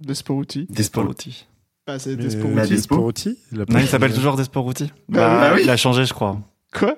Desporuti. 0.01 0.67
Desporuti. 0.71 1.47
Ah, 1.87 1.99
c'est 1.99 2.17
Desporuti. 2.17 3.39
Bah, 3.53 3.65
Non, 3.69 3.79
il 3.79 3.87
s'appelle 3.89 4.15
toujours 4.15 4.37
Desporuti. 4.37 4.93
Bah 5.09 5.29
oui. 5.35 5.41
Bah 5.41 5.53
oui. 5.55 5.61
Il 5.65 5.71
a 5.71 5.77
changé, 5.77 6.05
je 6.05 6.15
crois. 6.15 6.39
Quoi? 6.73 6.95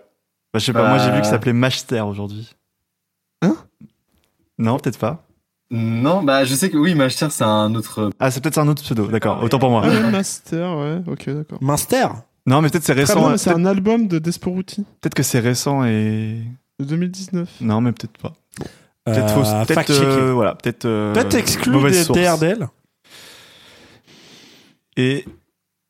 Bah, 0.53 0.59
je 0.59 0.65
sais 0.65 0.73
pas, 0.73 0.83
Bah. 0.83 0.89
moi 0.91 0.99
j'ai 0.99 1.11
vu 1.11 1.17
qu'il 1.21 1.27
s'appelait 1.31 1.53
Master 1.53 2.07
aujourd'hui. 2.07 2.55
Hein? 3.43 3.57
Non, 4.59 4.79
peut-être 4.79 4.99
pas. 4.99 5.26
Non, 5.71 6.23
bah, 6.23 6.45
je 6.45 6.55
sais 6.55 6.71
que 6.71 6.77
oui, 6.77 6.95
Master, 6.95 7.33
c'est 7.33 7.43
un 7.45 7.75
autre. 7.75 8.11
Ah, 8.21 8.31
c'est 8.31 8.41
peut-être 8.41 8.59
un 8.59 8.69
autre 8.69 8.83
pseudo, 8.83 9.07
d'accord, 9.09 9.43
autant 9.43 9.59
pour 9.59 9.71
moi. 9.71 9.83
Ah, 9.85 9.89
ouais, 9.89 10.11
Master, 10.11 10.77
ouais, 10.79 11.01
ok, 11.07 11.29
d'accord. 11.31 11.59
Minster. 11.61 12.07
Non, 12.47 12.63
mais 12.63 12.69
peut-être 12.71 12.85
c'est 12.85 12.93
récent. 12.93 13.29
hein. 13.29 13.37
c'est 13.37 13.51
un 13.51 13.65
album 13.67 14.07
de 14.07 14.21
Desporuti 14.21 14.85
peut-être 15.01 15.15
que 15.15 15.25
c'est 15.25 15.41
récent 15.41 15.85
et. 15.85 16.41
de 16.79 16.85
2019. 16.85 17.49
Non, 17.63 17.81
mais 17.81 17.91
peut-être 17.91 18.17
pas. 18.19 18.35
Peut-être 19.05 19.31
fausse. 19.35 19.49
Euh, 19.49 19.65
Peut-être. 19.65 19.91
euh, 19.91 20.33
voilà, 20.33 20.55
peut-être. 20.55 20.85
euh, 20.85 21.13
Peut-être 21.13 21.35
exclu 21.35 21.73
des. 21.91 22.05
DRDL. 22.05 22.69
Et. 24.97 25.25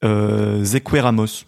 Euh, 0.05 0.62
Zekwe 0.64 1.01
Ramos. 1.01 1.45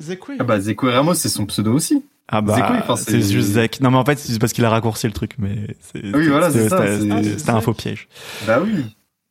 Zekwe. 0.00 0.32
Ah 0.38 0.44
bah, 0.44 0.60
Zeko 0.60 0.90
Ramos, 0.90 1.14
c'est 1.14 1.28
son 1.28 1.46
pseudo 1.46 1.72
aussi. 1.72 2.04
Ah 2.28 2.40
bah, 2.40 2.56
c'est 2.96 3.10
c'est- 3.20 3.20
juste 3.32 3.48
Zek. 3.52 3.80
Non, 3.80 3.90
mais 3.90 3.98
en 3.98 4.04
fait, 4.04 4.18
c'est 4.18 4.38
parce 4.38 4.52
qu'il 4.52 4.64
a 4.64 4.70
raccourci 4.70 5.06
le 5.06 5.12
truc, 5.12 5.32
mais 5.38 5.76
c'est. 5.92 6.02
Oui, 6.16 6.28
voilà, 6.28 6.50
c'est 6.50 6.68
ça, 6.68 6.82
C'était 7.22 7.50
un 7.50 7.60
faux 7.60 7.74
piège. 7.74 8.08
Bah 8.46 8.60
oui. 8.62 8.84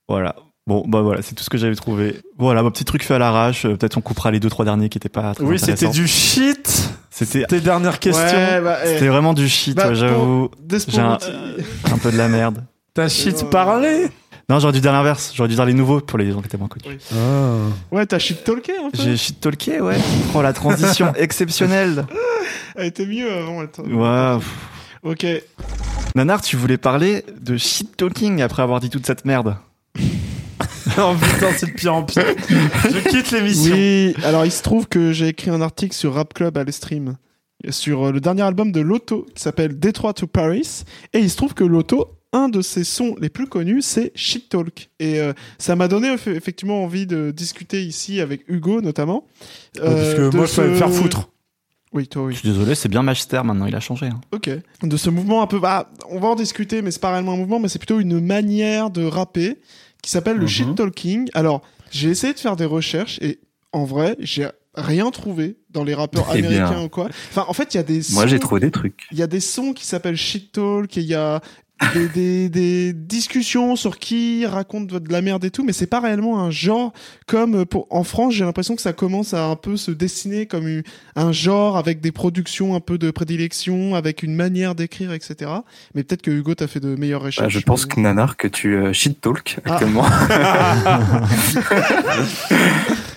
Voilà. 0.07 0.35
Bon, 0.65 0.85
bah 0.87 1.01
voilà, 1.01 1.21
c'est 1.21 1.35
tout 1.35 1.43
ce 1.43 1.49
que 1.49 1.57
j'avais 1.57 1.75
trouvé. 1.75 2.15
Voilà, 2.37 2.63
mon 2.63 2.71
petit 2.71 2.85
truc 2.85 3.03
fait 3.03 3.15
à 3.15 3.19
l'arrache. 3.19 3.65
Euh, 3.65 3.75
Peut-être 3.75 3.97
on 3.97 4.01
coupera 4.01 4.31
les 4.31 4.39
deux, 4.39 4.49
trois 4.49 4.63
derniers 4.63 4.87
qui 4.87 4.97
étaient 4.97 5.09
pas 5.09 5.33
très 5.33 5.43
Oui, 5.43 5.59
c'était 5.59 5.89
du 5.89 6.07
shit. 6.07 6.89
C'était 7.09 7.45
Tes 7.45 7.59
dernières 7.59 7.99
questions. 7.99 8.23
Ouais, 8.25 8.61
bah, 8.61 8.77
eh, 8.85 8.87
C'était 8.93 9.07
vraiment 9.09 9.33
du 9.33 9.49
shit, 9.49 9.75
Bah, 9.75 9.89
ouais, 9.89 9.95
j'avoue. 9.95 10.49
J'ai 10.87 11.01
un- 11.01 11.17
Un 11.91 11.97
peu 11.97 12.11
de 12.11 12.17
la 12.17 12.27
merde. 12.29 12.63
T'as 12.93 13.09
shit 13.09 13.49
parlé? 13.49 14.07
Non, 14.53 14.59
j'aurais 14.59 14.73
dû 14.73 14.81
dire 14.81 14.91
l'inverse. 14.91 15.33
J'aurais 15.35 15.49
dû 15.49 15.55
dire 15.55 15.65
les 15.65 15.73
nouveaux 15.73 15.99
pour 15.99 16.19
les 16.19 16.31
gens 16.31 16.39
qui 16.39 16.45
étaient 16.45 16.59
moins 16.59 16.67
connus. 16.67 16.85
Oui. 16.87 16.97
Ah. 17.11 17.55
Ouais, 17.91 18.05
t'as 18.05 18.19
shit 18.19 18.43
talké 18.43 18.73
un 18.77 18.91
peu. 18.91 19.01
J'ai 19.01 19.17
shit 19.17 19.39
talké, 19.39 19.81
ouais. 19.81 19.97
Oh, 20.35 20.43
la 20.43 20.53
transition 20.53 21.11
exceptionnelle. 21.15 22.05
Elle 22.75 22.85
était 22.85 23.07
mieux 23.07 23.33
avant. 23.33 23.61
attends. 23.61 23.81
Pff. 23.81 24.47
Ok. 25.01 25.25
Nanar, 26.13 26.43
tu 26.43 26.55
voulais 26.55 26.77
parler 26.77 27.25
de 27.41 27.57
shit 27.57 27.97
talking 27.97 28.43
après 28.43 28.61
avoir 28.61 28.79
dit 28.79 28.91
toute 28.91 29.07
cette 29.07 29.25
merde. 29.25 29.57
Oh 30.97 31.15
putain, 31.19 31.47
c'est 31.57 31.65
de 31.67 31.71
pire 31.71 31.95
en 31.95 32.03
pire. 32.03 32.25
Je 32.49 33.09
quitte 33.09 33.31
l'émission. 33.31 33.73
Oui, 33.73 34.13
alors 34.23 34.45
il 34.45 34.51
se 34.51 34.61
trouve 34.61 34.85
que 34.85 35.11
j'ai 35.11 35.29
écrit 35.29 35.49
un 35.49 35.61
article 35.61 35.95
sur 35.95 36.13
Rap 36.13 36.33
Club 36.35 36.55
à 36.57 36.63
l'Estream 36.63 37.15
sur 37.69 38.07
euh, 38.07 38.11
le 38.11 38.19
dernier 38.19 38.41
album 38.43 38.71
de 38.71 38.81
Lotto 38.81 39.25
qui 39.33 39.41
s'appelle 39.41 39.79
Detroit 39.79 40.13
to 40.13 40.27
Paris 40.27 40.83
et 41.13 41.19
il 41.19 41.29
se 41.29 41.37
trouve 41.37 41.53
que 41.53 41.63
Lotto 41.63 42.19
un 42.33 42.49
de 42.49 42.61
ses 42.61 42.83
sons 42.83 43.15
les 43.21 43.29
plus 43.29 43.47
connus, 43.47 43.81
c'est 43.81 44.11
Shit 44.15 44.49
Talk. 44.49 44.89
Et 44.99 45.19
euh, 45.19 45.31
ça 45.59 45.75
m'a 45.75 45.87
donné 45.87 46.09
eff- 46.13 46.29
effectivement 46.35 46.83
envie 46.83 47.05
de 47.07 47.31
discuter 47.31 47.83
ici 47.83 48.19
avec 48.19 48.43
Hugo 48.49 48.81
notamment. 48.81 49.25
Parce 49.75 49.87
euh, 49.89 50.29
que 50.31 50.35
moi, 50.35 50.45
je 50.45 50.55
peux 50.55 50.67
me 50.67 50.73
ce- 50.73 50.77
faire 50.79 50.91
foutre. 50.91 51.29
Oui, 51.93 52.07
toi, 52.07 52.23
oui. 52.23 52.33
Je 52.33 52.39
suis 52.39 52.49
désolé, 52.49 52.73
c'est 52.73 52.89
bien 52.89 53.03
Magister 53.03 53.41
maintenant, 53.43 53.67
il 53.67 53.75
a 53.75 53.79
changé. 53.79 54.07
hein. 54.07 54.19
Ok. 54.31 54.49
De 54.81 54.97
ce 54.97 55.09
mouvement 55.11 55.43
un 55.43 55.47
peu. 55.47 55.59
Bah, 55.59 55.91
on 56.09 56.19
va 56.19 56.27
en 56.29 56.35
discuter, 56.35 56.81
mais 56.81 56.89
c'est 56.89 56.99
pas 57.01 57.11
réellement 57.11 57.33
un 57.33 57.37
mouvement, 57.37 57.59
mais 57.59 57.67
c'est 57.67 57.77
plutôt 57.79 57.99
une 57.99 58.19
manière 58.19 58.89
de 58.89 59.05
rapper 59.05 59.59
qui 60.01 60.09
s'appelle 60.09 60.37
le 60.37 60.43
Mhm. 60.43 60.47
shit 60.49 60.75
talking. 60.75 61.29
Alors, 61.35 61.61
j'ai 61.91 62.09
essayé 62.09 62.33
de 62.33 62.39
faire 62.39 62.55
des 62.55 62.65
recherches 62.65 63.19
et 63.21 63.39
en 63.73 63.83
vrai, 63.85 64.15
j'ai 64.19 64.47
rien 64.75 65.11
trouvé 65.11 65.55
dans 65.69 65.83
les 65.83 65.93
rappeurs 65.93 66.25
Eh 66.33 66.41
bien. 66.41 66.49
américains 66.49 66.81
ou 66.83 66.89
quoi. 66.89 67.05
Enfin, 67.29 67.45
en 67.47 67.53
fait, 67.53 67.75
il 67.75 67.77
y 67.77 67.79
a 67.79 67.83
des 67.83 68.01
Moi, 68.11 68.23
sons- 68.23 68.27
j'ai 68.27 68.39
trouvé 68.39 68.59
des 68.59 68.71
trucs. 68.71 69.01
il 69.11 69.19
y 69.19 69.21
a 69.21 69.27
des 69.27 69.39
sons 69.39 69.73
qui 69.73 69.85
s'appellent 69.85 70.17
shit 70.17 70.51
talk 70.51 70.97
et 70.97 71.01
il 71.01 71.05
y 71.05 71.13
a 71.13 71.41
des, 71.93 72.07
des, 72.07 72.49
des 72.49 72.93
discussions 72.93 73.75
sur 73.75 73.97
qui 73.99 74.45
raconte 74.45 74.87
de 74.87 75.11
la 75.11 75.21
merde 75.21 75.43
et 75.45 75.51
tout, 75.51 75.63
mais 75.63 75.73
c'est 75.73 75.87
pas 75.87 75.99
réellement 75.99 76.39
un 76.39 76.51
genre 76.51 76.93
comme 77.27 77.65
pour 77.65 77.87
en 77.89 78.03
France. 78.03 78.33
J'ai 78.33 78.45
l'impression 78.45 78.75
que 78.75 78.81
ça 78.81 78.93
commence 78.93 79.33
à 79.33 79.45
un 79.45 79.55
peu 79.55 79.77
se 79.77 79.91
dessiner 79.91 80.45
comme 80.45 80.67
une- 80.67 80.83
un 81.15 81.31
genre 81.31 81.77
avec 81.77 82.01
des 82.01 82.11
productions 82.11 82.75
un 82.75 82.79
peu 82.79 82.97
de 82.97 83.11
prédilection, 83.11 83.95
avec 83.95 84.23
une 84.23 84.35
manière 84.35 84.75
d'écrire, 84.75 85.13
etc. 85.13 85.51
Mais 85.95 86.03
peut-être 86.03 86.21
que 86.21 86.31
Hugo 86.31 86.55
t'a 86.55 86.67
fait 86.67 86.79
de 86.79 86.95
meilleures 86.95 87.19
Bah, 87.21 87.25
recherches. 87.27 87.53
je 87.53 87.59
pense 87.59 87.85
que 87.85 87.99
Nanar, 87.99 88.37
que 88.37 88.47
tu 88.47 88.75
euh, 88.75 88.93
shit 88.93 89.19
talk 89.21 89.59
Ah. 89.65 89.73
actuellement. 89.73 90.05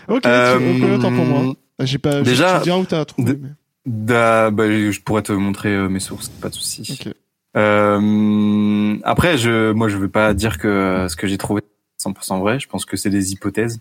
Ok, 0.08 0.22
tu- 0.22 0.28
Euh, 0.28 0.56
ok, 0.56 0.98
autant 0.98 1.12
pour 1.14 1.24
moi. 1.24 1.54
J'ai 1.80 1.98
pas. 1.98 2.22
déjà, 2.22 2.60
dirai 2.60 2.78
où 2.78 2.84
t'as 2.84 3.04
trouvé. 3.04 3.36
mais- 3.40 3.48
Da- 3.84 4.50
bah, 4.50 4.64
je 4.68 5.00
pourrais 5.00 5.22
te 5.22 5.32
montrer 5.32 5.70
euh, 5.74 5.88
mes 5.88 6.00
sources, 6.00 6.28
pas 6.28 6.48
de 6.48 6.54
souci. 6.54 6.82
Ok. 7.06 7.12
Euh, 7.56 8.96
après, 9.04 9.38
je, 9.38 9.72
moi, 9.72 9.88
je 9.88 9.96
veux 9.96 10.08
pas 10.08 10.34
dire 10.34 10.58
que 10.58 11.06
ce 11.08 11.16
que 11.16 11.26
j'ai 11.26 11.38
trouvé 11.38 11.62
est 11.62 12.02
100% 12.08 12.40
vrai. 12.40 12.60
Je 12.60 12.68
pense 12.68 12.84
que 12.84 12.96
c'est 12.96 13.10
des 13.10 13.32
hypothèses. 13.32 13.80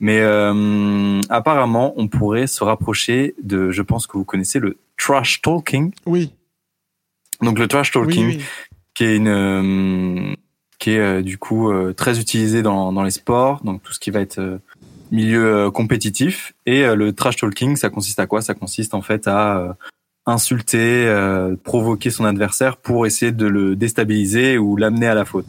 Mais 0.00 0.20
euh, 0.20 1.20
apparemment, 1.28 1.92
on 1.96 2.08
pourrait 2.08 2.46
se 2.46 2.64
rapprocher 2.64 3.34
de. 3.42 3.70
Je 3.70 3.82
pense 3.82 4.06
que 4.06 4.16
vous 4.16 4.24
connaissez 4.24 4.58
le 4.58 4.78
trash 4.96 5.42
talking. 5.42 5.92
Oui. 6.06 6.32
Donc 7.42 7.58
le 7.58 7.68
trash 7.68 7.90
talking, 7.90 8.26
oui. 8.26 8.44
qui 8.94 9.04
est 9.04 9.16
une, 9.16 9.28
euh, 9.28 10.34
qui 10.78 10.92
est 10.92 10.98
euh, 10.98 11.22
du 11.22 11.36
coup 11.36 11.70
euh, 11.70 11.92
très 11.92 12.18
utilisé 12.18 12.62
dans 12.62 12.92
dans 12.92 13.02
les 13.02 13.10
sports, 13.10 13.62
donc 13.62 13.82
tout 13.82 13.92
ce 13.92 14.00
qui 14.00 14.10
va 14.10 14.20
être 14.20 14.60
milieu 15.10 15.70
compétitif. 15.70 16.54
Et 16.64 16.86
le 16.94 17.12
trash 17.12 17.36
talking, 17.36 17.76
ça 17.76 17.90
consiste 17.90 18.20
à 18.20 18.26
quoi? 18.26 18.40
Ça 18.40 18.54
consiste 18.54 18.94
en 18.94 19.02
fait 19.02 19.26
à 19.28 19.76
insulter, 20.30 21.06
euh, 21.06 21.56
provoquer 21.62 22.10
son 22.10 22.24
adversaire 22.24 22.76
pour 22.76 23.06
essayer 23.06 23.32
de 23.32 23.46
le 23.46 23.76
déstabiliser 23.76 24.58
ou 24.58 24.76
l'amener 24.76 25.06
à 25.06 25.14
la 25.14 25.24
faute. 25.24 25.46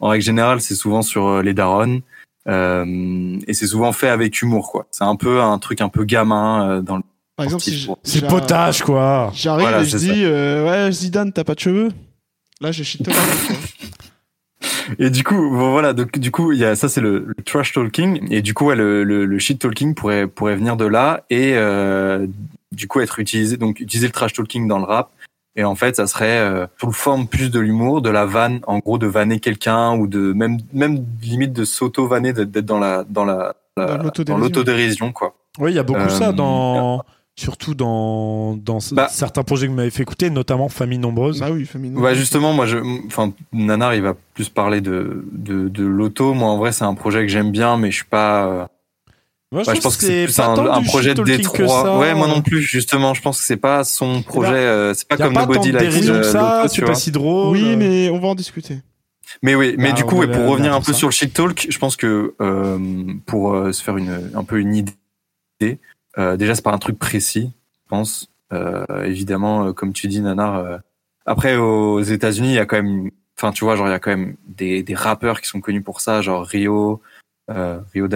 En 0.00 0.08
règle 0.08 0.24
générale, 0.24 0.60
c'est 0.60 0.74
souvent 0.74 1.02
sur 1.02 1.26
euh, 1.26 1.42
les 1.42 1.54
darons. 1.54 2.00
Euh, 2.48 3.38
et 3.46 3.54
c'est 3.54 3.66
souvent 3.66 3.92
fait 3.92 4.08
avec 4.08 4.42
humour, 4.42 4.72
quoi. 4.72 4.86
C'est 4.90 5.04
un 5.04 5.16
peu 5.16 5.40
un 5.40 5.58
truc 5.58 5.80
un 5.80 5.88
peu 5.88 6.04
gamin 6.04 6.68
euh, 6.68 6.82
dans 6.82 6.96
le. 6.96 7.02
Par 7.36 7.44
exemple, 7.44 7.62
si. 7.62 7.88
C'est 8.02 8.26
potage, 8.26 8.82
quoi. 8.82 9.30
J'arrive 9.34 9.68
Voilà, 9.68 9.82
et 9.82 9.86
je 9.86 9.96
dis 9.96 10.24
euh, 10.24 10.64
ouais 10.64 10.92
Zidane 10.92 11.32
t'as 11.32 11.44
pas 11.44 11.54
de 11.54 11.60
cheveux? 11.60 11.90
Là 12.60 12.72
j'ai 12.72 12.84
shit. 12.84 13.08
Et 14.98 15.10
du 15.10 15.24
coup, 15.24 15.50
voilà, 15.50 15.92
donc 15.92 16.18
du 16.18 16.30
coup, 16.30 16.52
il 16.52 16.58
y 16.58 16.64
a 16.64 16.74
ça, 16.76 16.88
c'est 16.88 17.00
le, 17.00 17.24
le 17.26 17.44
trash 17.44 17.72
talking, 17.72 18.26
et 18.30 18.42
du 18.42 18.54
coup, 18.54 18.66
ouais, 18.66 18.76
le, 18.76 19.04
le, 19.04 19.24
le 19.24 19.38
shit 19.38 19.58
talking 19.58 19.94
pourrait 19.94 20.26
pourrait 20.26 20.56
venir 20.56 20.76
de 20.76 20.84
là 20.86 21.24
et 21.30 21.52
euh, 21.56 22.26
du 22.72 22.88
coup 22.88 23.00
être 23.00 23.18
utilisé, 23.18 23.56
donc 23.56 23.80
utiliser 23.80 24.06
le 24.06 24.12
trash 24.12 24.32
talking 24.32 24.66
dans 24.68 24.78
le 24.78 24.84
rap. 24.84 25.10
Et 25.54 25.64
en 25.64 25.74
fait, 25.74 25.96
ça 25.96 26.06
serait 26.06 26.38
euh, 26.38 26.66
sous 26.80 26.92
forme 26.92 27.26
plus 27.26 27.50
de 27.50 27.60
l'humour, 27.60 28.00
de 28.00 28.08
la 28.08 28.24
vanne, 28.24 28.60
en 28.66 28.78
gros, 28.78 28.96
de 28.96 29.06
vanner 29.06 29.38
quelqu'un 29.38 29.94
ou 29.98 30.06
de 30.06 30.32
même 30.32 30.56
même 30.72 31.04
limite 31.22 31.52
de 31.52 31.64
s'auto 31.64 32.06
vanner, 32.06 32.32
d'être 32.32 32.64
dans 32.64 32.78
la 32.78 33.04
dans 33.08 33.24
la, 33.26 33.54
la- 33.76 33.86
Dans 33.96 34.02
l'autodérision. 34.04 34.38
l'autodérision, 34.38 35.12
quoi. 35.12 35.34
Oui, 35.58 35.72
il 35.72 35.76
y 35.76 35.78
a 35.78 35.82
beaucoup 35.82 36.00
Euh, 36.00 36.08
ça 36.08 36.32
dans. 36.32 37.02
Surtout 37.34 37.74
dans, 37.74 38.56
Bah. 38.92 39.08
certains 39.10 39.42
projets 39.42 39.66
que 39.66 39.70
vous 39.70 39.76
m'avez 39.76 39.90
fait 39.90 40.02
écouter, 40.02 40.28
notamment 40.28 40.68
Famille 40.68 40.98
Nombreuse. 40.98 41.40
bah 41.40 41.48
oui 41.50 41.64
féminin. 41.64 41.98
Ouais, 41.98 42.14
justement, 42.14 42.52
moi, 42.52 42.66
je, 42.66 42.76
enfin, 43.06 43.32
Nanar, 43.54 43.94
il 43.94 44.02
va 44.02 44.14
plus 44.34 44.50
parler 44.50 44.82
de 44.82 45.24
de, 45.32 45.68
de 45.68 45.84
l'auto. 45.84 46.34
Moi, 46.34 46.48
en 46.48 46.58
vrai, 46.58 46.72
c'est 46.72 46.84
un 46.84 46.94
projet 46.94 47.20
que 47.22 47.28
j'aime 47.28 47.50
bien, 47.50 47.78
mais 47.78 47.90
je 47.90 47.96
suis 47.96 48.04
pas. 48.04 48.46
euh, 48.46 48.66
Moi, 49.50 49.62
je 49.64 49.80
pense 49.80 49.96
que 49.96 50.04
c'est 50.04 50.24
plus 50.24 50.38
un, 50.40 50.82
projet 50.82 51.14
de 51.14 51.22
Détroit. 51.22 51.68
ça. 51.84 51.98
Ouais, 51.98 52.14
moi 52.14 52.28
non 52.28 52.42
plus, 52.42 52.60
justement. 52.60 53.14
Je 53.14 53.22
pense 53.22 53.38
que 53.38 53.44
c'est 53.46 53.56
pas 53.56 53.82
son 53.84 54.20
projet. 54.22 54.50
euh, 54.52 54.92
c'est 54.92 55.08
pas 55.08 55.16
Y 55.16 55.22
a 55.22 55.24
comme 55.24 55.34
pas 55.34 55.40
tant 55.46 55.52
Nobody 55.52 55.72
de 55.72 55.78
Likes 55.78 55.88
dérision 55.90 56.14
euh, 56.14 56.18
que 56.20 56.26
ça, 56.26 56.56
l'auto, 56.64 56.74
c'est 56.74 56.82
pas 56.84 56.94
si 56.94 57.10
drôle. 57.12 57.56
Oui 57.56 57.76
mais 57.76 58.10
on 58.10 58.18
va 58.18 58.28
en 58.28 58.34
discuter. 58.34 58.78
Mais 59.42 59.54
oui, 59.54 59.74
mais 59.78 59.90
Bah, 59.92 59.94
du 59.96 60.04
coup, 60.04 60.16
ouais, 60.16 60.26
pour 60.26 60.34
venir 60.36 60.50
revenir 60.50 60.74
un 60.74 60.80
peu 60.82 60.92
ça. 60.92 60.98
sur 60.98 61.08
le 61.08 61.12
shit 61.12 61.32
talk, 61.32 61.66
je 61.70 61.78
pense 61.78 61.96
que 61.96 62.34
euh, 62.42 62.78
pour 63.24 63.54
euh, 63.54 63.72
se 63.72 63.82
faire 63.82 63.96
une, 63.96 64.30
un 64.34 64.44
peu 64.44 64.58
une 64.60 64.74
idée, 64.76 65.78
euh, 66.18 66.36
déjà, 66.36 66.54
c'est 66.54 66.62
pas 66.62 66.72
un 66.72 66.78
truc 66.78 66.98
précis, 66.98 67.50
je 67.84 67.88
pense. 67.88 68.28
Euh, 68.52 69.04
évidemment, 69.04 69.66
euh, 69.66 69.72
comme 69.72 69.92
tu 69.92 70.08
dis, 70.08 70.20
Nanar. 70.20 70.56
euh, 70.56 70.78
après, 71.26 71.56
aux 71.56 72.00
États-Unis, 72.00 72.48
il 72.50 72.54
y 72.54 72.58
a 72.58 72.66
quand 72.66 72.82
même, 72.82 73.10
enfin, 73.38 73.52
tu 73.52 73.64
vois, 73.64 73.76
genre, 73.76 73.88
il 73.88 73.92
y 73.92 73.94
a 73.94 73.98
quand 74.00 74.10
même 74.10 74.36
des, 74.46 74.82
des 74.82 74.94
rappeurs 74.94 75.40
qui 75.40 75.48
sont 75.48 75.60
connus 75.60 75.82
pour 75.82 76.00
ça, 76.00 76.20
genre 76.20 76.44
Rio, 76.44 77.00
euh, 77.50 77.80
Rio 77.92 78.08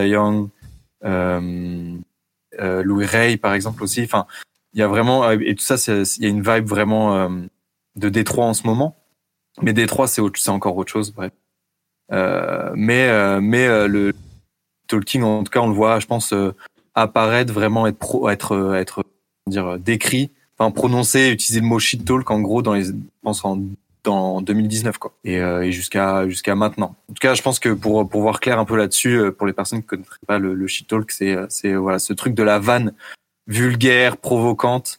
euh, 1.05 2.83
Louis 2.83 3.07
Ray, 3.07 3.37
par 3.37 3.55
exemple 3.55 3.83
aussi. 3.83 4.03
Enfin, 4.03 4.27
il 4.73 4.81
y 4.81 4.83
a 4.83 4.89
vraiment, 4.89 5.31
et 5.31 5.55
tout 5.55 5.65
ça, 5.65 5.77
il 5.87 6.23
y 6.23 6.27
a 6.27 6.29
une 6.29 6.43
vibe 6.43 6.67
vraiment 6.67 7.31
de 7.97 8.09
Détroit 8.09 8.47
en 8.47 8.55
ce 8.55 8.67
moment. 8.67 8.97
Mais 9.63 9.73
Détroit, 9.73 10.07
c'est 10.07 10.23
c'est 10.37 10.51
encore 10.51 10.77
autre 10.77 10.93
chose, 10.93 11.13
bref. 11.13 11.33
Euh, 12.13 12.73
mais 12.75 13.09
euh, 13.09 13.41
mais 13.41 13.67
euh, 13.67 13.89
le 13.89 14.13
talking, 14.87 15.23
en 15.23 15.43
tout 15.43 15.51
cas, 15.51 15.61
on 15.61 15.69
le 15.69 15.75
voit, 15.75 15.99
je 15.99 16.07
pense, 16.07 16.33
apparaître 16.97 17.53
vraiment 17.53 17.87
être 17.87 17.99
pro, 17.99 18.29
être 18.29 18.75
être 18.75 19.05
dire 19.49 19.79
décrit, 19.79 20.31
enfin 20.59 20.73
prononcer, 20.73 21.31
utiliser 21.31 21.61
le 21.61 21.67
mot 21.67 21.79
shit 21.79 22.05
talk 22.05 22.29
en 22.33 22.41
gros 22.41 22.63
dans 22.63 22.75
les, 22.75 22.87
je 22.87 22.93
pense 23.23 23.45
en 23.45 23.61
dans 24.03 24.41
2019 24.41 24.99
quoi, 24.99 25.13
et, 25.25 25.41
euh, 25.41 25.63
et 25.65 25.73
jusqu'à 25.73 26.29
jusqu'à 26.29 26.55
maintenant. 26.55 26.95
En 27.11 27.13
tout 27.13 27.21
cas, 27.21 27.35
je 27.35 27.43
pense 27.43 27.59
que 27.59 27.69
pour 27.71 28.09
pour 28.09 28.23
voir 28.23 28.41
clair 28.41 28.59
un 28.59 28.65
peu 28.65 28.77
là-dessus, 28.77 29.19
euh, 29.19 29.31
pour 29.33 29.47
les 29.47 29.53
personnes 29.53 29.81
qui 29.83 29.87
connaîtraient 29.87 30.19
pas 30.27 30.39
le, 30.39 30.55
le 30.55 30.67
shit 30.67 30.87
talk, 30.89 31.11
c'est 31.11 31.37
c'est 31.49 31.75
voilà 31.75 31.99
ce 31.99 32.13
truc 32.13 32.35
de 32.35 32.43
la 32.43 32.59
vanne 32.59 32.93
vulgaire, 33.47 34.17
provocante 34.17 34.99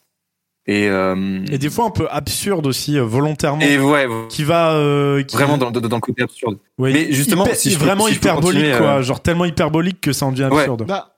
et 0.66 0.90
euh, 0.90 1.40
Et 1.50 1.58
des 1.58 1.70
fois 1.70 1.86
un 1.86 1.90
peu 1.92 2.08
absurde 2.10 2.68
aussi, 2.68 2.98
euh, 3.00 3.04
volontairement. 3.04 3.62
et 3.62 3.80
ouais 3.80 4.08
qui 4.30 4.44
va. 4.44 4.74
euh, 4.74 5.24
qui- 5.24 5.36
vraiment 5.36 5.58
dans, 5.58 5.72
dans, 5.72 5.80
dans 5.80 5.96
le 5.98 6.02
côté 6.02 6.24
absurde. 6.24 6.58
Ouais, 6.78 6.92
Mais 6.92 7.12
justement, 7.14 7.46
hyper- 7.46 7.56
si 7.56 7.72
je 7.72 7.78
peux- 7.80 7.86
vraiment 7.86 8.08
si 8.08 8.16
hyperbolique, 8.16 8.78
quoi. 8.78 8.98
euh, 8.98 9.02
Genre 9.02 9.22
tellement 9.22 9.46
hyperbolique 9.46 10.02
que 10.02 10.12
ça 10.12 10.26
en 10.26 10.32
devient 10.32 10.50
Ouais. 10.52 10.60
absurde. 10.60 10.86
Bah 10.86 11.17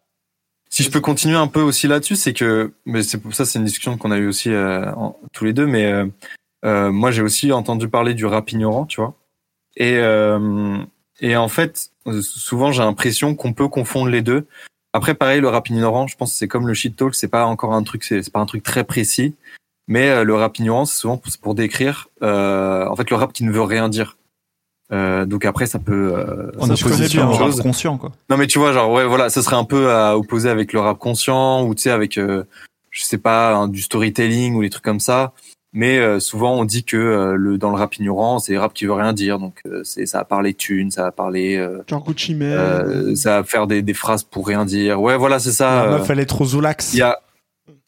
Si 0.69 0.83
je 0.83 0.91
peux 0.91 1.01
continuer 1.01 1.35
un 1.35 1.47
peu 1.47 1.61
aussi 1.61 1.87
là-dessus, 1.87 2.15
c'est 2.15 2.33
que, 2.33 2.73
mais 2.85 3.01
c'est 3.03 3.17
pour 3.17 3.33
ça, 3.33 3.45
c'est 3.45 3.59
une 3.59 3.65
discussion 3.65 3.97
qu'on 3.97 4.11
a 4.11 4.17
eu 4.17 4.27
aussi 4.27 4.49
euh, 4.51 4.85
tous 5.33 5.45
les 5.45 5.53
deux. 5.53 5.65
Mais 5.65 5.85
euh, 5.91 6.05
euh, 6.65 6.91
moi, 6.91 7.11
j'ai 7.11 7.21
aussi 7.23 7.51
entendu 7.51 7.89
parler 7.89 8.13
du 8.13 8.25
rap 8.25 8.51
ignorant, 8.51 8.85
tu 8.85 9.01
vois. 9.01 9.15
Et 9.77 9.97
euh, 9.97 10.77
et 11.21 11.35
en 11.35 11.47
fait, 11.47 11.91
souvent, 12.21 12.71
j'ai 12.71 12.83
l'impression 12.83 13.35
qu'on 13.35 13.53
peut 13.53 13.67
confondre 13.67 14.09
les 14.09 14.21
deux. 14.21 14.45
Après, 14.93 15.15
pareil, 15.15 15.41
le 15.41 15.49
rap 15.49 15.69
ignorant, 15.69 16.07
je 16.07 16.15
pense 16.15 16.31
que 16.31 16.37
c'est 16.37 16.47
comme 16.47 16.67
le 16.67 16.73
shit 16.73 16.95
talk, 16.95 17.15
c'est 17.15 17.27
pas 17.27 17.45
encore 17.45 17.73
un 17.73 17.83
truc, 17.83 18.03
c'est 18.03 18.23
c'est 18.23 18.31
pas 18.31 18.39
un 18.39 18.45
truc 18.45 18.63
très 18.63 18.83
précis. 18.83 19.35
Mais 19.87 20.09
euh, 20.09 20.23
le 20.23 20.35
rap 20.35 20.57
ignorant, 20.59 20.85
c'est 20.85 20.99
souvent 20.99 21.17
pour, 21.17 21.31
pour 21.41 21.55
décrire, 21.55 22.09
euh, 22.21 22.85
en 22.87 22.95
fait, 22.95 23.09
le 23.09 23.15
rap 23.15 23.33
qui 23.33 23.43
ne 23.43 23.51
veut 23.51 23.63
rien 23.63 23.89
dire. 23.89 24.17
Euh, 24.91 25.25
donc 25.25 25.45
après, 25.45 25.67
ça 25.67 25.77
peut. 25.79 26.13
euh, 26.15 26.51
En 26.57 26.65
Ça, 26.67 26.75
je 26.75 26.83
connais 26.83 26.95
opposition 26.95 27.29
au 27.29 27.33
rap 27.35 27.51
conscient, 27.61 27.97
quoi. 27.97 28.11
non 28.29 28.37
mais 28.37 28.47
tu 28.47 28.57
vois 28.57 28.73
genre 28.73 28.91
ouais 28.91 29.05
voilà 29.05 29.29
ça 29.29 29.41
serait 29.43 29.55
un 29.55 29.63
peu 29.63 29.91
à 29.91 30.17
opposer 30.17 30.49
avec 30.49 30.73
le 30.73 30.79
rap 30.79 30.97
conscient 30.97 31.63
ou 31.63 31.75
tu 31.75 31.83
sais 31.83 31.91
avec 31.91 32.17
euh, 32.17 32.43
je 32.89 33.03
sais 33.03 33.19
pas 33.19 33.53
hein, 33.53 33.67
du 33.67 33.81
storytelling 33.83 34.55
ou 34.55 34.61
des 34.63 34.69
trucs 34.71 34.83
comme 34.83 34.99
ça 34.99 35.33
mais 35.73 35.99
euh, 35.99 36.19
souvent 36.19 36.55
on 36.55 36.65
dit 36.65 36.83
que 36.83 36.97
euh, 36.97 37.35
le 37.35 37.59
dans 37.59 37.69
le 37.69 37.75
rap 37.75 37.93
ignorant 37.97 38.39
c'est 38.39 38.57
rap 38.57 38.73
qui 38.73 38.85
veut 38.87 38.93
rien 38.93 39.13
dire 39.13 39.37
donc 39.37 39.59
euh, 39.67 39.81
c'est 39.83 40.07
ça 40.07 40.17
va 40.17 40.25
parler 40.25 40.55
thunes 40.55 40.89
ça 40.89 41.03
va 41.03 41.11
parler 41.11 41.55
euh, 41.57 41.83
genre 41.87 42.03
Gucci 42.03 42.33
Mane. 42.33 42.47
euh, 42.49 43.15
ça 43.15 43.37
va 43.41 43.43
faire 43.43 43.67
des, 43.67 43.83
des 43.83 43.93
phrases 43.93 44.23
pour 44.23 44.47
rien 44.47 44.65
dire 44.65 44.99
ouais 44.99 45.15
voilà 45.17 45.37
c'est 45.37 45.51
ça 45.51 45.83
La 45.85 45.91
euh, 45.93 45.97
meuf, 45.99 46.09
elle 46.09 46.19
est 46.19 46.25
trop 46.25 46.45
zoulax. 46.45 46.93
il 46.95 46.97
y 46.97 47.01
a 47.03 47.19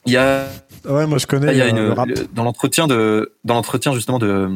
il 0.05 0.13
y 0.13 0.17
a 0.17 0.45
Ouais, 0.87 1.07
moi 1.07 1.17
je 1.17 1.25
connais 1.25 1.51
il 1.51 1.57
y 1.57 1.61
a 1.61 1.67
une 1.67 1.77
le 1.77 1.93
rap. 1.93 2.07
le- 2.09 2.27
dans 2.33 2.43
l'entretien 2.43 2.85
de 2.85 3.33
dans 3.43 3.55
l'entretien 3.55 3.93
justement 3.95 4.19
de 4.19 4.47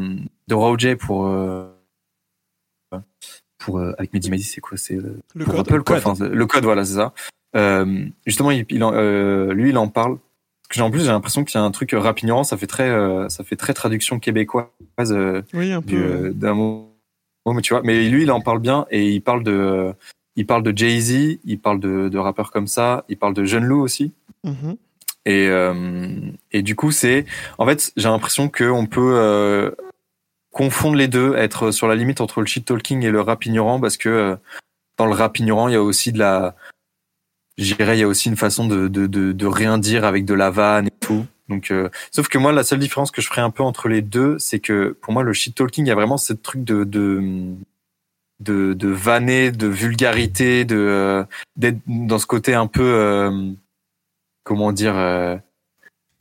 de 0.48 0.54
Roger 0.56 0.96
pour 0.96 1.26
euh, 1.26 1.66
pour 3.58 3.80
euh, 3.80 3.94
avec 3.98 4.14
Mehdi 4.14 4.44
c'est 4.44 4.62
quoi 4.62 4.78
c'est 4.78 4.96
euh, 4.96 5.18
le 5.36 5.46
code. 5.46 5.60
Apple, 5.60 5.84
quoi. 5.84 5.96
code. 5.96 5.98
Enfin, 5.98 6.16
c'est- 6.16 6.30
le 6.34 6.46
code, 6.46 6.64
voilà, 6.64 6.84
c'est 6.86 6.96
ça. 6.96 7.14
Euh, 7.56 8.06
justement, 8.26 8.52
il, 8.52 8.66
il 8.70 8.84
en- 8.84 8.92
lui, 9.52 9.70
il 9.70 9.78
en 9.78 9.88
parle. 9.88 10.18
Que 10.70 10.76
j'ai- 10.76 10.82
en 10.82 10.92
plus, 10.92 11.02
j'ai 11.02 11.08
l'impression 11.12 11.44
qu'il 11.44 11.60
y 11.60 11.62
a 11.62 11.66
un 11.66 11.72
truc 11.72 11.92
rap 11.94 12.20
ignorant, 12.22 12.44
ça 12.44 12.58
fait 12.58 12.68
très, 12.68 12.90
ça 13.30 13.44
fait 13.44 13.56
très 13.56 13.74
traduction 13.74 14.20
québécoise 14.20 14.66
Oui 15.54 15.72
un 15.72 15.82
peu. 15.82 16.32
d'un 16.34 16.54
mot. 16.54 16.92
mais 17.48 17.62
tu 17.62 17.74
vois. 17.74 17.82
Mais 17.84 18.10
lui, 18.10 18.24
il 18.24 18.32
en 18.32 18.42
parle 18.42 18.60
bien 18.60 18.86
et 18.90 19.10
il 19.12 19.22
parle 19.22 19.44
de, 19.44 19.94
il 20.36 20.46
parle 20.48 20.64
de 20.64 20.76
Jay 20.76 21.00
Z, 21.00 21.38
il 21.46 21.60
parle 21.60 21.80
de, 21.80 22.10
de 22.10 22.18
rappeurs 22.18 22.52
comme 22.52 22.66
ça, 22.68 23.06
il 23.10 23.18
parle 23.18 23.34
de 23.36 23.46
Jeune 23.46 23.64
Lou 23.66 23.80
aussi. 23.82 24.12
Mhm. 24.44 24.76
Et, 25.28 25.48
euh, 25.50 26.20
et 26.52 26.62
du 26.62 26.76
coup, 26.76 26.92
c'est, 26.92 27.26
en 27.58 27.66
fait, 27.66 27.92
j'ai 27.98 28.10
l'impression 28.10 28.48
qu'on 28.50 28.86
peut, 28.88 29.14
euh, 29.16 29.72
confondre 30.56 30.96
les 30.96 31.10
deux, 31.10 31.36
être 31.36 31.72
sur 31.72 31.90
la 31.90 31.96
limite 31.96 32.22
entre 32.22 32.40
le 32.40 32.48
shit 32.48 32.64
talking 32.64 33.04
et 33.04 33.12
le 33.12 33.20
rap 33.20 33.46
ignorant, 33.46 33.78
parce 33.82 33.98
que 33.98 34.08
euh, 34.08 34.36
dans 34.98 35.06
le 35.06 35.12
rap 35.12 35.38
ignorant, 35.38 35.68
il 35.68 35.74
y 35.74 35.76
a 35.76 35.84
aussi 35.84 36.14
de 36.14 36.18
la, 36.18 36.56
j'irais, 37.58 37.98
il 37.98 38.00
y 38.00 38.04
a 38.04 38.08
aussi 38.08 38.30
une 38.30 38.38
façon 38.38 38.66
de, 38.66 38.88
de, 38.88 39.06
de, 39.06 39.34
de 39.34 39.46
rien 39.46 39.78
dire 39.78 40.06
avec 40.06 40.24
de 40.24 40.34
la 40.34 40.52
vanne 40.52 40.88
et 40.88 40.94
tout. 41.02 41.26
Donc, 41.50 41.72
euh, 41.72 41.90
sauf 42.10 42.30
que 42.30 42.38
moi, 42.38 42.54
la 42.54 42.64
seule 42.64 42.80
différence 42.80 43.12
que 43.12 43.22
je 43.22 43.28
ferais 43.28 43.42
un 43.42 43.50
peu 43.50 43.64
entre 43.64 43.90
les 43.90 44.02
deux, 44.02 44.40
c'est 44.40 44.60
que 44.60 44.98
pour 45.02 45.12
moi, 45.12 45.24
le 45.24 45.34
shit 45.34 45.54
talking, 45.54 45.86
il 45.86 45.90
y 45.90 45.92
a 45.92 45.96
vraiment 45.96 46.18
ce 46.18 46.32
truc 46.32 46.64
de, 46.64 46.86
de, 46.86 47.54
de, 48.40 48.72
de 48.72 48.88
vanner, 48.88 49.52
de 49.52 49.68
vulgarité, 49.68 50.64
de 50.64 50.78
euh, 50.78 51.26
d'être 51.58 51.80
dans 51.86 52.18
ce 52.18 52.28
côté 52.28 52.54
un 52.54 52.68
peu, 52.68 52.82
euh, 52.82 53.52
comment 54.46 54.72
dire, 54.72 54.98
euh, 54.98 55.36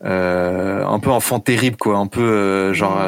euh, 0.03 0.85
un 0.85 0.99
peu 0.99 1.11
enfant 1.11 1.39
terrible, 1.39 1.77
quoi, 1.77 1.99
un 1.99 2.09
peu 2.09 2.21
euh, 2.21 2.75
genre. 2.75 3.01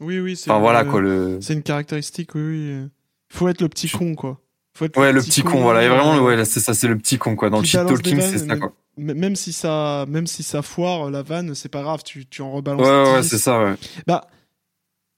Euh, 0.00 0.04
Oui, 0.04 0.18
oui, 0.20 0.36
c'est 0.36 0.50
Enfin 0.50 0.60
voilà 0.60 0.82
une- 0.82 0.90
quoi 0.90 1.00
le. 1.00 1.38
C'est 1.40 1.54
une 1.54 1.62
caractéristique, 1.62 2.34
oui, 2.34 2.42
oui. 2.42 2.88
Faut 3.28 3.48
être 3.48 3.60
le 3.60 3.68
petit 3.68 3.88
con, 3.88 4.14
quoi. 4.14 4.40
Faut 4.74 4.84
être 4.84 4.98
Ouais, 4.98 5.12
le 5.12 5.22
petit 5.22 5.42
con, 5.42 5.60
voilà. 5.62 5.82
Et 5.82 5.86
euh, 5.86 5.94
vraiment, 5.94 6.18
ouais, 6.22 6.44
c'est 6.44 6.60
ça, 6.60 6.74
c'est 6.74 6.88
le 6.88 6.96
petit 6.98 7.18
con, 7.18 7.34
quoi. 7.36 7.50
Dans 7.50 7.58
le 7.60 7.64
shit 7.64 7.80
talking, 7.86 8.20
c'est 8.20 8.38
ça, 8.38 8.56
quoi. 8.56 8.72
Même 8.98 9.36
si 9.36 9.52
ça, 9.52 10.06
même 10.08 10.26
si 10.26 10.42
ça 10.42 10.62
foire 10.62 11.10
la 11.10 11.22
vanne, 11.22 11.54
c'est 11.54 11.68
pas 11.68 11.82
grave, 11.82 12.02
tu, 12.02 12.24
tu 12.26 12.40
en 12.42 12.50
rebalances. 12.52 12.82
Ouais, 12.86 12.88
ouais, 12.88 13.12
ouais, 13.14 13.20
10. 13.22 13.28
c'est 13.28 13.38
ça, 13.38 13.62
ouais. 13.62 13.74
Bah, 14.06 14.26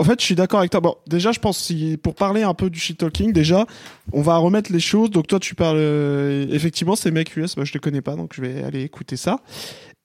en 0.01 0.05
fait, 0.05 0.21
je 0.21 0.25
suis 0.25 0.35
d'accord 0.35 0.61
avec 0.61 0.71
toi. 0.73 0.81
Bon, 0.81 0.97
déjà, 1.07 1.31
je 1.33 1.39
pense 1.41 1.59
si 1.59 1.97
pour 2.01 2.15
parler 2.15 2.43
un 2.43 2.55
peu 2.55 2.71
du 2.71 2.79
shit 2.81 2.99
talking, 2.99 3.33
déjà, 3.33 3.67
on 4.13 4.23
va 4.23 4.37
remettre 4.37 4.73
les 4.73 4.81
choses. 4.81 5.11
Donc 5.11 5.27
toi, 5.29 5.39
tu 5.39 5.55
parles 5.55 5.77
euh, 5.79 6.47
effectivement, 6.51 6.97
c'est 6.97 7.11
mecs 7.11 7.37
US. 7.37 7.55
Bah, 7.57 7.65
je 7.65 7.73
les 7.73 7.79
connais 7.81 8.01
pas, 8.01 8.15
donc 8.17 8.33
je 8.35 8.41
vais 8.41 8.63
aller 8.65 8.83
écouter 8.83 9.17
ça. 9.17 9.41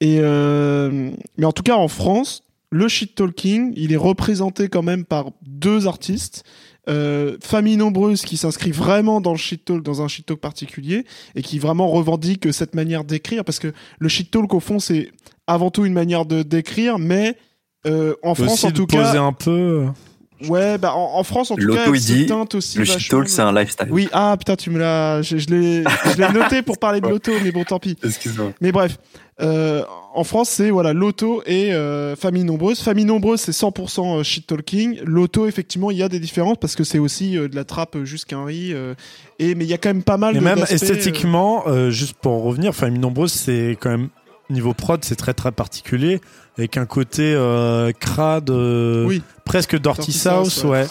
Et 0.01 0.17
euh, 0.19 1.11
mais 1.37 1.45
en 1.45 1.51
tout 1.51 1.63
cas, 1.63 1.75
en 1.75 1.87
France, 1.87 2.42
le 2.73 2.87
shit 2.87 3.13
talking, 3.13 3.71
il 3.75 3.93
est 3.93 3.97
représenté 3.97 4.67
quand 4.67 4.81
même 4.81 5.05
par 5.05 5.31
deux 5.43 5.87
artistes. 5.87 6.43
Euh, 6.89 7.37
famille 7.41 7.77
nombreuse 7.77 8.23
qui 8.23 8.35
s'inscrit 8.35 8.71
vraiment 8.71 9.21
dans 9.21 9.31
le 9.31 9.37
shit 9.37 9.63
talk, 9.63 9.83
dans 9.83 10.01
un 10.01 10.09
shit 10.09 10.25
talk 10.25 10.39
particulier 10.39 11.05
et 11.35 11.41
qui 11.41 11.57
vraiment 11.57 11.87
revendique 11.87 12.51
cette 12.51 12.75
manière 12.75 13.05
d'écrire 13.05 13.45
parce 13.45 13.59
que 13.59 13.71
le 13.99 14.09
shit 14.09 14.29
talk 14.29 14.53
au 14.53 14.59
fond 14.59 14.79
c'est 14.79 15.09
avant 15.47 15.71
tout 15.71 15.85
une 15.85 15.93
manière 15.93 16.25
de 16.25 16.43
d'écrire 16.43 16.99
mais 16.99 17.37
euh, 17.87 18.15
en 18.21 18.35
France 18.35 18.65
en 18.65 18.71
de 18.71 18.73
tout 18.73 18.87
poser 18.87 19.13
cas 19.13 19.21
un 19.21 19.31
peu. 19.31 19.85
Ouais 20.49 20.77
bah 20.77 20.93
en, 20.95 21.17
en 21.19 21.23
France 21.23 21.51
en 21.51 21.55
tout 21.55 21.73
cas 21.73 21.89
dit, 21.91 22.25
teinte 22.25 22.55
aussi 22.55 22.77
Le 22.77 22.85
shit 22.85 23.09
talk, 23.09 23.27
c'est 23.29 23.41
un 23.41 23.53
lifestyle. 23.53 23.87
oui 23.91 24.09
ah 24.11 24.35
putain 24.37 24.55
tu 24.55 24.69
me 24.69 24.79
l'as 24.79 25.21
je, 25.21 25.37
je 25.37 25.47
l'ai 25.49 25.83
je 25.83 26.21
l'ai 26.21 26.31
noté 26.31 26.61
pour 26.61 26.77
parler 26.77 27.01
de 27.01 27.07
l'auto 27.09 27.31
mais 27.43 27.51
bon 27.51 27.63
tant 27.63 27.79
pis 27.79 27.97
Excuse-moi. 28.03 28.51
mais 28.61 28.71
bref, 28.71 28.97
euh, 29.41 29.83
en 30.13 30.23
France, 30.23 30.49
c'est 30.49 30.69
voilà 30.69 30.93
l'auto 30.93 31.41
et 31.47 31.73
euh, 31.73 32.15
famille 32.15 32.43
nombreuse. 32.43 32.79
Famille 32.81 33.03
nombreuse, 33.05 33.41
c'est 33.41 33.51
100% 33.51 34.19
euh, 34.19 34.23
shit 34.23 34.45
talking. 34.45 34.99
L'auto, 35.05 35.47
effectivement, 35.47 35.89
il 35.89 35.97
y 35.97 36.03
a 36.03 36.07
des 36.09 36.19
différences 36.19 36.57
parce 36.61 36.75
que 36.75 36.83
c'est 36.83 36.99
aussi 36.99 37.35
euh, 37.35 37.47
de 37.47 37.55
la 37.55 37.63
trappe 37.63 37.97
jusqu'un 38.03 38.45
riz. 38.45 38.73
euh, 38.73 38.93
et 39.39 39.55
mais 39.55 39.65
il 39.65 39.69
y 39.69 39.73
a 39.73 39.79
quand 39.79 39.89
même 39.89 40.03
pas 40.03 40.17
mal 40.17 40.35
Et 40.35 40.39
de 40.39 40.43
même 40.43 40.59
d'aspects, 40.59 40.71
euh, 40.73 40.75
esthétiquement, 40.75 41.63
euh, 41.65 41.89
juste 41.89 42.13
pour 42.21 42.43
revenir, 42.43 42.75
Famille 42.75 42.99
Nombreuse, 42.99 43.31
c'est 43.33 43.75
quand 43.81 43.89
même 43.89 44.09
niveau 44.51 44.75
prod, 44.75 45.03
c'est 45.03 45.15
très 45.15 45.33
très 45.33 45.51
particulier, 45.51 46.21
avec 46.57 46.77
un 46.77 46.85
côté 46.85 47.33
euh, 47.33 47.91
crade, 47.99 48.49
euh, 48.49 49.05
Oui. 49.05 49.23
presque 49.43 49.75
Dirty 49.75 50.01
Dirty 50.01 50.11
South, 50.13 50.49
South, 50.49 50.63
ouais. 50.69 50.85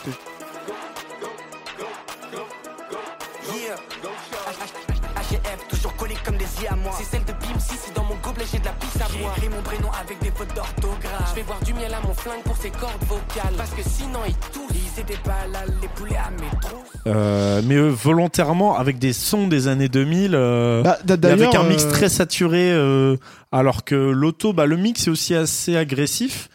moi. 6.77 6.93
C'est 6.99 7.05
celle 7.05 7.25
de 7.25 7.33
Pim 7.33 7.59
si 7.59 7.75
c'est 7.77 7.95
dans 7.95 8.05
mon 8.05 8.15
gobelet, 8.17 8.45
j'ai 8.51 8.59
de 8.59 8.65
la 8.65 8.73
boire. 8.73 8.92
J'ai 9.13 9.21
écrit 9.21 9.49
mon 9.55 9.63
prénom 9.63 9.89
avec 10.01 10.19
des 10.21 10.31
fautes 10.35 10.55
d'orthographe. 10.55 11.31
Je 11.31 11.35
vais 11.37 11.43
voir 11.43 11.61
du 11.65 11.75
miel 11.75 11.93
à 11.93 12.01
mon 12.07 12.15
flingue 12.15 12.43
pour 12.45 12.57
ses 12.57 12.71
cordes 12.71 13.03
vocales. 13.09 13.53
Parce 13.57 13.71
que 13.71 13.83
sinon, 13.83 14.21
ils 14.27 14.35
tous, 14.53 14.67
ils 14.75 15.01
étaient 15.01 15.21
pas 15.23 15.47
là, 15.53 15.61
les 15.81 15.89
poulets 15.89 16.17
à 16.17 16.31
mes 16.31 16.59
trousses. 16.61 16.81
Euh, 17.07 17.61
mais 17.65 17.75
euh, 17.77 17.89
volontairement 17.89 18.77
avec 18.79 18.99
des 18.99 19.13
sons 19.13 19.49
des 19.49 19.69
années 19.69 19.89
2000. 19.89 20.35
euh, 20.35 20.83
Bah, 20.83 20.99
d- 21.05 21.15
et 21.15 21.17
d'ailleurs, 21.17 21.41
avec 21.51 21.55
un 21.55 21.65
mix 21.65 21.85
euh, 21.85 21.91
très 21.91 22.09
saturé, 22.09 22.71
euh, 22.73 23.17
alors 23.51 23.85
que 23.85 23.95
l'auto, 23.95 24.53
bah, 24.53 24.67
le 24.67 24.77
mix 24.77 25.07
est 25.07 25.11
aussi 25.11 25.35
assez 25.35 25.77
agressif, 25.77 26.49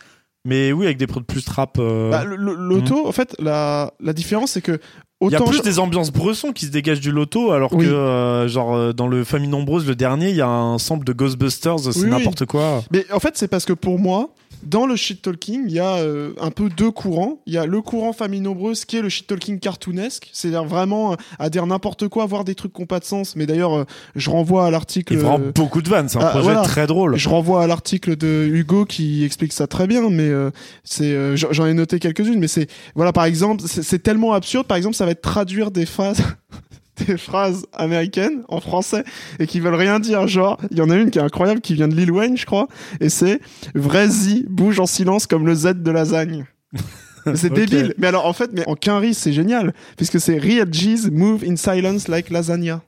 mais 0.47 0.71
oui, 0.71 0.85
avec 0.85 0.97
des 0.97 1.05
prods 1.05 1.21
plus 1.21 1.43
trap. 1.45 1.77
euh, 1.77 2.09
bah, 2.09 2.23
l'auto, 2.25 3.07
en 3.07 3.11
fait, 3.11 3.35
la, 3.39 3.93
la 3.99 4.13
différence, 4.13 4.51
c'est 4.51 4.61
que 4.61 4.79
il 5.21 5.31
y 5.31 5.35
a 5.35 5.41
plus 5.41 5.57
je- 5.57 5.61
des 5.63 5.79
ambiances 5.79 6.11
bresson 6.11 6.51
qui 6.53 6.65
se 6.67 6.71
dégagent 6.71 6.99
du 6.99 7.11
loto, 7.11 7.51
alors 7.51 7.73
Oui. 7.73 7.85
que 7.85 7.89
euh, 7.91 8.47
genre 8.47 8.75
euh, 8.75 8.93
dans 8.93 9.07
le 9.07 9.23
Famille 9.23 9.49
Nombreuse, 9.49 9.87
le 9.87 9.95
dernier, 9.95 10.29
il 10.29 10.35
y 10.35 10.41
a 10.41 10.47
un 10.47 10.77
sample 10.77 11.05
de 11.05 11.13
Ghostbusters, 11.13 11.79
c'est 11.79 11.95
Oui, 11.97 12.03
oui. 12.05 12.09
n'importe 12.11 12.45
quoi. 12.45 12.83
Mais 12.91 13.05
en 13.11 13.19
fait, 13.19 13.35
c'est 13.35 13.47
parce 13.47 13.65
que 13.65 13.73
pour 13.73 13.97
moi, 13.99 14.29
dans 14.63 14.85
le 14.85 14.95
shit 14.95 15.21
talking, 15.21 15.63
il 15.67 15.73
y 15.73 15.79
a 15.79 15.97
euh, 15.97 16.33
un 16.39 16.51
peu 16.51 16.69
deux 16.69 16.91
courants. 16.91 17.41
Il 17.45 17.53
y 17.53 17.57
a 17.57 17.65
le 17.65 17.81
courant 17.81 18.13
famille 18.13 18.41
nombreuse 18.41 18.85
qui 18.85 18.97
est 18.97 19.01
le 19.01 19.09
shit 19.09 19.27
talking 19.27 19.59
cartoonesque, 19.59 20.29
c'est-à-dire 20.33 20.65
vraiment 20.65 21.13
euh, 21.13 21.15
à 21.39 21.49
dire 21.49 21.65
n'importe 21.65 22.07
quoi, 22.07 22.25
voir 22.25 22.43
des 22.43 22.55
trucs 22.55 22.73
qui 22.73 22.81
n'ont 22.81 22.87
pas 22.87 22.99
de 22.99 23.05
sens. 23.05 23.35
Mais 23.35 23.45
d'ailleurs, 23.45 23.73
euh, 23.73 23.85
je 24.15 24.29
renvoie 24.29 24.65
à 24.65 24.71
l'article. 24.71 25.13
Il 25.13 25.19
prend 25.19 25.39
euh, 25.39 25.51
beaucoup 25.53 25.81
de 25.81 25.89
vannes, 25.89 26.09
c'est 26.09 26.17
un 26.17 26.21
ah, 26.21 26.29
projet 26.29 26.43
voilà. 26.43 26.61
très 26.61 26.87
drôle. 26.87 27.15
je 27.15 27.29
renvoie 27.29 27.63
à 27.63 27.67
l'article 27.67 28.15
de 28.15 28.47
Hugo 28.51 28.85
qui 28.85 29.23
explique 29.23 29.53
ça 29.53 29.67
très 29.67 29.87
bien, 29.87 30.09
mais 30.09 30.29
euh, 30.29 30.51
c'est 30.83 31.11
euh, 31.11 31.35
j'en 31.35 31.65
ai 31.65 31.73
noté 31.73 31.99
quelques-unes, 31.99 32.39
mais 32.39 32.47
c'est 32.47 32.67
voilà 32.95 33.13
par 33.13 33.25
exemple 33.25 33.63
c'est 33.65 33.83
c'est 33.83 33.99
tellement 33.99 34.33
absurde. 34.33 34.67
Par 34.67 34.77
exemple, 34.77 34.95
ça 34.95 35.05
va 35.05 35.11
être 35.11 35.21
traduire 35.21 35.71
des 35.71 35.85
phrases 35.85 36.21
des 37.05 37.17
phrases 37.17 37.65
américaines 37.73 38.43
en 38.47 38.59
français 38.59 39.03
et 39.39 39.47
qui 39.47 39.59
veulent 39.59 39.75
rien 39.75 39.99
dire. 39.99 40.27
Genre, 40.27 40.57
il 40.71 40.77
y 40.77 40.81
en 40.81 40.89
a 40.89 40.95
une 40.95 41.11
qui 41.11 41.19
est 41.19 41.21
incroyable 41.21 41.61
qui 41.61 41.73
vient 41.75 41.87
de 41.87 41.95
Lil 41.95 42.11
Wayne, 42.11 42.37
je 42.37 42.45
crois, 42.45 42.67
et 42.99 43.09
c'est 43.09 43.39
vrai 43.75 44.07
Z 44.09 44.43
bouge 44.47 44.79
en 44.79 44.85
silence 44.85 45.27
comme 45.27 45.45
le 45.45 45.53
Z 45.55 45.75
de 45.83 45.91
lasagne. 45.91 46.45
C'est 47.35 47.51
débile. 47.51 47.93
Mais 47.97 48.07
alors 48.07 48.25
en 48.25 48.31
fait, 48.31 48.51
mais 48.53 48.65
en 48.69 48.75
quinri, 48.75 49.13
c'est 49.13 49.33
génial 49.33 49.73
puisque 49.97 50.17
c'est 50.17 50.37
real 50.37 50.65
G's 50.69 51.09
move 51.11 51.43
in 51.45 51.57
silence 51.57 52.07
like 52.07 52.29
lasagna. 52.29 52.81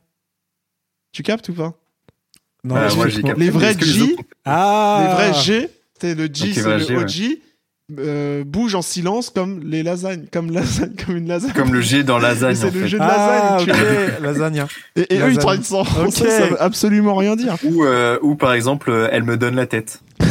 Tu 1.12 1.24
captes 1.24 1.50
ou 1.50 1.54
pas? 1.54 1.74
Non, 2.64 2.76
Bah, 2.76 2.88
je 2.88 2.96
moi. 2.96 3.34
Les 3.36 3.50
vrais 3.50 3.74
G, 3.78 4.02
autres- 4.02 4.24
Ah 4.46 5.04
les 5.06 5.14
vrais 5.14 5.42
G, 5.42 5.70
c'est 6.00 6.16
le 6.16 6.30
G, 6.34 6.54
c'est 6.54 6.62
vrai 6.62 6.78
le 6.80 6.86
G, 6.86 6.96
ouais. 6.96 7.40
Euh, 7.98 8.44
bouge 8.46 8.76
en 8.76 8.82
silence 8.84 9.32
comme 9.32 9.62
les 9.64 9.82
lasagnes, 9.82 10.26
comme 10.32 10.52
lasagne, 10.52 10.92
comme 11.06 11.18
une 11.18 11.28
lasagne. 11.28 11.54
Comme 11.54 11.74
le 11.74 11.82
G 11.82 12.04
dans 12.04 12.20
lasagne, 12.20 12.54
c'est 12.56 12.72
le 12.72 12.82
fait. 12.82 12.88
jeu 12.88 13.00
de 13.00 13.04
Ah, 13.04 13.58
lasagne. 13.58 13.66
tu 13.66 13.72
vois. 13.72 13.92
ok, 14.18 14.22
lasagna. 14.22 14.68
Et, 14.96 15.00
et 15.02 15.04
eux, 15.04 15.08
ils 15.16 15.20
Lasagne. 15.20 15.38
traduisent 15.38 15.68
ça 15.68 15.76
en 15.78 15.84
français, 15.86 16.24
Ok. 16.26 16.30
ça 16.32 16.46
veut 16.48 16.62
absolument 16.62 17.16
rien 17.16 17.36
dire. 17.36 17.56
Ou, 17.64 17.84
euh, 17.86 18.20
ou 18.22 18.36
par 18.36 18.54
exemple, 18.54 18.92
euh, 18.92 19.10
elle 19.12 19.24
me 19.24 19.38
donne 19.38 19.56
la 19.56 19.66
tête. 19.66 20.02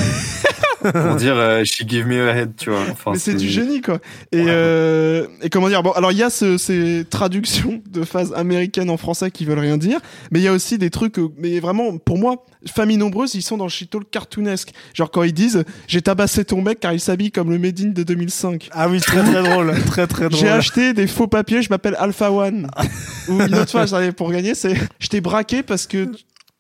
Pour 0.93 1.17
dire 1.17 1.35
euh, 1.37 1.65
she 1.65 1.83
give 1.87 2.07
me 2.07 2.29
a 2.29 2.35
head, 2.37 2.53
tu 2.57 2.71
vois. 2.71 2.83
Enfin, 2.91 3.13
mais 3.13 3.19
c'est 3.19 3.35
du 3.35 3.49
génie, 3.49 3.81
quoi. 3.81 3.99
Et, 4.33 4.39
Ouais. 4.39 4.45
euh, 4.49 5.27
et 5.43 5.51
comment 5.51 5.69
dire? 5.69 5.83
Bon, 5.83 5.91
alors 5.93 6.13
il 6.13 6.19
y 6.19 6.23
a 6.23 6.31
ce- 6.31 6.57
ces 6.59 7.05
traductions 7.09 7.81
de 7.91 8.05
phases 8.05 8.33
américaines 8.35 8.91
en 8.91 8.97
français 8.97 9.31
qui 9.31 9.45
veulent 9.45 9.59
rien 9.59 9.77
dire, 9.77 9.99
mais 10.31 10.39
il 10.41 10.43
y 10.43 10.49
a 10.49 10.53
aussi 10.53 10.79
des 10.79 10.91
trucs. 10.91 11.19
euh, 11.19 11.29
Mais 11.39 11.61
vraiment, 11.61 11.97
pour 11.99 12.19
moi, 12.19 12.45
famille 12.67 12.97
nombreuse, 12.97 13.35
ils 13.35 13.43
sont 13.43 13.57
dans 13.57 13.65
le 13.65 13.71
shit 13.71 13.91
talk 13.91 14.11
cartoonesque. 14.11 14.73
Genre 14.95 15.11
quand 15.11 15.23
ils 15.23 15.33
disent 15.33 15.65
j'ai 15.87 16.03
tabassé 16.03 16.45
ton 16.45 16.61
mec 16.63 16.81
car 16.81 16.93
il 16.93 17.01
s'habille 17.01 17.31
comme 17.31 17.51
le 17.51 17.59
Made 17.59 17.81
in 17.81 17.89
de 17.89 18.03
2005. 18.03 18.69
Ah 18.73 18.89
oui, 18.89 19.01
très 19.01 19.23
très 19.23 19.43
drôle, 19.43 19.75
très 19.87 20.07
très 20.07 20.29
drôle. 20.29 20.41
J'ai 20.41 20.49
acheté 20.49 20.93
des 20.93 21.07
faux 21.07 21.27
papiers, 21.29 21.63
je 21.63 21.71
m'appelle 21.71 21.97
Alpha 21.99 22.31
One. 22.33 22.69
Ou 23.29 23.41
une 23.43 23.55
autre 23.55 23.71
fois, 23.71 23.87
j'allais 23.87 24.13
pour 24.13 24.31
gagner, 24.33 24.55
c'est 24.55 24.75
je 24.99 25.09
t'ai 25.09 25.21
braqué 25.21 25.63
parce 25.63 25.87
que 25.87 26.09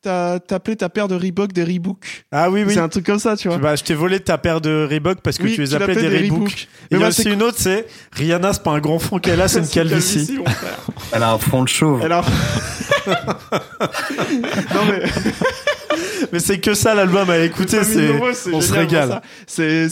t'as 0.02 0.38
appelé 0.50 0.76
ta 0.76 0.88
paire 0.88 1.08
de 1.08 1.14
Reebok 1.14 1.52
des 1.52 1.64
Reebok. 1.64 1.98
Ah 2.32 2.50
oui, 2.50 2.62
oui. 2.66 2.74
C'est 2.74 2.80
un 2.80 2.88
truc 2.88 3.04
comme 3.06 3.18
ça, 3.18 3.36
tu 3.36 3.48
vois. 3.48 3.58
Bah, 3.58 3.74
je 3.76 3.82
t'ai 3.84 3.94
volé 3.94 4.20
ta 4.20 4.38
paire 4.38 4.60
de 4.60 4.86
Reebok 4.90 5.20
parce 5.22 5.38
que 5.38 5.44
Oui, 5.44 5.54
tu 5.54 5.60
les 5.60 5.74
appelais 5.74 5.94
des, 5.94 6.02
des 6.02 6.08
Reebok. 6.18 6.38
Reebok. 6.38 6.52
Et 6.52 6.54
il 6.54 6.66
Mais 6.90 6.92
y 6.92 6.94
a 6.94 6.96
voilà, 6.98 7.08
aussi 7.08 7.22
c'est- 7.22 7.32
une 7.32 7.42
autre, 7.42 7.56
c'est 7.58 7.86
Rihanna, 8.12 8.52
c'est 8.52 8.62
pas 8.62 8.70
un 8.72 8.78
grand 8.80 8.98
front 8.98 9.18
qu'elle 9.18 9.40
a, 9.40 9.48
c'est 9.48 9.58
une 9.60 9.68
calvitie. 9.68 10.38
Elle 11.12 11.22
a 11.22 11.32
un 11.32 11.38
front 11.38 11.62
de 11.64 11.68
chauve. 11.68 12.00
Elle 12.04 12.12
a- 12.12 12.24
non 14.74 14.80
mais 14.88 15.02
Mais 16.32 16.38
c'est 16.40 16.58
que 16.60 16.74
ça 16.74 16.94
l'album 16.94 17.28
à 17.30 17.38
écouter, 17.38 17.82
c'est 17.84 18.10
on 18.52 18.60
se 18.60 18.72
régale. 18.72 19.20
c'est 19.46 19.88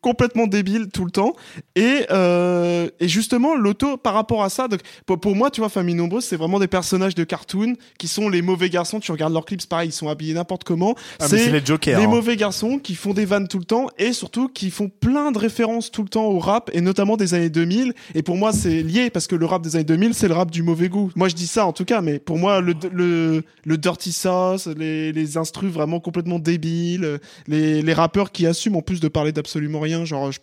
complètement 0.00 0.46
débile 0.46 0.88
tout 0.92 1.04
le 1.04 1.10
temps. 1.10 1.34
Et 1.74 2.06
euh, 2.10 2.88
et 3.00 3.08
justement 3.08 3.54
l'auto 3.54 3.96
par 3.96 4.14
rapport 4.14 4.42
à 4.42 4.48
ça. 4.48 4.68
Donc 4.68 4.80
pour, 5.06 5.18
pour 5.18 5.34
moi, 5.34 5.50
tu 5.50 5.60
vois, 5.60 5.68
famille 5.68 5.94
nombreuse, 5.94 6.24
c'est 6.24 6.36
vraiment 6.36 6.58
des 6.58 6.68
personnages 6.68 7.14
de 7.14 7.24
cartoon 7.24 7.74
qui 7.98 8.08
sont 8.08 8.28
les 8.28 8.42
mauvais 8.42 8.70
garçons. 8.70 9.00
Tu 9.00 9.12
regardes 9.12 9.32
leurs 9.32 9.44
clips, 9.44 9.66
pareil, 9.66 9.88
ils 9.88 9.92
sont 9.92 10.08
habillés 10.08 10.34
n'importe 10.34 10.64
comment. 10.64 10.94
Ah, 11.20 11.28
c'est 11.28 11.50
les 11.50 11.64
jokers. 11.64 11.98
les 11.98 12.04
hein. 12.04 12.08
mauvais 12.08 12.36
garçons 12.36 12.78
qui 12.78 12.94
font 12.94 13.14
des 13.14 13.24
vannes 13.24 13.48
tout 13.48 13.58
le 13.58 13.64
temps 13.64 13.88
et 13.98 14.12
surtout 14.12 14.48
qui 14.48 14.70
font 14.70 14.88
plein 14.88 15.32
de 15.32 15.38
références 15.38 15.90
tout 15.90 16.02
le 16.02 16.08
temps 16.08 16.26
au 16.26 16.38
rap 16.38 16.70
et 16.72 16.80
notamment 16.80 17.16
des 17.16 17.34
années 17.34 17.50
2000 17.50 17.94
et 18.14 18.22
pour 18.22 18.36
moi 18.36 18.52
c'est 18.52 18.82
lié 18.82 19.10
parce 19.10 19.26
que 19.26 19.34
le 19.36 19.46
rap 19.46 19.62
des 19.62 19.76
années 19.76 19.84
2000 19.84 20.14
c'est 20.14 20.28
le 20.28 20.34
rap 20.34 20.50
du 20.50 20.62
mauvais 20.62 20.88
goût 20.88 21.10
moi 21.16 21.28
je 21.28 21.34
dis 21.34 21.46
ça 21.46 21.66
en 21.66 21.72
tout 21.72 21.84
cas 21.84 22.00
mais 22.00 22.18
pour 22.18 22.38
moi 22.38 22.60
le, 22.60 22.74
le, 22.92 23.42
le 23.64 23.78
dirty 23.78 24.12
sauce 24.12 24.66
les, 24.66 25.12
les 25.12 25.36
instrus 25.36 25.70
vraiment 25.70 26.00
complètement 26.00 26.38
débiles 26.38 27.18
les, 27.46 27.82
les 27.82 27.92
rappeurs 27.92 28.32
qui 28.32 28.46
assument 28.46 28.76
en 28.76 28.82
plus 28.82 29.00
de 29.00 29.08
parler 29.08 29.32
d'absolument 29.32 29.80
rien 29.80 29.87
Genre, 29.88 30.32
je, 30.32 30.38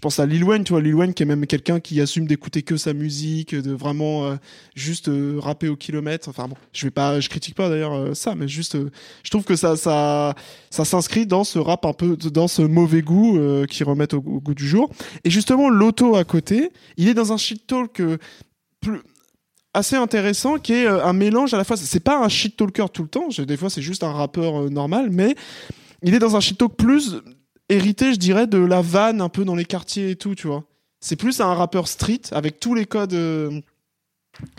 pense 0.00 0.20
à 0.20 0.26
Lil 0.26 0.44
Wayne, 0.44 0.64
tu 0.64 0.72
vois, 0.72 0.80
Lil 0.80 0.94
Wayne 0.94 1.14
qui 1.14 1.22
est 1.22 1.26
même 1.26 1.46
quelqu'un 1.46 1.80
qui 1.80 2.00
assume 2.00 2.26
d'écouter 2.26 2.62
que 2.62 2.76
sa 2.76 2.92
musique, 2.92 3.54
de 3.54 3.72
vraiment 3.72 4.26
euh, 4.26 4.36
juste 4.74 5.08
euh, 5.08 5.38
rapper 5.38 5.68
au 5.68 5.76
kilomètre. 5.76 6.28
Enfin 6.28 6.48
bon, 6.48 6.56
je 6.72 6.86
vais 6.86 6.90
pas, 6.90 7.20
je 7.20 7.28
critique 7.28 7.54
pas 7.54 7.68
d'ailleurs 7.68 7.94
euh, 7.94 8.14
ça, 8.14 8.34
mais 8.34 8.48
juste, 8.48 8.76
je 9.22 9.30
trouve 9.30 9.44
que 9.44 9.56
ça, 9.56 9.76
ça, 9.76 10.34
ça 10.70 10.84
s'inscrit 10.84 11.26
dans 11.26 11.44
ce 11.44 11.58
rap 11.58 11.84
un 11.84 11.92
peu, 11.92 12.16
dans 12.16 12.48
ce 12.48 12.62
mauvais 12.62 13.02
goût 13.02 13.38
qui 13.68 13.84
remettent 13.84 14.14
au, 14.14 14.18
au 14.18 14.40
goût 14.40 14.54
du 14.54 14.66
jour. 14.66 14.90
Et 15.24 15.30
justement, 15.30 15.68
l'auto 15.68 16.16
à 16.16 16.24
côté, 16.24 16.70
il 16.96 17.08
est 17.08 17.14
dans 17.14 17.32
un 17.32 17.36
shit 17.36 17.66
talk 17.66 18.02
plus 18.80 19.00
assez 19.72 19.96
intéressant 19.96 20.58
qui 20.58 20.72
est 20.72 20.86
un 20.86 21.12
mélange 21.12 21.54
à 21.54 21.56
la 21.56 21.64
fois 21.64 21.76
c'est 21.76 22.00
pas 22.00 22.18
un 22.18 22.28
shit 22.28 22.56
talker 22.56 22.86
tout 22.92 23.02
le 23.02 23.08
temps 23.08 23.28
des 23.38 23.56
fois 23.56 23.70
c'est 23.70 23.82
juste 23.82 24.02
un 24.02 24.12
rappeur 24.12 24.68
normal 24.68 25.10
mais 25.12 25.36
il 26.02 26.14
est 26.14 26.18
dans 26.18 26.36
un 26.36 26.40
shit 26.40 26.58
talk 26.58 26.74
plus 26.74 27.16
hérité 27.70 28.12
je 28.12 28.18
dirais 28.18 28.46
de 28.46 28.58
la 28.58 28.82
vanne 28.82 29.20
un 29.20 29.28
peu 29.28 29.44
dans 29.44 29.54
les 29.54 29.64
quartiers 29.64 30.10
et 30.10 30.16
tout 30.16 30.34
tu 30.34 30.46
vois 30.46 30.64
c'est 31.00 31.16
plus 31.16 31.40
un 31.40 31.54
rappeur 31.54 31.88
street 31.88 32.22
avec 32.32 32.60
tous 32.60 32.74
les 32.74 32.84
codes 32.84 33.14
euh, 33.14 33.60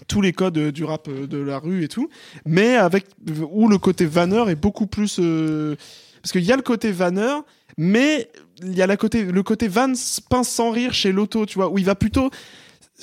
tous 0.07 0.22
les 0.22 0.34
codes 0.34 0.57
euh, 0.57 0.72
du 0.72 0.84
rap 0.84 1.07
euh, 1.07 1.28
de 1.28 1.38
la 1.38 1.59
rue 1.59 1.84
et 1.84 1.88
tout 1.88 2.09
mais 2.45 2.76
avec 2.76 3.05
où 3.51 3.68
le 3.68 3.78
côté 3.78 4.05
vanneur 4.05 4.49
est 4.49 4.55
beaucoup 4.55 4.88
plus 4.88 5.18
parce 5.18 6.32
qu'il 6.32 6.43
y 6.43 6.51
a 6.51 6.55
le 6.55 6.62
côté 6.62 6.91
vanneur 6.91 7.43
mais 7.78 8.30
il 8.64 8.76
y 8.76 8.82
a 8.82 8.88
la 8.88 8.97
côté, 8.97 9.24
le 9.24 9.43
côté 9.43 9.68
van 9.68 9.93
pince 10.30 10.49
sans 10.49 10.72
rire 10.72 10.93
chez 10.93 11.12
l'auto, 11.12 11.45
tu 11.45 11.55
vois, 11.55 11.70
où 11.70 11.78
il 11.78 11.86
va 11.86 11.95
plutôt. 11.95 12.30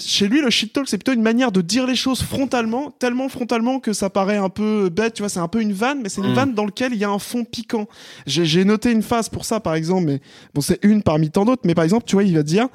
Chez 0.01 0.29
lui, 0.29 0.41
le 0.41 0.49
shit 0.51 0.73
talk, 0.73 0.89
c'est 0.89 0.97
plutôt 0.99 1.13
une 1.13 1.23
manière 1.23 1.51
de 1.51 1.61
dire 1.61 1.85
les 1.87 1.97
choses 1.97 2.23
frontalement, 2.23 2.93
tellement 2.93 3.29
frontalement 3.29 3.81
que 3.81 3.93
ça 3.93 4.11
paraît 4.11 4.37
un 4.37 4.49
peu 4.49 4.89
bête, 4.91 5.15
tu 5.15 5.23
vois, 5.23 5.29
c'est 5.29 5.41
un 5.41 5.49
peu 5.49 5.61
une 5.61 5.73
vanne, 5.73 6.01
mais 6.03 6.09
c'est 6.09 6.21
une 6.21 6.31
Mm. 6.31 6.35
vanne 6.35 6.55
dans 6.55 6.65
laquelle 6.67 6.93
il 6.93 6.99
y 7.01 7.05
a 7.05 7.11
un 7.11 7.19
fond 7.19 7.45
piquant. 7.45 7.89
J'ai 8.27 8.65
noté 8.65 8.93
une 8.93 9.03
phase 9.03 9.29
pour 9.29 9.45
ça, 9.45 9.59
par 9.59 9.75
exemple, 9.75 10.07
mais 10.07 10.21
bon, 10.55 10.61
c'est 10.61 10.79
une 10.85 11.03
parmi 11.03 11.31
tant 11.31 11.45
d'autres, 11.45 11.63
mais 11.65 11.75
par 11.75 11.83
exemple, 11.85 12.05
tu 12.07 12.15
vois, 12.15 12.23
il 12.23 12.35
va 12.37 12.43
dire 12.45 12.69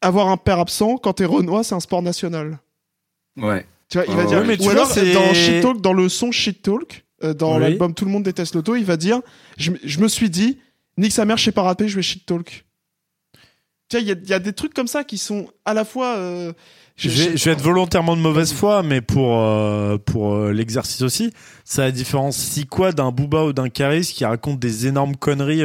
avoir 0.00 0.28
un 0.28 0.36
père 0.36 0.60
absent 0.60 0.96
quand 0.98 1.14
t'es 1.14 1.24
Renoir, 1.24 1.64
c'est 1.64 1.74
un 1.74 1.80
sport 1.80 2.02
national. 2.02 2.58
Ouais. 3.36 3.66
Tu 3.88 3.98
vois, 3.98 4.06
il 4.06 4.14
va 4.14 4.22
Ouais, 4.22 4.26
dire, 4.28 4.38
ouais, 4.38 4.44
mais 4.46 4.64
ou 4.64 4.70
alors 4.70 4.86
vois, 4.86 4.94
c'est- 4.94 5.12
dans 5.12 5.34
Shit 5.34 5.60
Talk, 5.60 5.80
dans 5.80 5.92
le 5.92 6.08
son 6.08 6.30
Shit 6.30 6.62
Talk, 6.62 7.04
euh, 7.24 7.34
dans 7.34 7.54
Oui. 7.56 7.62
l'album 7.62 7.94
Tout 7.94 8.04
le 8.04 8.10
monde 8.12 8.22
déteste 8.22 8.54
l'auto, 8.54 8.76
il 8.76 8.84
va 8.84 8.96
dire, 8.96 9.20
je, 9.56 9.70
me 9.98 10.08
suis 10.08 10.30
dit, 10.30 10.58
nique 10.98 11.12
sa 11.12 11.24
mère, 11.24 11.36
je 11.36 11.44
sais 11.44 11.52
pas 11.52 11.62
rapper, 11.62 11.88
je 11.88 11.96
vais 11.96 12.02
Shit 12.02 12.24
Talk. 12.26 12.64
Tu 13.88 13.96
vois, 13.96 14.00
il 14.02 14.08
y, 14.08 14.12
a- 14.12 14.16
il 14.22 14.28
y 14.28 14.32
a 14.32 14.38
des 14.38 14.52
trucs 14.52 14.72
comme 14.74 14.86
ça 14.86 15.04
qui 15.04 15.18
sont 15.18 15.46
à 15.64 15.74
la 15.74 15.84
fois. 15.84 16.16
euh, 16.16 16.52
Je 16.96 17.08
vais, 17.08 17.36
je 17.36 17.44
vais 17.44 17.50
être 17.52 17.60
volontairement 17.60 18.16
de 18.16 18.22
mauvaise 18.22 18.52
foi, 18.52 18.82
mais 18.82 19.00
pour, 19.00 19.38
euh, 19.40 19.98
pour 19.98 20.34
euh, 20.34 20.52
l'exercice 20.52 21.02
aussi, 21.02 21.32
ça 21.64 21.90
différencie 21.90 22.64
quoi 22.66 22.92
d'un 22.92 23.10
Booba 23.10 23.44
ou 23.44 23.52
d'un 23.52 23.68
Caris 23.68 24.10
qui 24.14 24.24
raconte 24.24 24.58
des 24.60 24.86
énormes 24.86 25.16
conneries 25.16 25.62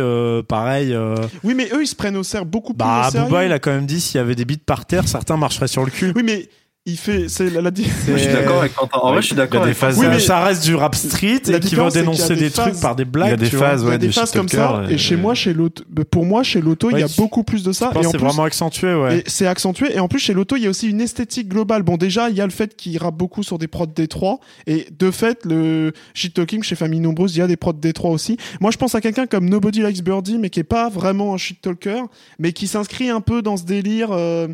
pareil 0.48 0.96
Oui, 1.44 1.54
mais 1.54 1.70
eux, 1.74 1.84
ils 1.84 1.88
se 1.88 1.96
prennent 1.96 2.18
au 2.18 2.24
sérieux 2.24 2.46
beaucoup 2.48 2.74
plus 2.74 2.80
Bah, 2.80 3.06
au 3.08 3.12
sérieux. 3.12 3.28
Booba, 3.28 3.46
il 3.46 3.52
a 3.52 3.60
quand 3.60 3.72
même 3.72 3.86
dit 3.86 4.02
s'il 4.02 4.18
y 4.18 4.22
avait 4.22 4.36
des 4.36 4.46
bites 4.46 4.66
par 4.66 4.86
terre, 4.86 5.08
certains 5.08 5.38
marcheraient 5.38 5.68
sur 5.68 5.86
le 5.86 5.92
cul. 5.92 6.12
Oui, 6.16 6.24
mais 6.24 6.50
il 6.90 6.98
fait. 6.98 7.30
C'est 7.30 7.50
la, 7.50 7.62
la, 7.62 7.72
Moi, 7.72 7.84
je 8.08 8.18
suis 8.18 8.32
d'accord 8.34 8.60
avec 8.60 8.74
Quentin. 8.76 9.00
En 9.02 9.12
vrai, 9.12 9.22
je 9.22 9.28
suis 9.28 9.36
d'accord 9.36 9.62
Il 9.66 9.70
y 9.70 9.72
a 9.72 9.74
des 9.74 9.78
avec 9.78 9.78
phases- 9.78 9.98
Oui, 9.98 10.06
ça, 10.06 10.12
mais- 10.12 10.20
ça 10.20 10.40
reste 10.44 10.64
du 10.64 10.76
rap 10.76 10.96
street 10.96 11.42
et 11.48 11.60
qui 11.60 11.80
a 11.80 11.90
dénoncer 11.90 12.36
des 12.36 12.42
des, 12.42 12.52
trucs 12.52 12.80
par 12.80 12.96
des 12.96 13.04
Il 13.04 13.08
y 13.08 13.10
blagues. 13.10 13.34
a 13.34 13.38
des 13.38 13.46
phases, 13.50 13.82
il 13.82 13.86
y 13.86 13.88
a 13.88 13.92
ouais, 13.92 13.98
des 13.98 14.12
phases 14.12 14.32
comme 14.32 14.48
ça. 14.50 14.68
talker, 14.80 14.94
Et 14.94 14.98
chez 14.98 15.16
moi, 15.16 15.34
chez 15.36 15.54
l'auto, 15.54 15.84
pour 16.12 16.26
moi, 16.26 16.44
chez 16.44 16.62
l'auto, 16.62 16.90
il 16.92 17.00
y 17.00 17.02
a 17.02 17.06
Ouais, 17.06 17.12
beaucoup 17.18 17.44
plus 17.44 17.64
de 17.64 17.72
ça. 17.72 17.92
C'est 17.94 18.10
plus, 18.10 18.18
vraiment 18.20 18.44
accentué, 18.44 18.94
ouais. 18.94 19.20
Et 19.20 19.24
c'est 19.28 19.48
accentué. 19.48 19.96
Et 19.96 20.00
en 20.00 20.08
plus, 20.08 20.20
chez 20.20 20.34
l'auto, 20.34 20.56
il 20.56 20.64
y 20.64 20.68
a 20.68 20.70
aussi 20.70 20.90
une 20.90 21.02
esthétique 21.02 21.48
globale. 21.50 21.84
Bon, 21.84 21.98
déjà, 21.98 22.30
il 22.30 22.36
y 22.36 22.42
a 22.42 22.46
le 22.46 22.52
fait 22.52 22.76
qu'il 22.76 22.98
rappe 22.98 23.16
beaucoup 23.16 23.44
sur 23.44 23.58
des 23.58 23.68
prods 23.68 23.86
D3. 23.88 24.40
Et 24.68 24.88
de 24.98 25.12
fait, 25.12 25.46
le 25.46 25.92
shit 26.14 26.34
talking 26.34 26.64
chez 26.64 26.76
Famille 26.76 27.00
Nombreuse, 27.00 27.36
il 27.36 27.40
y 27.40 27.42
a 27.42 27.48
des 27.48 27.58
prods 27.58 27.74
D3 27.74 28.10
aussi. 28.12 28.38
Moi, 28.62 28.72
je 28.72 28.78
pense 28.78 28.96
à 28.96 29.02
quelqu'un 29.02 29.26
comme 29.28 29.50
Nobody 29.50 29.82
Likes 29.82 30.04
Birdie, 30.04 30.38
mais 30.38 30.50
qui 30.50 30.60
est 30.60 30.64
pas 30.64 30.90
vraiment 30.90 31.34
un 31.34 31.38
shit 31.38 31.62
talker, 31.62 32.02
mais 32.40 32.54
qui 32.54 32.68
s'inscrit 32.68 33.10
un 33.10 33.22
peu 33.22 33.42
dans 33.42 33.58
ce 33.58 33.64
délire. 33.64 34.10
euh, 34.12 34.48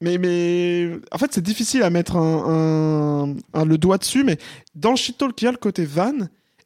Mais, 0.00 0.16
mais 0.18 0.90
en 1.12 1.18
fait, 1.18 1.28
c'est 1.32 1.42
difficile 1.42 1.82
à 1.82 1.90
mettre 1.90 2.16
un, 2.16 3.34
un- 3.54 3.60
un- 3.60 3.64
le 3.64 3.78
doigt 3.78 3.98
dessus, 3.98 4.24
mais 4.24 4.38
dans 4.74 4.90
le 4.90 4.96
shit 4.96 5.18
talk, 5.18 5.40
il 5.42 5.44
y 5.44 5.48
a 5.48 5.52
le 5.52 5.58
côté 5.58 5.84
van, 5.84 6.12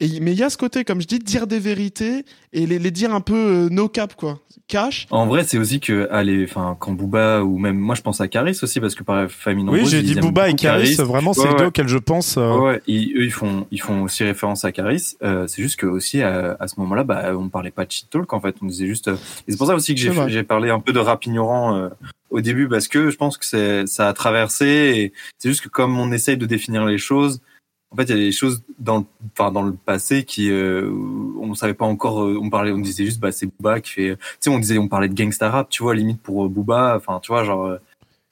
et, 0.00 0.20
mais 0.20 0.32
il 0.32 0.38
y 0.38 0.42
a 0.42 0.50
ce 0.50 0.56
côté, 0.56 0.84
comme 0.84 1.00
je 1.00 1.06
dis, 1.06 1.18
dire 1.18 1.46
des 1.46 1.58
vérités 1.58 2.24
et 2.52 2.66
les, 2.66 2.78
les 2.78 2.90
dire 2.90 3.14
un 3.14 3.20
peu 3.20 3.34
euh, 3.34 3.68
no 3.70 3.88
cap, 3.88 4.14
quoi. 4.14 4.40
Cash. 4.66 5.06
En 5.10 5.26
vrai, 5.26 5.44
c'est 5.44 5.58
aussi 5.58 5.78
que, 5.78 6.08
allez, 6.10 6.44
enfin, 6.48 6.74
quand 6.80 6.92
Booba 6.92 7.42
ou 7.42 7.58
même, 7.58 7.76
moi, 7.78 7.94
je 7.94 8.00
pense 8.00 8.20
à 8.22 8.28
Caris 8.28 8.58
aussi 8.62 8.80
parce 8.80 8.94
que 8.94 9.02
par 9.02 9.30
famille 9.30 9.62
nombreuse. 9.62 9.84
Oui, 9.84 9.90
j'ai 9.90 10.02
dit 10.02 10.14
Booba 10.14 10.48
et 10.48 10.54
Caris, 10.54 10.94
vraiment, 10.94 11.34
c'est 11.34 11.42
Ouais, 11.42 11.48
les 11.50 11.54
deux 11.56 11.64
auxquels 11.66 11.86
je 11.88 11.98
pense. 11.98 12.36
euh, 12.38 12.56
Ouais, 12.56 12.64
ouais, 12.72 12.82
ils- 12.86 13.12
eux, 13.16 13.24
ils 13.24 13.30
font, 13.32 13.66
ils 13.70 13.80
font 13.82 14.02
aussi 14.04 14.24
référence 14.24 14.64
à 14.64 14.72
Caris. 14.72 15.16
Euh, 15.22 15.46
c'est 15.48 15.60
juste 15.62 15.76
que 15.78 15.84
aussi 15.86 16.22
à, 16.22 16.56
à 16.58 16.66
ce 16.66 16.80
moment-là, 16.80 17.04
bah, 17.04 17.36
on 17.36 17.50
parlait 17.50 17.70
pas 17.72 17.84
de 17.84 17.90
shit 17.92 18.08
talk 18.08 18.32
en 18.32 18.40
fait. 18.40 18.56
On 18.62 18.66
disait 18.66 18.86
juste. 18.86 19.08
euh, 19.08 19.16
Et 19.46 19.52
c'est 19.52 19.58
pour 19.58 19.66
ça 19.66 19.74
aussi 19.74 19.94
que 19.94 20.00
j'ai 20.28 20.42
parlé 20.44 20.70
un 20.70 20.80
peu 20.80 20.92
de 20.94 20.98
rap 20.98 21.26
ignorant 21.26 21.76
euh, 21.76 21.88
au 22.34 22.40
début 22.40 22.68
parce 22.68 22.88
que 22.88 23.10
je 23.10 23.16
pense 23.16 23.38
que 23.38 23.46
c'est, 23.46 23.86
ça 23.86 24.08
a 24.08 24.12
traversé. 24.12 24.66
Et 24.66 25.12
c'est 25.38 25.48
juste 25.48 25.62
que 25.62 25.68
comme 25.68 25.98
on 25.98 26.10
essaye 26.12 26.36
de 26.36 26.46
définir 26.46 26.84
les 26.84 26.98
choses, 26.98 27.40
en 27.90 27.96
fait, 27.96 28.02
il 28.04 28.10
y 28.10 28.12
a 28.12 28.16
des 28.16 28.32
choses 28.32 28.62
dans, 28.80 28.98
le, 28.98 29.04
enfin, 29.38 29.52
dans 29.52 29.62
le 29.62 29.72
passé 29.72 30.24
qui, 30.24 30.50
euh, 30.50 30.90
on 31.40 31.54
savait 31.54 31.74
pas 31.74 31.84
encore. 31.84 32.24
euh, 32.24 32.36
On 32.42 32.50
parlait, 32.50 32.72
on 32.72 32.78
disait 32.78 33.04
juste, 33.04 33.20
bah, 33.20 33.30
c'est 33.30 33.46
Booba 33.46 33.80
qui 33.80 33.92
fait. 33.92 34.16
Tu 34.16 34.22
sais, 34.40 34.50
on 34.50 34.58
disait, 34.58 34.78
on 34.78 34.88
parlait 34.88 35.08
de 35.08 35.14
gangsta 35.14 35.48
rap, 35.48 35.68
tu 35.70 35.82
vois, 35.84 35.94
limite 35.94 36.20
pour 36.20 36.44
euh, 36.44 36.48
Booba. 36.48 36.94
Enfin, 36.96 37.20
tu 37.22 37.28
vois, 37.32 37.44
genre. 37.44 37.66
euh, 37.66 37.78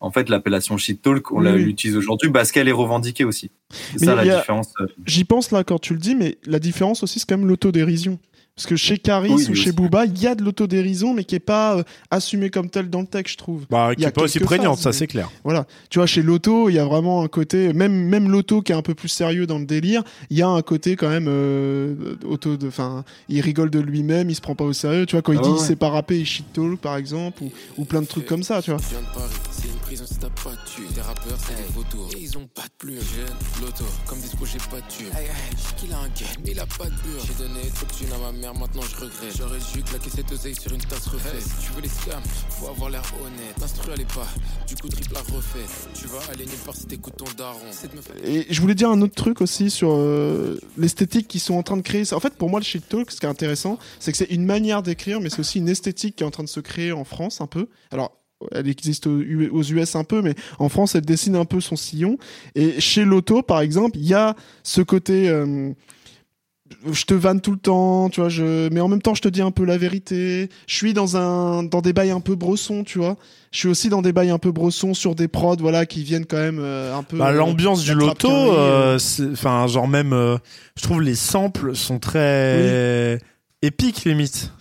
en 0.01 0.11
fait, 0.11 0.29
l'appellation 0.29 0.77
shit 0.79 1.01
talk, 1.01 1.31
on 1.31 1.43
Oui, 1.45 1.63
l'utilise 1.63 1.97
aujourd'hui 1.97 2.29
parce 2.33 2.51
qu'elle 2.51 2.67
est 2.67 2.73
revendiquée 2.73 3.25
aussi. 3.25 3.53
C'est 3.71 4.07
ça 4.07 4.17
la 4.17 4.23
a- 4.23 4.39
différence. 4.41 4.73
euh. 4.81 4.87
J'y 5.07 5.23
pense 5.23 5.53
là 5.53 5.63
quand 5.63 5.79
tu 5.79 5.93
le 5.93 6.01
dis, 6.01 6.17
mais 6.17 6.39
la 6.45 6.59
différence 6.59 7.05
aussi, 7.05 7.21
c'est 7.21 7.29
quand 7.29 7.39
même 7.39 7.47
l'autodérision. 7.47 8.19
Parce 8.55 8.67
que 8.67 8.77
chez 8.77 8.99
Caris 8.99 9.33
Oui, 9.33 9.47
ou 9.51 9.55
chez 9.55 9.71
aussi. 9.71 9.73
Booba, 9.73 10.05
il 10.05 10.21
y 10.21 10.27
a 10.27 10.35
de 10.35 10.45
l'autodérision, 10.45 11.15
mais 11.15 11.25
qui 11.25 11.35
est 11.35 11.41
pas 11.41 11.79
euh, 11.79 11.83
assumée 12.11 12.51
comme 12.51 12.69
telle 12.69 12.91
dans 12.91 13.01
le 13.01 13.07
texte, 13.07 13.33
je 13.33 13.39
trouve. 13.39 13.65
Bah, 13.71 13.95
qui 13.97 14.05
est 14.05 14.11
pas 14.11 14.25
aussi 14.25 14.41
prégnante, 14.41 14.77
phases, 14.77 14.93
ça 14.93 14.93
c'est 14.93 15.07
clair. 15.07 15.31
Voilà. 15.43 15.67
Tu 15.89 15.99
vois, 15.99 16.07
chez 16.07 16.21
l'auto, 16.21 16.69
il 16.69 16.75
y 16.75 16.79
a 16.79 16.85
vraiment 16.85 17.23
un 17.23 17.29
côté, 17.29 17.73
même, 17.73 17.93
même 17.93 18.31
l'auto 18.31 18.61
qui 18.61 18.73
est 18.73 18.75
un 18.75 18.83
peu 18.83 18.95
plus 18.95 19.09
sérieux 19.09 19.47
dans 19.47 19.59
le 19.59 19.65
délire, 19.65 20.03
il 20.29 20.37
y 20.37 20.43
a 20.43 20.49
un 20.49 20.61
côté 20.61 20.97
quand 20.97 21.09
même 21.09 21.29
euh, 21.29 22.17
auto 22.27 22.59
de, 22.59 22.69
enfin, 22.69 23.05
il 23.31 23.41
rigole 23.41 23.71
de 23.71 23.81
lui-même, 23.81 24.29
il 24.29 24.35
se 24.35 24.43
prend 24.43 24.55
pas 24.55 24.65
au 24.65 24.75
sérieux. 24.75 25.07
Tu 25.07 25.17
vois, 25.17 25.23
quand 25.23 25.33
il 25.33 25.39
Ah 25.39 25.43
dit 25.43 25.49
ouais. 25.49 25.57
il 25.59 25.65
sait 25.65 25.77
pas 25.77 25.89
rapper, 25.89 26.19
il 26.19 26.27
shit 26.27 26.53
talk, 26.53 26.79
par 26.79 26.99
exemple, 26.99 27.43
ou, 27.43 27.51
ou 27.79 27.85
plein 27.87 28.03
de 28.03 28.07
trucs 28.07 28.27
comme 28.27 28.43
ça, 28.43 28.61
tu 28.61 28.71
vois. 28.71 28.81
Prison 29.93 30.07
si 30.07 30.18
t'as 30.18 30.30
pas 30.30 30.53
de 30.53 30.70
thune. 30.74 30.90
Des 30.95 31.03
rappeurs, 31.03 31.38
c'est 31.47 31.55
des 31.55 31.70
vautours. 31.74 32.09
Et 32.16 32.20
ils 32.20 32.38
ont 32.38 32.47
pas 32.47 32.62
de 32.62 32.72
plume. 32.78 32.97
Jeune, 32.97 33.36
l'auto, 33.61 33.84
comme 34.07 34.18
dispo, 34.20 34.47
j'ai 34.47 34.57
pas 34.57 34.80
de 34.80 34.88
thune. 34.88 35.12
Hey, 35.14 35.26
hey, 35.26 35.76
qu'il 35.76 35.93
a 35.93 35.99
un 35.99 36.09
gain, 36.09 36.32
mais 36.43 36.53
il 36.53 36.61
a 36.61 36.64
pas 36.64 36.86
de 36.86 36.97
bure. 37.03 37.20
J'ai 37.26 37.34
donné 37.34 37.61
trop 37.74 37.84
de 37.84 37.93
thunes 37.93 38.12
à 38.14 38.18
ma 38.18 38.32
mère, 38.32 38.55
maintenant 38.55 38.80
je 38.80 38.97
regrette. 38.97 39.36
J'aurais 39.36 39.59
dû 39.59 39.82
claquer 39.82 40.09
cette 40.09 40.32
oseille 40.32 40.55
sur 40.55 40.72
une 40.72 40.80
tasse 40.80 41.09
refaite. 41.09 41.43
Si 41.43 41.66
tu 41.66 41.72
veux 41.72 41.82
les 41.82 41.90
scams, 41.90 42.22
faut 42.49 42.68
avoir 42.68 42.88
l'air 42.88 43.03
honnête. 43.22 43.55
L'instru, 43.61 43.90
elle 43.93 44.01
est 44.01 44.14
pas, 44.14 44.26
du 44.66 44.76
coup, 44.76 44.88
triple 44.88 45.12
la 45.12 45.20
refait. 45.20 45.66
Tu 45.93 46.07
vas 46.07 46.20
aller 46.32 46.47
nulle 46.47 46.64
part 46.64 46.74
si 46.74 46.86
t'écoutes 46.86 47.16
ton 47.18 47.30
daron. 47.36 47.61
Cette 47.70 47.95
meuf, 47.95 48.09
elle 48.16 48.30
Et 48.30 48.47
je 48.49 48.61
voulais 48.62 48.74
dire 48.74 48.88
un 48.88 49.03
autre 49.03 49.14
truc 49.14 49.43
aussi 49.43 49.68
sur 49.68 49.90
euh, 49.93 50.59
l'esthétique 50.78 51.28
qu'ils 51.28 51.43
sont 51.43 51.57
en 51.57 51.62
train 51.62 51.76
de 51.76 51.82
créer. 51.82 52.11
En 52.14 52.20
fait, 52.20 52.32
pour 52.38 52.49
moi, 52.49 52.61
le 52.61 52.64
shit 52.64 52.88
talk, 52.88 53.11
ce 53.11 53.20
qui 53.20 53.26
est 53.26 53.28
intéressant, 53.28 53.78
c'est 54.01 54.11
que 54.11 54.16
c'est 54.16 54.30
une 54.30 54.47
manière 54.47 54.82
d'écrire, 54.82 55.20
mais 55.20 55.28
c'est 55.28 55.40
aussi 55.40 55.59
une 55.59 55.68
esthétique 55.68 56.16
qui 56.16 56.24
est 56.24 56.26
en 56.26 56.30
train 56.30 56.45
de 56.45 56.49
se 56.49 56.61
créer 56.61 56.93
en 56.93 57.05
France 57.05 57.43
un 57.43 57.47
peu. 57.47 57.68
Alors, 57.90 58.22
elle 58.53 58.68
existe 58.68 59.07
aux 59.07 59.62
US 59.62 59.97
un 59.97 60.05
peu, 60.05 60.22
mais 60.22 60.34
en 60.59 60.68
France, 60.68 60.95
elle 60.95 61.05
dessine 61.05 61.36
un 61.36 61.45
peu 61.45 61.61
son 61.61 61.76
sillon. 61.76 62.18
Et 62.55 62.80
chez 62.80 63.05
Lotto, 63.05 63.43
par 63.43 63.61
exemple, 63.61 63.99
il 63.99 64.07
y 64.07 64.14
a 64.14 64.34
ce 64.62 64.80
côté. 64.80 65.28
euh, 65.28 65.72
je 66.90 67.05
te 67.05 67.14
vanne 67.14 67.40
tout 67.40 67.51
le 67.53 67.59
temps, 67.59 68.09
tu 68.09 68.20
vois, 68.20 68.30
je... 68.30 68.68
mais 68.70 68.81
en 68.81 68.89
même 68.89 69.02
temps, 69.02 69.14
je 69.14 69.23
te 69.23 69.28
dis 69.28 69.43
un 69.43 69.51
peu 69.51 69.64
la 69.64 69.77
vérité. 69.77 70.48
Je 70.66 70.74
suis 70.74 70.94
dans 70.94 71.16
un, 71.16 71.62
dans 71.62 71.82
des 71.82 71.93
bails 71.93 72.10
un 72.10 72.20
peu 72.20 72.35
bressons, 72.35 72.82
tu 72.85 72.98
vois. 72.98 73.16
Je 73.51 73.59
suis 73.59 73.69
aussi 73.69 73.89
dans 73.90 74.01
des 74.01 74.12
bails 74.12 74.31
un 74.31 74.39
peu 74.39 74.52
bressons 74.52 74.94
sur 74.94 75.14
des 75.14 75.28
prods, 75.28 75.56
voilà, 75.59 75.85
qui 75.85 76.02
viennent 76.02 76.24
quand 76.24 76.39
même 76.39 76.60
euh, 76.60 76.97
un 76.97 77.02
peu. 77.02 77.19
Bah, 77.19 77.31
l'ambiance 77.31 77.85
du 77.85 77.94
loto, 77.94 78.31
euh, 78.31 78.98
enfin, 79.32 79.66
genre 79.66 79.86
même, 79.86 80.12
je 80.77 80.82
trouve 80.82 81.02
les 81.02 81.14
samples 81.14 81.77
sont 81.77 81.98
très 81.98 83.19
épiques 83.62 84.05
limite. 84.05 84.52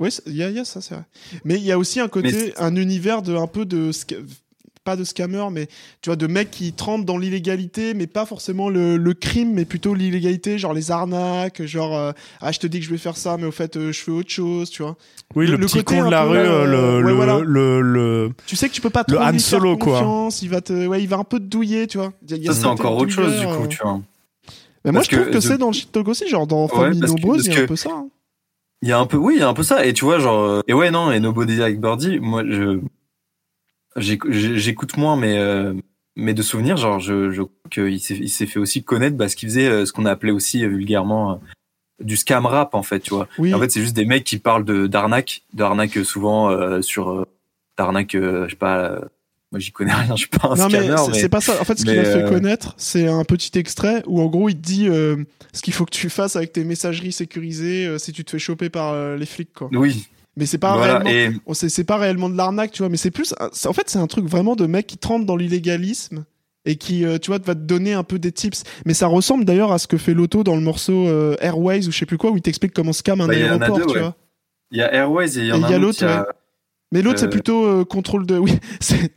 Oui, 0.00 0.08
il 0.26 0.32
y 0.32 0.38
y 0.38 0.58
a 0.58 0.64
ça, 0.64 0.80
c'est 0.80 0.94
vrai. 0.94 1.04
Mais 1.44 1.54
il 1.54 1.62
y 1.64 1.70
a 1.72 1.78
aussi 1.78 2.00
un 2.00 2.08
côté, 2.08 2.52
un 2.58 2.74
univers 2.76 3.22
de 3.22 3.34
un 3.36 3.46
peu 3.46 3.64
de 3.64 3.90
pas 4.82 4.96
de 4.96 5.04
scammer, 5.04 5.46
mais 5.50 5.66
tu 6.02 6.10
vois, 6.10 6.16
de 6.16 6.26
mecs 6.26 6.50
qui 6.50 6.74
trempent 6.74 7.06
dans 7.06 7.16
l'illégalité, 7.16 7.94
mais 7.94 8.06
pas 8.06 8.26
forcément 8.26 8.68
le, 8.68 8.98
le 8.98 9.14
crime, 9.14 9.54
mais 9.54 9.64
plutôt 9.64 9.94
l'illégalité, 9.94 10.58
genre 10.58 10.74
les 10.74 10.90
arnaques, 10.90 11.62
genre 11.64 11.96
euh, 11.96 12.12
ah 12.42 12.52
je 12.52 12.58
te 12.58 12.66
dis 12.66 12.80
que 12.80 12.84
je 12.84 12.90
vais 12.90 12.98
faire 12.98 13.16
ça, 13.16 13.38
mais 13.38 13.46
au 13.46 13.50
fait 13.50 13.78
euh, 13.78 13.92
je 13.92 14.00
fais 14.02 14.10
autre 14.10 14.28
chose, 14.28 14.68
tu 14.68 14.82
vois. 14.82 14.96
Oui, 15.36 15.46
Le- 15.46 15.52
le, 15.52 15.56
le 15.58 15.66
petit 15.66 15.78
côté 15.78 15.96
con 16.00 16.04
de 16.04 16.10
la 16.10 16.24
rue, 16.24 16.36
euh, 16.36 16.66
le, 16.66 16.96
ouais, 16.98 17.02
le, 17.02 17.12
voilà. 17.14 17.38
le, 17.42 17.80
le- 17.80 18.32
Tu 18.46 18.56
sais 18.56 18.68
que 18.68 18.74
tu 18.74 18.82
peux 18.82 18.90
pas 18.90 19.04
Le 19.08 19.14
trop 19.14 19.24
Han 19.24 19.30
lui 19.30 19.40
Solo, 19.40 19.70
faire 19.70 19.78
quoi. 19.78 19.92
confiance, 20.00 20.42
il 20.42 20.50
va 20.50 20.60
te, 20.60 20.86
ouais, 20.86 21.00
il 21.02 21.08
va 21.08 21.16
un 21.16 21.24
peu 21.24 21.38
te 21.38 21.44
douiller, 21.44 21.86
tu 21.86 21.96
vois. 21.96 22.12
Il 22.22 22.30
y 22.32 22.34
a- 22.34 22.36
il 22.36 22.42
y 22.42 22.48
a 22.48 22.50
Ça, 22.50 22.56
ce 22.56 22.60
c'est 22.64 22.66
encore 22.68 22.94
autre 22.98 23.10
chose, 23.10 23.38
du 23.40 23.46
coup, 23.46 23.66
tu 23.68 23.78
vois. 23.82 24.02
Mais 24.84 24.92
moi 24.92 25.02
je 25.02 25.08
trouve 25.08 25.24
que 25.24 25.30
que, 25.30 25.34
de- 25.36 25.40
c'est 25.40 25.56
dans 25.56 25.68
le 25.68 25.72
shit 25.72 25.90
talk 25.90 26.06
aussi, 26.08 26.28
genre 26.28 26.46
dans 26.46 26.64
Ouais, 26.66 26.76
Famille 26.76 27.00
Nombreuse, 27.00 27.46
il 27.46 27.52
y 27.54 27.56
a 27.56 27.58
un 27.60 27.62
que- 27.62 27.68
peu 27.68 27.76
ça. 27.76 27.88
hein. 27.90 28.08
Il 28.82 28.88
y 28.88 28.92
a 28.92 28.98
un 28.98 29.06
peu, 29.06 29.16
oui, 29.16 29.34
il 29.36 29.40
y 29.40 29.42
a 29.42 29.48
un 29.48 29.54
peu 29.54 29.62
ça. 29.62 29.86
Et 29.86 29.92
tu 29.92 30.04
vois, 30.04 30.18
genre, 30.18 30.40
euh, 30.40 30.60
et 30.68 30.74
ouais, 30.74 30.90
non, 30.90 31.10
et 31.10 31.20
Nobody 31.20 31.56
Like 31.56 31.80
Birdie, 31.80 32.18
moi, 32.20 32.42
je, 32.44 32.80
j'écoute 33.96 34.96
moins, 34.96 35.16
mais, 35.16 35.38
euh, 35.38 35.74
mais 36.16 36.34
de 36.34 36.42
souvenirs, 36.42 36.76
genre, 36.76 37.00
je, 37.00 37.30
je 37.30 37.42
qu'il 37.70 38.00
s'est, 38.00 38.16
il 38.16 38.28
s'est 38.28 38.46
fait 38.46 38.58
aussi 38.58 38.84
connaître 38.84 39.16
parce 39.16 39.34
qu'il 39.34 39.48
faisait 39.48 39.68
euh, 39.68 39.86
ce 39.86 39.92
qu'on 39.92 40.04
appelait 40.04 40.32
aussi 40.32 40.64
euh, 40.64 40.68
vulgairement 40.68 41.40
du 42.00 42.16
scam 42.16 42.44
rap 42.46 42.74
en 42.74 42.82
fait, 42.82 43.00
tu 43.00 43.14
vois. 43.14 43.28
Oui. 43.38 43.54
En 43.54 43.60
fait, 43.60 43.70
c'est 43.70 43.80
juste 43.80 43.96
des 43.96 44.04
mecs 44.04 44.24
qui 44.24 44.38
parlent 44.38 44.64
de 44.64 44.86
d'arnaque, 44.86 45.42
d'arnaque 45.52 46.04
souvent 46.04 46.50
euh, 46.50 46.82
sur 46.82 47.26
d'arnaque, 47.78 48.14
euh, 48.14 48.44
je 48.46 48.50
sais 48.50 48.56
pas. 48.56 49.00
Moi, 49.54 49.60
j'y 49.60 49.70
connais 49.72 49.92
rien, 49.94 50.16
je 50.16 50.22
suis 50.22 50.28
pas 50.28 50.48
un 50.48 50.56
non 50.56 50.66
mais 50.68 50.80
scammer, 50.80 50.96
c'est- 50.98 51.10
mais, 51.12 51.18
c'est 51.20 51.28
pas 51.28 51.40
ça. 51.40 51.60
En 51.60 51.64
fait, 51.64 51.78
ce 51.78 51.84
qu'il 51.84 51.96
a 51.98 52.04
fait 52.04 52.24
euh, 52.24 52.28
connaître, 52.28 52.74
c'est 52.76 53.06
un 53.06 53.24
petit 53.24 53.56
extrait 53.58 54.02
où 54.06 54.20
en 54.20 54.26
gros 54.26 54.48
il 54.48 54.56
te 54.56 54.60
dit 54.62 54.88
euh, 54.88 55.16
ce 55.52 55.62
qu'il 55.62 55.72
faut 55.72 55.84
que 55.84 55.92
tu 55.92 56.10
fasses 56.10 56.34
avec 56.36 56.52
tes 56.52 56.64
messageries 56.64 57.12
sécurisées 57.12 57.86
euh, 57.86 57.98
si 57.98 58.12
tu 58.12 58.24
te 58.24 58.32
fais 58.32 58.38
choper 58.40 58.68
par 58.68 59.16
les 59.16 59.26
flics 59.26 59.52
quoi. 59.54 59.68
oui, 59.72 60.06
Mais 60.36 60.46
c'est 60.46 60.58
pas 60.58 60.76
voilà. 60.76 60.98
réellement 60.98 61.52
Et 61.52 61.54
c'est 61.68 61.84
pas 61.84 61.96
réellement 61.98 62.28
de 62.28 62.36
l'arnaque, 62.36 62.72
tu 62.72 62.82
vois, 62.82 62.88
mais 62.88 62.96
c'est 62.96 63.12
plus 63.12 63.32
en 63.40 63.72
fait 63.72 63.88
c'est 63.88 63.98
un 63.98 64.06
truc 64.08 64.26
vraiment 64.26 64.56
de 64.56 64.66
mec 64.66 64.86
qui 64.88 64.98
trempe 64.98 65.24
dans 65.24 65.36
l'illégalisme 65.36 66.24
et 66.66 66.76
qui 66.76 67.04
tu 67.22 67.28
vois 67.30 67.38
va 67.38 67.54
te 67.54 67.60
donner 67.60 67.92
un 67.92 68.02
peu 68.04 68.18
des 68.18 68.32
tips. 68.32 68.64
Mais 68.86 68.94
ça 68.94 69.06
ressemble 69.06 69.44
d'ailleurs 69.44 69.70
à 69.70 69.78
ce 69.78 69.86
que 69.86 69.98
fait 69.98 70.14
Loto 70.14 70.42
dans 70.44 70.56
le 70.56 70.62
morceau 70.62 71.06
euh, 71.06 71.36
Airways 71.40 71.86
ou 71.86 71.92
je 71.92 71.98
sais 71.98 72.06
plus 72.06 72.18
quoi 72.18 72.30
où 72.30 72.36
il 72.36 72.42
t'explique 72.42 72.72
comment 72.72 72.92
scam 72.92 73.20
un 73.20 73.28
Bah, 73.28 73.34
aéroport, 73.34 73.76
deux, 73.78 73.86
tu 73.86 73.94
ouais. 73.96 74.00
vois. 74.00 74.16
il 74.70 74.78
y 74.78 74.82
a 74.82 74.92
Airways 74.94 75.38
et 75.38 75.42
il 75.42 75.46
y 75.46 75.52
en 75.52 75.60
Et 75.60 75.64
a 75.64 75.70
y 75.70 75.74
a 75.74 75.78
l'autre, 75.78 76.04
a- 76.04 76.26
Mais 76.92 77.02
l'autre, 77.02 77.18
c'est 77.18 77.26
Euh, 77.26 77.30
plutôt 77.30 77.64
euh, 77.66 77.84
contrôle 77.84 78.26
de. 78.26 78.38
Oui, 78.38 78.52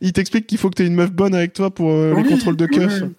il 0.02 0.14
t'explique 0.14 0.48
qu'il 0.48 0.58
faut 0.58 0.70
que 0.70 0.76
tu 0.76 0.84
aies 0.84 0.88
une 0.88 0.96
meuf 0.96 1.12
bonne 1.12 1.36
avec 1.36 1.54
toi 1.54 1.70
pour 1.74 1.92
euh, 1.92 2.14
les 2.16 2.22
Oui, 2.24 2.30
contrôles 2.30 2.58
de 2.58 2.66
keuf. 2.66 3.02
oui. 3.04 3.10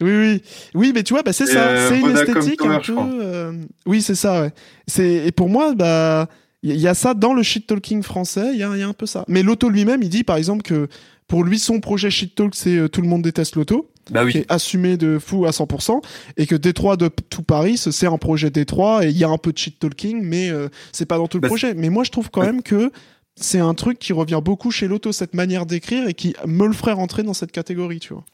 Oui, 0.00 0.10
oui. 0.12 0.42
Oui, 0.74 0.92
mais 0.94 1.04
tu 1.04 1.14
vois, 1.14 1.22
bah, 1.22 1.32
c'est 1.32 1.46
ça. 1.46 1.68
euh, 1.68 1.88
c'est 1.88 2.00
une 2.00 2.16
esthétique 2.16 2.64
un 2.64 2.80
peu. 2.80 2.96
euh, 2.98 3.52
Oui, 3.86 4.02
c'est 4.02 4.16
ça, 4.16 4.42
ouais. 4.42 4.50
C'est... 4.88 5.26
Et 5.26 5.32
pour 5.32 5.48
moi, 5.48 5.74
bah. 5.74 6.28
Il 6.66 6.80
y 6.80 6.88
a 6.88 6.94
ça 6.94 7.12
dans 7.12 7.34
le 7.34 7.42
shit 7.42 7.66
talking 7.66 8.02
français, 8.02 8.52
il 8.54 8.58
y 8.58 8.62
a, 8.62 8.70
il 8.74 8.80
y 8.80 8.82
a 8.82 8.88
un 8.88 8.94
peu 8.94 9.04
ça. 9.04 9.26
Mais 9.28 9.42
Loto 9.42 9.68
lui-même, 9.68 10.02
il 10.02 10.08
dit 10.08 10.24
par 10.24 10.36
exemple 10.38 10.62
que 10.62 10.88
pour 11.28 11.44
lui, 11.44 11.58
son 11.58 11.78
projet 11.78 12.08
shit 12.08 12.34
talk, 12.34 12.54
c'est 12.54 12.74
euh, 12.78 12.88
tout 12.88 13.02
le 13.02 13.06
monde 13.06 13.20
déteste 13.20 13.54
Loto, 13.56 13.90
Bah 14.10 14.20
qui 14.22 14.38
oui. 14.38 14.44
est 14.44 14.50
assumé 14.50 14.96
de 14.96 15.18
fou 15.18 15.44
à 15.44 15.50
100%, 15.50 16.00
et 16.38 16.46
que 16.46 16.54
Détroit 16.54 16.96
de 16.96 17.08
tout 17.28 17.42
Paris, 17.42 17.76
c'est 17.76 18.06
un 18.06 18.16
projet 18.16 18.48
Détroit, 18.48 19.04
et 19.04 19.10
il 19.10 19.16
y 19.18 19.24
a 19.24 19.28
un 19.28 19.36
peu 19.36 19.52
de 19.52 19.58
shit 19.58 19.78
talking, 19.78 20.22
mais 20.22 20.48
euh, 20.48 20.68
c'est 20.90 21.04
pas 21.04 21.18
dans 21.18 21.26
tout 21.28 21.36
le 21.36 21.42
Bah, 21.42 21.48
projet. 21.48 21.74
Mais 21.74 21.90
moi, 21.90 22.02
je 22.02 22.10
trouve 22.10 22.30
quand 22.30 22.40
même 22.42 22.62
que 22.62 22.90
c'est 23.36 23.58
un 23.60 23.74
truc 23.74 23.98
qui 23.98 24.12
revient 24.12 24.40
beaucoup 24.44 24.70
chez 24.70 24.88
Loto, 24.88 25.12
cette 25.12 25.34
manière 25.34 25.66
d'écrire, 25.66 26.08
et 26.08 26.14
qui 26.14 26.34
me 26.46 26.66
le 26.66 26.72
ferait 26.72 26.92
rentrer 26.92 27.22
dans 27.22 27.34
cette 27.34 27.52
catégorie, 27.52 28.00
tu 28.00 28.12
vois. 28.14 28.24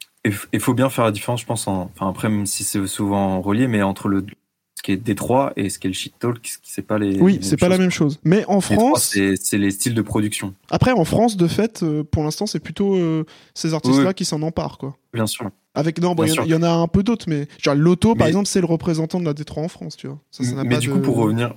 Il 0.53 0.61
faut 0.61 0.75
bien 0.75 0.91
faire 0.91 1.05
la 1.05 1.13
différence, 1.13 1.41
je 1.41 1.47
pense. 1.47 1.67
En... 1.67 1.91
Enfin 1.95 2.09
après, 2.11 2.29
même 2.29 2.45
si 2.47 2.63
c'est 2.65 2.87
souvent 2.87 3.41
relié, 3.41 3.67
mais 3.69 3.83
entre 3.83 4.09
le 4.09 4.25
ce 4.77 4.83
qui 4.83 4.93
est 4.93 4.97
Détroit 4.97 5.53
et 5.57 5.69
ce 5.69 5.79
qui 5.79 5.87
est 5.89 5.91
le 5.91 5.95
shit 5.95 6.15
talk, 6.19 6.39
ce 6.47 6.57
qui 6.59 6.71
c'est 6.73 6.81
pas 6.83 6.99
les. 6.99 7.19
Oui, 7.21 7.39
c'est 7.43 7.59
pas 7.59 7.69
la 7.69 7.77
même 7.79 7.91
chose. 7.91 8.19
Mais 8.25 8.45
en 8.47 8.61
France, 8.63 9.15
c'est 9.41 9.59
les 9.59 9.71
styles 9.71 9.95
de 9.95 10.03
production, 10.03 10.55
après 10.71 10.93
en 10.93 11.05
France, 11.05 11.37
de 11.37 11.47
fait, 11.47 11.83
euh, 11.83 12.03
pour 12.05 12.23
l'instant, 12.25 12.47
c'est 12.47 12.61
plutôt 12.61 12.95
euh, 12.97 13.25
ces 13.55 13.73
artistes-là 13.75 14.09
Oui. 14.09 14.15
qui 14.15 14.25
s'en 14.25 14.41
emparent, 14.43 14.79
quoi. 14.79 14.97
bien 15.13 15.27
sûr. 15.27 15.51
Avec 15.75 16.01
non, 16.01 16.15
bon, 16.15 16.25
Bien 16.25 16.33
il 16.35 16.37
y 16.37 16.39
en 16.39 16.43
a- 16.43 16.45
sûr. 16.45 16.45
il 16.47 16.51
y, 16.51 16.55
en 16.55 16.63
a 16.63 16.71
un 16.71 16.89
peu 16.89 17.03
d'autres, 17.03 17.27
mais 17.29 17.47
genre 17.63 17.75
Loto, 17.75 18.15
par 18.15 18.27
exemple, 18.27 18.47
c'est 18.47 18.61
le 18.61 18.67
représentant 18.67 19.21
de 19.21 19.25
la 19.25 19.35
Détroit 19.35 19.63
en 19.63 19.69
France, 19.69 19.97
tu 19.97 20.07
vois. 20.09 20.19
Ça, 20.31 20.45
ça 20.45 20.53
n'a 20.55 20.65
mais 20.65 20.75
pas 20.77 20.81
du 20.81 20.89
de- 20.89 20.93
coup, 20.95 21.01
pour 21.01 21.17
revenir, 21.17 21.55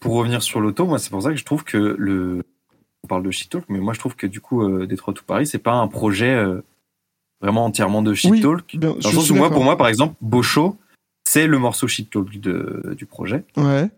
pour 0.00 0.14
revenir 0.14 0.42
sur 0.42 0.60
l'auto, 0.60 0.86
moi, 0.86 0.98
c'est 0.98 1.10
pour 1.10 1.22
ça 1.22 1.30
que 1.30 1.36
je 1.36 1.44
trouve 1.44 1.64
que 1.64 1.96
le. 1.98 2.42
On 3.04 3.08
parle 3.08 3.22
de 3.22 3.30
shit 3.30 3.50
talk, 3.50 3.64
mais 3.68 3.78
moi, 3.78 3.92
je 3.94 3.98
trouve 3.98 4.14
que 4.16 4.26
du 4.26 4.40
coup, 4.40 4.62
euh, 4.62 4.86
Détroit 4.86 5.14
tout 5.14 5.24
Paris, 5.24 5.46
c'est 5.46 5.58
pas 5.58 5.72
un 5.74 5.88
projet 5.88 6.34
euh, 6.34 6.60
vraiment 7.40 7.64
entièrement 7.64 8.02
de 8.02 8.12
shit 8.14 8.30
Oui, 8.30 8.40
talk. 8.40 8.76
Bien, 8.76 8.90
Dans 8.90 8.96
le 8.96 9.00
sens 9.02 9.30
où 9.30 9.34
moi, 9.34 9.50
pour 9.50 9.64
moi, 9.64 9.76
par 9.76 9.88
exemple, 9.88 10.14
Bocho, 10.20 10.76
c'est 11.24 11.46
le 11.46 11.58
morceau 11.58 11.88
shit 11.88 12.10
talk 12.10 12.38
de, 12.40 12.94
du 12.96 13.06
projet. 13.06 13.44
Ouais. 13.56 13.88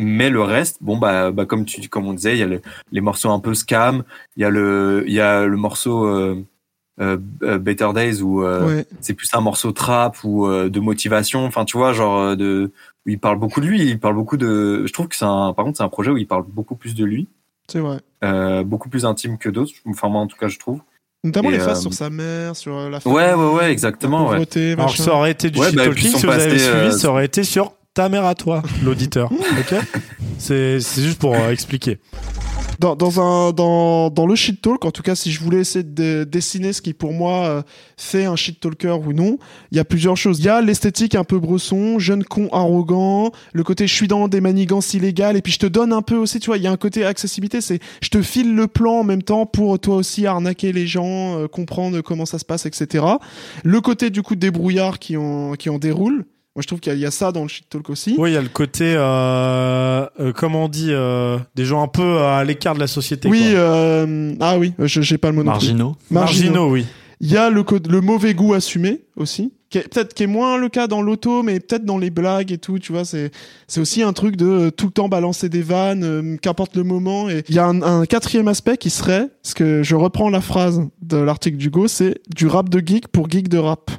Mais 0.00 0.30
le 0.30 0.40
reste, 0.42 0.78
bon 0.80 0.96
bah, 0.96 1.32
bah 1.32 1.44
comme 1.44 1.64
tu 1.64 1.88
comme 1.88 2.06
on 2.06 2.12
disait, 2.14 2.36
il 2.36 2.38
y 2.38 2.42
a 2.42 2.46
le- 2.46 2.62
les 2.92 3.00
morceaux 3.00 3.30
un 3.30 3.40
peu 3.40 3.52
scam, 3.54 4.04
il 4.36 4.42
y 4.42 4.44
a 4.44 4.50
le 4.50 5.02
il 5.08 5.12
y 5.12 5.20
a 5.20 5.44
le 5.44 5.56
morceau 5.56 6.04
euh, 6.06 6.40
euh, 7.00 7.16
Better 7.58 7.90
Days 7.92 8.22
où 8.22 8.44
euh, 8.44 8.64
ouais. 8.76 8.86
c'est 9.00 9.14
plus 9.14 9.28
un 9.34 9.40
morceau 9.40 9.72
trap 9.72 10.16
ou 10.22 10.46
euh, 10.46 10.68
de 10.68 10.78
motivation. 10.78 11.44
Enfin, 11.44 11.64
tu 11.64 11.76
vois, 11.76 11.92
genre 11.94 12.36
de 12.36 12.70
où 13.06 13.10
il 13.10 13.18
parle 13.18 13.40
beaucoup 13.40 13.60
de 13.60 13.66
lui, 13.66 13.82
il 13.82 13.98
parle 13.98 14.14
beaucoup 14.14 14.36
de. 14.36 14.86
Je 14.86 14.92
trouve 14.92 15.08
que 15.08 15.16
c'est 15.16 15.24
un 15.24 15.52
par 15.52 15.64
contre 15.64 15.78
c'est 15.78 15.82
un 15.82 15.88
projet 15.88 16.12
où 16.12 16.16
il 16.16 16.28
parle 16.28 16.44
beaucoup 16.46 16.76
plus 16.76 16.94
de 16.94 17.04
lui, 17.04 17.26
C'est 17.70 17.80
vrai. 17.80 17.98
euh, 18.24 18.62
beaucoup 18.64 18.88
plus 18.88 19.04
intime 19.04 19.38
que 19.38 19.48
d'autres. 19.48 19.72
Enfin 19.86 20.08
moi 20.08 20.20
en 20.22 20.26
tout 20.26 20.36
cas 20.36 20.48
je 20.48 20.58
trouve. 20.58 20.80
Notamment 21.24 21.48
Et, 21.50 21.54
les 21.54 21.58
phases 21.58 21.78
euh, 21.78 21.82
sur 21.82 21.92
sa 21.94 22.10
mère, 22.10 22.54
sur 22.56 22.76
euh, 22.76 22.88
la 22.90 22.98
Ouais 22.98 23.30
famille, 23.30 23.44
ouais 23.44 23.52
ouais 23.54 23.72
exactement 23.72 24.22
ouais. 24.26 24.30
pauvreté, 24.36 24.72
Alors 24.72 24.96
ça 24.96 25.12
aurait 25.14 25.32
été 25.32 25.50
du 25.50 25.58
Ouais, 25.58 25.66
shit 25.68 25.76
bah, 25.76 25.84
si 25.96 26.08
vous 26.26 26.30
avez 26.30 26.58
suivi, 26.58 26.74
euh, 26.76 26.90
ça 26.92 27.10
aurait 27.10 27.24
été 27.26 27.42
sur 27.44 27.72
ta 27.94 28.08
mère 28.08 28.24
à 28.24 28.34
toi, 28.34 28.62
l'auditeur. 28.84 29.30
ok 29.32 29.80
C'est 30.38 30.80
c'est 30.80 31.02
juste 31.02 31.18
pour 31.18 31.34
euh, 31.34 31.50
expliquer. 31.50 31.98
Dans, 32.78 32.94
dans, 32.94 33.20
un, 33.20 33.52
dans, 33.52 34.08
dans 34.08 34.24
le 34.24 34.36
shit 34.36 34.62
talk, 34.62 34.84
en 34.84 34.92
tout 34.92 35.02
cas, 35.02 35.16
si 35.16 35.32
je 35.32 35.40
voulais 35.40 35.58
essayer 35.58 35.82
de 35.82 36.22
dessiner 36.22 36.72
ce 36.72 36.80
qui 36.80 36.94
pour 36.94 37.12
moi 37.12 37.46
euh, 37.46 37.62
fait 37.96 38.24
un 38.24 38.36
shit 38.36 38.60
talker 38.60 38.98
ou 39.04 39.12
non, 39.12 39.38
il 39.72 39.78
y 39.78 39.80
a 39.80 39.84
plusieurs 39.84 40.16
choses. 40.16 40.38
Il 40.38 40.44
y 40.44 40.48
a 40.48 40.60
l'esthétique 40.60 41.16
un 41.16 41.24
peu 41.24 41.40
bresson, 41.40 41.98
jeune 41.98 42.22
con 42.22 42.48
arrogant, 42.52 43.32
le 43.52 43.64
côté 43.64 43.88
je 43.88 43.94
suis 43.94 44.06
dans 44.06 44.28
des 44.28 44.40
manigances 44.40 44.94
illégales, 44.94 45.36
et 45.36 45.42
puis 45.42 45.52
je 45.52 45.58
te 45.58 45.66
donne 45.66 45.92
un 45.92 46.02
peu 46.02 46.14
aussi, 46.14 46.38
tu 46.38 46.46
vois, 46.46 46.56
il 46.56 46.62
y 46.62 46.68
a 46.68 46.70
un 46.70 46.76
côté 46.76 47.04
accessibilité, 47.04 47.60
c'est 47.60 47.80
je 48.00 48.10
te 48.10 48.22
file 48.22 48.54
le 48.54 48.68
plan 48.68 49.00
en 49.00 49.04
même 49.04 49.24
temps 49.24 49.44
pour 49.44 49.76
toi 49.80 49.96
aussi 49.96 50.24
arnaquer 50.26 50.70
les 50.70 50.86
gens, 50.86 51.36
euh, 51.36 51.48
comprendre 51.48 52.00
comment 52.00 52.26
ça 52.26 52.38
se 52.38 52.44
passe, 52.44 52.64
etc. 52.64 53.04
Le 53.64 53.80
côté 53.80 54.10
du 54.10 54.22
coup 54.22 54.36
débrouillard 54.36 55.00
qui 55.00 55.16
en, 55.16 55.54
qui 55.54 55.68
en 55.68 55.80
déroule. 55.80 56.26
Moi, 56.58 56.62
je 56.62 56.66
trouve 56.66 56.80
qu'il 56.80 56.90
y, 56.90 56.92
a- 56.92 56.98
il 56.98 57.02
y 57.02 57.06
a 57.06 57.12
ça 57.12 57.30
dans 57.30 57.42
le 57.42 57.48
shit 57.48 57.68
talk 57.70 57.88
aussi. 57.88 58.16
Oui, 58.18 58.30
il 58.30 58.34
y 58.34 58.36
a 58.36 58.42
le 58.42 58.48
côté, 58.48 58.92
euh, 58.96 60.04
euh, 60.18 60.32
comment 60.34 60.64
on 60.64 60.68
dit, 60.68 60.88
euh, 60.90 61.38
des 61.54 61.64
gens 61.64 61.84
un 61.84 61.86
peu 61.86 62.18
à 62.18 62.42
l'écart 62.42 62.74
de 62.74 62.80
la 62.80 62.88
société. 62.88 63.28
Oui, 63.28 63.38
quoi. 63.52 63.60
euh, 63.60 64.34
ah 64.40 64.58
oui, 64.58 64.72
je 64.80 65.00
j'ai 65.00 65.18
pas 65.18 65.28
le 65.30 65.36
mot 65.36 65.44
non 65.44 65.52
plus. 65.52 65.68
Marginaux. 65.68 65.96
marginaux, 66.10 66.68
oui. 66.72 66.84
Il 67.20 67.30
y 67.30 67.36
a 67.36 67.48
le, 67.48 67.64
le 67.88 68.00
mauvais 68.00 68.34
goût 68.34 68.54
assumé 68.54 69.02
aussi, 69.14 69.52
qui 69.70 69.78
est 69.78 69.86
peut-être 69.88 70.14
qui 70.14 70.24
est 70.24 70.26
moins 70.26 70.56
le 70.58 70.68
cas 70.68 70.88
dans 70.88 71.00
l'auto, 71.00 71.44
mais 71.44 71.60
peut-être 71.60 71.84
dans 71.84 71.96
les 71.98 72.10
blagues 72.10 72.50
et 72.50 72.58
tout, 72.58 72.80
tu 72.80 72.90
vois, 72.90 73.04
c'est 73.04 73.30
c'est 73.68 73.80
aussi 73.80 74.02
un 74.02 74.12
truc 74.12 74.34
de 74.34 74.46
euh, 74.46 74.70
tout 74.72 74.86
le 74.86 74.92
temps 74.92 75.08
balancer 75.08 75.48
des 75.48 75.62
vannes, 75.62 76.02
euh, 76.02 76.36
qu'importe 76.42 76.74
le 76.76 76.82
moment. 76.82 77.28
Et 77.30 77.44
il 77.48 77.54
y 77.54 77.60
a 77.60 77.66
un, 77.66 77.82
un 77.82 78.04
quatrième 78.04 78.48
aspect 78.48 78.76
qui 78.78 78.90
serait, 78.90 79.28
ce 79.44 79.54
que 79.54 79.84
je 79.84 79.94
reprends 79.94 80.28
la 80.28 80.40
phrase 80.40 80.82
de 81.02 81.18
l'article 81.18 81.56
du 81.56 81.70
Go, 81.70 81.86
c'est 81.86 82.20
du 82.34 82.48
rap 82.48 82.68
de 82.68 82.80
geek 82.84 83.06
pour 83.08 83.30
geek 83.30 83.48
de 83.48 83.58
rap. 83.58 83.92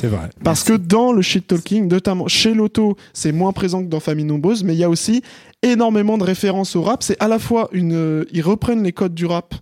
C'est 0.00 0.08
vrai. 0.08 0.30
Parce 0.42 0.64
que 0.64 0.72
dans 0.74 1.12
le 1.12 1.22
shit 1.22 1.46
talking, 1.46 1.88
notamment 1.88 2.28
chez 2.28 2.54
l'auto, 2.54 2.96
c'est 3.12 3.32
moins 3.32 3.52
présent 3.52 3.82
que 3.82 3.88
dans 3.88 4.00
Famille 4.00 4.24
Nombreuse, 4.24 4.64
mais 4.64 4.74
il 4.74 4.78
y 4.78 4.84
a 4.84 4.90
aussi 4.90 5.22
énormément 5.62 6.18
de 6.18 6.24
références 6.24 6.76
au 6.76 6.82
rap. 6.82 7.02
C'est 7.02 7.16
à 7.22 7.28
la 7.28 7.38
fois 7.38 7.68
une, 7.72 7.94
euh, 7.94 8.24
ils 8.32 8.42
reprennent 8.42 8.82
les 8.82 8.92
codes 8.92 9.14
du 9.14 9.26
rap 9.26 9.54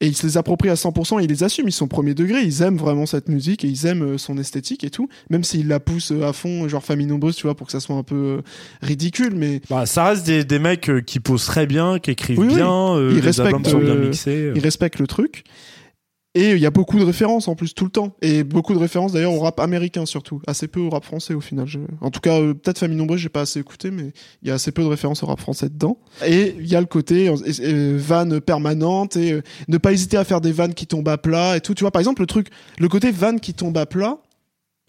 et 0.00 0.06
ils 0.06 0.14
se 0.16 0.24
les 0.26 0.36
approprient 0.36 0.68
à 0.70 0.74
100%, 0.74 1.20
ils 1.20 1.28
les 1.28 1.42
assument, 1.42 1.66
ils 1.68 1.72
sont 1.72 1.88
premier 1.88 2.14
degré, 2.14 2.42
ils 2.42 2.62
aiment 2.62 2.76
vraiment 2.76 3.04
cette 3.04 3.28
musique 3.28 3.64
et 3.64 3.68
ils 3.68 3.84
aiment 3.86 4.02
euh, 4.14 4.18
son 4.18 4.38
esthétique 4.38 4.84
et 4.84 4.90
tout, 4.90 5.08
même 5.28 5.42
s'ils 5.42 5.66
la 5.66 5.80
poussent 5.80 6.12
euh, 6.12 6.22
à 6.28 6.32
fond, 6.32 6.68
genre 6.68 6.84
Famille 6.84 7.06
Nombreuse, 7.06 7.34
tu 7.34 7.42
vois, 7.48 7.56
pour 7.56 7.66
que 7.66 7.72
ça 7.72 7.80
soit 7.80 7.96
un 7.96 8.04
peu 8.04 8.14
euh, 8.14 8.42
ridicule, 8.80 9.32
mais 9.34 9.60
Bah, 9.68 9.86
ça 9.86 10.04
reste 10.04 10.24
des, 10.24 10.44
des 10.44 10.60
mecs 10.60 10.88
euh, 10.88 11.00
qui 11.00 11.18
posent 11.18 11.46
très 11.46 11.66
bien, 11.66 11.98
qui 11.98 12.12
écrivent 12.12 12.38
Oui, 12.38 12.46
oui. 12.48 12.54
bien, 12.54 12.94
euh, 12.94 13.12
Ils 13.16 13.24
les 13.24 13.40
albums 13.40 13.62
respectent, 13.62 13.70
sont 13.70 13.78
bien 13.84 13.94
euh, 13.96 14.04
mixés. 14.08 14.52
ils 14.54 14.60
respectent 14.62 15.00
le 15.00 15.08
truc. 15.08 15.42
Et 16.38 16.52
il 16.52 16.60
y 16.60 16.66
a 16.66 16.70
beaucoup 16.70 17.00
de 17.00 17.04
références 17.04 17.48
en 17.48 17.56
plus 17.56 17.74
tout 17.74 17.84
le 17.84 17.90
temps. 17.90 18.14
Et 18.22 18.44
beaucoup 18.44 18.72
de 18.72 18.78
références 18.78 19.10
d'ailleurs 19.10 19.32
au 19.32 19.40
rap 19.40 19.58
américain 19.58 20.06
surtout. 20.06 20.40
Assez 20.46 20.68
peu 20.68 20.78
au 20.78 20.88
rap 20.88 21.04
français 21.04 21.34
au 21.34 21.40
final. 21.40 21.66
En 22.00 22.12
tout 22.12 22.20
cas, 22.20 22.38
euh, 22.38 22.54
peut-être 22.54 22.78
Famille 22.78 22.96
Nombreuse, 22.96 23.18
j'ai 23.18 23.28
pas 23.28 23.40
assez 23.40 23.58
écouté, 23.58 23.90
mais 23.90 24.12
il 24.42 24.48
y 24.48 24.52
a 24.52 24.54
assez 24.54 24.70
peu 24.70 24.82
de 24.82 24.86
références 24.86 25.24
au 25.24 25.26
rap 25.26 25.40
français 25.40 25.68
dedans. 25.68 25.98
Et 26.24 26.54
il 26.60 26.68
y 26.68 26.76
a 26.76 26.80
le 26.80 26.86
côté 26.86 27.28
euh, 27.28 27.96
vanne 27.98 28.40
permanente 28.40 29.16
et 29.16 29.32
euh, 29.32 29.42
ne 29.66 29.78
pas 29.78 29.92
hésiter 29.92 30.16
à 30.16 30.22
faire 30.22 30.40
des 30.40 30.52
vannes 30.52 30.74
qui 30.74 30.86
tombent 30.86 31.08
à 31.08 31.18
plat 31.18 31.56
et 31.56 31.60
tout. 31.60 31.74
Tu 31.74 31.82
vois, 31.82 31.90
par 31.90 31.98
exemple, 31.98 32.22
le 32.22 32.26
truc, 32.26 32.50
le 32.78 32.88
côté 32.88 33.10
vanne 33.10 33.40
qui 33.40 33.52
tombe 33.52 33.76
à 33.76 33.86
plat, 33.86 34.18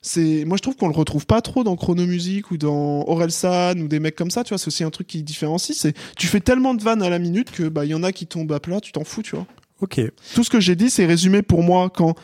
c'est 0.03 0.45
moi 0.45 0.55
je 0.55 0.61
trouve 0.61 0.76
qu'on 0.76 0.88
le 0.88 0.95
retrouve 0.95 1.26
pas 1.26 1.41
trop 1.41 1.63
dans 1.63 1.76
Chronomusique 1.76 2.51
ou 2.51 2.57
dans 2.57 3.05
Orelsan 3.07 3.80
ou 3.80 3.88
des 3.88 3.99
mecs 3.99 4.15
comme 4.15 4.31
ça 4.31 4.45
tu 4.45 4.49
vois 4.49 4.57
c'est 4.57 4.67
aussi 4.67 4.85
un 4.85 4.91
truc 4.91 5.07
qui 5.07 5.23
différencie 5.23 5.77
c'est 5.77 5.93
tu 6.15 6.27
fais 6.27 6.39
tellement 6.39 6.73
de 6.73 6.81
vannes 6.81 7.01
à 7.01 7.09
la 7.09 7.19
minute 7.19 7.51
que 7.51 7.67
bah 7.67 7.84
il 7.84 7.91
y 7.91 7.93
en 7.93 8.03
a 8.03 8.13
qui 8.13 8.26
tombent 8.26 8.53
à 8.53 8.61
plat 8.61 8.80
tu 8.80 8.93
t'en 8.93 9.03
fous 9.03 9.23
tu 9.23 9.35
vois 9.35 9.45
Ok. 9.81 10.01
tout 10.35 10.43
ce 10.43 10.49
que 10.49 10.60
j'ai 10.60 10.76
dit, 10.76 10.89
c'est 10.89 11.06
résumé 11.06 11.41
pour 11.41 11.64
moi 11.64 11.89
quand 11.89 12.15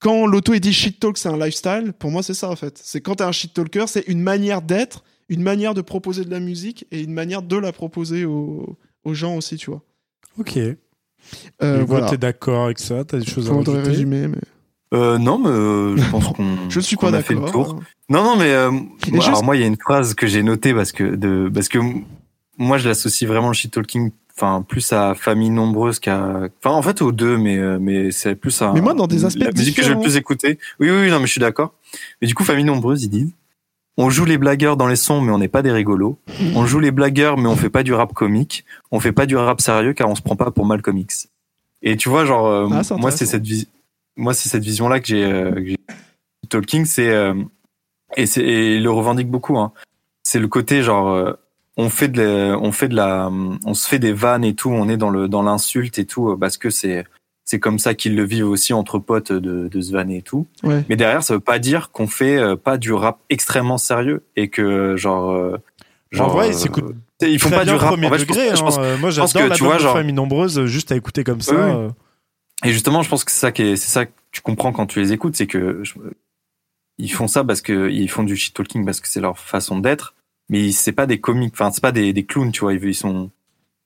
quand 0.00 0.26
l'auto 0.26 0.54
est 0.54 0.60
dit 0.60 0.72
shit 0.72 1.00
talk, 1.00 1.18
c'est 1.18 1.28
un 1.28 1.36
lifestyle. 1.36 1.92
Pour 1.98 2.10
moi, 2.12 2.22
c'est 2.22 2.34
ça 2.34 2.48
en 2.50 2.54
fait. 2.56 2.78
C'est 2.82 3.00
quand 3.00 3.16
t'es 3.16 3.24
un 3.24 3.32
shit 3.32 3.52
talker, 3.52 3.84
c'est 3.88 4.04
une 4.06 4.20
manière 4.22 4.62
d'être, 4.62 5.02
une 5.28 5.42
manière 5.42 5.74
de 5.74 5.80
proposer 5.80 6.24
de 6.24 6.30
la 6.30 6.38
musique 6.38 6.86
et 6.92 7.00
une 7.02 7.12
manière 7.12 7.42
de 7.42 7.56
la 7.56 7.72
proposer 7.72 8.24
aux, 8.24 8.78
aux 9.04 9.14
gens 9.14 9.34
aussi, 9.36 9.56
tu 9.56 9.70
vois. 9.70 9.82
Ok. 10.38 10.56
Euh, 11.62 11.84
voilà. 11.86 12.08
t'es 12.08 12.16
d'accord 12.16 12.66
avec 12.66 12.78
ça? 12.78 13.04
T'as 13.04 13.18
des 13.18 13.26
choses 13.26 13.50
à 13.50 13.54
rajouter? 13.54 13.80
résumer, 13.80 14.28
mais 14.28 14.38
Euh, 14.94 15.18
non 15.18 15.38
mais 15.38 15.48
euh, 15.50 15.96
je 15.96 16.10
pense 16.10 16.28
qu'on. 16.28 16.56
je 16.70 16.80
suis 16.80 16.96
pas 16.96 17.12
a 17.12 17.20
fait 17.20 17.34
le 17.34 17.40
d'accord. 17.40 17.74
tour. 17.74 17.80
Non, 18.08 18.22
non, 18.22 18.36
mais 18.36 18.52
euh, 18.52 18.70
moi, 18.70 18.86
juste- 19.12 19.28
alors 19.28 19.42
moi, 19.44 19.56
il 19.56 19.60
y 19.60 19.64
a 19.64 19.66
une 19.66 19.76
phrase 19.76 20.14
que 20.14 20.26
j'ai 20.26 20.42
notée 20.42 20.72
parce 20.72 20.92
que 20.92 21.16
de 21.16 21.50
parce 21.52 21.68
que 21.68 21.78
moi, 22.56 22.78
je 22.78 22.88
l'associe 22.88 23.28
vraiment 23.28 23.48
le 23.48 23.54
shit 23.54 23.72
talking, 23.72 24.10
enfin 24.38 24.62
plus 24.62 24.92
à 24.92 25.14
famille 25.14 25.50
nombreuse 25.50 25.98
qu'à, 25.98 26.48
enfin 26.62 26.70
en 26.70 26.82
fait 26.82 27.02
aux 27.02 27.12
deux, 27.12 27.36
mais 27.36 27.56
euh, 27.58 27.78
mais 27.80 28.12
c'est 28.12 28.36
plus 28.36 28.62
à. 28.62 28.72
Mais 28.72 28.80
moi, 28.80 28.94
dans 28.94 29.06
des 29.06 29.24
aspects 29.24 29.42
la 29.42 29.50
musique 29.50 29.76
que 29.76 29.82
j'ai 29.82 29.94
le 29.94 30.00
plus 30.00 30.16
écoutée. 30.16 30.58
Oui, 30.78 30.90
oui, 30.90 31.02
oui, 31.02 31.10
non, 31.10 31.18
mais 31.18 31.26
je 31.26 31.32
suis 31.32 31.40
d'accord. 31.40 31.74
Mais 32.22 32.28
du 32.28 32.34
coup, 32.34 32.44
famille 32.44 32.64
nombreuse, 32.64 33.02
ils 33.02 33.10
disent. 33.10 33.32
On 34.00 34.10
joue 34.10 34.24
les 34.24 34.38
blagueurs 34.38 34.76
dans 34.76 34.86
les 34.86 34.94
sons, 34.94 35.20
mais 35.20 35.32
on 35.32 35.38
n'est 35.38 35.48
pas 35.48 35.60
des 35.60 35.72
rigolos. 35.72 36.20
On 36.54 36.66
joue 36.66 36.78
les 36.78 36.92
blagueurs, 36.92 37.36
mais 37.36 37.48
on 37.48 37.56
fait 37.56 37.68
pas 37.68 37.82
du 37.82 37.92
rap 37.92 38.14
comique. 38.14 38.64
On 38.92 39.00
fait 39.00 39.10
pas 39.10 39.26
du 39.26 39.36
rap 39.36 39.60
sérieux 39.60 39.92
car 39.92 40.08
on 40.08 40.14
se 40.14 40.22
prend 40.22 40.36
pas 40.36 40.52
pour 40.52 40.66
Malcolm 40.66 40.96
X. 40.98 41.28
Et 41.82 41.96
tu 41.96 42.08
vois, 42.08 42.24
genre, 42.24 42.46
euh, 42.46 42.68
Ah, 42.70 42.82
moi, 42.96 43.10
c'est 43.10 43.26
cette 43.26 43.42
vision, 43.42 43.66
moi, 44.16 44.34
c'est 44.34 44.48
cette 44.48 44.62
vision-là 44.62 45.00
que 45.00 45.08
j'ai, 45.08 45.24
euh. 45.24 45.74
Talking, 46.48 46.84
c'est, 46.84 47.10
euh, 47.10 47.34
et 48.16 48.26
c'est, 48.26 48.78
le 48.78 48.90
revendique 48.90 49.28
beaucoup, 49.28 49.58
hein. 49.58 49.72
C'est 50.22 50.38
le 50.38 50.48
côté, 50.48 50.84
genre, 50.84 51.34
on 51.80 51.88
fait 51.88 52.08
de 52.08 52.20
la, 52.22 52.58
on 52.58 52.72
fait 52.72 52.88
de 52.88 52.94
la, 52.96 53.30
on 53.30 53.72
se 53.74 53.88
fait 53.88 53.98
des 53.98 54.12
vannes 54.12 54.44
et 54.44 54.54
tout, 54.54 54.68
on 54.70 54.88
est 54.88 54.96
dans 54.98 55.10
le 55.10 55.28
dans 55.28 55.42
l'insulte 55.42 55.98
et 55.98 56.04
tout 56.04 56.36
parce 56.36 56.58
que 56.58 56.68
c'est 56.70 57.06
c'est 57.44 57.58
comme 57.60 57.78
ça 57.78 57.94
qu'ils 57.94 58.14
le 58.14 58.24
vivent 58.24 58.48
aussi 58.48 58.74
entre 58.74 58.98
potes 58.98 59.32
de, 59.32 59.68
de 59.68 59.80
se 59.80 59.90
vanner 59.92 60.18
et 60.18 60.22
tout. 60.22 60.46
Ouais. 60.64 60.84
Mais 60.90 60.96
derrière, 60.96 61.22
ça 61.22 61.32
veut 61.34 61.40
pas 61.40 61.58
dire 61.58 61.90
qu'on 61.92 62.06
fait 62.06 62.36
euh, 62.36 62.56
pas 62.56 62.76
du 62.76 62.92
rap 62.92 63.20
extrêmement 63.30 63.78
sérieux 63.78 64.22
et 64.36 64.48
que 64.48 64.96
genre 64.96 65.30
euh, 65.30 65.56
En 66.18 66.26
vrai, 66.28 66.50
euh, 66.50 66.92
ils 67.22 67.28
ils 67.28 67.38
font 67.40 67.48
pas 67.48 67.64
du 67.64 67.70
rap. 67.70 67.88
premier 67.92 68.08
En 68.08 68.10
fait, 68.10 68.18
je 68.18 68.24
pense- 68.26 68.36
degré. 68.36 68.54
je 68.56 68.60
pense- 68.60 68.76
hein. 68.78 68.82
Euh, 68.82 68.98
Moi, 68.98 69.10
j'adore 69.10 69.48
la 69.48 69.54
tu 69.54 69.64
vois, 69.64 69.78
genre- 69.78 69.94
famille 69.94 70.12
nombreuse, 70.12 70.66
juste 70.66 70.92
à 70.92 70.96
écouter 70.96 71.24
comme 71.24 71.40
ça. 71.40 71.54
Oui. 71.54 71.60
euh. 71.60 71.88
Et 72.64 72.72
justement, 72.72 73.00
je 73.02 73.08
pense 73.08 73.24
que 73.24 73.30
c'est 73.30 73.40
ça 73.40 73.50
qui 73.52 73.62
est, 73.62 73.76
c'est 73.76 73.88
ça 73.88 74.04
que 74.04 74.12
tu 74.32 74.40
comprends 74.42 74.72
quand 74.72 74.84
tu 74.86 75.00
les 75.00 75.12
écoutes, 75.14 75.34
c'est 75.36 75.46
que 75.46 75.80
je- 75.84 75.94
ils 76.98 77.08
font 77.12 77.28
ça 77.28 77.44
parce 77.44 77.62
que 77.62 77.88
ils 77.88 78.10
font 78.10 78.24
du 78.24 78.36
shit 78.36 78.52
talking 78.54 78.84
parce 78.84 79.00
que 79.00 79.08
c'est 79.08 79.20
leur 79.20 79.38
façon 79.38 79.78
d'être, 79.78 80.14
mais 80.48 80.72
c'est 80.72 80.92
pas 80.92 81.06
des 81.06 81.20
comiques, 81.20 81.54
enfin 81.54 81.70
c'est 81.72 81.82
pas 81.82 81.92
des, 81.92 82.12
des 82.12 82.24
clowns, 82.24 82.52
tu 82.52 82.60
vois, 82.60 82.74
ils, 82.74 82.84
ils 82.84 82.94
sont, 82.94 83.30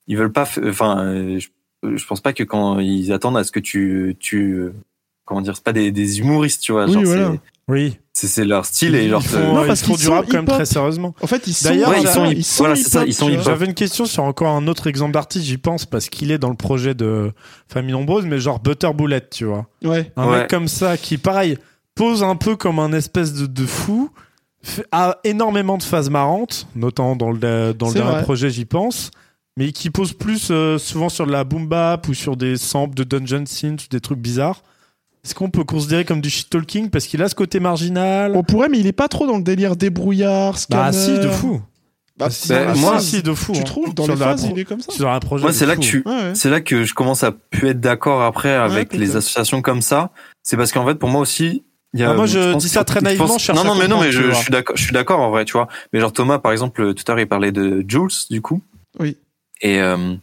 ils 0.07 0.17
veulent 0.17 0.33
pas, 0.33 0.49
enfin, 0.65 1.05
euh, 1.05 1.39
je, 1.41 1.49
je 1.97 2.07
pense 2.07 2.21
pas 2.21 2.33
que 2.33 2.45
quand 2.45 2.79
ils 2.79 3.13
attendent 3.13 3.37
à 3.37 3.45
ce 3.45 3.53
que 3.53 3.61
tu, 3.61 4.17
tu, 4.21 4.53
euh, 4.53 4.75
comment 5.25 5.41
dire, 5.41 5.55
c'est 5.57 5.65
pas 5.65 5.73
des, 5.73 5.91
des 5.93 6.21
humoristes, 6.21 6.63
tu 6.63 6.73
vois, 6.73 6.87
Oui, 6.87 6.93
genre 6.93 7.03
voilà. 7.05 7.31
c'est- 7.33 7.41
Oui. 7.69 7.97
c'est, 8.13 8.27
c'est 8.27 8.45
leur 8.45 8.67
style 8.67 8.95
et 8.97 9.09
euh, 9.09 9.13
Non, 9.13 9.63
ils 9.63 9.67
parce 9.69 9.83
qu'ils 9.83 9.97
sont 9.97 10.11
quand 10.23 10.33
même 10.33 10.45
très 10.47 10.67
sérieusement. 10.67 11.15
En 11.23 11.27
fait, 11.29 11.47
ils 11.47 11.55
sont, 11.55 11.69
D'ailleurs, 11.69 11.91
Ouais, 11.91 12.03
ils 12.03 12.09
sont- 12.09 12.27
ils 12.27 12.45
sont 12.45 12.65
voilà, 12.65 12.77
ça, 12.77 13.11
sont. 13.13 13.31
J'avais 13.41 13.67
une 13.67 13.75
question 13.75 14.05
sur 14.05 14.25
encore 14.25 14.51
un 14.55 14.67
autre 14.67 14.89
exemple 14.89 15.13
d'artiste, 15.13 15.45
j'y 15.47 15.59
pense 15.59 15.87
parce 15.87 16.09
qu'il 16.09 16.33
est 16.33 16.39
dans 16.39 16.51
le 16.51 16.57
projet 16.57 16.95
de 16.95 17.33
Famille 17.69 17.93
Nombreuse, 17.93 18.27
mais 18.27 18.39
genre 18.41 18.59
Butter 18.59 18.91
Bullet, 18.95 19.23
tu 19.31 19.45
vois. 19.45 19.67
Ouais. 19.85 20.13
Un 20.17 20.29
Ouais. 20.29 20.39
mec 20.41 20.51
comme 20.51 20.67
ça 20.69 20.97
qui, 20.97 21.19
pareil, 21.19 21.57
pose 21.95 22.23
un 22.25 22.35
peu 22.37 22.57
comme 22.57 22.79
un 22.81 22.93
espèce 22.93 23.33
de, 23.33 23.47
de 23.47 23.65
fou, 23.67 24.11
a 24.93 25.19
énormément 25.25 25.79
de 25.79 25.83
phases 25.83 26.11
marrantes, 26.11 26.67
notamment 26.75 27.17
dans 27.17 27.31
le, 27.33 27.73
dans 27.73 27.89
le 27.89 27.95
dernier 27.95 28.11
vrai. 28.13 28.23
projet, 28.23 28.51
j'y 28.51 28.65
pense, 28.65 29.11
mais 29.57 29.73
qui 29.73 29.91
pose 29.91 30.13
plus 30.13 30.49
euh, 30.51 30.79
souvent 30.79 31.09
sur 31.09 31.27
de 31.27 31.33
la 31.33 31.45
boom 31.45 31.67
bap 31.67 32.09
ou 32.09 32.15
sur 32.15 32.37
des 32.37 32.57
samples 32.57 32.95
de 32.95 33.05
dungeon 33.05 33.45
synth 33.47 33.91
des 33.91 34.01
trucs 34.01 34.19
bizarres. 34.21 34.63
Est-ce 35.25 35.35
qu'on 35.37 35.51
peut 35.51 35.65
considérer 35.65 36.05
comme 36.05 36.21
du 36.21 36.31
shit 36.31 36.51
talking? 36.51 36.91
Parce 36.91 37.07
qu'il 37.07 37.23
a 37.23 37.29
ce 37.29 37.35
côté 37.37 37.61
marginal 37.61 38.33
On 38.35 38.43
pourrait, 38.43 38.69
mais 38.69 38.79
il 38.81 38.87
est 38.89 38.93
pas 38.93 39.09
trop 39.09 39.27
dans 39.27 39.37
le 39.37 39.43
délire 39.45 39.77
débrouillard, 39.77 40.59
scanner. 40.59 40.83
Bah 40.83 40.93
si, 40.93 41.13
de 41.19 41.29
fou. 41.29 41.61
Bah, 42.19 42.29
bah, 42.49 42.75
moi, 42.75 43.01
si, 43.01 43.23
de 43.23 43.33
fou. 43.33 43.53
tu 43.53 43.61
hein. 43.61 43.65
trouves 43.65 43.95
dans 43.95 44.05
Sur 44.05 44.15
les 44.15 44.21
phases, 44.21 44.45
il 44.51 44.59
est 44.59 44.65
comme 44.65 44.81
ça. 44.81 44.93
Sur 44.93 45.09
un 45.11 45.19
projet 45.21 45.43
Moi, 45.43 45.53
c'est 45.53 45.67
là 45.67 45.75
fou. 45.75 45.81
que 45.81 45.87
tu, 45.87 46.03
Ouais, 46.07 46.13
ouais. 46.13 46.35
c'est 46.35 46.51
là 46.51 46.61
que 46.61 46.85
je 46.85 46.93
commence 46.95 47.23
à 47.25 47.33
plus 47.33 47.69
être 47.69 47.81
d'accord 47.81 48.23
après 48.23 48.53
avec 48.53 48.95
les 48.95 49.17
associations 49.17 49.63
comme 49.63 49.81
ça. 49.81 50.11
C'est 50.43 50.57
parce 50.57 50.73
qu'en 50.73 50.85
fait, 50.87 50.97
pour 50.97 51.09
moi 51.09 51.21
aussi, 51.21 51.63
y 52.01 52.03
a. 52.05 52.11
Ah, 52.11 52.15
moi, 52.15 52.27
je 52.27 52.53
pense 52.53 52.63
dis 52.63 52.69
ça 52.69 52.85
très 52.85 53.01
je 53.01 53.05
naïvement, 53.05 53.27
pense- 53.27 53.45
je 53.45 53.53
Non, 53.53 53.65
non, 53.65 53.75
mais 53.75 53.89
non, 53.89 54.01
mais 54.01 54.13
je, 54.13 54.23
je 54.31 54.33
suis 54.35 54.51
d'accord, 54.51 54.77
je 54.77 54.83
suis 54.83 54.93
d'accord 54.93 55.21
en 55.21 55.31
vrai, 55.31 55.45
tu 55.45 55.53
vois. 55.53 55.69
Mais 55.93 56.01
genre 56.01 56.13
Thomas, 56.13 56.39
par 56.39 56.53
exemple, 56.53 56.95
tout 56.95 57.05
à 57.07 57.13
l'heure, 57.13 57.21
il 57.21 57.29
parlait 57.29 57.53
de 57.53 57.85
Jules, 57.87 58.09
du 58.31 58.41
coup. 58.41 58.63
Oui. 58.99 59.17
Et, 59.61 59.81
euh, 59.81 60.15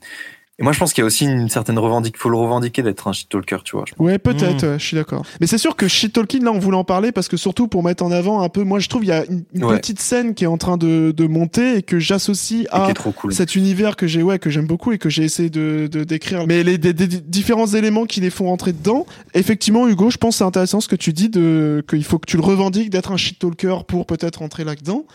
et 0.59 0.63
moi, 0.63 0.73
je 0.73 0.79
pense 0.79 0.93
qu'il 0.93 1.01
y 1.01 1.03
a 1.03 1.05
aussi 1.05 1.25
une 1.25 1.49
certaine 1.49 1.79
revendique, 1.79 2.17
faut 2.17 2.29
le 2.29 2.37
revendiquer 2.37 2.83
d'être 2.83 3.07
un 3.07 3.13
shit 3.13 3.29
talker, 3.29 3.57
tu 3.63 3.75
vois. 3.75 3.85
je- 3.87 3.93
Ouais, 4.03 4.17
peut-être, 4.19 4.63
Mm. 4.65 4.69
ouais, 4.71 4.79
je 4.79 4.85
suis 4.85 4.95
d'accord. 4.95 5.23
Mais 5.41 5.47
c'est 5.47 5.57
sûr 5.57 5.75
que 5.75 5.87
Shit 5.87 6.13
Talking, 6.13 6.43
là, 6.43 6.51
on 6.51 6.59
voulait 6.59 6.77
en 6.77 6.83
parler 6.83 7.11
parce 7.11 7.27
que 7.27 7.37
surtout 7.37 7.67
pour 7.67 7.83
mettre 7.83 8.03
en 8.03 8.11
avant 8.11 8.41
un 8.41 8.49
peu, 8.49 8.63
moi, 8.63 8.79
je 8.79 8.89
trouve 8.89 9.03
il 9.03 9.07
y 9.07 9.11
a 9.11 9.25
une, 9.25 9.43
une 9.53 9.63
Ouais. 9.65 9.77
petite 9.77 9.99
scène 9.99 10.33
qui 10.35 10.43
est 10.43 10.47
en 10.47 10.57
train 10.57 10.77
de, 10.77 11.13
de 11.15 11.27
monter 11.27 11.77
et 11.77 11.81
que 11.81 11.97
j'associe 11.99 12.65
à 12.71 12.89
est 12.89 12.93
trop 12.93 13.11
cool. 13.11 13.33
cet 13.33 13.55
univers 13.55 13.95
que 13.95 14.05
j'ai, 14.07 14.21
ouais, 14.21 14.37
que 14.39 14.49
j'aime 14.49 14.67
beaucoup 14.67 14.91
et 14.91 14.97
que 14.97 15.09
j'ai 15.09 15.23
essayé 15.23 15.49
de, 15.49 15.87
de 15.91 16.03
décrire. 16.03 16.45
Mais 16.47 16.63
les 16.63 16.77
des, 16.77 16.93
des 16.93 17.07
différents 17.07 17.67
éléments 17.67 18.05
qui 18.05 18.19
les 18.21 18.29
font 18.29 18.45
rentrer 18.45 18.73
dedans, 18.73 19.05
effectivement, 19.33 19.87
Hugo, 19.87 20.09
je 20.09 20.17
pense 20.17 20.35
que 20.35 20.37
c'est 20.39 20.43
intéressant 20.43 20.81
ce 20.81 20.87
que 20.87 20.95
tu 20.95 21.13
dis 21.13 21.29
de, 21.29 21.83
qu'il 21.89 22.03
faut 22.03 22.19
que 22.19 22.25
tu 22.29 22.37
le 22.37 22.43
revendiques 22.43 22.89
d'être 22.89 23.11
un 23.11 23.17
shit 23.17 23.39
talker 23.39 23.77
pour 23.87 24.05
peut-être 24.05 24.37
rentrer 24.39 24.63
là-dedans. 24.63 25.05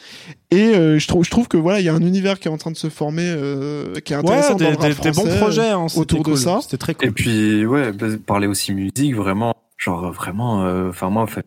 Et 0.50 0.74
euh, 0.74 0.98
je 0.98 1.08
trouve, 1.08 1.24
je 1.24 1.30
trouve 1.30 1.48
que 1.48 1.56
voilà, 1.56 1.80
il 1.80 1.84
y 1.86 1.88
a 1.88 1.94
un 1.94 2.00
univers 2.02 2.38
qui 2.38 2.48
est 2.48 2.50
en 2.50 2.58
train 2.58 2.70
de 2.70 2.76
se 2.76 2.88
former, 2.88 3.26
euh, 3.26 3.94
qui 4.04 4.12
est 4.12 4.16
intéressant 4.16 4.54
Ouais, 4.54 4.64
dans 4.64 4.70
des, 4.70 4.70
le 4.70 4.76
rap 4.76 4.88
des- 5.02 5.10
des 5.10 5.10
bons 5.10 5.36
projets 5.38 5.70
hein, 5.70 5.88
c'était 5.88 6.00
autour 6.00 6.22
de 6.22 6.36
ça. 6.36 6.58
C'était 6.62 6.76
très 6.76 6.94
cool. 6.94 7.08
Et 7.08 7.10
puis, 7.10 7.66
ouais, 7.66 7.92
bah, 7.92 8.06
parler 8.24 8.46
aussi 8.46 8.72
musique, 8.72 9.14
vraiment, 9.16 9.54
genre 9.78 10.12
vraiment, 10.12 10.64
euh, 10.64 10.90
enfin 10.90 11.10
moi, 11.10 11.22
en 11.22 11.26
fait, 11.26 11.46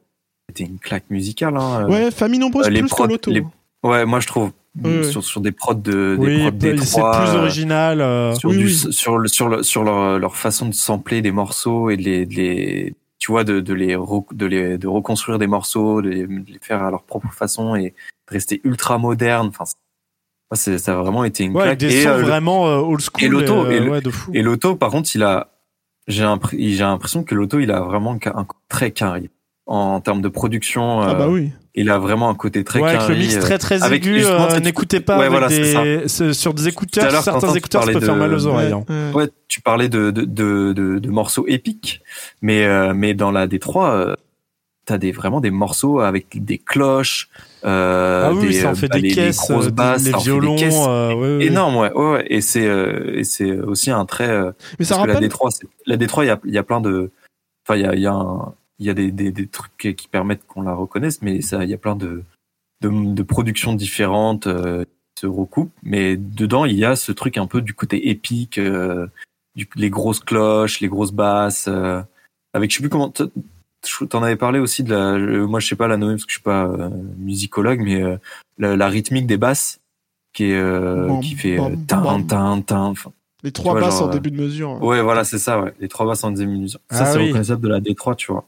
c'était 0.50 0.66
une 0.66 0.80
claque 0.80 1.10
musicale. 1.10 1.56
Hein, 1.58 1.84
euh. 1.84 1.88
Ouais, 1.92 2.12
famille 2.12 2.40
nombreuse 2.40 2.68
Euh, 2.68 2.70
les 2.70 2.80
plus 2.82 2.90
prods- 2.90 3.06
que 3.08 3.12
l'auto. 3.12 3.32
les- 3.32 3.44
Ouais, 3.84 4.06
moi 4.06 4.20
je 4.20 4.28
trouve 4.28 4.52
sur, 5.12 5.24
sur 5.24 5.40
des 5.42 5.52
prods 5.52 5.74
de 5.76 6.18
des 6.20 6.26
oui, 6.28 6.40
prods 6.42 6.52
des 6.52 6.78
c'est 6.80 7.00
trois, 7.00 7.22
plus 7.26 7.36
original. 7.38 8.02
euh, 8.02 8.34
sur, 8.36 8.50
Oui, 8.50 8.58
du- 8.58 8.66
oui. 8.66 8.94
sur, 8.94 9.18
le, 9.18 9.28
sur, 9.28 9.48
le, 9.50 9.64
sur 9.64 9.84
leur, 9.84 10.20
leur 10.20 10.36
façon 10.36 10.68
de 10.68 10.74
sampler 10.74 11.22
des 11.22 11.32
morceaux 11.32 11.90
et 11.90 11.98
de 11.98 12.02
les, 12.04 12.26
de 12.26 12.34
les 12.36 12.96
tu 13.20 13.32
vois, 13.32 13.44
de, 13.44 13.60
de, 13.60 13.74
les, 13.74 13.96
de, 14.34 14.46
les, 14.46 14.78
de 14.78 14.88
reconstruire 14.88 15.40
des 15.40 15.48
morceaux, 15.48 16.02
de 16.04 16.10
les, 16.10 16.28
de 16.28 16.52
les 16.52 16.60
faire 16.62 16.84
à 16.84 16.92
leur 16.92 17.04
propre 17.04 17.32
façon 17.34 17.76
et 17.76 17.94
de 18.28 18.34
rester 18.34 18.62
ultra 18.64 18.98
moderne. 18.98 19.48
Enfin, 19.50 19.66
ça 20.54 20.94
a 20.94 20.96
vraiment 20.96 21.24
été 21.24 21.44
une 21.44 21.54
ouais, 21.56 21.64
avec 21.64 21.80
claque. 21.80 21.92
des 21.92 21.98
Et, 21.98 22.04
sons 22.04 22.10
euh, 22.10 22.22
vraiment 22.22 22.68
euh, 22.68 22.78
old 22.78 23.02
school. 23.02 23.24
et 23.24 23.28
l'auto, 23.28 23.66
euh, 23.66 23.72
et 23.72 23.80
ouais, 23.90 24.42
l'auto, 24.42 24.76
par 24.76 24.90
contre, 24.92 25.10
il 25.16 25.24
a, 25.24 25.50
j'ai 26.08 26.24
l'impr- 26.24 26.56
j'ai 26.58 26.84
l'impression 26.84 27.24
que 27.24 27.36
l'auto, 27.36 27.60
il 27.60 27.72
a 27.72 27.82
vraiment 27.82 28.18
un 28.26 28.46
très 28.70 28.92
carré. 28.92 29.30
En 29.70 30.00
termes 30.00 30.22
de 30.22 30.30
production, 30.30 31.02
Ah 31.02 31.10
euh, 31.10 31.14
bah 31.16 31.28
oui. 31.28 31.52
il 31.76 31.90
a 31.90 31.98
vraiment 32.00 32.30
un 32.30 32.36
côté 32.36 32.64
très 32.64 32.80
ouais, 32.80 32.88
avec 32.88 33.02
carré. 33.02 33.14
le 33.16 33.20
mix 33.20 33.36
euh, 33.36 33.42
très 33.42 33.58
très 33.58 33.84
avec- 33.84 34.06
aigu, 34.06 34.24
euh, 34.24 34.60
n'écoutez 34.62 35.02
pas 35.02 35.16
Ouais, 35.18 35.26
avec 35.26 35.32
voilà, 35.32 35.50
c'est 35.50 36.24
des, 36.24 36.34
sur 36.34 36.54
des 36.54 36.70
écouteurs. 36.70 37.12
Certains 37.12 37.34
Quentin, 37.34 37.54
écouteurs, 37.54 37.84
ça 37.84 37.92
peut 37.92 38.00
faire 38.00 38.16
mal 38.16 38.34
aux 38.34 38.46
oreilles. 38.46 38.72
hein. 38.72 38.86
Ouais. 38.88 39.12
Ouais, 39.24 39.30
tu 39.50 39.60
parlais 39.60 39.90
de 39.90 40.12
de 40.12 40.22
de, 40.24 40.72
de, 40.72 41.00
de 41.00 41.10
morceaux 41.10 41.44
épiques, 41.50 42.00
mais 42.42 42.64
euh, 42.64 42.94
mais 42.96 43.14
dans 43.14 43.32
la 43.32 43.46
D3, 43.46 43.90
euh, 43.92 44.16
t'as 44.86 44.98
des 44.98 45.12
vraiment 45.12 45.42
des 45.42 45.52
morceaux 45.52 46.00
avec 46.00 46.42
des 46.46 46.60
cloches, 46.60 47.28
euh, 47.66 48.24
Ah 48.28 48.34
oui, 48.34 48.48
des, 48.48 48.54
ça 48.54 48.70
en 48.70 48.76
fait 48.76 48.88
bah, 48.88 48.96
des 48.96 49.02
les, 49.10 49.14
caisses, 49.16 49.38
grosses 49.38 49.68
basses, 49.70 50.04
les 50.06 50.12
fait 50.12 50.18
des 50.18 50.24
violons. 50.24 50.56
caisses 50.56 50.76
euh, 50.88 51.14
ouais, 51.14 51.20
ouais, 51.22 51.38
ouais. 51.38 51.46
énormes, 51.46 51.76
ouais, 51.78 51.92
ouais, 51.94 52.12
ouais. 52.14 52.26
Et 52.30 52.42
c'est 52.42 52.66
euh, 52.68 53.18
et 53.18 53.24
c'est 53.24 53.52
aussi 53.60 53.92
un 53.92 54.06
trait. 54.06 54.30
euh, 54.30 54.52
Mais 54.80 54.86
ça 54.86 54.96
que 55.02 55.08
la 55.08 55.14
rappelle. 55.16 55.30
D3, 55.30 55.50
c'est- 55.52 55.68
la 55.86 55.98
D3, 55.98 56.24
il 56.24 56.28
y 56.28 56.30
a 56.30 56.40
il 56.46 56.54
y 56.54 56.58
a 56.58 56.64
plein 56.64 56.82
de, 56.82 57.12
enfin 57.68 57.78
il 57.78 57.84
y 57.84 57.86
a 57.86 57.96
il 57.96 58.02
y 58.02 58.08
a 58.08 58.14
un- 58.14 58.54
il 58.80 58.86
y 58.86 58.90
a 58.90 58.94
des, 58.94 59.12
des 59.12 59.32
des 59.32 59.48
trucs 59.48 59.76
qui 59.96 60.08
permettent 60.08 60.46
qu'on 60.46 60.62
la 60.62 60.74
reconnaisse, 60.74 61.22
mais 61.22 61.42
ça 61.42 61.64
il 61.64 61.70
y 61.70 61.74
a 61.74 61.78
plein 61.78 61.96
de 61.96 62.24
de, 62.82 62.90
de 63.14 63.24
productions 63.24 63.74
différentes 63.74 64.46
euh, 64.46 64.84
qui 65.16 65.22
se 65.22 65.28
recoupent, 65.28 65.74
mais 65.82 66.16
dedans 66.16 66.66
il 66.66 66.76
y 66.78 66.86
a 66.86 66.96
ce 66.96 67.12
truc 67.12 67.38
un 67.40 67.48
peu 67.48 67.62
du 67.62 67.74
côté 67.74 68.10
épique, 68.10 68.60
du, 69.56 69.68
les 69.76 69.90
grosses 69.90 70.20
cloches, 70.20 70.80
les 70.80 70.88
grosses 70.90 71.12
basses, 71.12 71.68
avec 72.54 72.70
je 72.72 72.78
sais 72.78 72.82
plus 72.84 72.90
comment. 72.90 73.12
T'en 74.10 74.24
avais 74.24 74.36
parlé 74.36 74.60
aussi 74.60 74.84
de 74.84 74.92
la. 74.94 75.14
euh, 75.14 75.48
Moi 75.48 75.60
je 75.60 75.68
sais 75.68 75.76
pas 75.76 75.88
la 75.88 75.98
nommer 75.98 76.14
parce 76.14 76.26
que 76.26 76.32
je 76.32 76.36
suis 76.38 76.44
pas 76.44 76.66
euh, 76.66 76.90
musicologue, 77.18 77.80
mais 77.82 78.02
euh, 78.02 78.18
la, 78.58 78.76
la 78.76 78.88
rythmique 78.88 79.28
des 79.28 79.38
basses 79.38 79.80
qui 80.34 80.46
est 80.46 80.56
euh, 80.58 81.08
Bam, 81.08 81.20
qui 81.22 81.36
fait 81.36 81.58
bam, 81.58 81.74
euh, 81.74 81.76
tin 81.88 82.22
tin 82.24 82.62
tin. 82.62 82.84
Enfin, 82.86 83.12
Les 83.44 83.52
trois 83.52 83.74
vois, 83.74 83.82
basses 83.82 84.00
genre, 84.00 84.10
en 84.10 84.12
début 84.12 84.32
de 84.32 84.42
mesure. 84.42 84.82
Ouais, 84.84 85.02
voilà, 85.02 85.24
c'est 85.24 85.38
ça, 85.40 85.62
ouais. 85.62 85.74
Les 85.80 85.88
trois 85.88 86.06
basses 86.06 86.24
en 86.24 86.32
diminution. 86.32 86.80
Ça, 86.92 87.02
Ah 87.02 87.06
c'est 87.06 87.18
oui. 87.20 87.28
reconnaissable 87.28 87.62
de 87.62 87.70
la 87.70 87.80
D3, 87.80 88.16
tu 88.16 88.32
vois. 88.32 88.46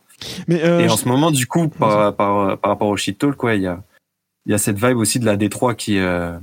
Mais 0.48 0.62
euh, 0.64 0.80
Et 0.82 0.90
en 0.90 0.98
ce 0.98 1.08
moment, 1.08 1.32
du 1.32 1.48
coup, 1.48 1.68
par, 1.70 2.14
par, 2.16 2.58
par 2.58 2.72
rapport 2.72 2.90
au 2.90 2.98
shit 2.98 3.18
talk, 3.18 3.36
quoi, 3.36 3.56
il 3.56 3.62
y 3.62 3.68
a, 3.68 3.82
il 4.46 4.52
y 4.52 4.56
a 4.56 4.58
cette 4.58 4.78
vibe 4.84 4.98
aussi 4.98 5.20
de 5.20 5.26
la 5.26 5.38
D3 5.38 5.76
qui, 5.76 5.98
euh, 6.00 6.38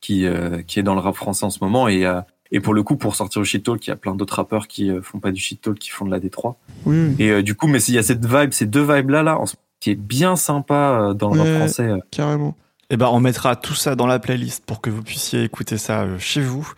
qui, 0.00 0.24
euh, 0.26 0.62
qui 0.62 0.78
est 0.80 0.82
dans 0.82 0.94
le 0.94 1.00
rap 1.00 1.14
français 1.14 1.44
en 1.44 1.50
ce 1.50 1.62
moment. 1.62 1.86
Et, 1.88 2.06
euh, 2.06 2.20
et 2.52 2.60
pour 2.60 2.74
le 2.74 2.82
coup, 2.82 2.96
pour 2.96 3.14
sortir 3.14 3.42
au 3.42 3.44
shit 3.44 3.62
talk, 3.64 3.86
il 3.86 3.90
y 3.90 3.92
a 3.92 3.96
plein 3.96 4.14
d'autres 4.14 4.36
rappeurs 4.36 4.68
qui 4.68 4.90
euh, 4.90 5.02
font 5.02 5.18
pas 5.18 5.30
du 5.32 5.40
shit 5.40 5.60
talk, 5.60 5.78
qui 5.78 5.90
font 5.90 6.04
de 6.06 6.10
la 6.10 6.18
D3. 6.20 6.54
oui, 6.86 7.14
Et 7.18 7.30
euh, 7.30 7.42
du 7.42 7.54
coup, 7.54 7.66
mais 7.66 7.82
il 7.82 7.94
y 7.94 7.98
a 7.98 8.02
cette 8.02 8.24
vibe, 8.24 8.52
ces 8.52 8.66
deux 8.66 8.82
vibes-là, 8.82 9.22
là, 9.22 9.38
en 9.38 9.46
ce- 9.46 9.54
qui 9.80 9.90
est 9.90 9.94
bien 9.94 10.34
sympa 10.36 10.74
euh, 11.10 11.14
dans 11.14 11.32
le 11.32 11.40
Ouais. 11.40 11.48
rap 11.52 11.58
français. 11.68 11.90
carrément. 12.10 12.56
Et 12.90 12.96
ben, 12.96 13.08
on 13.12 13.20
mettra 13.20 13.54
tout 13.54 13.74
ça 13.74 13.94
dans 13.96 14.06
la 14.06 14.18
playlist 14.18 14.64
pour 14.64 14.80
que 14.80 14.88
vous 14.90 15.02
puissiez 15.02 15.44
écouter 15.44 15.76
ça 15.78 16.06
chez 16.18 16.40
vous. 16.40 16.72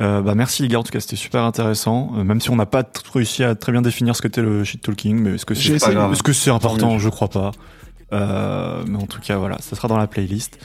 Euh, 0.00 0.22
bah 0.22 0.34
merci 0.34 0.62
les 0.62 0.68
gars, 0.68 0.80
en 0.80 0.82
tout 0.82 0.90
cas 0.90 0.98
c'était 0.98 1.14
super 1.14 1.42
intéressant. 1.44 2.10
Euh, 2.16 2.24
même 2.24 2.40
si 2.40 2.50
on 2.50 2.56
n'a 2.56 2.66
pas 2.66 2.82
réussi 3.12 3.44
à 3.44 3.54
très 3.54 3.70
bien 3.70 3.82
définir 3.82 4.16
ce 4.16 4.22
qu'était 4.22 4.42
le 4.42 4.64
shit 4.64 4.82
talking, 4.82 5.20
mais 5.20 5.34
est-ce 5.34 5.46
que 5.46 5.54
c'est 5.54 5.74
est-ce 5.74 6.22
que 6.24 6.32
c'est 6.32 6.50
important? 6.50 6.98
Je 6.98 7.08
crois 7.10 7.28
pas. 7.28 7.52
Euh, 8.12 8.82
mais 8.88 8.96
en 9.00 9.06
tout 9.06 9.20
cas 9.20 9.36
voilà, 9.36 9.56
ça 9.60 9.76
sera 9.76 9.86
dans 9.86 9.96
la 9.96 10.06
playlist. 10.08 10.58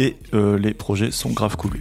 Et 0.00 0.16
euh, 0.32 0.58
les 0.58 0.72
projets 0.72 1.10
sont 1.10 1.28
grave 1.28 1.58
cool. 1.58 1.78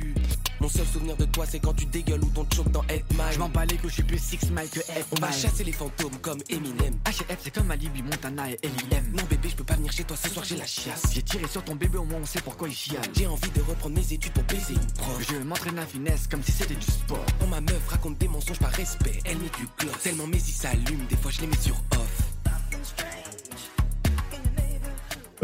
Mon 0.60 0.68
seul 0.68 0.86
souvenir 0.86 1.16
de 1.16 1.24
toi, 1.24 1.46
c'est 1.48 1.60
quand 1.60 1.74
tu 1.74 1.86
dégueules 1.86 2.22
ou 2.22 2.28
ton 2.28 2.46
choke 2.54 2.70
dans 2.70 2.84
Head 2.90 3.06
Mile. 3.12 3.22
Je 3.32 3.40
m'en 3.40 3.48
bats 3.48 3.64
les 3.64 3.78
couilles, 3.78 3.90
je 3.91 3.94
suis 3.94 4.04
plus 4.04 4.22
Six 4.22 4.52
Mile 4.52 4.68
que 4.70 4.82
F. 4.82 5.06
On 5.18 5.22
va 5.22 5.32
chasser 5.32 5.64
les 5.64 5.72
fantômes 5.72 6.18
comme 6.22 6.40
Eminem. 6.50 6.96
HF, 7.06 7.38
c'est 7.41 7.54
comme 7.56 7.72
Alibi, 7.72 8.04
Montana 8.04 8.52
et 8.52 8.60
L.I.M. 8.62 9.06
Non 9.14 9.24
bébé, 9.30 9.48
je 9.48 9.56
peux 9.56 9.64
pas 9.64 9.76
venir 9.76 9.94
chez 9.94 10.04
toi 10.04 10.18
ce 10.22 10.28
soir, 10.28 10.44
j'ai 10.44 10.58
la 10.58 10.66
chiasse. 10.66 11.04
J'ai 11.14 11.22
tiré 11.22 11.48
sur 11.48 11.64
ton 11.64 11.76
bébé, 11.76 11.98
au 11.98 12.04
moins 12.04 12.20
on 12.22 12.26
sait 12.26 12.41
pourquoi 12.41 12.68
il 12.68 12.76
chiale. 12.76 13.04
J'ai 13.16 13.26
envie 13.26 13.52
de 13.52 13.62
reprendre 13.62 13.96
mes 13.96 14.14
études 14.14 14.34
pour 14.34 14.44
baiser 14.44 14.74
une 14.74 14.91
prof. 14.98 15.26
Je 15.26 15.38
m'entraîne 15.38 15.80
à 15.80 15.86
finesse 15.86 16.28
comme 16.28 16.44
si 16.44 16.52
c'était 16.52 16.76
du 16.76 16.91
sport. 16.91 17.26
Quand 17.40 17.48
ma 17.48 17.62
meuf 17.62 17.88
raconte 17.88 18.18
des 18.18 18.28
mensonges 18.28 18.60
par 18.60 18.72
respect, 18.72 19.18
elle 19.24 19.38
met 19.38 19.44
du 19.44 19.66
gloss. 19.80 19.98
Tellement 20.04 20.28
mes 20.28 20.36
yeux 20.36 20.44
s'allument, 20.44 21.06
des 21.10 21.16
fois 21.16 21.32
je 21.32 21.40
les 21.40 21.48
mets 21.48 21.56
sur 21.56 21.76
off. 21.94 22.30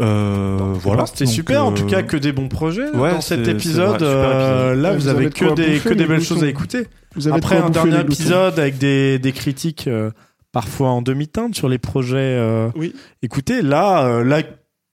Euh, 0.00 0.58
voilà. 0.74 1.06
C'était 1.06 1.26
super, 1.26 1.64
en 1.64 1.72
euh, 1.72 1.74
tout 1.74 1.86
cas, 1.86 2.02
que 2.02 2.16
des 2.16 2.32
bons 2.32 2.48
projets 2.48 2.90
ouais, 2.90 3.10
dans 3.12 3.20
cet 3.20 3.46
épisode. 3.48 4.02
vrai, 4.02 4.06
Euh, 4.06 4.74
là, 4.74 4.92
vous, 4.92 5.00
vous 5.00 5.08
avez 5.08 5.30
que 5.30 5.54
des, 5.54 5.66
bouffer, 5.74 5.80
que 5.80 5.88
des 5.94 5.94
les 5.94 6.06
belles 6.06 6.22
choses 6.22 6.44
à 6.44 6.48
écouter. 6.48 6.86
Vous 7.14 7.28
avez 7.28 7.36
Après 7.36 7.56
un 7.56 7.68
bouffer, 7.68 7.72
dernier 7.90 8.00
épisode 8.00 8.58
avec 8.58 8.78
des, 8.78 9.18
des 9.18 9.32
critiques 9.32 9.86
euh, 9.88 10.10
parfois 10.52 10.90
en 10.90 11.02
demi-teinte 11.02 11.54
sur 11.54 11.68
les 11.68 11.78
projets. 11.78 12.16
euh, 12.18 12.68
Oui. 12.76 12.94
Écoutez, 13.22 13.62
là, 13.62 14.04
euh, 14.06 14.24
là, 14.24 14.42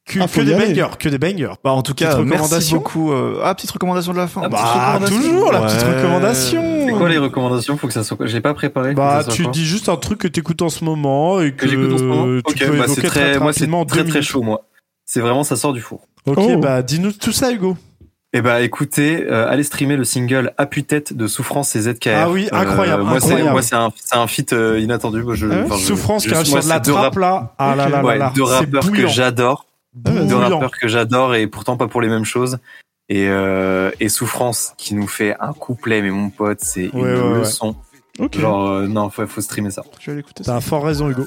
Que, 0.05 0.19
Ah, 0.21 0.27
que 0.27 0.41
des 0.41 0.53
aller. 0.53 0.67
bangers, 0.73 0.97
que 0.99 1.07
des 1.07 1.17
bangers. 1.17 1.53
Bah, 1.63 1.71
en 1.71 1.81
tout 1.81 1.93
cas, 1.93 2.17
merci 2.17 2.19
recommandation 2.33 2.77
beaucoup. 2.77 3.11
euh, 3.13 3.39
Ah, 3.41 3.55
petite 3.55 3.71
recommandation 3.71 4.11
de 4.11 4.17
la 4.17 4.27
fin. 4.27 4.41
Ah, 4.43 4.49
Bah, 4.49 4.99
toujours 5.07 5.53
la 5.53 5.61
petite 5.61 5.81
Ouais. 5.83 5.95
recommandation. 5.95 6.61
C'est 6.87 6.91
quoi 6.93 7.07
les 7.07 7.17
recommandations? 7.17 7.77
Faut 7.77 7.87
que 7.87 7.93
ça 7.93 8.03
soit 8.03 8.17
l'ai 8.25 8.41
pas 8.41 8.53
préparé. 8.53 8.93
Bah, 8.93 9.23
tu 9.29 9.47
dis 9.47 9.65
juste 9.65 9.87
un 9.87 9.95
truc 9.95 10.19
que 10.19 10.27
t'écoutes 10.27 10.61
en 10.61 10.67
ce 10.69 10.83
moment 10.83 11.39
et 11.39 11.51
que, 11.53 11.63
que 11.63 11.69
j'écoute 11.69 11.93
en 11.93 11.97
ce 11.97 12.03
moment? 12.03 12.41
tu 12.45 12.65
peux 12.65 12.71
bah, 12.71 12.83
évoquer 12.83 12.93
c'est 13.01 13.07
très, 13.07 13.31
très, 13.31 13.39
moi 13.39 13.53
c'est 13.53 13.67
très 13.87 14.03
très 14.03 14.21
chaud 14.21 14.41
moi. 14.41 14.61
C'est 15.05 15.19
vraiment 15.19 15.43
ça 15.43 15.55
sort 15.55 15.73
du 15.73 15.81
four. 15.81 16.01
Ok, 16.25 16.37
Oh. 16.39 16.57
bah 16.57 16.81
dis-nous 16.81 17.11
tout 17.11 17.31
ça, 17.31 17.51
Hugo. 17.51 17.77
Eh 18.35 18.41
bah 18.41 18.61
écoutez, 18.61 19.23
euh, 19.29 19.47
allez 19.47 19.61
streamer 19.63 19.95
le 19.95 20.03
single 20.05 20.53
À 20.57 20.65
tue-tête 20.65 21.13
de 21.13 21.27
Souffrance 21.27 21.75
et 21.75 21.81
ZKR. 21.81 22.09
Ah 22.15 22.29
oui, 22.31 22.47
incroyable, 22.51 23.03
moi 23.03 23.19
c'est 23.19 23.25
incroyable. 23.27 23.51
moi 23.51 23.61
c'est 23.61 23.75
un 23.75 23.91
c'est 23.95 24.15
un 24.15 24.25
feat 24.25 24.53
euh, 24.53 24.79
inattendu. 24.79 25.21
Moi, 25.21 25.35
je, 25.35 25.45
Ah 25.47 25.65
je- 25.77 25.85
Souffrance 25.85 26.23
je- 26.23 26.29
qui 26.29 26.33
arrive 26.35 26.47
sur 26.47 26.63
de 26.63 26.67
la 26.69 26.79
deux 26.79 26.93
trappe 26.93 27.03
rap- 27.13 27.17
là. 27.17 27.53
Ah 27.59 27.75
là 27.75 27.89
là 27.89 28.01
là 28.01 28.03
ouais, 28.03 28.17
là. 28.17 28.31
deux 28.35 28.41
rappeurs 28.43 28.81
que 28.85 28.87
bouillant. 28.89 29.07
j'adore, 29.07 29.65
deux 29.93 30.11
Bouillant. 30.11 30.39
rappeurs 30.39 30.71
que 30.71 30.87
j'adore 30.87 31.35
et 31.35 31.45
pourtant 31.45 31.77
pas 31.77 31.87
pour 31.87 32.01
les 32.01 32.09
mêmes 32.09 32.25
choses. 32.25 32.57
Et, 33.09 33.27
euh, 33.29 33.91
et 33.99 34.09
Souffrance 34.09 34.73
qui 34.79 34.95
nous 34.95 35.07
fait 35.07 35.35
un 35.39 35.53
couplet, 35.53 36.01
mais 36.01 36.09
mon 36.09 36.29
pote, 36.31 36.59
c'est 36.61 36.85
une 36.85 37.01
Ouais, 37.01 37.13
ouais, 37.13 37.21
ouais. 37.33 37.39
leçon. 37.39 37.75
Ok, 38.19 38.39
Genre 38.39 38.69
euh, 38.69 38.87
non, 38.87 39.09
faut, 39.09 39.25
faut 39.25 39.41
streamer 39.41 39.71
ça. 39.71 39.81
je 39.99 40.05
vais 40.05 40.11
aller 40.11 40.19
écouter 40.21 40.43
ça. 40.43 40.53
T'as 40.53 40.61
fort 40.61 40.83
raison, 40.85 41.09
Hugo. 41.09 41.25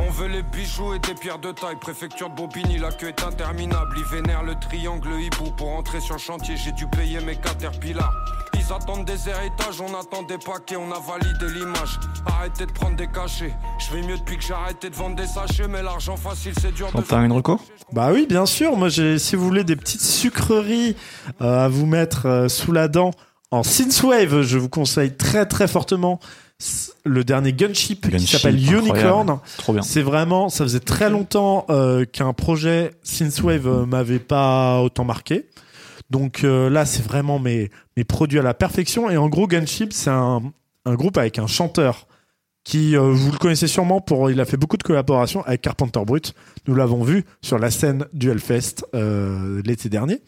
On 0.00 0.10
veut 0.12 0.28
les 0.28 0.42
bijoux 0.44 0.94
et 0.94 1.00
des 1.00 1.14
pierres 1.14 1.40
de 1.40 1.50
taille. 1.50 1.74
Préfecture 1.80 2.30
de 2.30 2.36
Bobigny, 2.36 2.78
la 2.78 2.92
queue 2.92 3.08
est 3.08 3.24
interminable. 3.24 3.96
Ils 3.96 4.04
vénèrent 4.04 4.44
le 4.44 4.54
triangle 4.54 5.08
hibou. 5.20 5.50
Pour 5.56 5.70
entrer 5.70 5.98
sur 6.00 6.14
le 6.14 6.20
chantier, 6.20 6.56
j'ai 6.56 6.70
dû 6.72 6.86
payer 6.86 7.18
mes 7.20 7.34
caterpillars. 7.34 8.14
Ils 8.54 8.72
attendent 8.72 9.04
des 9.04 9.28
héritages, 9.28 9.80
on 9.80 9.98
attend 9.98 10.22
des 10.22 10.38
paquets, 10.38 10.76
on 10.76 10.92
a 10.92 11.00
validé 11.00 11.58
l'image. 11.58 11.98
Arrêtez 12.26 12.66
de 12.66 12.72
prendre 12.72 12.96
des 12.96 13.08
cachets. 13.08 13.54
Je 13.80 13.94
vais 13.96 14.02
mieux 14.06 14.16
depuis 14.18 14.36
que 14.36 14.44
j'ai 14.44 14.52
arrêté 14.54 14.90
de 14.90 14.94
vendre 14.94 15.16
des 15.16 15.26
sachets, 15.26 15.66
mais 15.66 15.82
l'argent 15.82 16.16
facile 16.16 16.52
c'est 16.60 16.72
dur 16.72 16.86
de 16.88 16.92
Quentin, 16.92 17.24
une 17.24 17.32
reco 17.32 17.58
Bah 17.92 18.10
oui, 18.12 18.26
bien 18.28 18.46
sûr. 18.46 18.76
Moi, 18.76 18.90
j'ai, 18.90 19.18
si 19.18 19.34
vous 19.34 19.44
voulez 19.44 19.64
des 19.64 19.74
petites 19.74 20.02
sucreries 20.02 20.94
euh, 21.40 21.64
à 21.64 21.68
vous 21.68 21.86
mettre 21.86 22.26
euh, 22.26 22.48
sous 22.48 22.70
la 22.70 22.86
dent 22.88 23.10
en 23.50 23.62
synthwave, 23.62 24.42
je 24.42 24.58
vous 24.58 24.68
conseille 24.68 25.16
très 25.16 25.46
très 25.46 25.68
fortement 25.68 26.20
le 27.04 27.22
dernier 27.22 27.52
Gunship, 27.52 28.10
qui 28.16 28.26
s'appelle. 28.26 28.56
Unicorn. 28.56 29.38
Trop 29.58 29.72
bien. 29.72 29.82
C'est 29.82 30.02
vraiment, 30.02 30.48
ça 30.48 30.64
faisait 30.64 30.80
très 30.80 31.08
longtemps 31.08 31.64
euh, 31.70 32.04
qu'un 32.04 32.32
projet 32.32 32.92
synthwave 33.02 33.68
euh, 33.68 33.86
m'avait 33.86 34.18
pas 34.18 34.80
autant 34.82 35.04
marqué. 35.04 35.46
Donc 36.10 36.42
euh, 36.42 36.68
là, 36.68 36.84
c'est 36.84 37.02
vraiment 37.02 37.38
mes, 37.38 37.70
mes 37.96 38.04
produits 38.04 38.40
à 38.40 38.42
la 38.42 38.54
perfection. 38.54 39.08
Et 39.08 39.16
en 39.16 39.28
gros, 39.28 39.46
Gunship, 39.46 39.92
c'est 39.92 40.10
un, 40.10 40.42
un 40.84 40.94
groupe 40.94 41.16
avec 41.16 41.38
un 41.38 41.46
chanteur 41.46 42.08
qui, 42.64 42.96
euh, 42.96 43.12
vous 43.12 43.30
le 43.30 43.38
connaissez 43.38 43.68
sûrement, 43.68 44.00
pour, 44.00 44.30
il 44.30 44.40
a 44.40 44.44
fait 44.44 44.56
beaucoup 44.56 44.76
de 44.76 44.82
collaborations 44.82 45.44
avec 45.46 45.62
Carpenter 45.62 46.00
Brut. 46.04 46.34
Nous 46.66 46.74
l'avons 46.74 47.04
vu 47.04 47.24
sur 47.40 47.58
la 47.58 47.70
scène 47.70 48.04
du 48.12 48.30
Hellfest 48.30 48.84
l'été 49.64 49.88
dernier. 49.88 50.20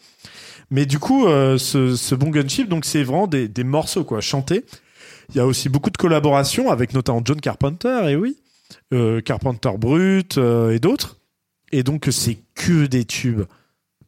Mais 0.71 0.85
du 0.85 0.99
coup, 0.99 1.27
euh, 1.27 1.57
ce, 1.57 2.15
bon 2.15 2.29
Gunship, 2.29 2.69
donc 2.69 2.85
c'est 2.85 3.03
vraiment 3.03 3.27
des, 3.27 3.63
morceaux 3.63 4.05
quoi, 4.05 4.21
chantés. 4.21 4.65
Il 5.29 5.35
y 5.35 5.39
a 5.39 5.45
aussi 5.45 5.69
beaucoup 5.69 5.89
de 5.89 5.97
collaborations 5.97 6.71
avec 6.71 6.93
notamment 6.93 7.21
John 7.23 7.39
Carpenter, 7.39 8.09
et 8.09 8.15
oui, 8.15 8.37
euh, 8.93 9.21
Carpenter 9.21 9.71
Brut 9.77 10.37
euh, 10.37 10.71
et 10.71 10.79
d'autres. 10.79 11.17
Et 11.73 11.83
donc 11.83 12.07
c'est 12.11 12.37
que 12.55 12.85
des 12.85 13.05
tubes. 13.05 13.43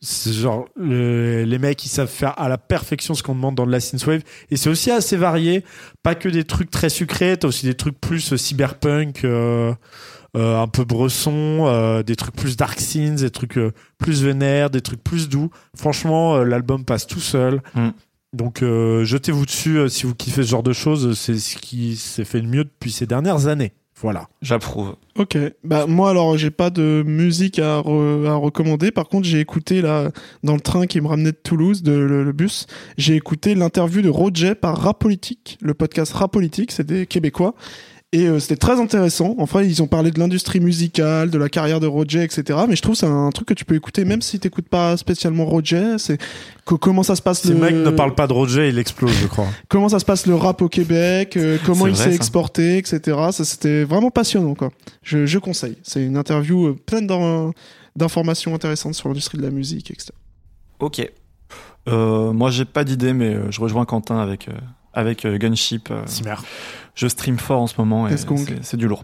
Genre 0.02 0.68
le- 0.76 1.44
les 1.46 1.60
mecs 1.60 1.86
ils 1.86 1.90
savent 1.90 2.10
faire 2.10 2.38
à 2.38 2.50
la 2.50 2.58
perfection 2.58 3.14
ce 3.14 3.24
qu'on 3.24 3.36
demande 3.36 3.56
dans 3.56 3.66
de 3.66 3.72
la 3.72 3.80
synthwave 3.80 4.22
et 4.52 4.58
c'est 4.58 4.70
aussi 4.70 4.92
assez 4.92 5.16
varié, 5.16 5.64
pas 6.02 6.14
que 6.14 6.28
des 6.28 6.44
trucs 6.44 6.70
très 6.70 6.90
sucrés, 6.90 7.38
t'as 7.38 7.48
aussi 7.48 7.66
des 7.66 7.74
trucs 7.76 7.98
plus 8.02 8.36
cyberpunk, 8.36 9.26
un 10.36 10.68
peu 10.68 10.84
bresson, 10.84 11.66
euh, 11.68 12.02
des 12.04 12.16
trucs 12.16 12.36
plus 12.36 12.58
dark 12.58 12.80
scenes, 12.80 13.16
des 13.16 13.30
trucs 13.30 13.58
euh, 13.58 13.72
plus 14.00 14.24
vénères, 14.24 14.70
des 14.70 14.82
trucs 14.82 15.04
plus 15.04 15.30
doux. 15.30 15.50
Franchement, 15.76 16.36
euh, 16.36 16.44
l'album 16.44 16.86
passe 16.86 17.06
tout 17.06 17.20
seul. 17.20 17.62
Mm. 17.76 17.90
Donc 18.34 18.64
euh, 18.64 19.04
jetez-vous 19.06 19.46
dessus 19.46 19.78
euh, 19.78 19.90
si 19.90 20.08
vous 20.08 20.16
kiffez 20.16 20.42
ce 20.42 20.50
genre 20.50 20.64
de 20.64 20.74
choses, 20.74 21.16
c'est 21.18 21.38
ce 21.38 21.56
qui 21.58 21.96
s'est 21.96 22.26
fait 22.26 22.42
le 22.42 22.48
mieux 22.48 22.64
depuis 22.64 22.92
ces 22.92 23.06
dernières 23.06 23.46
années. 23.46 23.74
Voilà. 24.02 24.28
J'approuve. 24.42 24.96
Ok. 25.18 25.38
Bah 25.64 25.86
moi 25.88 26.10
alors 26.10 26.36
j'ai 26.36 26.50
pas 26.50 26.72
de 26.72 27.04
musique 27.06 27.60
à, 27.60 27.80
re- 27.80 28.26
à 28.28 28.34
recommander. 28.34 28.90
Par 28.92 29.08
contre 29.08 29.28
j'ai 29.28 29.40
écouté 29.40 29.82
là 29.84 30.10
dans 30.42 30.56
le 30.56 30.60
train 30.62 30.88
qui 30.88 31.00
me 31.00 31.08
ramenait 31.08 31.32
de 31.32 31.38
Toulouse, 31.42 31.84
de, 31.84 31.94
le, 31.94 32.24
le 32.24 32.32
bus, 32.34 32.66
j'ai 32.98 33.16
écouté 33.16 33.54
l'interview 33.54 34.02
de 34.02 34.10
Roger 34.10 34.56
par 34.56 34.78
Rap 34.82 35.00
Politique, 35.00 35.60
le 35.62 35.76
podcast 35.76 36.12
Rap 36.14 36.34
Politique, 36.34 36.72
c'est 36.72 36.86
des 36.88 37.06
Québécois. 37.06 37.54
Et 38.16 38.28
euh, 38.28 38.40
c'était 38.40 38.58
très 38.58 38.80
intéressant. 38.80 39.34
Enfin, 39.40 39.64
ils 39.64 39.82
ont 39.82 39.88
parlé 39.88 40.12
de 40.12 40.20
l'industrie 40.20 40.60
musicale, 40.60 41.32
de 41.32 41.38
la 41.40 41.50
carrière 41.50 41.80
de 41.80 41.88
Roger, 41.88 42.22
etc. 42.24 42.60
Mais 42.70 42.76
je 42.76 42.82
trouve 42.84 42.94
que 42.94 43.00
c'est 43.00 43.08
un 43.08 43.32
truc 43.32 43.48
que 43.48 43.56
tu 43.56 43.66
peux 43.66 43.74
écouter 43.74 44.06
même 44.06 44.22
si 44.22 44.40
t'écoutes 44.40 44.70
pas 44.70 44.96
spécialement 44.98 45.46
Roger. 45.46 45.96
C'est 45.98 46.20
co- 46.64 46.78
comment 46.78 47.02
ça 47.02 47.16
se 47.16 47.24
passe 47.24 47.42
Si 47.42 47.48
le 47.48 47.56
le 47.56 47.60
mec 47.60 47.74
ne 47.74 47.90
parle 47.90 48.14
pas 48.14 48.28
de 48.28 48.34
Roger, 48.34 48.70
il 48.70 48.78
explose, 48.78 49.14
je 49.20 49.26
crois. 49.26 49.48
comment 49.68 49.90
ça 49.90 49.98
se 50.00 50.06
passe 50.06 50.28
le 50.28 50.36
rap 50.36 50.62
au 50.62 50.70
Québec, 50.70 51.36
euh, 51.38 51.58
comment 51.66 51.88
il 51.88 51.96
s'est 51.96 52.14
exporté, 52.14 52.78
etc. 52.78 53.18
Ça, 53.32 53.44
c'était 53.44 53.84
vraiment 53.84 54.12
passionnant, 54.12 54.54
quoi. 54.54 54.70
Je, 55.02 55.26
je 55.26 55.40
conseille. 55.40 55.78
C'est 55.82 56.06
une 56.06 56.16
interview 56.16 56.68
euh, 56.68 56.74
pleine 56.86 57.08
d'in- 57.08 57.52
d'informations 57.96 58.54
intéressantes 58.54 58.94
sur 58.94 59.10
l'industrie 59.10 59.40
de 59.40 59.44
la 59.44 59.50
musique, 59.52 59.90
etc. 59.90 60.10
Ok. 60.80 61.10
Euh, 61.90 62.32
moi, 62.32 62.52
j'ai 62.52 62.66
pas 62.66 62.84
d'idée, 62.84 63.14
mais 63.14 63.38
je 63.50 63.60
rejoins 63.60 63.86
Quentin 63.86 64.20
avec, 64.20 64.48
euh, 64.50 64.52
avec 64.94 65.26
euh, 65.26 65.38
Gunship. 65.38 65.90
euh, 65.92 66.04
je 66.96 67.08
stream 67.08 67.38
fort 67.38 67.62
en 67.62 67.68
ce 67.68 67.76
moment 67.78 68.08
et 68.08 68.12
c'est- 68.18 68.78
du 68.78 68.88
lourd. 68.88 69.04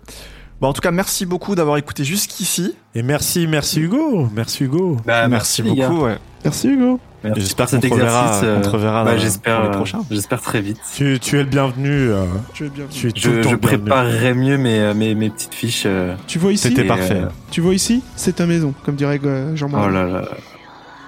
Bon, 0.61 0.67
en 0.67 0.73
tout 0.73 0.81
cas, 0.81 0.91
merci 0.91 1.25
beaucoup 1.25 1.55
d'avoir 1.55 1.77
écouté 1.77 2.03
jusqu'ici. 2.03 2.75
Et 2.93 3.01
merci, 3.01 3.47
merci 3.47 3.79
Hugo. 3.79 4.27
Merci 4.35 4.65
Hugo. 4.65 4.97
Bah, 5.05 5.27
merci, 5.29 5.63
beaucoup. 5.63 6.01
ouais. 6.03 6.17
Merci 6.43 6.67
Hugo. 6.67 6.99
J'espère 7.35 7.69
qu'on 7.69 7.79
te 7.79 7.87
reverra- 7.87 8.43
euh, 8.43 8.57
on 8.57 8.61
te 8.61 8.69
reverra 8.69 9.03
bah, 9.03 9.11
dans- 9.13 9.17
j'espère, 9.19 9.61
pour 9.61 9.69
les 9.71 9.75
prochains. 9.75 10.01
J'espère 10.11 10.41
très 10.41 10.61
vite. 10.61 10.77
Tu, 10.95 11.17
tu 11.19 11.37
es 11.37 11.43
le 11.43 11.49
bienvenu. 11.49 11.89
euh, 11.89 12.25
Tu 12.53 12.65
es 12.65 12.69
bien. 12.69 12.85
tu 12.89 13.07
es 13.07 13.11
tout 13.11 13.19
Je, 13.21 13.55
préparerai 13.55 14.33
mieux 14.33 14.57
mes, 14.57 14.93
mes, 14.93 15.15
mes 15.15 15.29
petites 15.29 15.53
fiches. 15.53 15.83
euh, 15.85 16.15
Tu 16.27 16.39
vois 16.39 16.51
ici 16.53 16.69
C'était 16.69 16.83
parfait. 16.85 17.21
euh, 17.23 17.29
Tu 17.51 17.59
vois 17.61 17.73
ici 17.73 18.03
C'est 18.15 18.35
ta 18.37 18.45
maison, 18.45 18.73
comme 18.85 18.95
dirait 18.95 19.19
Jean-Marc. 19.55 19.85
oh 19.87 19.89
là 19.91 20.05
là. 20.05 20.29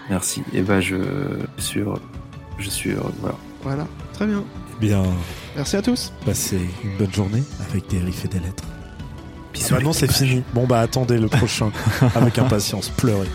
Merci. 0.09 0.43
Et 0.53 0.61
bah, 0.61 0.81
je 0.81 0.95
suis 1.57 1.79
heureux. 1.81 2.01
Je 2.57 2.69
suis 2.69 2.91
heureux. 2.91 3.13
Voilà. 3.21 3.35
Voilà. 3.63 3.87
Très 4.13 4.25
bien. 4.27 4.43
Bien, 4.81 5.03
Merci 5.55 5.75
à 5.77 5.81
tous. 5.83 6.11
passez 6.25 6.59
une 6.83 6.97
bonne 6.97 7.13
journée 7.13 7.43
avec 7.69 7.87
des 7.87 7.99
riffs 7.99 8.25
et 8.25 8.27
des 8.27 8.39
lettres. 8.39 8.63
Bisous. 9.53 9.67
Ah 9.71 9.75
bah 9.77 9.83
non, 9.83 9.93
c'est 9.93 10.11
fini. 10.11 10.41
Bon 10.55 10.65
bah 10.65 10.79
attendez 10.79 11.19
le 11.19 11.27
prochain 11.27 11.71
avec 12.15 12.39
impatience. 12.39 12.89
Pleurez. 12.89 13.27